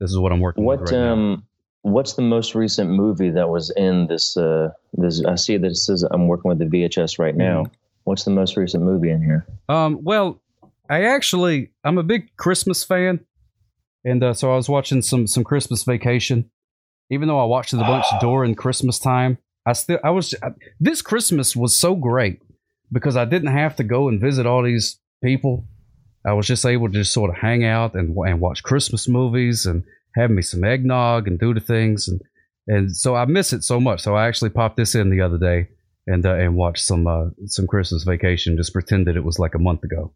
this 0.00 0.10
is 0.10 0.18
what 0.18 0.32
I'm 0.32 0.40
working 0.40 0.64
What 0.64 0.80
with 0.80 0.92
right 0.92 0.98
now. 0.98 1.12
um 1.12 1.46
what's 1.82 2.14
the 2.14 2.22
most 2.22 2.54
recent 2.54 2.90
movie 2.90 3.30
that 3.30 3.48
was 3.48 3.70
in 3.76 4.08
this 4.08 4.36
uh 4.36 4.70
this 4.94 5.24
I 5.24 5.36
see 5.36 5.56
that 5.56 5.70
it 5.70 5.76
says 5.76 6.02
I'm 6.02 6.26
working 6.28 6.48
with 6.48 6.58
the 6.58 6.64
VHS 6.66 7.18
right 7.18 7.36
now. 7.36 7.64
Mm-hmm. 7.64 7.74
What's 8.04 8.24
the 8.24 8.30
most 8.30 8.56
recent 8.56 8.84
movie 8.84 9.10
in 9.10 9.20
here? 9.22 9.46
Um, 9.68 9.98
well, 10.02 10.40
I 10.88 11.04
actually 11.04 11.70
I'm 11.84 11.98
a 11.98 12.02
big 12.04 12.36
Christmas 12.36 12.84
fan, 12.84 13.20
and 14.04 14.22
uh, 14.22 14.34
so 14.34 14.52
I 14.52 14.56
was 14.56 14.68
watching 14.68 15.02
some 15.02 15.26
some 15.26 15.42
Christmas 15.42 15.82
Vacation. 15.82 16.50
Even 17.10 17.28
though 17.28 17.40
I 17.40 17.44
watched 17.44 17.72
it 17.72 17.80
a 17.80 17.84
bunch 17.84 18.06
during 18.20 18.54
Christmas 18.54 18.98
time, 18.98 19.38
I 19.64 19.72
still 19.72 19.98
I 20.02 20.10
was 20.10 20.34
I, 20.42 20.50
this 20.80 21.02
Christmas 21.02 21.54
was 21.54 21.76
so 21.76 21.94
great 21.94 22.40
because 22.92 23.16
I 23.16 23.24
didn't 23.24 23.52
have 23.52 23.76
to 23.76 23.84
go 23.84 24.08
and 24.08 24.20
visit 24.20 24.46
all 24.46 24.62
these 24.62 24.98
people. 25.22 25.66
I 26.24 26.32
was 26.32 26.46
just 26.46 26.66
able 26.66 26.88
to 26.88 26.94
just 26.94 27.12
sort 27.12 27.30
of 27.30 27.36
hang 27.36 27.64
out 27.64 27.94
and 27.94 28.16
and 28.16 28.40
watch 28.40 28.62
Christmas 28.62 29.08
movies 29.08 29.66
and 29.66 29.84
have 30.16 30.30
me 30.30 30.42
some 30.42 30.64
eggnog 30.64 31.28
and 31.28 31.38
do 31.38 31.54
the 31.54 31.60
things 31.60 32.08
and 32.08 32.20
and 32.68 32.96
so 32.96 33.14
I 33.14 33.24
miss 33.26 33.52
it 33.52 33.62
so 33.62 33.80
much. 33.80 34.00
So 34.00 34.16
I 34.16 34.26
actually 34.26 34.50
popped 34.50 34.76
this 34.76 34.94
in 34.94 35.10
the 35.10 35.20
other 35.20 35.38
day 35.38 35.68
and 36.06 36.24
uh, 36.24 36.34
and 36.34 36.56
watched 36.56 36.84
some 36.84 37.06
uh, 37.06 37.26
some 37.46 37.66
Christmas 37.66 38.04
Vacation. 38.04 38.56
Just 38.56 38.72
pretended 38.72 39.16
it 39.16 39.24
was 39.24 39.38
like 39.38 39.54
a 39.54 39.60
month 39.60 39.84
ago. 39.84 40.12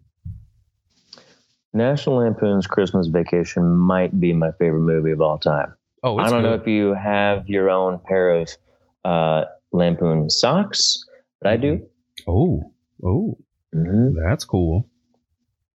National 1.72 2.16
Lampoon's 2.16 2.66
Christmas 2.66 3.06
Vacation 3.06 3.76
might 3.76 4.18
be 4.18 4.32
my 4.32 4.50
favorite 4.52 4.80
movie 4.80 5.12
of 5.12 5.20
all 5.20 5.38
time. 5.38 5.74
Oh, 6.02 6.18
I 6.18 6.30
don't 6.30 6.42
know 6.42 6.54
if 6.54 6.66
you 6.66 6.94
have 6.94 7.48
your 7.48 7.70
own 7.70 8.00
pair 8.06 8.40
of 8.40 8.48
uh, 9.04 9.44
Lampoon 9.72 10.30
socks, 10.30 11.04
but 11.40 11.50
I 11.52 11.56
do. 11.56 11.86
Oh, 12.26 12.72
oh, 13.04 13.38
hmm 13.72 14.14
that's 14.28 14.44
cool. 14.44 14.88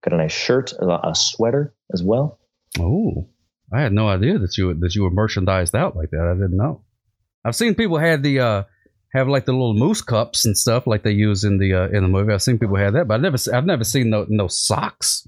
Got 0.03 0.14
a 0.14 0.16
nice 0.16 0.33
shirt, 0.33 0.73
a, 0.73 1.09
a 1.11 1.14
sweater 1.14 1.75
as 1.93 2.03
well. 2.03 2.39
Oh, 2.79 3.29
I 3.73 3.81
had 3.81 3.93
no 3.93 4.09
idea 4.09 4.39
that 4.39 4.57
you 4.59 4.75
that 4.75 4.95
you 4.95 5.03
were 5.03 5.11
merchandised 5.11 5.75
out 5.75 5.97
like 5.97 6.11
that. 6.11 6.27
I 6.27 6.35
didn't 6.35 6.57
know. 6.57 6.85
I've 7.45 7.57
seen 7.57 7.75
people 7.75 7.99
had 7.99 8.23
the 8.23 8.41
uh 8.41 8.62
have 9.12 9.29
like 9.29 9.45
the 9.45 9.53
little 9.53 9.75
moose 9.75 10.03
cups 10.03 10.45
and 10.47 10.57
stuff 10.57 10.87
like 10.87 11.03
they 11.03 11.12
use 11.12 11.45
in 11.45 11.59
the 11.59 11.75
uh, 11.75 11.89
in 11.89 12.03
the 12.03 12.09
movie. 12.09 12.33
I've 12.33 12.43
seen 12.43 12.59
people 12.59 12.77
have 12.77 12.95
that, 12.95 13.07
but 13.09 13.14
I've 13.14 13.20
never 13.20 13.37
I've 13.53 13.66
never 13.66 13.85
seen 13.85 14.11
no 14.11 14.27
no 14.29 14.49
socks 14.49 15.27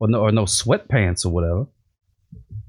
or 0.00 0.08
no 0.08 0.20
or 0.20 0.32
no 0.32 0.44
sweatpants 0.44 1.24
or 1.24 1.30
whatever. 1.30 1.66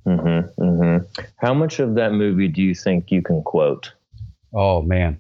Hmm 0.06 0.40
hmm 0.58 0.98
How 1.38 1.54
much 1.54 1.80
of 1.80 1.96
that 1.96 2.12
movie 2.14 2.48
do 2.48 2.62
you 2.62 2.76
think 2.76 3.12
you 3.12 3.22
can 3.22 3.42
quote? 3.44 3.94
Oh 4.54 4.82
man. 4.82 5.20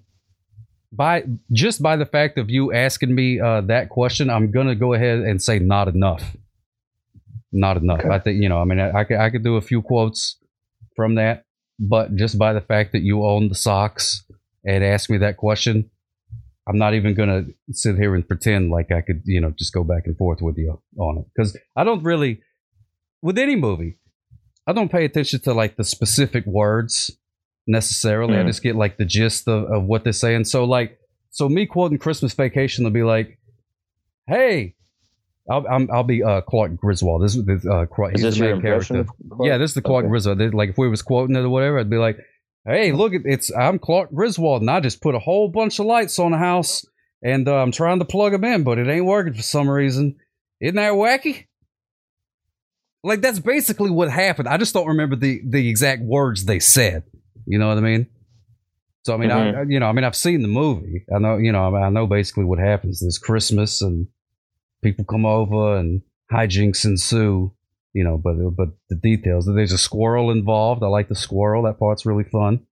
By 0.91 1.23
just 1.51 1.81
by 1.81 1.95
the 1.95 2.05
fact 2.05 2.37
of 2.37 2.49
you 2.49 2.71
asking 2.71 3.15
me 3.15 3.39
uh, 3.39 3.61
that 3.61 3.89
question, 3.89 4.29
I'm 4.29 4.51
gonna 4.51 4.75
go 4.75 4.93
ahead 4.93 5.19
and 5.19 5.41
say 5.41 5.57
not 5.59 5.87
enough. 5.87 6.35
Not 7.51 7.77
enough. 7.77 8.01
Okay. 8.01 8.09
I 8.09 8.19
think 8.19 8.41
you 8.41 8.49
know. 8.49 8.59
I 8.59 8.65
mean, 8.65 8.79
I, 8.79 8.99
I 8.99 9.03
could 9.03 9.17
I 9.17 9.29
could 9.29 9.43
do 9.43 9.55
a 9.55 9.61
few 9.61 9.81
quotes 9.81 10.37
from 10.95 11.15
that, 11.15 11.45
but 11.79 12.15
just 12.15 12.37
by 12.37 12.53
the 12.53 12.61
fact 12.61 12.91
that 12.91 13.01
you 13.01 13.25
own 13.25 13.49
the 13.49 13.55
socks 13.55 14.23
and 14.65 14.83
ask 14.83 15.09
me 15.09 15.17
that 15.19 15.37
question, 15.37 15.89
I'm 16.67 16.77
not 16.77 16.93
even 16.93 17.13
gonna 17.15 17.45
sit 17.71 17.95
here 17.95 18.15
and 18.15 18.27
pretend 18.27 18.69
like 18.69 18.91
I 18.91 19.01
could 19.01 19.21
you 19.25 19.41
know 19.41 19.51
just 19.57 19.73
go 19.73 19.83
back 19.83 20.03
and 20.05 20.17
forth 20.17 20.41
with 20.41 20.57
you 20.57 20.79
on 20.99 21.17
it 21.19 21.25
because 21.33 21.57
I 21.75 21.83
don't 21.83 22.03
really 22.03 22.41
with 23.21 23.37
any 23.37 23.55
movie. 23.55 23.97
I 24.67 24.73
don't 24.73 24.91
pay 24.91 25.05
attention 25.05 25.41
to 25.41 25.53
like 25.53 25.75
the 25.75 25.83
specific 25.83 26.45
words 26.45 27.11
necessarily. 27.67 28.37
I 28.37 28.43
Mm. 28.43 28.47
just 28.47 28.63
get 28.63 28.75
like 28.75 28.97
the 28.97 29.05
gist 29.05 29.47
of, 29.47 29.65
of 29.71 29.83
what 29.83 30.03
they're 30.03 30.13
saying. 30.13 30.45
So 30.45 30.63
like, 30.65 30.97
so 31.31 31.49
me 31.49 31.65
quoting 31.65 31.97
Christmas 31.97 32.33
Vacation 32.33 32.83
will 32.83 32.91
be 32.91 33.03
like, 33.03 33.39
"Hey, 34.27 34.75
I'll 35.49 35.65
I'm, 35.67 35.89
I'll 35.91 36.03
be 36.03 36.23
uh, 36.23 36.41
Clark 36.41 36.77
Griswold. 36.77 37.23
This 37.23 37.35
is 37.35 37.45
this, 37.45 37.65
uh, 37.65 37.85
Clark, 37.87 38.15
Is 38.15 38.21
this 38.21 38.37
your 38.37 38.47
main 38.47 38.55
impression? 38.57 38.95
character. 38.95 39.13
Yeah, 39.41 39.57
this 39.57 39.71
is 39.71 39.75
the 39.75 39.81
Clark 39.81 40.03
Okay. 40.05 40.09
Griswold. 40.09 40.53
Like 40.53 40.69
if 40.69 40.77
we 40.77 40.87
was 40.87 41.01
quoting 41.01 41.35
it 41.35 41.39
or 41.39 41.49
whatever, 41.49 41.79
I'd 41.79 41.89
be 41.89 41.97
like, 41.97 42.17
"Hey, 42.65 42.91
look, 42.91 43.11
it's 43.13 43.51
I'm 43.55 43.79
Clark 43.79 44.11
Griswold, 44.13 44.61
and 44.61 44.69
I 44.71 44.79
just 44.79 45.01
put 45.01 45.15
a 45.15 45.19
whole 45.19 45.49
bunch 45.49 45.79
of 45.79 45.85
lights 45.85 46.19
on 46.19 46.31
the 46.31 46.37
house, 46.37 46.85
and 47.21 47.47
uh, 47.47 47.55
I'm 47.57 47.71
trying 47.71 47.99
to 47.99 48.05
plug 48.05 48.31
them 48.31 48.43
in, 48.45 48.63
but 48.63 48.77
it 48.77 48.87
ain't 48.87 49.05
working 49.05 49.33
for 49.33 49.41
some 49.41 49.69
reason. 49.69 50.15
Isn't 50.61 50.75
that 50.75 50.93
wacky?" 50.93 51.47
Like 53.03 53.21
that's 53.21 53.39
basically 53.39 53.89
what 53.89 54.09
happened. 54.09 54.47
I 54.47 54.57
just 54.57 54.73
don't 54.73 54.87
remember 54.87 55.15
the 55.15 55.41
the 55.45 55.67
exact 55.69 56.01
words 56.03 56.45
they 56.45 56.59
said. 56.59 57.03
You 57.45 57.59
know 57.59 57.67
what 57.67 57.77
I 57.77 57.81
mean? 57.81 58.07
So 59.03 59.13
I 59.13 59.17
mean, 59.17 59.31
I, 59.31 59.63
you 59.63 59.81
know, 59.81 59.87
I 59.87 59.91
mean, 59.91 60.05
I've 60.05 60.15
seen 60.15 60.41
the 60.41 60.47
movie. 60.47 61.03
I 61.13 61.19
know, 61.19 61.37
you 61.37 61.51
know, 61.51 61.75
I 61.75 61.89
know 61.89 62.07
basically 62.07 62.45
what 62.45 62.59
happens. 62.59 63.01
There's 63.01 63.17
Christmas 63.17 63.81
and 63.81 64.07
people 64.81 65.03
come 65.03 65.25
over 65.25 65.77
and 65.77 66.01
hijinks 66.31 66.85
ensue. 66.85 67.53
You 67.91 68.03
know, 68.03 68.17
but 68.17 68.35
but 68.55 68.69
the 68.89 68.95
details. 68.95 69.45
There's 69.45 69.73
a 69.73 69.77
squirrel 69.77 70.31
involved. 70.31 70.81
I 70.83 70.87
like 70.87 71.09
the 71.09 71.15
squirrel. 71.15 71.63
That 71.63 71.79
part's 71.79 72.05
really 72.05 72.23
fun. 72.23 72.65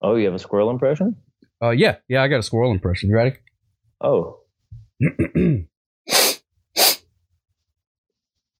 Oh, 0.00 0.16
you 0.16 0.24
have 0.24 0.34
a 0.34 0.38
squirrel 0.38 0.70
impression? 0.70 1.16
Uh, 1.62 1.70
yeah, 1.70 1.96
yeah, 2.08 2.22
I 2.22 2.28
got 2.28 2.40
a 2.40 2.42
squirrel 2.42 2.72
impression. 2.72 3.08
You 3.08 3.14
ready? 3.14 3.36
Oh, 4.00 4.40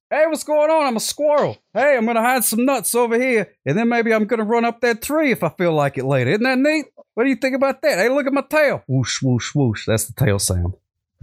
hey, 0.09 0.22
what's 0.33 0.43
going 0.43 0.71
on? 0.71 0.87
I'm 0.87 0.97
a 0.97 0.99
squirrel. 0.99 1.57
Hey, 1.75 1.95
I'm 1.95 2.07
gonna 2.07 2.21
hide 2.21 2.43
some 2.43 2.65
nuts 2.65 2.95
over 2.95 3.21
here, 3.21 3.53
and 3.67 3.77
then 3.77 3.87
maybe 3.87 4.11
I'm 4.11 4.25
gonna 4.25 4.43
run 4.43 4.65
up 4.65 4.81
that 4.81 5.03
tree 5.03 5.31
if 5.31 5.43
I 5.43 5.49
feel 5.49 5.73
like 5.73 5.99
it 5.99 6.05
later. 6.05 6.31
Isn't 6.31 6.43
that 6.43 6.57
neat? 6.57 6.85
What 7.13 7.25
do 7.25 7.29
you 7.29 7.35
think 7.35 7.55
about 7.55 7.83
that? 7.83 7.99
Hey, 7.99 8.09
look 8.09 8.25
at 8.25 8.33
my 8.33 8.41
tail. 8.41 8.83
Whoosh, 8.87 9.21
whoosh, 9.21 9.53
whoosh. 9.53 9.85
That's 9.85 10.05
the 10.05 10.13
tail 10.13 10.39
sound. 10.39 10.73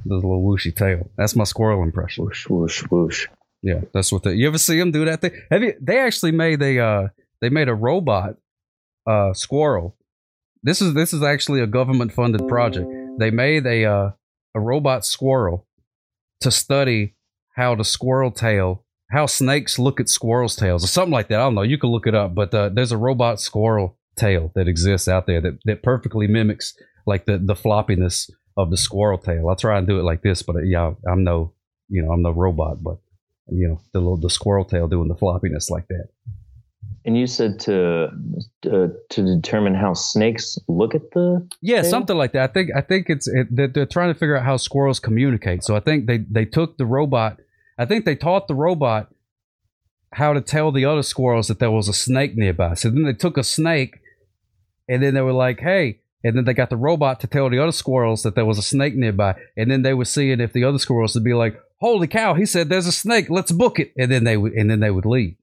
The 0.06 0.14
little 0.14 0.40
whooshy 0.40 0.74
tail. 0.74 1.10
That's 1.16 1.34
my 1.34 1.42
squirrel 1.42 1.82
impression. 1.82 2.24
whoosh, 2.24 2.46
whoosh, 2.48 2.82
whoosh. 2.84 3.26
Yeah, 3.62 3.80
that's 3.92 4.12
what 4.12 4.22
they. 4.22 4.34
You 4.34 4.46
ever 4.46 4.58
see 4.58 4.78
them 4.78 4.92
do 4.92 5.04
that 5.04 5.20
thing? 5.20 5.32
Have 5.50 5.64
you? 5.64 5.74
They 5.80 5.98
actually 5.98 6.32
made 6.32 6.62
a. 6.62 6.78
Uh, 6.78 7.08
they 7.40 7.48
made 7.48 7.68
a 7.68 7.74
robot 7.74 8.36
uh, 9.08 9.32
squirrel. 9.32 9.96
This 10.62 10.80
is 10.80 10.94
this 10.94 11.12
is 11.12 11.24
actually 11.24 11.60
a 11.62 11.66
government 11.66 12.12
funded 12.12 12.46
project. 12.46 12.88
They 13.18 13.32
made 13.32 13.66
a 13.66 13.84
uh, 13.86 14.10
a 14.54 14.60
robot 14.60 15.04
squirrel 15.04 15.66
to 16.42 16.52
study 16.52 17.16
how 17.56 17.74
the 17.74 17.84
squirrel 17.84 18.30
tail 18.30 18.84
how 19.10 19.26
snakes 19.26 19.78
look 19.78 20.00
at 20.00 20.08
squirrels' 20.08 20.56
tails 20.56 20.84
or 20.84 20.88
something 20.88 21.12
like 21.12 21.28
that. 21.28 21.40
I 21.40 21.42
don't 21.42 21.54
know. 21.54 21.62
You 21.62 21.78
can 21.78 21.90
look 21.90 22.06
it 22.06 22.14
up, 22.14 22.34
but 22.34 22.54
uh, 22.54 22.68
there's 22.68 22.92
a 22.92 22.96
robot 22.96 23.40
squirrel 23.40 23.98
tail 24.16 24.52
that 24.54 24.68
exists 24.68 25.08
out 25.08 25.26
there 25.26 25.40
that, 25.40 25.58
that 25.64 25.82
perfectly 25.82 26.26
mimics 26.26 26.74
like 27.06 27.26
the 27.26 27.38
the 27.38 27.54
floppiness 27.54 28.30
of 28.56 28.70
the 28.70 28.76
squirrel 28.76 29.18
tail. 29.18 29.48
I'll 29.48 29.56
try 29.56 29.78
and 29.78 29.86
do 29.86 29.98
it 29.98 30.02
like 30.02 30.22
this, 30.22 30.42
but 30.42 30.56
uh, 30.56 30.62
yeah, 30.62 30.92
I'm 31.10 31.24
no 31.24 31.52
you 31.88 32.02
know 32.02 32.12
I'm 32.12 32.22
no 32.22 32.30
robot, 32.30 32.82
but 32.82 32.98
you 33.48 33.68
know 33.68 33.80
the 33.92 34.00
little 34.00 34.16
the 34.16 34.30
squirrel 34.30 34.64
tail 34.64 34.88
doing 34.88 35.08
the 35.08 35.14
floppiness 35.14 35.70
like 35.70 35.88
that. 35.88 36.08
And 37.04 37.16
you 37.16 37.26
said 37.26 37.58
to 37.60 38.10
uh, 38.66 38.88
to 39.08 39.22
determine 39.22 39.74
how 39.74 39.94
snakes 39.94 40.58
look 40.68 40.94
at 40.94 41.10
the 41.12 41.48
yeah 41.62 41.82
thing? 41.82 41.90
something 41.90 42.16
like 42.16 42.32
that. 42.32 42.50
I 42.50 42.52
think 42.52 42.70
I 42.76 42.82
think 42.82 43.08
it's 43.08 43.26
it, 43.26 43.48
they're, 43.50 43.68
they're 43.68 43.86
trying 43.86 44.12
to 44.12 44.18
figure 44.18 44.36
out 44.36 44.44
how 44.44 44.56
squirrels 44.56 45.00
communicate. 45.00 45.64
So 45.64 45.74
I 45.74 45.80
think 45.80 46.06
they 46.06 46.18
they 46.18 46.44
took 46.44 46.76
the 46.76 46.86
robot. 46.86 47.40
I 47.80 47.86
think 47.86 48.04
they 48.04 48.14
taught 48.16 48.46
the 48.46 48.54
robot 48.54 49.08
how 50.12 50.32
to 50.32 50.40
tell 50.40 50.70
the 50.72 50.84
other 50.84 51.02
squirrels 51.02 51.48
that 51.48 51.58
there 51.60 51.70
was 51.70 51.88
a 51.88 51.92
snake 51.92 52.36
nearby. 52.36 52.74
So 52.74 52.90
then 52.90 53.04
they 53.04 53.12
took 53.14 53.36
a 53.38 53.44
snake, 53.44 54.00
and 54.88 55.02
then 55.02 55.14
they 55.14 55.22
were 55.22 55.32
like, 55.32 55.60
"Hey." 55.60 56.00
And 56.22 56.36
then 56.36 56.44
they 56.44 56.52
got 56.52 56.68
the 56.68 56.76
robot 56.76 57.20
to 57.20 57.26
tell 57.26 57.48
the 57.48 57.58
other 57.58 57.72
squirrels 57.72 58.22
that 58.24 58.34
there 58.34 58.44
was 58.44 58.58
a 58.58 58.62
snake 58.62 58.94
nearby. 58.94 59.36
And 59.56 59.70
then 59.70 59.80
they 59.80 59.94
were 59.94 60.04
seeing 60.04 60.38
if 60.40 60.52
the 60.52 60.64
other 60.64 60.76
squirrels 60.78 61.14
would 61.14 61.24
be 61.24 61.32
like, 61.32 61.54
"Holy 61.80 62.06
cow!" 62.06 62.34
He 62.34 62.44
said, 62.44 62.68
"There's 62.68 62.86
a 62.86 62.92
snake. 62.92 63.30
Let's 63.30 63.52
book 63.52 63.78
it." 63.78 63.92
And 63.96 64.10
then 64.12 64.24
they 64.24 64.36
would, 64.36 64.52
and 64.52 64.68
then 64.70 64.80
they 64.80 64.90
would 64.90 65.06
leave. 65.06 65.36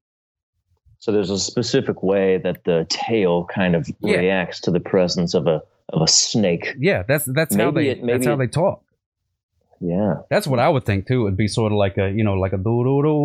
So 1.00 1.12
there's 1.12 1.32
a 1.32 1.40
specific 1.40 2.04
way 2.04 2.38
that 2.38 2.64
the 2.66 2.86
tail 2.90 3.46
kind 3.46 3.76
of 3.76 3.90
Yeah. 4.02 4.18
reacts 4.18 4.60
to 4.62 4.72
the 4.72 4.80
presence 4.80 5.34
of 5.34 5.48
a 5.48 5.64
of 5.90 6.02
a 6.02 6.08
snake. 6.08 6.76
Yeah, 6.78 7.04
that's 7.08 7.26
that's 7.26 7.56
how 7.56 7.72
they 7.72 7.88
it- 7.88 8.04
maybe 8.04 8.14
that's 8.20 8.28
how 8.28 8.34
it- 8.34 8.38
they 8.38 8.48
talk. 8.48 8.84
Yeah, 9.80 10.16
that's 10.30 10.48
what 10.48 10.60
I 10.60 10.70
would 10.70 10.86
think 10.86 11.08
too. 11.08 11.28
It'd 11.28 11.38
be 11.38 11.48
sort 11.48 11.72
of 11.72 11.78
like 11.78 11.98
a 11.98 12.10
you 12.10 12.24
know 12.24 12.34
like 12.34 12.54
a 12.54 12.58
do 12.58 12.84
do 12.84 13.02
do 13.04 13.14
do 13.14 13.22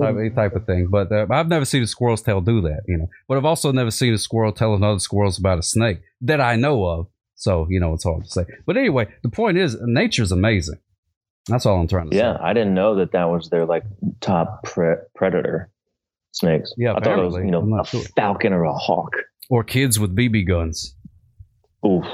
type 0.00 0.34
type 0.34 0.56
of 0.56 0.66
thing. 0.66 0.88
But 0.90 1.10
uh, 1.10 1.26
I've 1.30 1.48
never 1.48 1.64
seen 1.64 1.82
a 1.82 1.86
squirrel's 1.86 2.22
tail 2.22 2.40
do 2.40 2.60
that, 2.62 2.82
you 2.86 2.98
know. 2.98 3.08
But 3.28 3.38
I've 3.38 3.44
also 3.44 3.72
never 3.72 3.90
seen 3.90 4.12
a 4.12 4.18
squirrel 4.18 4.52
tell 4.52 4.74
another 4.74 4.98
squirrels 4.98 5.38
about 5.38 5.58
a 5.58 5.62
snake 5.62 6.00
that 6.20 6.40
I 6.40 6.56
know 6.56 6.84
of. 6.84 7.06
So 7.34 7.66
you 7.70 7.80
know 7.80 7.94
it's 7.94 8.04
hard 8.04 8.24
to 8.24 8.30
say. 8.30 8.44
But 8.66 8.76
anyway, 8.76 9.08
the 9.22 9.30
point 9.30 9.58
is 9.58 9.76
nature's 9.80 10.32
amazing. 10.32 10.78
That's 11.48 11.66
all 11.66 11.80
I'm 11.80 11.88
trying 11.88 12.10
to 12.10 12.16
yeah, 12.16 12.34
say. 12.34 12.38
Yeah, 12.40 12.46
I 12.46 12.52
didn't 12.52 12.74
know 12.74 12.96
that 12.96 13.12
that 13.12 13.24
was 13.24 13.48
their 13.48 13.66
like 13.66 13.84
top 14.20 14.64
pre- 14.64 14.96
predator 15.14 15.70
snakes. 16.32 16.72
Yeah, 16.76 16.94
I 16.94 17.00
thought 17.00 17.18
it 17.18 17.24
was 17.24 17.36
you 17.36 17.50
know 17.50 17.80
a 17.80 17.86
sure. 17.86 18.02
falcon 18.16 18.52
or 18.52 18.64
a 18.64 18.72
hawk 18.72 19.14
or 19.48 19.64
kids 19.64 19.98
with 19.98 20.14
BB 20.14 20.46
guns. 20.46 20.94
Oof. 21.84 22.04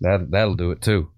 That 0.00 0.30
that'll 0.30 0.54
do 0.56 0.70
it 0.70 0.82
too. 0.82 1.10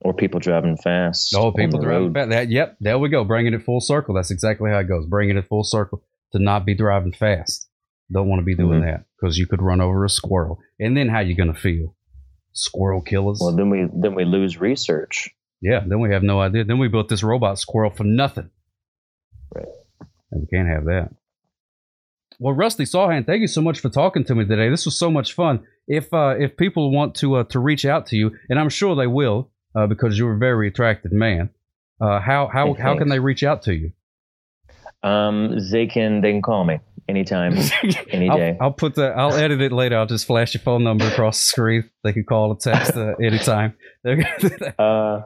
Or 0.00 0.14
people 0.14 0.38
driving 0.40 0.76
fast. 0.76 1.34
Oh, 1.36 1.50
people 1.52 1.80
driving 1.80 2.14
fast. 2.14 2.30
That, 2.30 2.48
yep, 2.50 2.76
there 2.80 2.98
we 2.98 3.08
go. 3.08 3.24
Bringing 3.24 3.54
it 3.54 3.64
full 3.64 3.80
circle. 3.80 4.14
That's 4.14 4.30
exactly 4.30 4.70
how 4.70 4.78
it 4.78 4.84
goes. 4.88 5.06
Bringing 5.06 5.36
it 5.36 5.48
full 5.48 5.64
circle 5.64 6.04
to 6.32 6.38
not 6.38 6.64
be 6.64 6.74
driving 6.74 7.12
fast. 7.12 7.68
Don't 8.12 8.28
want 8.28 8.40
to 8.40 8.44
be 8.44 8.54
doing 8.54 8.80
Mhm. 8.80 8.84
that 8.84 9.04
because 9.20 9.36
you 9.38 9.46
could 9.46 9.60
run 9.60 9.80
over 9.80 10.04
a 10.04 10.08
squirrel. 10.08 10.60
And 10.78 10.96
then 10.96 11.08
how 11.08 11.20
you 11.20 11.34
going 11.34 11.52
to 11.52 11.58
feel? 11.58 11.94
Squirrel 12.52 13.00
killers. 13.02 13.38
Well, 13.42 13.54
then 13.56 13.70
we 13.70 13.86
then 13.92 14.14
we 14.14 14.24
lose 14.24 14.58
research. 14.60 15.30
yeah, 15.60 15.80
then 15.86 16.00
we 16.00 16.10
have 16.12 16.22
no 16.22 16.40
idea. 16.40 16.64
Then 16.64 16.78
we 16.78 16.88
built 16.88 17.08
this 17.08 17.22
robot 17.24 17.58
squirrel 17.58 17.90
for 17.90 18.04
nothing. 18.04 18.50
Right. 19.54 19.66
And 20.30 20.42
we 20.42 20.46
can't 20.46 20.68
have 20.68 20.84
that. 20.84 21.10
Well, 22.38 22.54
Rusty 22.54 22.84
Sarhan, 22.84 23.26
thank 23.26 23.40
you 23.40 23.48
so 23.48 23.60
much 23.60 23.80
for 23.80 23.88
talking 23.88 24.24
to 24.24 24.34
me 24.34 24.44
today. 24.44 24.68
This 24.68 24.84
was 24.84 24.96
so 24.96 25.10
much 25.10 25.32
fun. 25.32 25.66
If 25.88 26.12
uh, 26.14 26.36
if 26.38 26.56
people 26.56 26.92
want 26.92 27.16
to 27.16 27.36
uh, 27.36 27.44
to 27.44 27.58
reach 27.58 27.84
out 27.84 28.06
to 28.06 28.16
you, 28.16 28.36
and 28.48 28.60
I'm 28.60 28.68
sure 28.68 28.94
they 28.94 29.08
will, 29.08 29.50
uh, 29.74 29.86
because 29.86 30.18
you're 30.18 30.34
a 30.34 30.38
very 30.38 30.68
attractive 30.68 31.12
man. 31.12 31.50
Uh, 32.00 32.20
how 32.20 32.46
how 32.46 32.74
Hey, 32.74 32.82
how 32.82 32.96
can 32.96 33.08
they 33.08 33.18
reach 33.18 33.42
out 33.42 33.62
to 33.62 33.74
you? 33.74 33.92
Um, 35.02 35.56
they 35.70 35.86
can 35.86 36.20
they 36.20 36.30
can 36.30 36.42
call 36.42 36.64
me 36.64 36.78
anytime, 37.08 37.56
any 38.10 38.28
I'll, 38.28 38.36
day. 38.36 38.56
I'll 38.60 38.72
put 38.72 38.94
the 38.94 39.08
I'll 39.08 39.34
edit 39.34 39.60
it 39.60 39.72
later. 39.72 39.96
I'll 39.96 40.06
just 40.06 40.26
flash 40.26 40.54
your 40.54 40.60
phone 40.60 40.84
number 40.84 41.06
across 41.08 41.38
the 41.40 41.46
screen. 41.46 41.90
They 42.04 42.12
can 42.12 42.24
call 42.24 42.50
or 42.50 42.56
text 42.56 42.96
uh, 42.96 43.14
anytime. 43.20 43.74
Uh, 44.78 45.22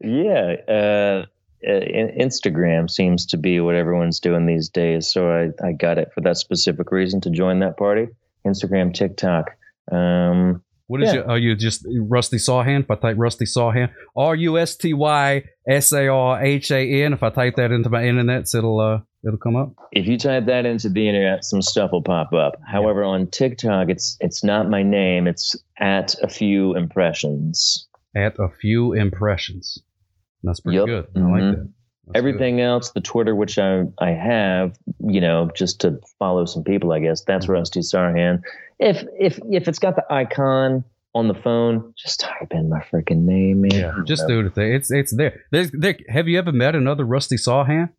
yeah. 0.00 1.24
Uh, 1.66 1.72
in- 1.72 2.16
Instagram 2.28 2.88
seems 2.90 3.26
to 3.26 3.36
be 3.36 3.60
what 3.60 3.74
everyone's 3.74 4.20
doing 4.20 4.46
these 4.46 4.68
days. 4.68 5.10
So 5.12 5.30
I, 5.30 5.66
I 5.66 5.72
got 5.72 5.98
it 5.98 6.12
for 6.14 6.20
that 6.22 6.36
specific 6.36 6.92
reason 6.92 7.20
to 7.22 7.30
join 7.30 7.58
that 7.60 7.76
party. 7.76 8.08
Instagram, 8.46 8.94
TikTok. 8.94 9.50
Um, 9.90 10.62
what 10.86 11.02
is 11.02 11.08
Yeah. 11.08 11.14
your? 11.16 11.30
Are 11.30 11.38
you 11.38 11.54
just 11.54 11.84
Rusty 12.00 12.36
Sarhan? 12.38 12.80
If 12.80 12.90
I 12.90 12.94
type 12.94 13.16
Rusty 13.18 13.44
Sarhan, 13.44 13.90
R 14.16 14.34
U 14.34 14.56
S 14.58 14.76
T 14.76 14.94
Y 14.94 15.44
S 15.68 15.92
A 15.92 16.08
R 16.08 16.42
H 16.42 16.70
A 16.70 17.02
N. 17.04 17.12
If 17.12 17.22
I 17.22 17.30
type 17.30 17.56
that 17.56 17.72
into 17.72 17.90
my 17.90 18.04
internet, 18.06 18.46
it'll 18.54 18.80
uh 18.80 19.00
it'll 19.26 19.38
come 19.38 19.56
up. 19.56 19.72
if 19.92 20.06
you 20.06 20.16
type 20.16 20.46
that 20.46 20.64
into 20.64 20.88
the 20.88 21.06
internet, 21.08 21.44
some 21.44 21.60
stuff 21.60 21.90
will 21.92 22.02
pop 22.02 22.32
up. 22.32 22.58
However, 22.66 23.04
on 23.04 23.26
TikTok, 23.26 23.90
it's 23.90 24.16
it's 24.20 24.42
not 24.44 24.70
my 24.70 24.82
name. 24.82 25.26
It's 25.26 25.56
at 25.78 26.14
a 26.22 26.28
few 26.28 26.74
impressions. 26.76 27.86
At 28.16 28.36
a 28.38 28.48
few 28.48 28.94
impressions. 28.94 29.78
That's 30.42 30.60
pretty 30.60 30.78
Yep. 30.78 30.86
good. 30.86 31.06
I 31.16 31.20
like 31.20 31.42
Mhm. 31.42 31.50
that. 31.50 31.56
That's 31.58 31.66
good. 32.06 32.16
Everything 32.16 32.60
else, 32.60 32.90
the 32.92 33.00
Twitter, 33.00 33.34
which 33.34 33.58
I 33.58 33.84
I 33.98 34.10
have, 34.10 34.78
you 35.00 35.20
know, 35.20 35.50
just 35.54 35.80
to 35.82 36.00
follow 36.18 36.44
some 36.46 36.64
people, 36.64 36.92
I 36.92 37.00
guess 37.00 37.22
that's 37.24 37.46
Mm-hmm. 37.46 37.52
Rusty 37.52 37.80
Sarhan. 37.80 38.42
If 38.78 39.04
if 39.18 39.38
if 39.50 39.68
it's 39.68 39.78
got 39.78 39.96
the 39.96 40.04
icon 40.10 40.84
on 41.14 41.26
the 41.28 41.34
phone, 41.34 41.92
just 41.96 42.20
type 42.20 42.48
in 42.52 42.68
my 42.68 42.80
freaking 42.80 43.24
name, 43.24 43.62
man. 43.62 43.70
Yeah, 43.72 43.92
just 44.06 44.26
do 44.28 44.42
the 44.42 44.50
thing. 44.50 44.72
It's 44.72 44.90
it's 44.90 45.14
there. 45.14 45.40
There's 45.50 45.70
there. 45.72 45.96
Have 46.08 46.28
you 46.28 46.38
ever 46.38 46.52
met 46.52 46.74
another 46.74 47.04
Rusty 47.04 47.36
Sarhan? 47.36 47.90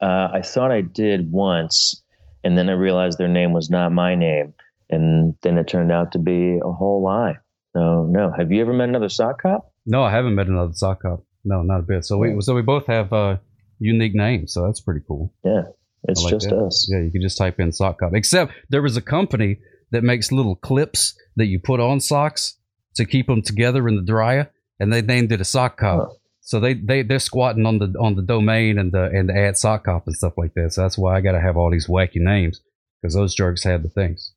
Uh, 0.00 0.28
I 0.32 0.42
thought 0.42 0.70
I 0.72 0.80
did 0.80 1.30
once, 1.30 2.02
and 2.44 2.58
then 2.58 2.68
I 2.68 2.72
realized 2.72 3.18
their 3.18 3.28
name 3.28 3.52
was 3.52 3.70
not 3.70 3.92
my 3.92 4.14
name, 4.14 4.54
and 4.90 5.34
then 5.42 5.58
it 5.58 5.68
turned 5.68 5.92
out 5.92 6.12
to 6.12 6.18
be 6.18 6.58
a 6.62 6.72
whole 6.72 7.02
lie. 7.02 7.36
So 7.74 8.04
no, 8.04 8.32
have 8.36 8.50
you 8.50 8.60
ever 8.62 8.72
met 8.72 8.88
another 8.88 9.08
sock 9.08 9.42
cop? 9.42 9.70
No, 9.88 10.02
I 10.02 10.10
haven't 10.10 10.34
met 10.34 10.48
another 10.48 10.74
sock 10.74 11.02
cop. 11.02 11.24
No, 11.44 11.62
not 11.62 11.80
a 11.80 11.82
bit. 11.82 12.04
So 12.04 12.18
we 12.18 12.38
so 12.40 12.54
we 12.54 12.62
both 12.62 12.86
have 12.86 13.12
uh, 13.12 13.38
unique 13.78 14.14
names. 14.14 14.52
So 14.52 14.66
that's 14.66 14.82
pretty 14.82 15.00
cool. 15.08 15.32
Yeah, 15.42 15.62
it's 16.04 16.22
like 16.22 16.34
just 16.34 16.50
that. 16.50 16.58
us. 16.58 16.88
Yeah, 16.90 17.00
you 17.00 17.10
can 17.10 17.22
just 17.22 17.38
type 17.38 17.58
in 17.58 17.72
sock 17.72 17.98
cop. 17.98 18.12
Except 18.14 18.52
there 18.68 18.82
was 18.82 18.98
a 18.98 19.02
company 19.02 19.58
that 19.90 20.04
makes 20.04 20.30
little 20.30 20.56
clips 20.56 21.16
that 21.36 21.46
you 21.46 21.58
put 21.58 21.80
on 21.80 22.00
socks 22.00 22.58
to 22.96 23.06
keep 23.06 23.28
them 23.28 23.40
together 23.40 23.88
in 23.88 23.96
the 23.96 24.02
dryer, 24.02 24.50
and 24.78 24.92
they 24.92 25.00
named 25.00 25.32
it 25.32 25.40
a 25.40 25.44
sock 25.44 25.78
cop. 25.78 26.08
Huh. 26.08 26.14
So 26.42 26.60
they 26.60 26.74
they 26.74 27.02
they're 27.02 27.18
squatting 27.18 27.64
on 27.64 27.78
the 27.78 27.94
on 27.98 28.14
the 28.14 28.22
domain 28.22 28.78
and 28.78 28.92
the 28.92 29.04
and 29.04 29.30
the 29.30 29.38
ad 29.38 29.56
sock 29.56 29.84
cop 29.84 30.06
and 30.06 30.14
stuff 30.14 30.34
like 30.36 30.52
that. 30.54 30.74
So 30.74 30.82
that's 30.82 30.98
why 30.98 31.16
I 31.16 31.22
got 31.22 31.32
to 31.32 31.40
have 31.40 31.56
all 31.56 31.70
these 31.70 31.86
wacky 31.86 32.16
names 32.16 32.60
because 33.00 33.14
those 33.14 33.34
jerks 33.34 33.64
have 33.64 33.82
the 33.82 33.88
things, 33.88 34.32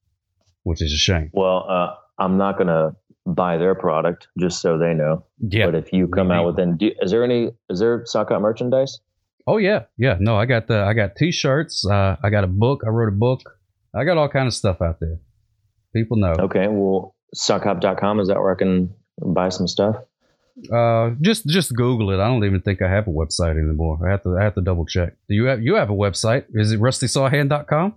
which 0.63 0.81
is 0.81 0.93
a 0.93 0.97
shame. 0.97 1.29
Well, 1.33 1.65
uh, 1.69 1.95
I'm 2.17 2.37
not 2.37 2.57
gonna 2.57 2.95
buy 3.25 3.57
their 3.57 3.75
product 3.75 4.27
just 4.39 4.61
so 4.61 4.77
they 4.77 4.93
know. 4.93 5.25
Yeah. 5.39 5.67
But 5.67 5.75
if 5.75 5.93
you 5.93 6.07
come 6.07 6.31
out 6.31 6.45
with 6.45 6.59
any, 6.59 6.73
do, 6.77 6.91
is 7.01 7.11
there 7.11 7.23
any? 7.23 7.51
Is 7.69 7.79
there 7.79 8.03
sock 8.05 8.29
merchandise? 8.29 8.99
Oh 9.47 9.57
yeah, 9.57 9.83
yeah. 9.97 10.17
No, 10.19 10.37
I 10.37 10.45
got 10.45 10.67
the 10.67 10.79
I 10.83 10.93
got 10.93 11.15
t-shirts. 11.15 11.85
Uh, 11.85 12.15
I 12.23 12.29
got 12.29 12.43
a 12.43 12.47
book. 12.47 12.83
I 12.85 12.89
wrote 12.89 13.09
a 13.09 13.15
book. 13.15 13.41
I 13.95 14.03
got 14.03 14.17
all 14.17 14.29
kind 14.29 14.47
of 14.47 14.53
stuff 14.53 14.81
out 14.81 14.99
there. 14.99 15.19
People 15.93 16.17
know. 16.17 16.33
Okay, 16.39 16.67
well, 16.67 17.15
sockcop.com 17.35 18.19
is 18.19 18.27
that 18.29 18.37
where 18.37 18.53
I 18.53 18.57
can 18.57 18.93
buy 19.17 19.49
some 19.49 19.67
stuff? 19.67 19.97
Uh, 20.71 21.11
just 21.21 21.47
just 21.47 21.75
Google 21.75 22.11
it. 22.11 22.19
I 22.19 22.27
don't 22.27 22.43
even 22.45 22.61
think 22.61 22.81
I 22.81 22.89
have 22.89 23.07
a 23.07 23.11
website 23.11 23.51
anymore. 23.51 23.99
I 24.07 24.11
have 24.11 24.23
to 24.23 24.37
I 24.39 24.43
have 24.43 24.55
to 24.55 24.61
double 24.61 24.85
check. 24.85 25.13
Do 25.27 25.35
you 25.35 25.45
have 25.45 25.61
you 25.61 25.75
have 25.75 25.89
a 25.89 25.93
website? 25.93 26.45
Is 26.53 26.71
it 26.71 26.79
rustysarhan.com? 26.79 27.95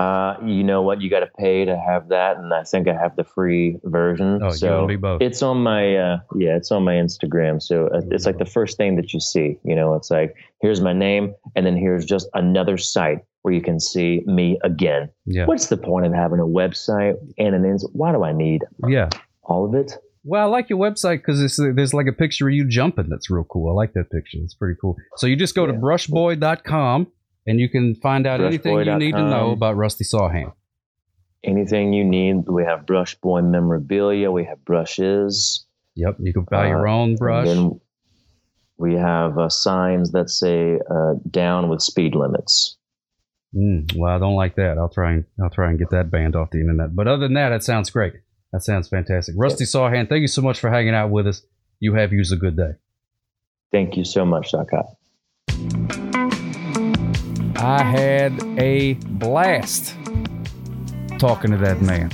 Uh, 0.00 0.36
you 0.46 0.64
know 0.64 0.80
what? 0.80 1.02
You 1.02 1.10
got 1.10 1.20
to 1.20 1.30
pay 1.38 1.64
to 1.66 1.76
have 1.78 2.08
that, 2.08 2.38
and 2.38 2.54
I 2.54 2.62
think 2.64 2.88
I 2.88 2.94
have 2.94 3.16
the 3.16 3.24
free 3.24 3.76
version. 3.84 4.40
Oh, 4.42 4.50
so 4.50 4.78
and 4.78 4.86
me 4.88 4.96
both. 4.96 5.20
it's 5.20 5.42
on 5.42 5.58
my 5.62 5.94
uh, 5.96 6.18
yeah, 6.36 6.56
it's 6.56 6.72
on 6.72 6.84
my 6.84 6.94
Instagram. 6.94 7.60
So 7.60 7.88
uh, 7.88 8.00
it's 8.10 8.24
like 8.24 8.38
the 8.38 8.46
first 8.46 8.78
thing 8.78 8.96
that 8.96 9.12
you 9.12 9.20
see. 9.20 9.58
You 9.62 9.74
know, 9.76 9.94
it's 9.94 10.10
like 10.10 10.34
here's 10.62 10.80
my 10.80 10.94
name, 10.94 11.34
and 11.54 11.66
then 11.66 11.76
here's 11.76 12.06
just 12.06 12.28
another 12.32 12.78
site 12.78 13.18
where 13.42 13.52
you 13.52 13.60
can 13.60 13.78
see 13.78 14.22
me 14.26 14.58
again. 14.64 15.10
Yeah. 15.26 15.44
What's 15.46 15.66
the 15.66 15.76
point 15.76 16.06
of 16.06 16.14
having 16.14 16.38
a 16.40 16.46
website 16.46 17.16
and 17.38 17.54
an 17.54 17.64
ins? 17.66 17.86
Why 17.92 18.12
do 18.12 18.22
I 18.24 18.32
need 18.32 18.62
Yeah. 18.88 19.10
all 19.42 19.66
of 19.66 19.74
it? 19.74 19.92
Well, 20.24 20.42
I 20.42 20.46
like 20.50 20.68
your 20.70 20.78
website 20.78 21.18
because 21.24 21.56
there's 21.58 21.94
like 21.94 22.06
a 22.06 22.12
picture 22.12 22.48
of 22.48 22.54
you 22.54 22.66
jumping. 22.68 23.08
That's 23.08 23.30
real 23.30 23.44
cool. 23.44 23.70
I 23.70 23.74
like 23.74 23.94
that 23.94 24.10
picture. 24.10 24.38
It's 24.42 24.52
pretty 24.54 24.76
cool. 24.80 24.96
So 25.16 25.26
you 25.26 25.36
just 25.36 25.54
go 25.54 25.64
to 25.66 25.72
Yeah. 25.72 25.78
brushboy.com 25.78 27.06
and 27.46 27.58
you 27.60 27.68
can 27.68 27.94
find 27.96 28.26
out 28.26 28.40
anything 28.40 28.78
you 28.78 28.96
need 28.98 29.12
to 29.12 29.22
know 29.28 29.50
about 29.52 29.76
Rusty 29.76 30.04
Sarhan. 30.04 30.52
Anything 31.42 31.92
you 31.92 32.04
need. 32.04 32.48
We 32.48 32.64
have 32.64 32.84
Brush 32.86 33.14
Boy 33.16 33.40
memorabilia. 33.42 34.30
We 34.30 34.44
have 34.44 34.62
brushes. 34.64 35.64
Yep. 35.96 36.16
You 36.20 36.32
can 36.32 36.44
buy 36.50 36.68
your 36.68 36.86
Uh, 36.86 36.92
own 36.92 37.16
brush. 37.16 37.46
then 37.46 37.80
we 38.78 38.94
have 38.94 39.38
uh, 39.38 39.48
signs 39.48 40.12
that 40.12 40.28
say 40.30 40.78
uh, 40.90 41.14
"down 41.30 41.68
with 41.68 41.80
speed 41.82 42.14
limits." 42.14 42.76
Mm, 43.56 43.96
well, 43.96 44.14
I 44.14 44.18
don't 44.18 44.36
like 44.36 44.54
that. 44.56 44.78
I'll 44.78 44.88
try 44.90 45.12
and 45.14 45.24
I'll 45.42 45.50
try 45.50 45.70
and 45.70 45.78
get 45.78 45.90
that 45.90 46.10
banned 46.10 46.36
off 46.36 46.50
the 46.50 46.60
internet. 46.60 46.94
But 46.94 47.08
other 47.08 47.22
than 47.26 47.34
that, 47.34 47.48
that 47.48 47.64
sounds 47.64 47.90
great. 47.90 48.14
That 48.52 48.62
sounds 48.62 48.88
fantastic. 48.88 49.34
Rusty 49.38 49.64
Sarhan, 49.64 50.08
thank 50.08 50.20
you 50.22 50.28
so 50.28 50.42
much 50.42 50.60
for 50.60 50.70
hanging 50.70 50.94
out 50.94 51.10
with 51.10 51.26
us. 51.26 51.42
You 51.80 51.94
have 51.94 52.12
used 52.12 52.32
a 52.32 52.36
good 52.36 52.56
day. 52.56 52.72
Thank 53.72 53.96
you 53.96 54.04
so 54.04 54.24
much, 54.26 54.52
Cop. 54.52 55.99
I 57.62 57.82
had 57.82 58.42
a 58.58 58.94
blast 58.94 59.94
talking 61.18 61.50
to 61.50 61.58
that 61.58 61.82
man, 61.82 62.10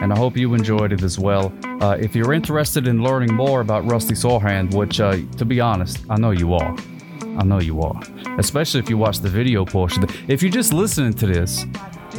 and 0.00 0.12
I 0.12 0.16
hope 0.18 0.36
you 0.36 0.54
enjoyed 0.54 0.92
it 0.92 1.04
as 1.04 1.20
well. 1.20 1.52
Uh, 1.80 1.96
if 2.00 2.16
you're 2.16 2.32
interested 2.32 2.88
in 2.88 3.00
learning 3.00 3.32
more 3.32 3.60
about 3.60 3.88
Rusty 3.88 4.14
Sarhan, 4.14 4.74
which, 4.74 4.98
uh, 4.98 5.18
to 5.36 5.44
be 5.44 5.60
honest, 5.60 6.04
I 6.10 6.18
know 6.18 6.32
you 6.32 6.54
are. 6.54 6.76
I 7.20 7.44
know 7.44 7.60
you 7.60 7.80
are. 7.80 8.02
Especially 8.38 8.80
if 8.80 8.90
you 8.90 8.98
watch 8.98 9.20
the 9.20 9.28
video 9.28 9.64
portion. 9.64 10.04
If 10.26 10.42
you're 10.42 10.50
just 10.50 10.72
listening 10.72 11.12
to 11.12 11.28
this, 11.28 11.64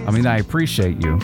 I 0.07 0.11
mean, 0.11 0.25
I 0.25 0.37
appreciate 0.37 1.03
you, 1.03 1.19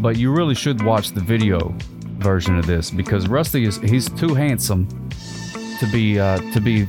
but 0.00 0.16
you 0.16 0.32
really 0.32 0.56
should 0.56 0.82
watch 0.82 1.10
the 1.10 1.20
video 1.20 1.72
version 2.18 2.58
of 2.58 2.66
this 2.66 2.90
because 2.90 3.28
Rusty 3.28 3.64
is 3.64 3.76
he's 3.76 4.10
too 4.10 4.34
handsome 4.34 4.88
to 5.78 5.86
be 5.92 6.18
uh, 6.18 6.38
to 6.52 6.60
be 6.60 6.88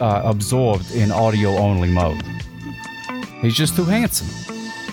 uh, 0.00 0.22
absorbed 0.24 0.90
in 0.90 1.12
audio 1.12 1.50
only 1.50 1.88
mode. 1.88 2.35
He's 3.46 3.54
just 3.54 3.76
too 3.76 3.84
handsome. 3.84 4.26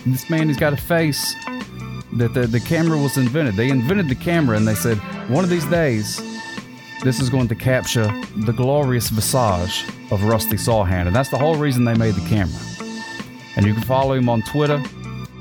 This 0.06 0.30
man, 0.30 0.47
he's 0.47 0.60
got 0.60 0.74
a 0.74 0.78
face 0.78 1.34
that 2.14 2.36
the, 2.36 2.45
the 2.45 2.60
camera 2.60 2.99
was 2.99 3.18
invented. 3.18 3.56
They 3.56 3.70
invented 3.70 4.10
the 4.10 4.16
camera 4.16 4.56
and 4.56 4.68
they 4.68 4.76
said, 4.76 4.99
one 5.28 5.43
of 5.43 5.49
these 5.49 5.66
days, 5.66 6.18
this 7.01 7.20
is 7.20 7.32
going 7.32 7.47
to 7.47 7.56
capture 7.56 8.06
the 8.36 8.54
glorious 8.54 9.10
visage 9.10 9.86
of 10.12 10.24
Rusty 10.24 10.56
Sarhan. 10.56 11.08
And 11.08 11.16
that's 11.16 11.30
the 11.30 11.38
whole 11.39 11.56
reason 11.56 11.84
they 11.84 11.95
made 11.95 12.14
the 12.14 12.30
camera. 12.30 12.62
And 13.56 13.66
you 13.66 13.74
can 13.74 13.82
follow 13.82 14.14
him 14.14 14.30
on 14.30 14.43
Twitter, 14.43 14.78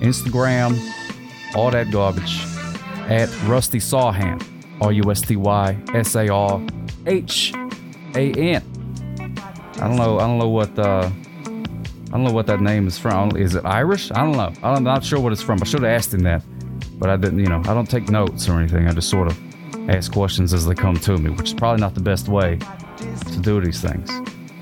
Instagram, 0.00 0.74
all 1.54 1.70
that 1.70 1.90
garbage 1.90 2.40
at 3.10 3.28
Rusty 3.42 3.78
Sarhan. 3.78 4.42
R 4.80 4.90
U 4.90 5.10
S 5.10 5.20
T 5.20 5.36
Y 5.36 5.76
S 5.92 6.16
A 6.16 6.28
R 6.32 6.62
H 7.06 7.52
A 8.14 8.32
N. 8.32 8.62
I 9.74 9.86
don't 9.86 9.96
know. 9.96 10.18
I 10.18 10.26
don't 10.26 10.38
know 10.38 10.48
what. 10.48 10.78
Uh, 10.78 11.10
I 12.12 12.16
don't 12.16 12.24
know 12.24 12.32
what 12.32 12.46
that 12.48 12.60
name 12.60 12.86
is 12.86 12.98
from. 12.98 13.38
Is 13.38 13.54
it 13.54 13.64
Irish? 13.64 14.10
I 14.12 14.16
don't 14.16 14.36
know. 14.36 14.52
I'm 14.62 14.84
not 14.84 15.02
sure 15.02 15.18
what 15.18 15.32
it's 15.32 15.40
from. 15.40 15.58
I 15.62 15.64
should 15.64 15.82
have 15.82 15.90
asked 15.90 16.12
him 16.12 16.20
that, 16.24 16.42
but 16.98 17.08
I 17.08 17.16
didn't. 17.16 17.38
You 17.38 17.46
know, 17.46 17.60
I 17.60 17.72
don't 17.72 17.88
take 17.88 18.10
notes 18.10 18.50
or 18.50 18.58
anything. 18.60 18.86
I 18.86 18.92
just 18.92 19.08
sort 19.08 19.28
of 19.28 19.88
ask 19.88 20.12
questions 20.12 20.52
as 20.52 20.66
they 20.66 20.74
come 20.74 20.96
to 20.96 21.16
me, 21.16 21.30
which 21.30 21.48
is 21.48 21.54
probably 21.54 21.80
not 21.80 21.94
the 21.94 22.02
best 22.02 22.28
way 22.28 22.58
to 22.98 23.38
do 23.40 23.62
these 23.62 23.80
things. 23.80 24.10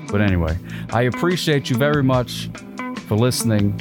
But 0.09 0.21
anyway, 0.21 0.57
I 0.91 1.03
appreciate 1.03 1.69
you 1.69 1.75
very 1.75 2.03
much 2.03 2.49
for 3.07 3.17
listening 3.17 3.77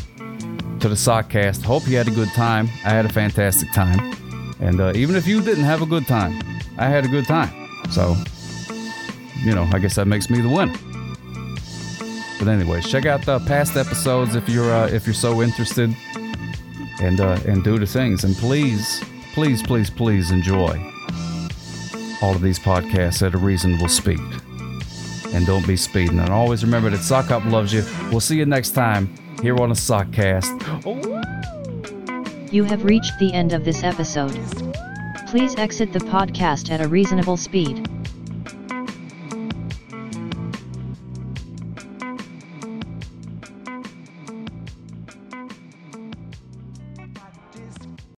to 0.80 0.88
the 0.88 0.96
Sockcast. 0.96 1.62
Hope 1.62 1.86
you 1.86 1.96
had 1.96 2.08
a 2.08 2.12
good 2.12 2.30
time. 2.30 2.68
I 2.84 2.90
had 2.90 3.06
a 3.06 3.12
fantastic 3.12 3.72
time, 3.72 4.00
and 4.58 4.80
uh, 4.80 4.92
even 4.96 5.14
if 5.14 5.28
you 5.28 5.40
didn't 5.40 5.64
have 5.64 5.80
a 5.80 5.86
good 5.86 6.08
time, 6.08 6.42
I 6.76 6.88
had 6.88 7.04
a 7.04 7.08
good 7.08 7.26
time. 7.26 7.68
So, 7.90 8.16
you 9.44 9.54
know, 9.54 9.68
I 9.72 9.78
guess 9.78 9.94
that 9.94 10.06
makes 10.06 10.28
me 10.28 10.40
the 10.40 10.48
winner. 10.48 10.74
But 12.40 12.48
anyways, 12.48 12.88
check 12.88 13.04
out 13.04 13.24
the 13.26 13.38
past 13.40 13.76
episodes 13.76 14.34
if 14.34 14.48
you're 14.48 14.72
uh, 14.72 14.88
if 14.88 15.06
you're 15.06 15.12
so 15.12 15.42
interested, 15.42 15.94
and 17.02 17.20
uh, 17.20 17.38
and 17.46 17.62
do 17.62 17.78
the 17.78 17.86
things. 17.86 18.24
And 18.24 18.34
please, 18.34 19.04
please, 19.34 19.62
please, 19.62 19.90
please 19.90 20.30
enjoy 20.30 20.82
all 22.22 22.34
of 22.34 22.40
these 22.40 22.58
podcasts 22.58 23.24
at 23.24 23.34
a 23.34 23.38
reasonable 23.38 23.88
speed. 23.88 24.20
And 25.34 25.46
don't 25.46 25.66
be 25.66 25.76
speeding. 25.76 26.18
And 26.18 26.30
always 26.30 26.64
remember 26.64 26.88
that 26.88 27.02
Sock 27.02 27.30
Up 27.30 27.44
loves 27.44 27.74
you. 27.74 27.84
We'll 28.10 28.20
see 28.20 28.38
you 28.38 28.46
next 28.46 28.70
time 28.70 29.14
here 29.42 29.56
on 29.60 29.70
a 29.70 29.74
Sockcast. 29.74 30.56
You 32.50 32.64
have 32.64 32.84
reached 32.84 33.18
the 33.18 33.34
end 33.34 33.52
of 33.52 33.66
this 33.66 33.84
episode. 33.84 34.32
Please 35.28 35.54
exit 35.56 35.92
the 35.92 36.00
podcast 36.00 36.70
at 36.70 36.80
a 36.80 36.88
reasonable 36.88 37.36
speed. 37.36 37.86